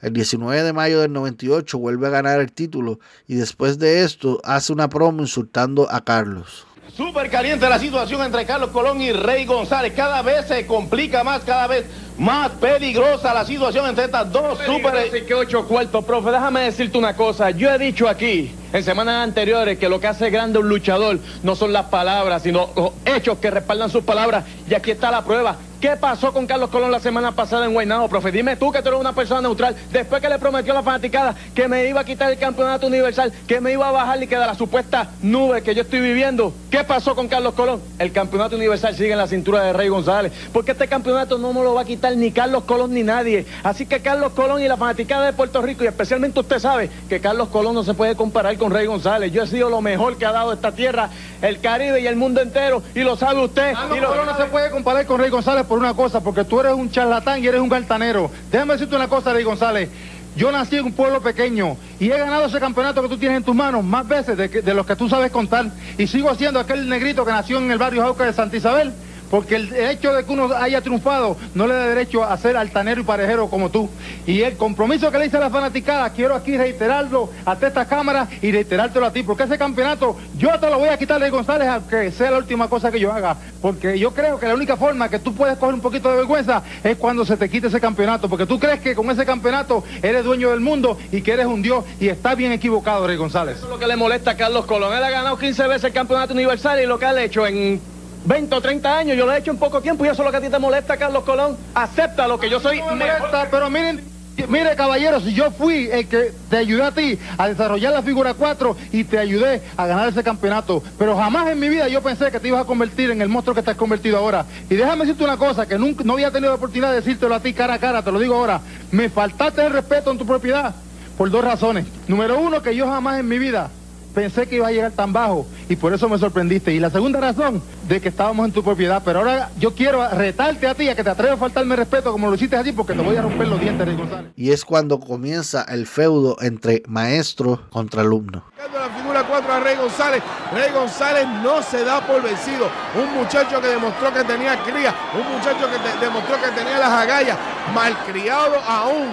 El 0.00 0.12
19 0.12 0.62
de 0.62 0.72
mayo 0.72 1.00
del 1.00 1.12
98 1.12 1.78
vuelve 1.78 2.06
a 2.06 2.10
ganar 2.10 2.40
el 2.40 2.52
título 2.52 3.00
y 3.26 3.34
después 3.34 3.78
de 3.78 4.04
esto 4.04 4.40
hace 4.44 4.72
una 4.72 4.88
promo 4.88 5.22
insultando 5.22 5.90
a 5.90 6.04
Carlos. 6.04 6.66
Súper 6.96 7.30
caliente 7.30 7.68
la 7.68 7.78
situación 7.78 8.22
entre 8.22 8.46
Carlos 8.46 8.70
Colón 8.70 9.00
y 9.00 9.12
Rey 9.12 9.44
González. 9.44 9.92
Cada 9.94 10.22
vez 10.22 10.46
se 10.46 10.66
complica 10.66 11.22
más, 11.22 11.42
cada 11.42 11.66
vez 11.66 11.84
más 12.18 12.50
peligrosa 12.52 13.32
la 13.32 13.44
situación 13.44 13.88
entre 13.88 14.04
estas 14.04 14.30
dos 14.30 14.58
super... 14.66 15.24
que 15.24 15.34
ocho 15.34 15.66
cuartos, 15.66 16.04
profe. 16.04 16.30
Déjame 16.30 16.60
decirte 16.62 16.98
una 16.98 17.14
cosa. 17.14 17.50
Yo 17.50 17.70
he 17.70 17.78
dicho 17.78 18.08
aquí, 18.08 18.52
en 18.72 18.82
semanas 18.82 19.24
anteriores, 19.24 19.78
que 19.78 19.88
lo 19.88 20.00
que 20.00 20.08
hace 20.08 20.28
grande 20.30 20.58
un 20.58 20.68
luchador 20.68 21.18
no 21.42 21.54
son 21.54 21.72
las 21.72 21.86
palabras, 21.86 22.42
sino 22.42 22.70
los 22.74 22.90
hechos 23.04 23.38
que 23.38 23.50
respaldan 23.50 23.90
sus 23.90 24.04
palabras. 24.04 24.44
Y 24.68 24.74
aquí 24.74 24.90
está 24.90 25.10
la 25.10 25.24
prueba. 25.24 25.56
¿Qué 25.80 25.90
pasó 25.90 26.32
con 26.32 26.48
Carlos 26.48 26.70
Colón 26.70 26.90
la 26.90 26.98
semana 26.98 27.30
pasada 27.30 27.64
en 27.64 27.72
Guaynabo, 27.72 28.08
profe? 28.08 28.32
Dime 28.32 28.56
tú 28.56 28.72
que 28.72 28.82
tú 28.82 28.88
eres 28.88 29.00
una 29.00 29.12
persona 29.12 29.42
neutral. 29.42 29.76
Después 29.92 30.20
que 30.20 30.28
le 30.28 30.36
prometió 30.40 30.72
a 30.72 30.74
la 30.74 30.82
fanaticada 30.82 31.36
que 31.54 31.68
me 31.68 31.88
iba 31.88 32.00
a 32.00 32.04
quitar 32.04 32.32
el 32.32 32.38
campeonato 32.38 32.88
universal, 32.88 33.32
que 33.46 33.60
me 33.60 33.74
iba 33.74 33.88
a 33.88 33.92
bajar 33.92 34.20
y 34.20 34.26
que 34.26 34.36
de 34.36 34.44
la 34.44 34.56
supuesta 34.56 35.10
nube 35.22 35.62
que 35.62 35.76
yo 35.76 35.82
estoy 35.82 36.00
viviendo. 36.00 36.52
¿Qué 36.68 36.82
pasó 36.82 37.14
con 37.14 37.28
Carlos 37.28 37.54
Colón? 37.54 37.80
El 38.00 38.10
campeonato 38.10 38.56
universal 38.56 38.96
sigue 38.96 39.12
en 39.12 39.18
la 39.18 39.28
cintura 39.28 39.62
de 39.62 39.72
Rey 39.72 39.88
González. 39.88 40.32
Porque 40.52 40.72
este 40.72 40.88
campeonato 40.88 41.38
no 41.38 41.52
me 41.52 41.62
lo 41.62 41.74
va 41.74 41.82
a 41.82 41.84
quitar 41.84 42.07
ni 42.16 42.32
Carlos 42.32 42.64
Colón 42.64 42.94
ni 42.94 43.02
nadie. 43.02 43.44
Así 43.62 43.86
que 43.86 44.00
Carlos 44.00 44.32
Colón 44.32 44.62
y 44.62 44.68
la 44.68 44.76
fanaticada 44.76 45.26
de 45.26 45.32
Puerto 45.32 45.60
Rico, 45.60 45.84
y 45.84 45.86
especialmente 45.86 46.40
usted 46.40 46.58
sabe 46.58 46.88
que 47.08 47.20
Carlos 47.20 47.48
Colón 47.48 47.74
no 47.74 47.84
se 47.84 47.94
puede 47.94 48.16
comparar 48.16 48.56
con 48.56 48.70
Rey 48.72 48.86
González. 48.86 49.32
Yo 49.32 49.42
he 49.42 49.46
sido 49.46 49.68
lo 49.70 49.80
mejor 49.80 50.16
que 50.16 50.26
ha 50.26 50.32
dado 50.32 50.52
esta 50.52 50.72
tierra, 50.72 51.10
el 51.42 51.60
Caribe 51.60 52.00
y 52.00 52.06
el 52.06 52.16
mundo 52.16 52.40
entero. 52.40 52.82
Y 52.94 53.00
lo 53.00 53.16
sabe 53.16 53.44
usted. 53.44 53.72
Carlos 53.74 53.98
y 53.98 54.00
lo 54.00 54.08
Colón 54.08 54.26
no 54.26 54.36
se 54.36 54.44
puede 54.44 54.70
comparar 54.70 55.04
con 55.06 55.20
Rey 55.20 55.30
González 55.30 55.64
por 55.66 55.78
una 55.78 55.94
cosa, 55.94 56.20
porque 56.20 56.44
tú 56.44 56.60
eres 56.60 56.72
un 56.72 56.90
charlatán 56.90 57.42
y 57.42 57.46
eres 57.46 57.60
un 57.60 57.68
galtanero. 57.68 58.30
Déjame 58.50 58.74
decirte 58.74 58.96
una 58.96 59.08
cosa, 59.08 59.32
Rey 59.32 59.44
González. 59.44 59.88
Yo 60.36 60.52
nací 60.52 60.76
en 60.76 60.84
un 60.84 60.92
pueblo 60.92 61.20
pequeño 61.20 61.76
y 61.98 62.12
he 62.12 62.18
ganado 62.18 62.44
ese 62.46 62.60
campeonato 62.60 63.02
que 63.02 63.08
tú 63.08 63.18
tienes 63.18 63.38
en 63.38 63.42
tus 63.42 63.56
manos 63.56 63.82
más 63.82 64.06
veces 64.06 64.36
de, 64.36 64.48
que- 64.48 64.62
de 64.62 64.72
los 64.72 64.86
que 64.86 64.94
tú 64.94 65.08
sabes 65.08 65.32
contar. 65.32 65.66
Y 65.96 66.06
sigo 66.06 66.32
siendo 66.36 66.60
aquel 66.60 66.88
negrito 66.88 67.24
que 67.24 67.32
nació 67.32 67.58
en 67.58 67.70
el 67.72 67.78
barrio 67.78 68.02
Jauca 68.02 68.24
de 68.24 68.32
Santa 68.32 68.56
Isabel. 68.56 68.92
Porque 69.30 69.56
el 69.56 69.74
hecho 69.74 70.12
de 70.12 70.24
que 70.24 70.32
uno 70.32 70.54
haya 70.54 70.80
triunfado 70.80 71.36
no 71.54 71.66
le 71.66 71.74
da 71.74 71.86
derecho 71.86 72.24
a 72.24 72.36
ser 72.38 72.56
altanero 72.56 73.00
y 73.00 73.04
parejero 73.04 73.48
como 73.48 73.70
tú. 73.70 73.88
Y 74.26 74.42
el 74.42 74.56
compromiso 74.56 75.10
que 75.10 75.18
le 75.18 75.26
hice 75.26 75.36
a 75.36 75.40
la 75.40 75.50
fanaticada, 75.50 76.10
quiero 76.10 76.34
aquí 76.34 76.56
reiterarlo 76.56 77.30
ante 77.44 77.66
esta 77.66 77.86
cámara 77.86 78.28
y 78.40 78.50
reiterártelo 78.50 79.06
a 79.06 79.12
ti. 79.12 79.22
Porque 79.22 79.44
ese 79.44 79.58
campeonato 79.58 80.16
yo 80.36 80.58
te 80.58 80.70
lo 80.70 80.78
voy 80.78 80.88
a 80.88 80.98
quitar 80.98 81.20
de 81.20 81.30
González 81.30 81.68
aunque 81.68 82.10
sea 82.12 82.30
la 82.30 82.38
última 82.38 82.68
cosa 82.68 82.90
que 82.90 83.00
yo 83.00 83.12
haga. 83.12 83.36
Porque 83.60 83.98
yo 83.98 84.12
creo 84.12 84.38
que 84.38 84.46
la 84.46 84.54
única 84.54 84.76
forma 84.76 85.08
que 85.08 85.18
tú 85.18 85.34
puedes 85.34 85.58
coger 85.58 85.74
un 85.74 85.80
poquito 85.80 86.10
de 86.10 86.16
vergüenza 86.16 86.62
es 86.82 86.96
cuando 86.96 87.24
se 87.24 87.36
te 87.36 87.50
quite 87.50 87.66
ese 87.66 87.80
campeonato. 87.80 88.28
Porque 88.28 88.46
tú 88.46 88.58
crees 88.58 88.80
que 88.80 88.94
con 88.94 89.10
ese 89.10 89.26
campeonato 89.26 89.84
eres 90.02 90.24
dueño 90.24 90.50
del 90.50 90.60
mundo 90.60 90.98
y 91.12 91.22
que 91.22 91.32
eres 91.32 91.46
un 91.46 91.60
dios. 91.60 91.84
Y 92.00 92.08
está 92.08 92.34
bien 92.34 92.52
equivocado, 92.52 93.06
Rey 93.06 93.16
González. 93.16 93.56
Eso 93.56 93.66
es 93.66 93.70
lo 93.70 93.78
que 93.78 93.86
le 93.86 93.96
molesta 93.96 94.32
a 94.32 94.36
Carlos 94.36 94.64
Colón. 94.64 94.96
Él 94.96 95.04
ha 95.04 95.10
ganado 95.10 95.38
15 95.38 95.66
veces 95.66 95.84
el 95.84 95.92
campeonato 95.92 96.32
universal 96.32 96.80
y 96.80 96.86
lo 96.86 96.98
que 96.98 97.06
ha 97.06 97.22
hecho 97.22 97.46
en 97.46 97.80
20 98.28 98.54
o 98.54 98.60
30 98.60 98.98
años, 98.98 99.16
yo 99.16 99.24
lo 99.24 99.32
he 99.32 99.38
hecho 99.38 99.50
en 99.50 99.56
poco 99.56 99.80
tiempo 99.80 100.04
y 100.04 100.08
eso 100.08 100.20
es 100.22 100.26
lo 100.26 100.30
que 100.30 100.36
a 100.36 100.40
ti 100.42 100.50
te 100.50 100.58
molesta, 100.58 100.98
Carlos 100.98 101.24
Colón. 101.24 101.56
Acepta 101.74 102.28
lo 102.28 102.38
que 102.38 102.50
yo 102.50 102.60
soy 102.60 102.82
me 102.82 102.90
molesta, 102.90 103.48
pero 103.50 103.70
miren, 103.70 104.04
mire 104.48 104.76
caballero, 104.76 105.18
si 105.20 105.32
yo 105.32 105.50
fui 105.50 105.88
el 105.90 106.06
que 106.08 106.32
te 106.50 106.58
ayudé 106.58 106.82
a 106.82 106.92
ti 106.92 107.18
a 107.38 107.48
desarrollar 107.48 107.94
la 107.94 108.02
figura 108.02 108.34
4 108.34 108.76
y 108.92 109.04
te 109.04 109.18
ayudé 109.18 109.62
a 109.78 109.86
ganar 109.86 110.10
ese 110.10 110.22
campeonato, 110.22 110.82
pero 110.98 111.16
jamás 111.16 111.48
en 111.48 111.58
mi 111.58 111.70
vida 111.70 111.88
yo 111.88 112.02
pensé 112.02 112.30
que 112.30 112.38
te 112.38 112.48
ibas 112.48 112.60
a 112.60 112.66
convertir 112.66 113.10
en 113.10 113.22
el 113.22 113.30
monstruo 113.30 113.54
que 113.54 113.62
te 113.62 113.70
has 113.70 113.78
convertido 113.78 114.18
ahora. 114.18 114.44
Y 114.68 114.74
déjame 114.74 115.06
decirte 115.06 115.24
una 115.24 115.38
cosa, 115.38 115.64
que 115.64 115.78
nunca, 115.78 116.04
no 116.04 116.12
había 116.12 116.30
tenido 116.30 116.50
la 116.50 116.56
oportunidad 116.56 116.90
de 116.90 116.96
decírtelo 116.96 117.34
a 117.34 117.40
ti 117.40 117.54
cara 117.54 117.74
a 117.74 117.78
cara, 117.78 118.02
te 118.02 118.12
lo 118.12 118.20
digo 118.20 118.34
ahora, 118.34 118.60
me 118.92 119.08
faltaste 119.08 119.64
el 119.64 119.72
respeto 119.72 120.10
en 120.10 120.18
tu 120.18 120.26
propiedad 120.26 120.74
por 121.16 121.30
dos 121.30 121.42
razones. 121.42 121.86
Número 122.06 122.38
uno, 122.38 122.60
que 122.60 122.76
yo 122.76 122.86
jamás 122.86 123.20
en 123.20 123.26
mi 123.26 123.38
vida 123.38 123.70
pensé 124.14 124.46
que 124.48 124.56
iba 124.56 124.66
a 124.68 124.72
llegar 124.72 124.92
tan 124.92 125.12
bajo 125.12 125.46
y 125.68 125.76
por 125.76 125.92
eso 125.92 126.08
me 126.08 126.18
sorprendiste. 126.18 126.72
Y 126.72 126.80
la 126.80 126.90
segunda 126.90 127.20
razón, 127.20 127.62
de 127.88 128.00
que 128.00 128.08
estábamos 128.10 128.46
en 128.46 128.52
tu 128.52 128.62
propiedad. 128.62 129.02
Pero 129.04 129.20
ahora 129.20 129.50
yo 129.58 129.74
quiero 129.74 130.06
retarte 130.10 130.66
a 130.66 130.74
ti 130.74 130.88
a 130.88 130.94
que 130.94 131.02
te 131.04 131.10
atreves 131.10 131.34
a 131.34 131.36
faltarme 131.38 131.74
respeto 131.76 132.12
como 132.12 132.28
lo 132.28 132.34
hiciste 132.34 132.56
a 132.56 132.62
ti 132.62 132.72
porque 132.72 132.92
te 132.92 133.00
voy 133.00 133.16
a 133.16 133.22
romper 133.22 133.48
los 133.48 133.58
dientes, 133.60 133.86
Rey 133.86 133.96
González. 133.96 134.30
Y 134.36 134.50
es 134.50 134.64
cuando 134.64 135.00
comienza 135.00 135.62
el 135.68 135.86
feudo 135.86 136.36
entre 136.40 136.82
maestro 136.86 137.62
contra 137.70 138.02
alumno. 138.02 138.44
La 138.58 138.88
figura 138.90 139.24
4 139.28 139.52
a 139.52 139.60
Rey 139.60 139.76
González. 139.76 140.22
Rey 140.52 140.70
González 140.72 141.26
no 141.42 141.62
se 141.62 141.84
da 141.84 142.06
por 142.06 142.22
vencido. 142.22 142.68
Un 142.94 143.14
muchacho 143.18 143.60
que 143.60 143.68
demostró 143.68 144.12
que 144.12 144.24
tenía 144.24 144.56
cría. 144.64 144.94
Un 145.14 145.36
muchacho 145.36 145.66
que 145.70 145.78
te- 145.78 146.04
demostró 146.04 146.36
que 146.40 146.48
tenía 146.58 146.78
las 146.78 146.90
agallas. 146.90 147.38
Malcriado 147.74 148.56
aún. 148.66 149.08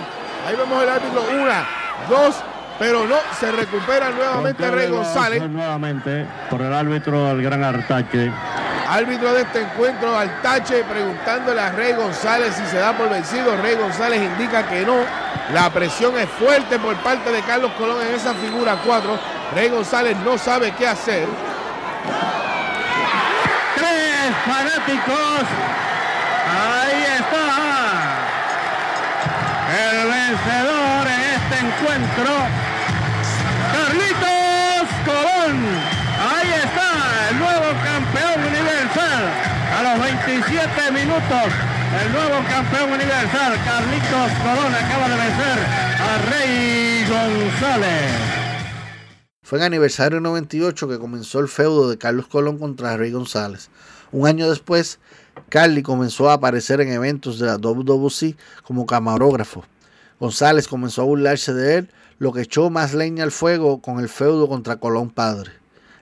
Ahí 0.48 0.56
vemos 0.56 0.84
el 0.84 0.90
árbitro. 0.90 1.22
Una, 1.42 1.66
dos, 2.10 2.36
pero 2.80 3.06
no. 3.06 3.16
Se 3.40 3.52
recupera 3.52 4.10
nuevamente 4.12 4.72
Rey 4.72 4.90
González. 4.90 5.42
Nuevamente 5.50 6.26
por 6.50 6.62
el 6.62 6.74
árbitro 6.74 7.28
del 7.28 7.42
gran 7.42 7.64
Artache. 7.64 8.32
Árbitro 8.88 9.34
de 9.34 9.42
este 9.42 9.62
encuentro, 9.62 10.18
Altache, 10.18 10.84
preguntándole 10.84 11.60
a 11.60 11.72
Rey 11.72 11.94
González 11.94 12.54
si 12.56 12.66
se 12.68 12.78
da 12.78 12.94
por 12.94 13.10
vencido. 13.10 13.58
Rey 13.58 13.76
González 13.76 14.22
indica 14.22 14.68
que 14.68 14.86
no. 14.86 14.98
La 15.54 15.70
presión 15.72 16.18
es 16.18 16.30
fuerte 16.30 16.78
por 16.78 16.96
parte 16.98 17.32
de 17.32 17.42
Carlos 17.42 17.72
Colón 17.78 17.98
en 18.08 18.16
esa 18.16 18.34
figura 18.36 18.78
4. 18.86 19.20
Rey 19.56 19.70
González 19.70 20.16
no 20.24 20.38
sabe 20.38 20.72
qué 20.78 20.88
hacer. 20.88 21.28
Tres 23.76 24.36
fanáticos. 24.46 25.42
Ahí 26.48 27.04
está. 27.20 27.76
El 29.76 30.08
vencedor 30.08 31.08
en 31.08 31.22
este 31.22 31.58
encuentro. 31.66 32.65
27 40.26 40.92
minutos, 40.92 41.54
el 42.04 42.12
nuevo 42.12 42.44
campeón 42.50 42.94
universal, 42.94 43.54
Carlitos 43.64 44.32
Colón, 44.42 44.74
acaba 44.74 45.08
de 45.08 45.18
vencer 45.18 45.60
a 46.00 46.18
Rey 46.32 47.06
González. 47.08 48.12
Fue 49.44 49.60
en 49.60 49.66
aniversario 49.66 50.20
98 50.20 50.88
que 50.88 50.98
comenzó 50.98 51.42
el 51.42 51.48
feudo 51.48 51.92
de 51.92 52.00
Carlos 52.00 52.26
Colón 52.26 52.58
contra 52.58 52.98
Rey 52.98 53.12
González. 53.12 53.70
Un 54.12 54.26
año 54.26 54.50
después, 54.50 54.98
Carly 55.50 55.84
comenzó 55.84 56.32
a 56.32 56.34
aparecer 56.34 56.82
en 56.82 56.92
eventos 56.92 57.38
de 57.38 57.46
la 57.46 57.58
WWC 57.58 58.36
como 58.64 58.88
camarógrafo. 58.88 59.64
González 60.20 60.68
comenzó 60.68 61.04
a 61.04 61.06
burlarse 61.06 61.54
de 61.54 61.76
él, 61.76 61.92
lo 62.18 62.34
que 62.34 62.42
echó 62.42 62.72
más 62.72 62.96
leña 62.96 63.24
al 63.24 63.32
fuego 63.32 63.80
con 63.80 64.00
el 64.00 64.10
feudo 64.10 64.48
contra 64.48 64.78
Colón 64.78 65.12
padre. 65.12 65.52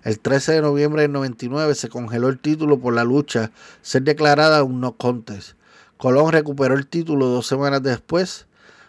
El 0.04 0.20
13 0.20 0.52
de 0.52 0.62
noviembre 0.62 1.04
del 1.04 1.14
99 1.14 1.76
se 1.76 1.88
congeló 1.88 2.28
el 2.28 2.38
título 2.38 2.78
por 2.78 2.94
la 2.94 3.06
lucha 3.06 3.52
ser 3.82 4.04
declarada 4.04 4.64
un 4.64 4.82
no 4.82 4.98
contest. 4.98 5.54
Colón 5.96 6.34
recuperó 6.34 6.76
el 6.76 6.88
título 6.88 7.28
dos 7.28 7.48
semanas 7.48 7.82
después. 7.82 8.46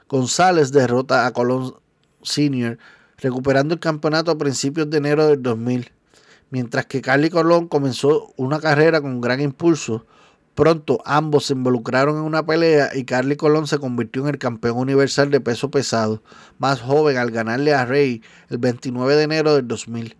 González 0.08 0.72
derrota 0.72 1.24
a 1.24 1.32
Colón 1.32 1.76
Sr., 2.22 2.78
recuperando 3.18 3.74
el 3.74 3.80
campeonato 3.80 4.32
a 4.32 4.38
principios 4.38 4.90
de 4.90 4.96
enero 4.96 5.28
del 5.28 5.40
2000. 5.40 5.92
Mientras 6.50 6.86
que 6.86 7.00
Carly 7.00 7.30
Colón 7.30 7.68
comenzó 7.68 8.32
una 8.36 8.58
carrera 8.58 9.00
con 9.00 9.20
gran 9.20 9.40
impulso, 9.40 10.04
pronto 10.56 11.00
ambos 11.04 11.46
se 11.46 11.52
involucraron 11.52 12.16
en 12.16 12.22
una 12.22 12.44
pelea 12.44 12.90
y 12.92 13.04
Carly 13.04 13.36
Colón 13.36 13.68
se 13.68 13.78
convirtió 13.78 14.22
en 14.22 14.30
el 14.30 14.38
campeón 14.38 14.78
universal 14.78 15.30
de 15.30 15.40
peso 15.40 15.70
pesado, 15.70 16.24
más 16.58 16.80
joven 16.80 17.18
al 17.18 17.30
ganarle 17.30 17.72
a 17.72 17.84
Rey 17.84 18.20
el 18.48 18.58
29 18.58 19.14
de 19.14 19.22
enero 19.22 19.54
del 19.54 19.68
2000. 19.68 20.16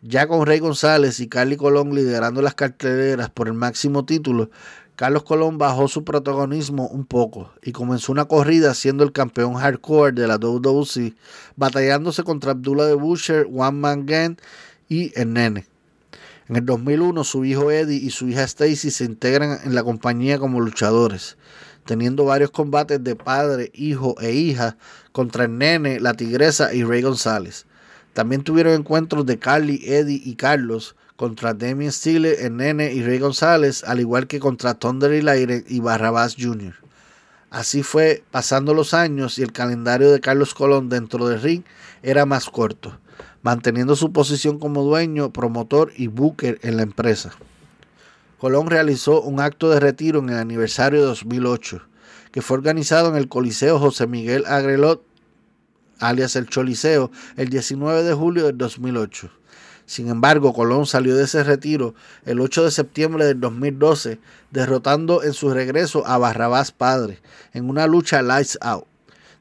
Ya 0.00 0.28
con 0.28 0.46
Rey 0.46 0.60
González 0.60 1.18
y 1.18 1.26
Carly 1.26 1.56
Colón 1.56 1.92
liderando 1.92 2.40
las 2.40 2.54
carteleras 2.54 3.30
por 3.30 3.48
el 3.48 3.54
máximo 3.54 4.04
título, 4.04 4.48
Carlos 4.94 5.24
Colón 5.24 5.58
bajó 5.58 5.88
su 5.88 6.04
protagonismo 6.04 6.86
un 6.86 7.04
poco 7.04 7.50
y 7.64 7.72
comenzó 7.72 8.12
una 8.12 8.26
corrida 8.26 8.74
siendo 8.74 9.02
el 9.02 9.10
campeón 9.10 9.54
hardcore 9.54 10.12
de 10.12 10.28
la 10.28 10.38
WWC, 10.38 11.16
batallándose 11.56 12.22
contra 12.22 12.52
Abdullah 12.52 12.84
de 12.84 12.94
Butcher, 12.94 13.48
One 13.52 13.72
Man 13.72 14.06
Gang 14.06 14.36
y 14.88 15.10
el 15.20 15.32
Nene. 15.32 15.66
En 16.48 16.54
el 16.54 16.64
2001 16.64 17.24
su 17.24 17.44
hijo 17.44 17.72
Eddie 17.72 17.96
y 17.96 18.10
su 18.10 18.28
hija 18.28 18.44
Stacy 18.44 18.92
se 18.92 19.04
integran 19.04 19.58
en 19.64 19.74
la 19.74 19.82
compañía 19.82 20.38
como 20.38 20.60
luchadores, 20.60 21.36
teniendo 21.84 22.24
varios 22.24 22.52
combates 22.52 23.02
de 23.02 23.16
padre, 23.16 23.72
hijo 23.74 24.14
e 24.20 24.30
hija 24.30 24.76
contra 25.10 25.46
el 25.46 25.58
Nene, 25.58 25.98
la 25.98 26.14
Tigresa 26.14 26.72
y 26.72 26.84
Rey 26.84 27.02
González. 27.02 27.66
También 28.12 28.42
tuvieron 28.42 28.74
encuentros 28.74 29.26
de 29.26 29.38
Carly, 29.38 29.80
Eddie 29.84 30.20
y 30.24 30.34
Carlos 30.34 30.96
contra 31.16 31.54
Demian 31.54 31.92
Steele, 31.92 32.46
el 32.46 32.56
Nene 32.56 32.92
y 32.92 33.02
Rey 33.02 33.18
González, 33.18 33.82
al 33.84 34.00
igual 34.00 34.26
que 34.26 34.38
contra 34.38 34.74
Thunder 34.74 35.12
y 35.12 35.22
Lyre 35.22 35.64
y 35.66 35.80
Barrabás 35.80 36.36
Jr. 36.38 36.74
Así 37.50 37.82
fue 37.82 38.22
pasando 38.30 38.74
los 38.74 38.92
años 38.92 39.38
y 39.38 39.42
el 39.42 39.52
calendario 39.52 40.10
de 40.10 40.20
Carlos 40.20 40.54
Colón 40.54 40.88
dentro 40.88 41.26
del 41.28 41.40
ring 41.40 41.62
era 42.02 42.26
más 42.26 42.50
corto, 42.50 42.98
manteniendo 43.42 43.96
su 43.96 44.12
posición 44.12 44.58
como 44.58 44.84
dueño, 44.84 45.32
promotor 45.32 45.92
y 45.96 46.08
booker 46.08 46.58
en 46.62 46.76
la 46.76 46.82
empresa. 46.82 47.32
Colón 48.38 48.68
realizó 48.68 49.22
un 49.22 49.40
acto 49.40 49.70
de 49.70 49.80
retiro 49.80 50.20
en 50.20 50.28
el 50.28 50.36
aniversario 50.36 51.00
de 51.00 51.06
2008, 51.06 51.82
que 52.30 52.42
fue 52.42 52.58
organizado 52.58 53.08
en 53.08 53.16
el 53.16 53.28
Coliseo 53.28 53.78
José 53.80 54.06
Miguel 54.06 54.44
Agrelot, 54.46 55.02
alias 55.98 56.36
el 56.36 56.48
Choliseo, 56.48 57.10
el 57.36 57.48
19 57.48 58.02
de 58.02 58.14
julio 58.14 58.46
del 58.46 58.58
2008. 58.58 59.30
Sin 59.86 60.08
embargo, 60.08 60.52
Colón 60.52 60.84
salió 60.84 61.16
de 61.16 61.24
ese 61.24 61.42
retiro 61.44 61.94
el 62.26 62.40
8 62.40 62.64
de 62.64 62.70
septiembre 62.70 63.24
del 63.24 63.40
2012, 63.40 64.20
derrotando 64.50 65.22
en 65.22 65.32
su 65.32 65.50
regreso 65.50 66.06
a 66.06 66.18
Barrabás 66.18 66.72
Padre 66.72 67.20
en 67.54 67.70
una 67.70 67.86
lucha 67.86 68.20
lights 68.20 68.58
out. 68.60 68.84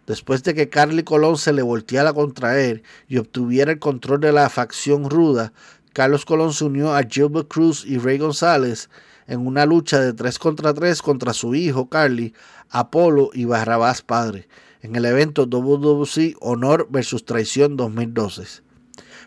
Después 0.06 0.44
de 0.44 0.54
que 0.54 0.70
Carly 0.70 1.04
Colón 1.04 1.38
se 1.38 1.52
le 1.52 1.62
volteara 1.62 2.14
contra 2.14 2.62
él 2.62 2.82
y 3.10 3.18
obtuviera 3.18 3.74
el 3.74 3.80
control 3.80 4.22
de 4.22 4.32
la 4.32 4.50
facción 4.50 5.10
ruda, 5.10 5.52
Carlos 5.92 6.24
Colón 6.24 6.54
se 6.54 6.64
unió 6.64 6.96
a 6.96 7.04
Gilbert 7.04 7.50
Cruz 7.50 7.84
y 7.86 7.98
Ray 7.98 8.18
González 8.18 8.90
en 9.28 9.46
una 9.46 9.66
lucha 9.66 10.00
de 10.00 10.14
3 10.14 10.40
contra 10.40 10.74
3 10.74 11.02
contra 11.02 11.34
su 11.34 11.56
hijo 11.56 11.90
Carly, 11.90 12.34
Apolo 12.70 13.32
y 13.34 13.44
Barrabás 13.44 14.02
Padre, 14.02 14.48
en 14.82 14.96
el 14.96 15.06
evento 15.06 15.46
WWC 15.46 16.36
Honor 16.40 16.88
vs 16.90 17.26
Traición 17.26 17.78
2012. 17.78 18.64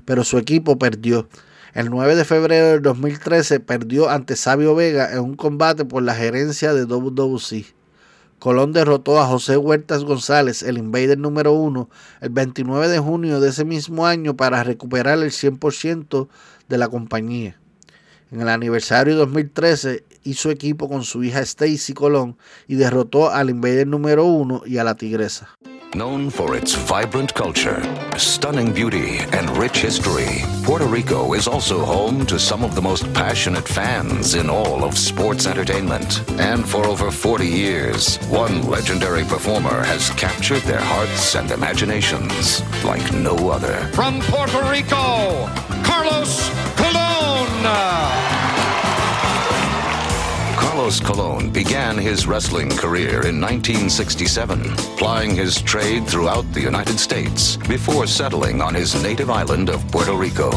Pero 0.05 0.25
su 0.25 0.39
equipo 0.39 0.79
perdió. 0.79 1.29
El 1.75 1.91
9 1.91 2.17
de 2.17 2.25
febrero 2.25 2.67
del 2.69 2.83
2013 2.83 3.61
perdió 3.61 4.11
ante 4.11 4.35
Sabio 4.37 4.75
Vega 4.75 5.13
en 5.13 5.21
un 5.21 5.37
combate 5.37 5.85
por 5.85 6.03
la 6.03 6.15
gerencia 6.15 6.75
de 6.75 6.85
WWC. 6.85 7.75
Colón 8.41 8.73
derrotó 8.73 9.21
a 9.21 9.27
José 9.27 9.59
Huertas 9.59 10.03
González, 10.03 10.63
el 10.63 10.79
Invader 10.79 11.19
número 11.19 11.53
1, 11.53 11.91
el 12.23 12.31
29 12.31 12.89
de 12.89 12.99
junio 12.99 13.39
de 13.39 13.51
ese 13.51 13.67
mismo 13.67 14.07
año 14.07 14.35
para 14.35 14.65
recuperar 14.65 15.19
el 15.19 15.31
100% 15.31 16.29
de 16.69 16.79
la 16.79 16.89
compañía. 16.89 17.61
En 18.33 18.41
el 18.41 18.49
aniversario 18.49 19.15
2013 19.17 20.05
hizo 20.25 20.51
equipo 20.51 20.89
con 20.89 21.05
su 21.05 21.23
hija 21.25 21.41
Stacy 21.41 21.95
Colón 21.95 22.37
y 22.69 22.77
derrotó 22.77 23.31
al 23.31 23.51
Invader 23.51 23.87
número 23.87 24.25
1 24.25 24.63
y 24.67 24.79
a 24.79 24.85
la 24.85 24.95
Tigresa. 24.95 25.49
Known 25.93 26.31
for 26.31 26.55
its 26.55 26.73
vibrant 26.73 27.35
culture, 27.35 27.83
stunning 28.17 28.73
beauty, 28.73 29.19
and 29.33 29.51
rich 29.59 29.79
history, 29.79 30.45
Puerto 30.63 30.87
Rico 30.87 31.35
is 31.35 31.49
also 31.49 31.85
home 31.85 32.25
to 32.27 32.39
some 32.39 32.63
of 32.63 32.77
the 32.77 32.81
most 32.81 33.13
passionate 33.13 33.67
fans 33.67 34.37
in 34.37 34.49
all 34.49 34.85
of 34.85 34.97
sports 34.97 35.49
entertainment. 35.49 36.23
And 36.39 36.65
for 36.65 36.87
over 36.87 37.11
40 37.11 37.45
years, 37.45 38.19
one 38.29 38.63
legendary 38.71 39.25
performer 39.25 39.83
has 39.83 40.11
captured 40.11 40.63
their 40.63 40.81
hearts 40.81 41.35
and 41.35 41.51
imaginations 41.51 42.63
like 42.85 43.13
no 43.13 43.51
other. 43.51 43.75
From 43.93 44.21
Puerto 44.21 44.63
Rico, 44.71 45.49
Carlos 45.83 46.51
Colon. 46.77 48.20
Carlos 50.81 50.99
Colon 50.99 51.51
began 51.51 51.99
his 51.99 52.27
wrestling 52.27 52.71
career 52.71 53.27
in 53.27 53.39
1967, 53.39 54.63
plying 54.97 55.37
his 55.37 55.61
trade 55.61 56.07
throughout 56.07 56.51
the 56.55 56.61
United 56.63 56.99
States 56.99 57.59
before 57.69 58.07
settling 58.07 58.63
on 58.63 58.75
his 58.75 59.01
native 59.03 59.29
island 59.29 59.69
of 59.69 59.87
Puerto 59.93 60.15
Rico. 60.15 60.49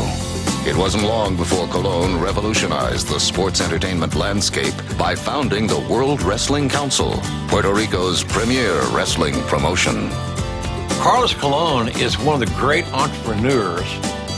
It 0.66 0.78
wasn't 0.78 1.04
long 1.04 1.36
before 1.36 1.68
Colon 1.68 2.22
revolutionized 2.22 3.10
the 3.10 3.20
sports 3.20 3.60
entertainment 3.60 4.16
landscape 4.16 4.74
by 4.98 5.14
founding 5.14 5.68
the 5.68 5.86
World 5.91 6.22
Wrestling 6.22 6.70
Council, 6.70 7.20
Puerto 7.50 7.74
Rico's 7.74 8.24
premier 8.24 8.80
wrestling 8.95 9.36
promotion. 9.48 10.10
Carlos 11.02 11.34
Colon 11.34 11.90
is 12.00 12.18
one 12.18 12.41
of 12.41 12.48
the 12.48 12.56
great 12.56 12.88
entrepreneurs 12.94 13.91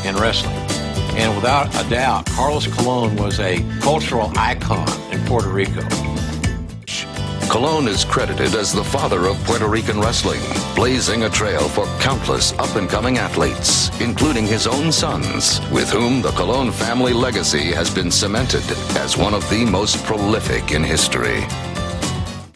in 0.03 0.15
wrestling. 0.15 0.84
And 1.17 1.35
without 1.35 1.67
a 1.75 1.89
doubt, 1.89 2.25
Carlos 2.27 2.67
Colon 2.67 3.15
was 3.15 3.39
a 3.39 3.63
cultural 3.81 4.31
icon 4.35 4.87
in 5.11 5.23
Puerto 5.25 5.49
Rico. 5.49 5.81
Colon 7.47 7.87
is 7.87 8.03
credited 8.03 8.53
as 8.53 8.73
the 8.73 8.83
father 8.83 9.27
of 9.27 9.41
Puerto 9.45 9.67
Rican 9.67 10.01
wrestling, 10.01 10.41
blazing 10.75 11.23
a 11.23 11.29
trail 11.29 11.69
for 11.69 11.85
countless 11.99 12.51
up 12.53 12.75
and 12.75 12.89
coming 12.89 13.17
athletes, 13.17 13.89
including 14.01 14.45
his 14.45 14.67
own 14.67 14.91
sons, 14.91 15.61
with 15.71 15.89
whom 15.89 16.21
the 16.21 16.31
Colon 16.31 16.71
family 16.71 17.13
legacy 17.13 17.71
has 17.71 17.89
been 17.89 18.11
cemented 18.11 18.63
as 18.97 19.15
one 19.15 19.33
of 19.33 19.49
the 19.49 19.63
most 19.63 20.03
prolific 20.03 20.71
in 20.71 20.83
history. 20.83 21.45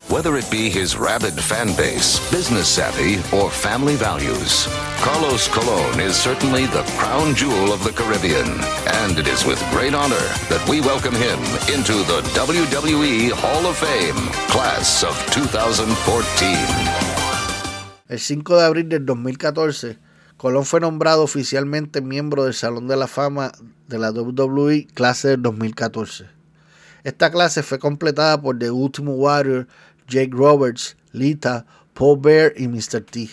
Whether 0.09 0.37
it 0.37 0.49
be 0.49 0.71
his 0.71 0.97
rabid 0.97 1.39
fan 1.39 1.75
base, 1.77 2.17
business 2.31 2.67
savvy, 2.67 3.21
or 3.31 3.51
family 3.51 3.95
values, 3.95 4.65
Carlos 5.05 5.47
Colon 5.47 5.99
is 5.99 6.15
certainly 6.15 6.65
the 6.65 6.81
crown 6.97 7.35
jewel 7.35 7.71
of 7.71 7.83
the 7.83 7.91
Caribbean. 7.91 8.59
And 9.05 9.19
it 9.19 9.27
is 9.27 9.45
with 9.45 9.61
great 9.69 9.93
honor 9.93 10.25
that 10.49 10.67
we 10.67 10.81
welcome 10.81 11.13
him 11.13 11.37
into 11.69 11.93
the 12.09 12.25
WWE 12.33 13.29
Hall 13.33 13.67
of 13.67 13.77
Fame, 13.77 14.17
class 14.49 15.03
of 15.03 15.13
2014. 15.29 16.57
El 18.09 18.17
5 18.17 18.57
de 18.57 18.65
abril 18.65 18.89
del 18.89 19.05
2014, 19.05 19.99
Colón 20.37 20.65
fue 20.65 20.79
nombrado 20.79 21.21
oficialmente 21.21 22.01
miembro 22.01 22.45
del 22.45 22.55
Salón 22.55 22.87
de 22.87 22.97
la 22.97 23.05
Fama 23.05 23.51
de 23.87 23.99
la 23.99 24.09
WWE 24.09 24.87
clase 24.87 25.27
del 25.27 25.43
2014. 25.43 26.39
Esta 27.03 27.31
clase 27.31 27.63
fue 27.63 27.79
completada 27.79 28.41
por 28.41 28.59
The 28.59 28.71
Ultimate 28.71 29.17
Warrior, 29.17 29.67
Jake 30.09 30.31
Roberts, 30.33 30.97
Lita, 31.13 31.65
Paul 31.93 32.19
Bear 32.19 32.53
y 32.57 32.67
Mr. 32.67 33.01
T. 33.01 33.29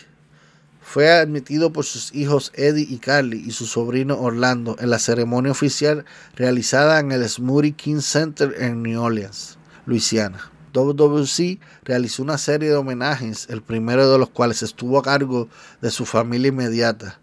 Fue 0.83 1.11
admitido 1.11 1.73
por 1.73 1.85
sus 1.85 2.15
hijos 2.15 2.53
Eddie 2.55 2.87
y 2.89 2.99
Carly 2.99 3.43
y 3.45 3.51
su 3.51 3.67
sobrino 3.67 4.21
Orlando 4.21 4.77
en 4.79 4.91
la 4.91 4.99
ceremonia 4.99 5.51
oficial 5.51 6.05
realizada 6.37 7.01
en 7.01 7.11
el 7.11 7.29
Smoothie 7.29 7.73
King 7.73 8.01
Center 8.01 8.55
en 8.59 8.83
New 8.83 9.01
Orleans, 9.01 9.59
Luisiana. 9.87 10.51
WWC 10.73 11.59
realizó 11.83 12.23
una 12.23 12.39
serie 12.39 12.69
de 12.69 12.77
homenajes, 12.77 13.49
el 13.49 13.63
primero 13.63 14.11
de 14.13 14.19
los 14.19 14.29
cuales 14.29 14.63
estuvo 14.63 14.99
a 14.99 15.03
cargo 15.03 15.49
de 15.81 15.91
su 15.91 16.05
familia 16.05 16.49
inmediata. 16.49 17.19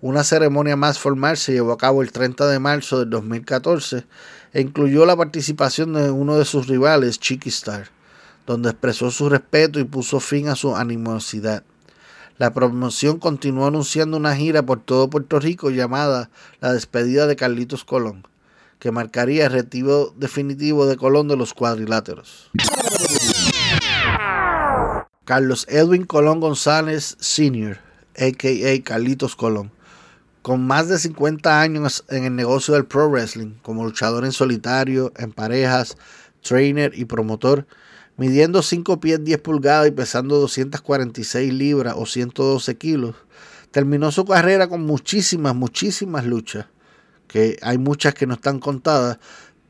Una 0.00 0.24
ceremonia 0.24 0.76
más 0.76 0.98
formal 0.98 1.36
se 1.36 1.52
llevó 1.52 1.72
a 1.72 1.78
cabo 1.78 2.02
el 2.02 2.10
30 2.10 2.48
de 2.48 2.58
marzo 2.58 3.00
del 3.00 3.10
2014 3.10 4.06
e 4.54 4.60
incluyó 4.60 5.04
la 5.04 5.16
participación 5.16 5.92
de 5.92 6.10
uno 6.10 6.36
de 6.36 6.46
sus 6.46 6.66
rivales, 6.66 7.20
Chicky 7.20 7.50
Star 7.50 7.90
donde 8.46 8.70
expresó 8.70 9.10
su 9.10 9.28
respeto 9.28 9.80
y 9.80 9.84
puso 9.84 10.20
fin 10.20 10.48
a 10.48 10.56
su 10.56 10.76
animosidad. 10.76 11.64
La 12.36 12.52
promoción 12.52 13.18
continuó 13.18 13.66
anunciando 13.66 14.16
una 14.16 14.34
gira 14.34 14.64
por 14.64 14.80
todo 14.80 15.08
Puerto 15.08 15.38
Rico 15.38 15.70
llamada 15.70 16.30
La 16.60 16.72
despedida 16.72 17.26
de 17.26 17.36
Carlitos 17.36 17.84
Colón, 17.84 18.26
que 18.80 18.90
marcaría 18.90 19.46
el 19.46 19.52
retiro 19.52 20.12
definitivo 20.16 20.86
de 20.86 20.96
Colón 20.96 21.28
de 21.28 21.36
los 21.36 21.54
cuadriláteros. 21.54 22.50
Carlos 25.24 25.64
Edwin 25.70 26.04
Colón 26.04 26.40
González 26.40 27.16
Sr., 27.20 27.78
a.k.a. 28.16 28.82
Carlitos 28.82 29.36
Colón, 29.36 29.70
con 30.42 30.66
más 30.66 30.88
de 30.88 30.98
50 30.98 31.60
años 31.60 32.04
en 32.08 32.24
el 32.24 32.36
negocio 32.36 32.74
del 32.74 32.84
pro 32.84 33.08
wrestling, 33.08 33.54
como 33.62 33.84
luchador 33.84 34.24
en 34.24 34.32
solitario, 34.32 35.12
en 35.16 35.32
parejas, 35.32 35.96
trainer 36.42 36.92
y 36.94 37.06
promotor, 37.06 37.66
midiendo 38.16 38.62
5 38.62 39.00
pies 39.00 39.24
10 39.24 39.40
pulgadas 39.40 39.88
y 39.88 39.90
pesando 39.90 40.38
246 40.38 41.52
libras 41.52 41.94
o 41.96 42.06
112 42.06 42.76
kilos, 42.76 43.16
terminó 43.70 44.12
su 44.12 44.24
carrera 44.24 44.68
con 44.68 44.84
muchísimas, 44.84 45.54
muchísimas 45.54 46.24
luchas, 46.24 46.66
que 47.26 47.58
hay 47.62 47.78
muchas 47.78 48.14
que 48.14 48.26
no 48.26 48.34
están 48.34 48.60
contadas, 48.60 49.18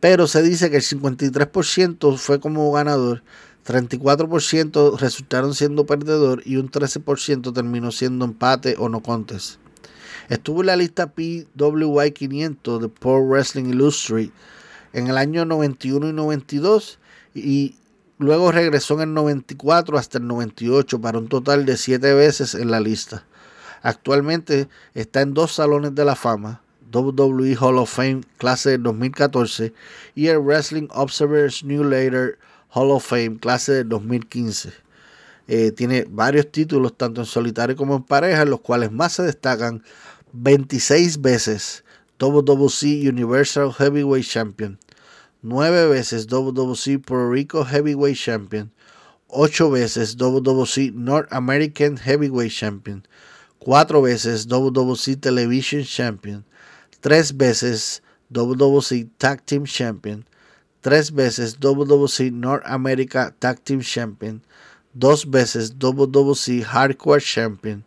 pero 0.01 0.27
se 0.27 0.43
dice 0.43 0.71
que 0.71 0.77
el 0.77 0.83
53% 0.83 2.17
fue 2.19 2.39
como 2.39 2.71
ganador, 2.73 3.23
34% 3.67 4.99
resultaron 4.99 5.55
siendo 5.55 5.87
perdedor 5.87 6.43
y 6.45 6.57
un 6.57 6.71
13% 6.71 7.55
terminó 7.55 7.91
siendo 7.93 8.27
empate 8.27 8.77
o 8.79 8.91
no 8.91 9.01
contes. 9.01 9.59
Estuvo 10.29 10.61
en 10.61 10.67
la 10.67 10.77
lista 10.77 11.13
PWI 11.13 12.13
500 12.13 12.83
de 12.83 12.89
Pro 12.89 13.27
Wrestling 13.27 13.67
Illustrated 13.67 14.31
en 14.93 15.09
el 15.09 15.19
año 15.19 15.45
91 15.45 16.09
y 16.09 16.13
92 16.13 16.99
y 17.35 17.77
Luego 18.19 18.53
regresó 18.53 18.95
en 18.95 19.09
el 19.09 19.15
94 19.15 19.99
hasta 19.99 20.19
el 20.19 20.27
98 20.27 21.01
para 21.01 21.19
un 21.19 21.29
total 21.29 21.67
de 21.67 21.77
7 21.77 22.15
veces 22.15 22.55
en 22.55 22.71
la 22.71 22.81
lista. 22.81 23.25
Actualmente 23.83 24.69
está 24.95 25.21
en 25.21 25.35
dos 25.35 25.53
salones 25.53 25.95
de 25.95 26.05
la 26.05 26.15
fama, 26.15 26.63
WWE 26.93 27.57
Hall 27.57 27.79
of 27.79 27.93
Fame 27.93 28.23
clase 28.39 28.71
del 28.71 28.85
2014 28.85 29.75
y 30.15 30.29
el 30.29 30.39
Wrestling 30.39 30.89
Observers 30.91 31.65
New 31.65 31.83
Later 31.83 32.39
Hall 32.71 32.91
of 32.91 33.05
Fame 33.05 33.39
clase 33.39 33.73
del 33.73 33.89
2015. 33.89 34.73
Eh, 35.47 35.73
tiene 35.73 36.07
varios 36.09 36.51
títulos 36.51 36.97
tanto 36.97 37.21
en 37.21 37.27
solitario 37.27 37.77
como 37.77 37.97
en 37.97 38.05
pareja, 38.05 38.45
los 38.45 38.61
cuales 38.61 38.93
más 38.93 39.15
se 39.15 39.25
destacan 39.25 39.83
26 40.33 41.21
veces 41.21 41.85
WWC 42.19 43.09
Universal 43.09 43.73
Heavyweight 43.73 44.27
Champion, 44.27 44.79
nueve 45.45 45.87
veces 45.89 46.27
WWC 46.27 47.05
Puerto 47.05 47.29
Rico 47.29 47.65
Heavyweight 47.65 48.17
Champion, 48.17 48.73
ocho 49.29 49.71
veces 49.71 50.17
WWC 50.17 50.95
North 50.95 51.29
American 51.31 51.99
Heavyweight 51.99 52.51
Champion, 52.51 53.07
cuatro 53.59 54.01
veces 54.01 54.49
WWC 54.49 55.21
Television 55.21 55.85
Champion, 55.85 56.47
tres 57.01 57.37
veces 57.37 58.03
WWC 58.33 59.11
Tag 59.19 59.45
Team 59.45 59.67
Champion, 59.67 60.25
tres 60.81 61.13
veces 61.13 61.61
WWC 61.61 62.33
North 62.33 62.63
America 62.65 63.35
Tag 63.39 63.63
Team 63.63 63.83
Champion, 63.83 64.41
dos 64.95 65.29
veces 65.31 65.79
WWC 65.79 66.65
Hardcore 66.65 67.21
Champion, 67.21 67.85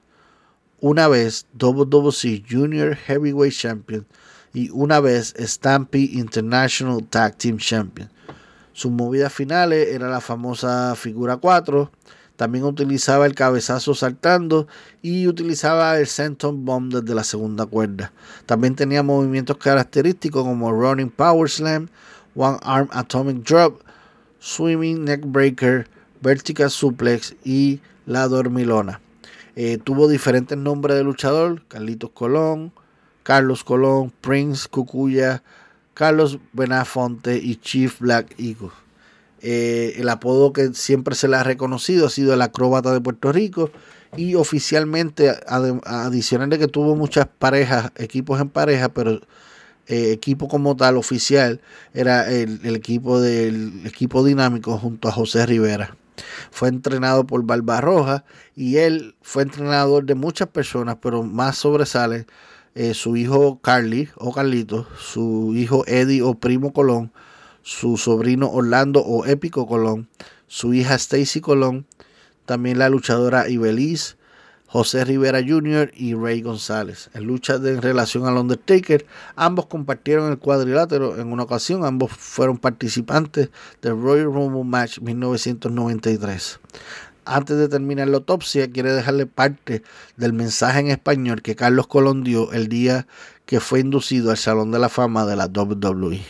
una 0.80 1.08
vez 1.08 1.48
WWC 1.58 2.46
Junior 2.48 2.94
Heavyweight 2.94 3.54
Champion, 3.54 4.06
y 4.54 4.70
una 4.72 5.00
vez 5.00 5.34
Stampy 5.38 6.12
International 6.14 7.04
Tag 7.08 7.38
Team 7.38 7.58
Champion. 7.58 8.10
Sus 8.74 8.92
movidas 8.92 9.34
finales 9.34 9.90
era 9.90 10.10
la 10.10 10.22
famosa 10.22 10.96
figura 10.96 11.38
4, 11.38 11.92
También 12.36 12.66
utilizaba 12.66 13.26
el 13.26 13.34
cabezazo 13.34 13.96
saltando 13.96 14.68
y 15.02 15.28
utilizaba 15.28 15.98
el 15.98 16.06
senton 16.06 16.66
bomb 16.66 16.94
desde 16.94 17.16
la 17.16 17.24
segunda 17.24 17.66
cuerda. 17.66 18.12
También 18.46 18.76
tenía 18.76 19.02
movimientos 19.02 19.58
característicos 19.58 20.44
como 20.44 20.72
running 20.72 21.10
power 21.10 21.50
slam, 21.50 21.90
one 22.36 22.60
arm 22.62 22.88
atomic 22.92 23.38
drop, 23.44 23.82
swimming 24.40 25.04
neck 25.04 25.26
breaker, 25.26 25.88
vertical 26.22 26.70
suplex 26.70 27.36
y 27.44 27.80
la 28.06 28.28
dormilona. 28.28 29.02
Eh, 29.56 29.80
tuvo 29.84 30.08
diferentes 30.08 30.56
nombres 30.56 30.98
de 30.98 31.04
luchador, 31.04 31.64
Carlitos 31.68 32.12
Colón, 32.12 32.72
Carlos 33.28 33.66
Colón, 33.66 34.14
Prince 34.22 34.70
Cucuya, 34.70 35.44
Carlos 35.94 36.40
Benafonte 36.54 37.36
y 37.36 37.58
Chief 37.58 38.00
Black 38.00 38.34
Eagle. 38.40 38.70
Eh, 39.42 39.96
el 39.98 40.08
apodo 40.08 40.54
que 40.54 40.74
siempre 40.74 41.14
se 41.14 41.28
le 41.28 41.36
ha 41.36 41.44
reconocido 41.44 42.08
ha 42.08 42.10
sido 42.10 42.34
el 42.34 42.42
acróbata 42.42 42.94
de 42.94 43.02
Puerto 43.02 43.34
Rico 43.34 43.70
y 44.16 44.36
oficialmente, 44.36 45.36
adicional 45.46 46.50
de 46.50 46.58
que 46.58 46.70
tuvo 46.70 46.96
muchas 46.96 47.28
parejas, 47.28 47.92
equipos 47.98 48.40
en 48.40 48.48
pareja, 48.48 48.88
pero 48.88 49.20
eh, 49.88 50.14
equipo 50.14 50.48
como 50.48 50.78
tal 50.78 50.96
oficial 50.96 51.60
era 51.94 52.32
el, 52.32 52.66
equipo 52.78 53.20
del 53.20 53.86
equipo 53.86 54.24
dinámico 54.24 54.78
junto 54.78 55.10
a 55.10 55.12
José 55.12 55.46
Rivera. 55.46 55.98
Fue 56.50 56.70
entrenado 56.70 57.28
por 57.28 57.44
Barbarroja 57.44 58.24
y 58.56 58.78
él 58.78 59.18
fue 59.22 59.44
entrenador 59.44 60.06
de 60.06 60.16
muchas 60.16 60.48
personas, 60.48 60.96
pero 61.02 61.24
más 61.24 61.58
sobresale 61.58 62.26
eh, 62.78 62.94
su 62.94 63.18
hijo 63.18 63.60
Carly 63.60 64.08
o 64.18 64.32
Carlito, 64.32 64.86
su 65.00 65.54
hijo 65.56 65.84
Eddie 65.88 66.22
o 66.22 66.36
Primo 66.36 66.74
Colón, 66.74 67.12
su 67.64 67.98
sobrino 67.98 68.52
Orlando 68.52 69.02
o 69.02 69.26
Épico 69.26 69.66
Colón, 69.66 70.08
su 70.46 70.76
hija 70.76 70.94
Stacy 70.94 71.42
Colón, 71.42 71.88
también 72.46 72.78
la 72.78 72.90
luchadora 72.90 73.50
Ibeliz, 73.50 74.18
José 74.68 75.06
Rivera 75.06 75.40
Jr. 75.40 75.92
y 75.96 76.14
Ray 76.14 76.42
González. 76.42 77.10
En 77.16 77.24
lucha 77.24 77.58
de, 77.58 77.72
en 77.72 77.82
relación 77.82 78.28
al 78.28 78.38
Undertaker, 78.38 79.08
ambos 79.36 79.66
compartieron 79.66 80.30
el 80.30 80.38
cuadrilátero 80.38 81.18
en 81.18 81.32
una 81.32 81.44
ocasión, 81.44 81.84
ambos 81.84 82.12
fueron 82.12 82.60
participantes 82.60 83.50
del 83.82 84.00
Royal 84.00 84.26
Rumble 84.26 84.66
Match 84.66 85.00
1993. 85.00 86.60
Antes 87.28 87.58
de 87.58 87.68
terminar 87.68 88.08
la 88.08 88.18
autopsia, 88.18 88.72
quiere 88.72 88.94
dejarle 88.94 89.26
parte 89.26 89.84
del 90.16 90.32
mensaje 90.32 90.80
en 90.80 90.88
español 90.90 91.42
que 91.42 91.56
Carlos 91.56 91.88
Colón 91.88 92.24
dio 92.24 92.54
el 92.54 92.70
día 92.70 93.06
que 93.46 93.60
fue 93.60 93.82
inducido 93.82 94.32
al 94.32 94.38
Salón 94.38 94.72
de 94.72 94.80
la 94.80 94.88
Fama 94.88 95.26
de 95.26 95.36
la 95.36 95.48
WWE. 95.48 96.22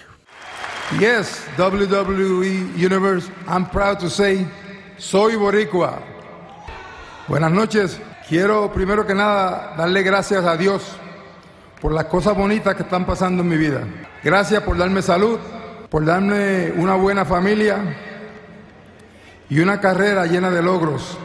Yes, 1.00 1.44
WWE 1.58 2.72
Universe, 2.76 3.30
I'm 3.48 3.70
proud 3.70 4.00
to 4.00 4.10
say, 4.10 4.48
soy 4.98 5.36
boricua. 5.36 6.00
Buenas 7.28 7.52
noches. 7.52 8.00
Quiero 8.28 8.72
primero 8.74 9.06
que 9.06 9.14
nada 9.14 9.76
darle 9.78 10.02
gracias 10.02 10.46
a 10.46 10.58
Dios 10.58 10.84
por 11.80 11.94
las 11.94 12.06
cosas 12.06 12.36
bonitas 12.36 12.76
que 12.76 12.84
están 12.84 13.06
pasando 13.06 13.44
en 13.44 13.50
mi 13.50 13.58
vida. 13.58 13.84
Gracias 14.24 14.64
por 14.64 14.78
darme 14.78 15.02
salud, 15.02 15.38
por 15.90 16.06
darme 16.06 16.72
una 16.76 16.96
buena 16.96 17.24
familia 17.24 18.07
y 19.50 19.60
una 19.60 19.80
carrera 19.80 20.26
llena 20.26 20.50
de 20.50 20.62
logros 20.62 21.18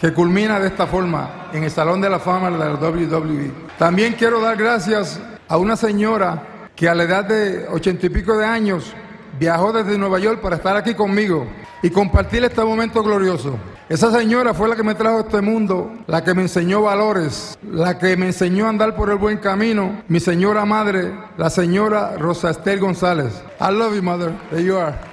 que 0.00 0.12
culmina 0.12 0.58
de 0.58 0.66
esta 0.66 0.86
forma 0.86 1.48
en 1.52 1.62
el 1.62 1.70
Salón 1.70 2.00
de 2.00 2.10
la 2.10 2.18
Fama 2.18 2.50
de 2.50 2.58
la 2.58 2.74
WWE. 2.74 3.52
También 3.78 4.14
quiero 4.14 4.40
dar 4.40 4.56
gracias 4.56 5.20
a 5.48 5.56
una 5.58 5.76
señora 5.76 6.68
que 6.74 6.88
a 6.88 6.94
la 6.94 7.04
edad 7.04 7.24
de 7.24 7.68
ochenta 7.68 8.06
y 8.06 8.08
pico 8.08 8.36
de 8.36 8.44
años 8.44 8.92
viajó 9.38 9.72
desde 9.72 9.96
Nueva 9.96 10.18
York 10.18 10.40
para 10.40 10.56
estar 10.56 10.76
aquí 10.76 10.94
conmigo 10.94 11.46
y 11.82 11.90
compartir 11.90 12.44
este 12.44 12.64
momento 12.64 13.02
glorioso. 13.02 13.56
Esa 13.88 14.10
señora 14.10 14.54
fue 14.54 14.68
la 14.68 14.76
que 14.76 14.82
me 14.82 14.94
trajo 14.94 15.18
a 15.18 15.20
este 15.20 15.40
mundo, 15.40 15.92
la 16.06 16.24
que 16.24 16.34
me 16.34 16.42
enseñó 16.42 16.82
valores, 16.82 17.58
la 17.62 17.98
que 17.98 18.16
me 18.16 18.26
enseñó 18.26 18.66
a 18.66 18.70
andar 18.70 18.96
por 18.96 19.10
el 19.10 19.18
buen 19.18 19.38
camino, 19.38 20.02
mi 20.08 20.18
señora 20.18 20.64
madre, 20.64 21.12
la 21.36 21.50
señora 21.50 22.16
Rosa 22.16 22.50
Estel 22.50 22.80
González. 22.80 23.42
I 23.60 23.72
love 23.72 23.94
you, 23.94 24.02
mother. 24.02 24.32
There 24.50 24.64
you 24.64 24.78
are. 24.78 25.11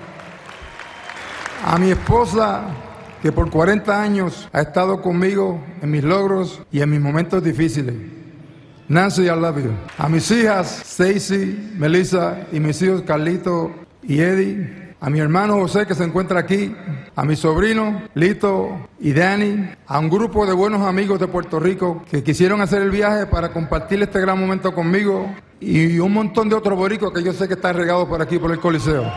A 1.64 1.78
mi 1.78 1.92
esposa, 1.92 2.62
que 3.22 3.32
por 3.32 3.50
40 3.50 4.02
años 4.02 4.48
ha 4.54 4.62
estado 4.62 5.02
conmigo 5.02 5.62
en 5.82 5.92
mis 5.92 6.04
logros 6.04 6.62
y 6.72 6.82
en 6.82 6.90
mis 6.90 7.02
momentos 7.02 7.44
difíciles. 7.44 7.96
Nancy, 8.88 9.24
I 9.24 9.36
love 9.36 9.58
you. 9.64 9.72
A 9.98 10.08
mis 10.08 10.32
hijas, 10.32 10.82
Stacy, 10.84 11.76
Melissa 11.78 12.48
y 12.52 12.60
mis 12.60 12.82
hijos 12.82 13.04
Carlito 13.04 13.72
y 14.02 14.20
Eddie. 14.22 14.90
A 15.02 15.10
mi 15.10 15.20
hermano 15.20 15.56
José 15.56 15.86
que 15.86 15.96
se 15.96 16.04
encuentra 16.04 16.40
aquí, 16.40 16.76
a 17.16 17.24
mi 17.24 17.36
sobrino 17.36 18.04
Lito 18.16 18.90
y 19.00 19.14
Danny, 19.14 19.70
a 19.88 20.00
un 20.00 20.10
grupo 20.10 20.46
de 20.46 20.54
buenos 20.54 20.82
amigos 20.82 21.20
de 21.20 21.28
Puerto 21.28 21.60
Rico 21.60 22.04
que 22.10 22.24
quisieron 22.24 22.62
hacer 22.62 22.82
el 22.82 22.90
viaje 22.90 23.26
para 23.26 23.54
compartir 23.54 24.02
este 24.02 24.20
gran 24.20 24.40
momento 24.40 24.74
conmigo 24.74 25.34
y 25.62 26.00
un 26.00 26.14
montón 26.14 26.50
de 26.50 26.56
otros 26.56 26.78
boricos 26.78 27.14
que 27.14 27.24
yo 27.24 27.32
sé 27.32 27.48
que 27.48 27.54
están 27.54 27.78
regados 27.78 28.10
por 28.10 28.22
aquí 28.22 28.40
por 28.40 28.52
el 28.52 28.60
Coliseo. 28.60 29.10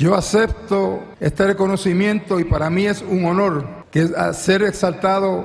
Yo 0.00 0.14
acepto 0.14 1.02
este 1.20 1.48
reconocimiento 1.48 2.40
y 2.40 2.44
para 2.44 2.70
mí 2.70 2.86
es 2.86 3.02
un 3.02 3.26
honor 3.26 3.84
que 3.90 4.08
ser 4.32 4.62
exaltado 4.62 5.44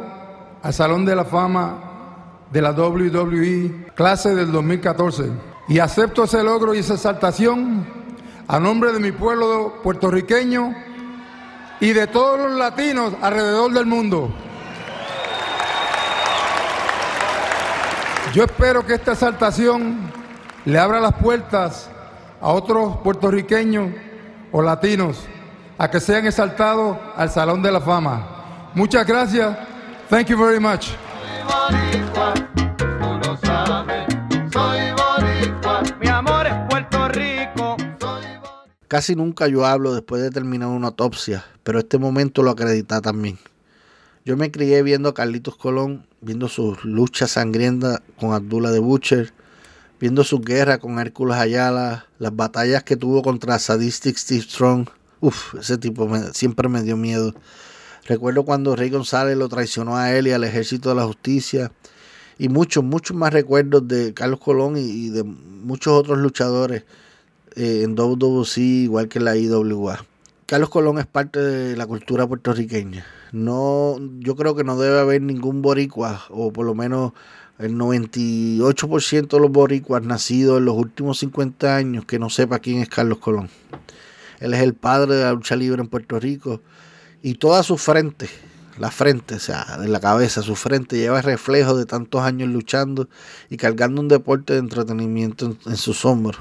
al 0.63 0.73
Salón 0.73 1.03
de 1.03 1.13
la 1.13 1.25
Fama 1.25 2.37
de 2.53 2.61
la 2.61 2.71
WWE, 2.71 3.87
clase 3.95 4.33
del 4.33 4.53
2014. 4.53 5.29
Y 5.67 5.79
acepto 5.79 6.23
ese 6.23 6.41
logro 6.41 6.73
y 6.73 6.77
esa 6.77 6.93
exaltación 6.93 7.85
a 8.47 8.57
nombre 8.57 8.93
de 8.93 9.01
mi 9.01 9.11
pueblo 9.11 9.81
puertorriqueño 9.83 10.73
y 11.81 11.91
de 11.91 12.07
todos 12.07 12.39
los 12.39 12.57
latinos 12.57 13.13
alrededor 13.21 13.73
del 13.73 13.85
mundo. 13.85 14.33
Yo 18.33 18.45
espero 18.45 18.85
que 18.85 18.93
esta 18.93 19.11
exaltación 19.11 19.97
le 20.63 20.79
abra 20.79 21.01
las 21.01 21.15
puertas 21.15 21.89
a 22.39 22.53
otros 22.53 22.95
puertorriqueños 23.03 24.04
o 24.57 24.61
latinos 24.61 25.17
a 25.77 25.91
que 25.91 25.99
sean 25.99 26.25
exaltados 26.25 26.95
al 27.17 27.29
Salón 27.29 27.61
de 27.61 27.69
la 27.73 27.81
Fama. 27.81 28.71
Muchas 28.73 29.05
gracias. 29.05 29.57
Thank 30.09 30.27
you 30.27 30.37
very 30.37 30.61
much. 30.61 30.91
Casi 38.87 39.13
nunca 39.13 39.49
yo 39.49 39.65
hablo 39.65 39.93
después 39.93 40.21
de 40.21 40.31
terminar 40.31 40.69
una 40.69 40.87
autopsia, 40.87 41.43
pero 41.63 41.79
este 41.79 41.97
momento 41.97 42.41
lo 42.41 42.51
acredita 42.51 43.01
también. 43.01 43.37
Yo 44.23 44.37
me 44.37 44.51
crié 44.51 44.83
viendo 44.83 45.09
a 45.09 45.13
Carlitos 45.13 45.57
Colón, 45.57 46.07
viendo 46.21 46.47
sus 46.47 46.85
luchas 46.85 47.31
sangrientas 47.31 47.99
con 48.17 48.31
Abdullah 48.31 48.71
de 48.71 48.79
Butcher, 48.79 49.33
viendo 49.99 50.23
su 50.23 50.39
guerra 50.39 50.77
con 50.77 50.99
Hércules 50.99 51.37
Ayala, 51.37 52.05
las 52.19 52.35
batallas 52.35 52.83
que 52.83 52.95
tuvo 52.95 53.21
contra 53.21 53.59
Sadistic 53.59 54.17
Steve 54.17 54.41
Strong. 54.41 54.89
Uf, 55.21 55.55
ese 55.55 55.77
tipo 55.77 56.09
siempre 56.33 56.69
me 56.69 56.83
dio 56.83 56.97
miedo. 56.97 57.33
Recuerdo 58.05 58.43
cuando 58.43 58.75
Rey 58.75 58.89
González 58.89 59.37
lo 59.37 59.49
traicionó 59.49 59.97
a 59.97 60.13
él 60.13 60.27
y 60.27 60.31
al 60.31 60.43
ejército 60.43 60.89
de 60.89 60.95
la 60.95 61.05
justicia. 61.05 61.71
Y 62.37 62.49
muchos, 62.49 62.83
muchos 62.83 63.15
más 63.15 63.33
recuerdos 63.33 63.87
de 63.87 64.13
Carlos 64.13 64.39
Colón 64.39 64.75
y, 64.77 65.09
de 65.09 65.23
muchos 65.23 65.93
otros 65.93 66.17
luchadores 66.17 66.83
eh, 67.55 67.81
en 67.83 67.95
WWC, 67.95 68.57
igual 68.57 69.07
que 69.07 69.19
en 69.19 69.25
la 69.25 69.37
IWA. 69.37 70.05
Carlos 70.45 70.69
Colón 70.69 70.99
es 70.99 71.07
parte 71.07 71.39
de 71.39 71.75
la 71.75 71.87
cultura 71.87 72.27
puertorriqueña. 72.27 73.03
No, 73.31 73.97
yo 74.19 74.35
creo 74.35 74.55
que 74.55 74.63
no 74.63 74.77
debe 74.77 74.99
haber 74.99 75.23
ningún 75.23 75.63
boricua, 75.63 76.23
o 76.29 76.53
por 76.53 76.67
lo 76.67 76.75
menos 76.75 77.13
el 77.57 77.75
98% 77.75 79.27
de 79.27 79.39
los 79.39 79.51
boricuas 79.51 80.03
nacidos 80.03 80.59
en 80.59 80.65
los 80.65 80.75
últimos 80.75 81.17
50 81.17 81.75
años 81.75 82.05
que 82.05 82.19
no 82.19 82.29
sepa 82.29 82.59
quién 82.59 82.79
es 82.79 82.89
Carlos 82.89 83.17
Colón. 83.17 83.49
Él 84.39 84.53
es 84.53 84.61
el 84.61 84.75
padre 84.75 85.15
de 85.15 85.23
la 85.23 85.33
lucha 85.33 85.55
libre 85.55 85.81
en 85.81 85.87
Puerto 85.87 86.19
Rico 86.19 86.61
y 87.23 87.35
toda 87.35 87.63
su 87.63 87.77
frente, 87.77 88.29
la 88.77 88.91
frente, 88.91 89.35
o 89.35 89.39
sea, 89.39 89.77
de 89.79 89.87
la 89.87 89.99
cabeza, 89.99 90.43
su 90.43 90.55
frente 90.55 90.95
lleva 90.95 91.17
el 91.17 91.23
reflejo 91.23 91.75
de 91.75 91.87
tantos 91.87 92.21
años 92.21 92.49
luchando 92.49 93.09
y 93.49 93.57
cargando 93.57 93.99
un 93.99 94.09
deporte 94.09 94.53
de 94.53 94.59
entretenimiento 94.59 95.57
en, 95.65 95.77
sus 95.77 96.05
hombros. 96.05 96.39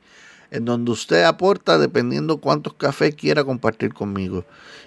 en 0.52 0.66
donde 0.66 0.92
usted 0.92 1.24
aporta 1.24 1.78
dependiendo 1.78 2.36
cuántos 2.36 2.74
cafés 2.74 3.14
quiera 3.14 3.42
compartir 3.42 3.94
conmigo. 3.94 4.44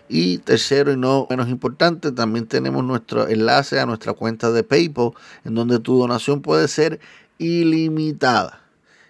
Y 0.07 0.37
tercero 0.37 0.93
y 0.93 0.97
no 0.97 1.25
menos 1.27 1.49
importante, 1.49 2.11
también 2.11 2.45
tenemos 2.45 2.83
nuestro 2.83 3.27
enlace 3.27 3.79
a 3.79 3.87
nuestra 3.87 4.13
cuenta 4.13 4.51
de 4.51 4.63
PayPal, 4.63 5.13
en 5.43 5.55
donde 5.55 5.79
tu 5.79 5.97
donación 5.97 6.43
puede 6.43 6.67
ser 6.67 6.99
ilimitada. 7.39 8.61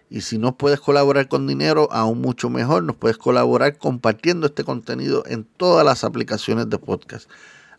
Y 0.10 0.22
si 0.22 0.38
no 0.38 0.56
puedes 0.56 0.80
colaborar 0.80 1.28
con 1.28 1.46
dinero, 1.46 1.90
aún 1.92 2.22
mucho 2.22 2.50
mejor, 2.50 2.84
nos 2.84 2.96
puedes 2.96 3.18
colaborar 3.18 3.78
compartiendo 3.78 4.48
este 4.48 4.64
contenido 4.64 5.24
en 5.28 5.44
todas 5.44 5.86
las 5.86 6.06
aplicaciones 6.06 6.70
de 6.70 6.78
podcast. 6.78 7.30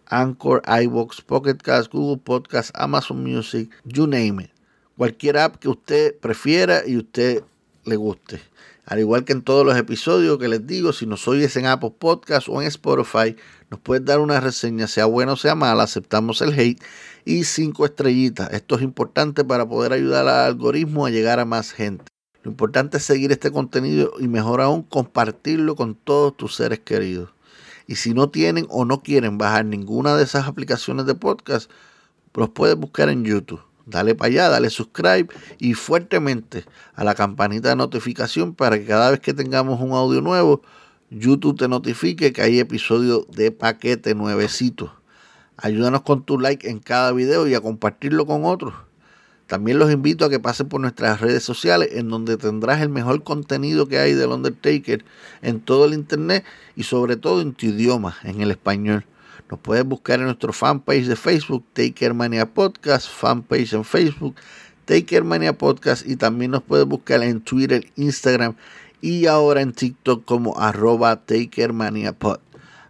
Anchor, 0.04 0.60
iVoox, 0.66 1.22
Pocket 1.22 1.56
Cast, 1.56 1.90
Google 1.90 2.18
Podcast, 2.22 2.72
Amazon 2.74 3.24
Music, 3.24 3.70
you 3.84 4.06
name 4.06 4.42
it. 4.42 4.50
Cualquier 4.98 5.38
app 5.38 5.56
que 5.56 5.70
usted 5.70 6.14
prefiera 6.18 6.82
y 6.86 6.98
usted 6.98 7.42
le 7.86 7.96
guste. 7.96 8.40
Al 8.86 9.00
igual 9.00 9.24
que 9.24 9.32
en 9.32 9.42
todos 9.42 9.66
los 9.66 9.76
episodios 9.76 10.38
que 10.38 10.46
les 10.46 10.64
digo, 10.64 10.92
si 10.92 11.06
nos 11.06 11.26
oyes 11.26 11.56
en 11.56 11.66
Apple 11.66 11.94
Podcast 11.98 12.48
o 12.48 12.62
en 12.62 12.68
Spotify, 12.68 13.34
nos 13.68 13.80
puedes 13.80 14.04
dar 14.04 14.20
una 14.20 14.38
reseña, 14.38 14.86
sea 14.86 15.06
buena 15.06 15.32
o 15.32 15.36
sea 15.36 15.56
mala, 15.56 15.82
aceptamos 15.82 16.40
el 16.40 16.56
hate 16.56 16.80
y 17.24 17.42
cinco 17.42 17.84
estrellitas. 17.84 18.52
Esto 18.52 18.76
es 18.76 18.82
importante 18.82 19.44
para 19.44 19.68
poder 19.68 19.92
ayudar 19.92 20.28
al 20.28 20.46
algoritmo 20.46 21.04
a 21.04 21.10
llegar 21.10 21.40
a 21.40 21.44
más 21.44 21.72
gente. 21.72 22.04
Lo 22.44 22.52
importante 22.52 22.98
es 22.98 23.02
seguir 23.02 23.32
este 23.32 23.50
contenido 23.50 24.12
y 24.20 24.28
mejor 24.28 24.60
aún 24.60 24.84
compartirlo 24.84 25.74
con 25.74 25.96
todos 25.96 26.36
tus 26.36 26.54
seres 26.54 26.78
queridos. 26.78 27.30
Y 27.88 27.96
si 27.96 28.14
no 28.14 28.30
tienen 28.30 28.68
o 28.70 28.84
no 28.84 29.02
quieren 29.02 29.36
bajar 29.36 29.64
ninguna 29.64 30.16
de 30.16 30.22
esas 30.22 30.46
aplicaciones 30.46 31.06
de 31.06 31.16
podcast, 31.16 31.68
los 32.34 32.50
puedes 32.50 32.76
buscar 32.76 33.08
en 33.08 33.24
YouTube 33.24 33.65
dale 33.86 34.14
para 34.14 34.28
allá, 34.28 34.48
dale 34.48 34.68
subscribe 34.68 35.28
y 35.58 35.74
fuertemente 35.74 36.64
a 36.94 37.04
la 37.04 37.14
campanita 37.14 37.70
de 37.70 37.76
notificación 37.76 38.54
para 38.54 38.78
que 38.78 38.84
cada 38.84 39.10
vez 39.10 39.20
que 39.20 39.32
tengamos 39.32 39.80
un 39.80 39.92
audio 39.92 40.20
nuevo, 40.20 40.62
YouTube 41.10 41.58
te 41.58 41.68
notifique 41.68 42.32
que 42.32 42.42
hay 42.42 42.58
episodio 42.58 43.26
de 43.30 43.52
paquete 43.52 44.14
nuevecito. 44.14 44.92
Ayúdanos 45.56 46.02
con 46.02 46.24
tu 46.24 46.38
like 46.38 46.68
en 46.68 46.80
cada 46.80 47.12
video 47.12 47.46
y 47.46 47.54
a 47.54 47.60
compartirlo 47.60 48.26
con 48.26 48.44
otros. 48.44 48.74
También 49.46 49.78
los 49.78 49.92
invito 49.92 50.24
a 50.24 50.30
que 50.30 50.40
pasen 50.40 50.68
por 50.68 50.80
nuestras 50.80 51.20
redes 51.20 51.44
sociales 51.44 51.90
en 51.92 52.08
donde 52.08 52.36
tendrás 52.36 52.80
el 52.82 52.88
mejor 52.88 53.22
contenido 53.22 53.86
que 53.86 54.00
hay 54.00 54.12
del 54.12 54.30
Undertaker 54.30 55.04
en 55.40 55.60
todo 55.60 55.84
el 55.84 55.94
internet 55.94 56.44
y 56.74 56.82
sobre 56.82 57.16
todo 57.16 57.40
en 57.40 57.54
tu 57.54 57.66
idioma, 57.66 58.16
en 58.24 58.40
el 58.40 58.50
español. 58.50 59.06
Nos 59.50 59.60
puedes 59.60 59.84
buscar 59.84 60.18
en 60.18 60.26
nuestro 60.26 60.52
fanpage 60.52 61.06
de 61.06 61.16
Facebook, 61.16 61.64
Takermania 61.72 62.46
Podcast, 62.46 63.08
fanpage 63.08 63.74
en 63.74 63.84
Facebook, 63.84 64.34
Takermania 64.84 65.56
Podcast 65.56 66.06
y 66.06 66.16
también 66.16 66.50
nos 66.50 66.62
puedes 66.62 66.86
buscar 66.86 67.22
en 67.22 67.40
Twitter, 67.40 67.86
Instagram 67.96 68.56
y 69.00 69.26
ahora 69.26 69.60
en 69.60 69.72
TikTok 69.72 70.24
como 70.24 70.58
arroba 70.58 71.16
TakerManiaPod. 71.24 72.38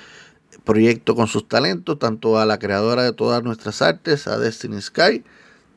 proyecto 0.63 1.15
con 1.15 1.27
sus 1.27 1.47
talentos, 1.47 1.99
tanto 1.99 2.39
a 2.39 2.45
la 2.45 2.57
creadora 2.57 3.03
de 3.03 3.13
todas 3.13 3.43
nuestras 3.43 3.81
artes, 3.81 4.27
a 4.27 4.39
Destiny 4.39 4.81
Sky, 4.81 5.23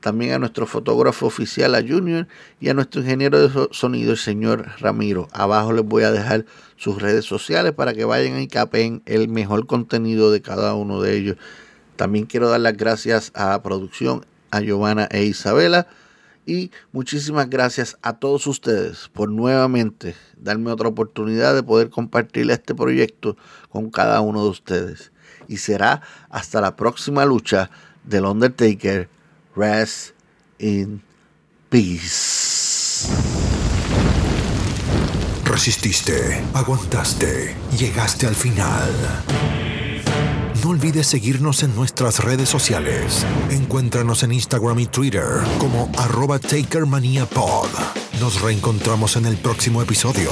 también 0.00 0.32
a 0.32 0.38
nuestro 0.38 0.66
fotógrafo 0.66 1.26
oficial, 1.26 1.74
a 1.74 1.82
Junior, 1.82 2.28
y 2.60 2.68
a 2.68 2.74
nuestro 2.74 3.00
ingeniero 3.00 3.48
de 3.48 3.68
sonido, 3.72 4.12
el 4.12 4.18
señor 4.18 4.66
Ramiro. 4.78 5.28
Abajo 5.32 5.72
les 5.72 5.84
voy 5.84 6.04
a 6.04 6.12
dejar 6.12 6.44
sus 6.76 7.00
redes 7.00 7.24
sociales 7.24 7.72
para 7.72 7.94
que 7.94 8.04
vayan 8.04 8.40
y 8.40 8.48
capen 8.48 9.02
el 9.06 9.28
mejor 9.28 9.66
contenido 9.66 10.30
de 10.30 10.40
cada 10.40 10.74
uno 10.74 11.00
de 11.02 11.16
ellos. 11.16 11.36
También 11.96 12.26
quiero 12.26 12.48
dar 12.48 12.60
las 12.60 12.76
gracias 12.76 13.32
a 13.34 13.60
producción, 13.62 14.24
a 14.50 14.60
Giovanna 14.60 15.08
e 15.10 15.24
Isabela. 15.24 15.88
Y 16.46 16.70
muchísimas 16.92 17.50
gracias 17.50 17.98
a 18.00 18.18
todos 18.18 18.46
ustedes 18.46 19.10
por 19.12 19.28
nuevamente 19.28 20.14
darme 20.38 20.70
otra 20.70 20.88
oportunidad 20.88 21.54
de 21.54 21.62
poder 21.62 21.90
compartir 21.90 22.50
este 22.50 22.74
proyecto 22.74 23.36
con 23.68 23.90
cada 23.90 24.20
uno 24.22 24.44
de 24.44 24.50
ustedes. 24.50 25.12
Y 25.46 25.58
será 25.58 26.00
hasta 26.30 26.62
la 26.62 26.74
próxima 26.74 27.26
lucha 27.26 27.70
del 28.04 28.24
Undertaker 28.24 29.10
Rest 29.58 30.14
in 30.60 31.02
peace. 31.68 33.08
Resististe, 35.44 36.44
aguantaste, 36.54 37.56
llegaste 37.76 38.28
al 38.28 38.36
final. 38.36 38.92
No 40.62 40.70
olvides 40.70 41.08
seguirnos 41.08 41.64
en 41.64 41.74
nuestras 41.74 42.22
redes 42.22 42.48
sociales. 42.48 43.26
Encuéntranos 43.50 44.22
en 44.22 44.30
Instagram 44.30 44.78
y 44.78 44.86
Twitter 44.86 45.26
como 45.58 45.90
arroba 45.98 46.38
TakerManiaPod. 46.38 47.68
Nos 48.20 48.40
reencontramos 48.40 49.16
en 49.16 49.26
el 49.26 49.36
próximo 49.38 49.82
episodio 49.82 50.30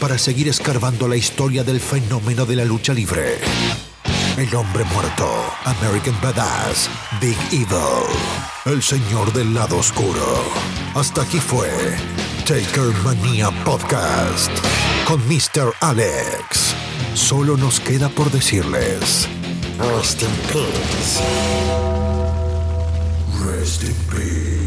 para 0.00 0.16
seguir 0.16 0.46
escarbando 0.46 1.08
la 1.08 1.16
historia 1.16 1.64
del 1.64 1.80
fenómeno 1.80 2.46
de 2.46 2.54
la 2.54 2.64
lucha 2.64 2.94
libre. 2.94 3.38
El 4.36 4.54
hombre 4.54 4.84
muerto, 4.84 5.28
American 5.64 6.18
Badass, 6.22 6.88
Big 7.20 7.36
Evil, 7.52 8.06
el 8.64 8.82
señor 8.82 9.32
del 9.32 9.52
lado 9.52 9.78
oscuro. 9.78 10.44
Hasta 10.94 11.22
aquí 11.22 11.38
fue 11.38 11.68
Taker 12.46 12.94
Mania 13.04 13.50
Podcast 13.64 14.50
con 15.06 15.20
Mr. 15.28 15.74
Alex. 15.80 16.74
Solo 17.14 17.56
nos 17.56 17.80
queda 17.80 18.08
por 18.08 18.30
decirles. 18.30 19.28
Rest 19.78 20.22
in 20.22 20.28
peace. 20.52 21.20
Rest 23.44 23.82
in 23.82 23.94
peace. 24.10 24.59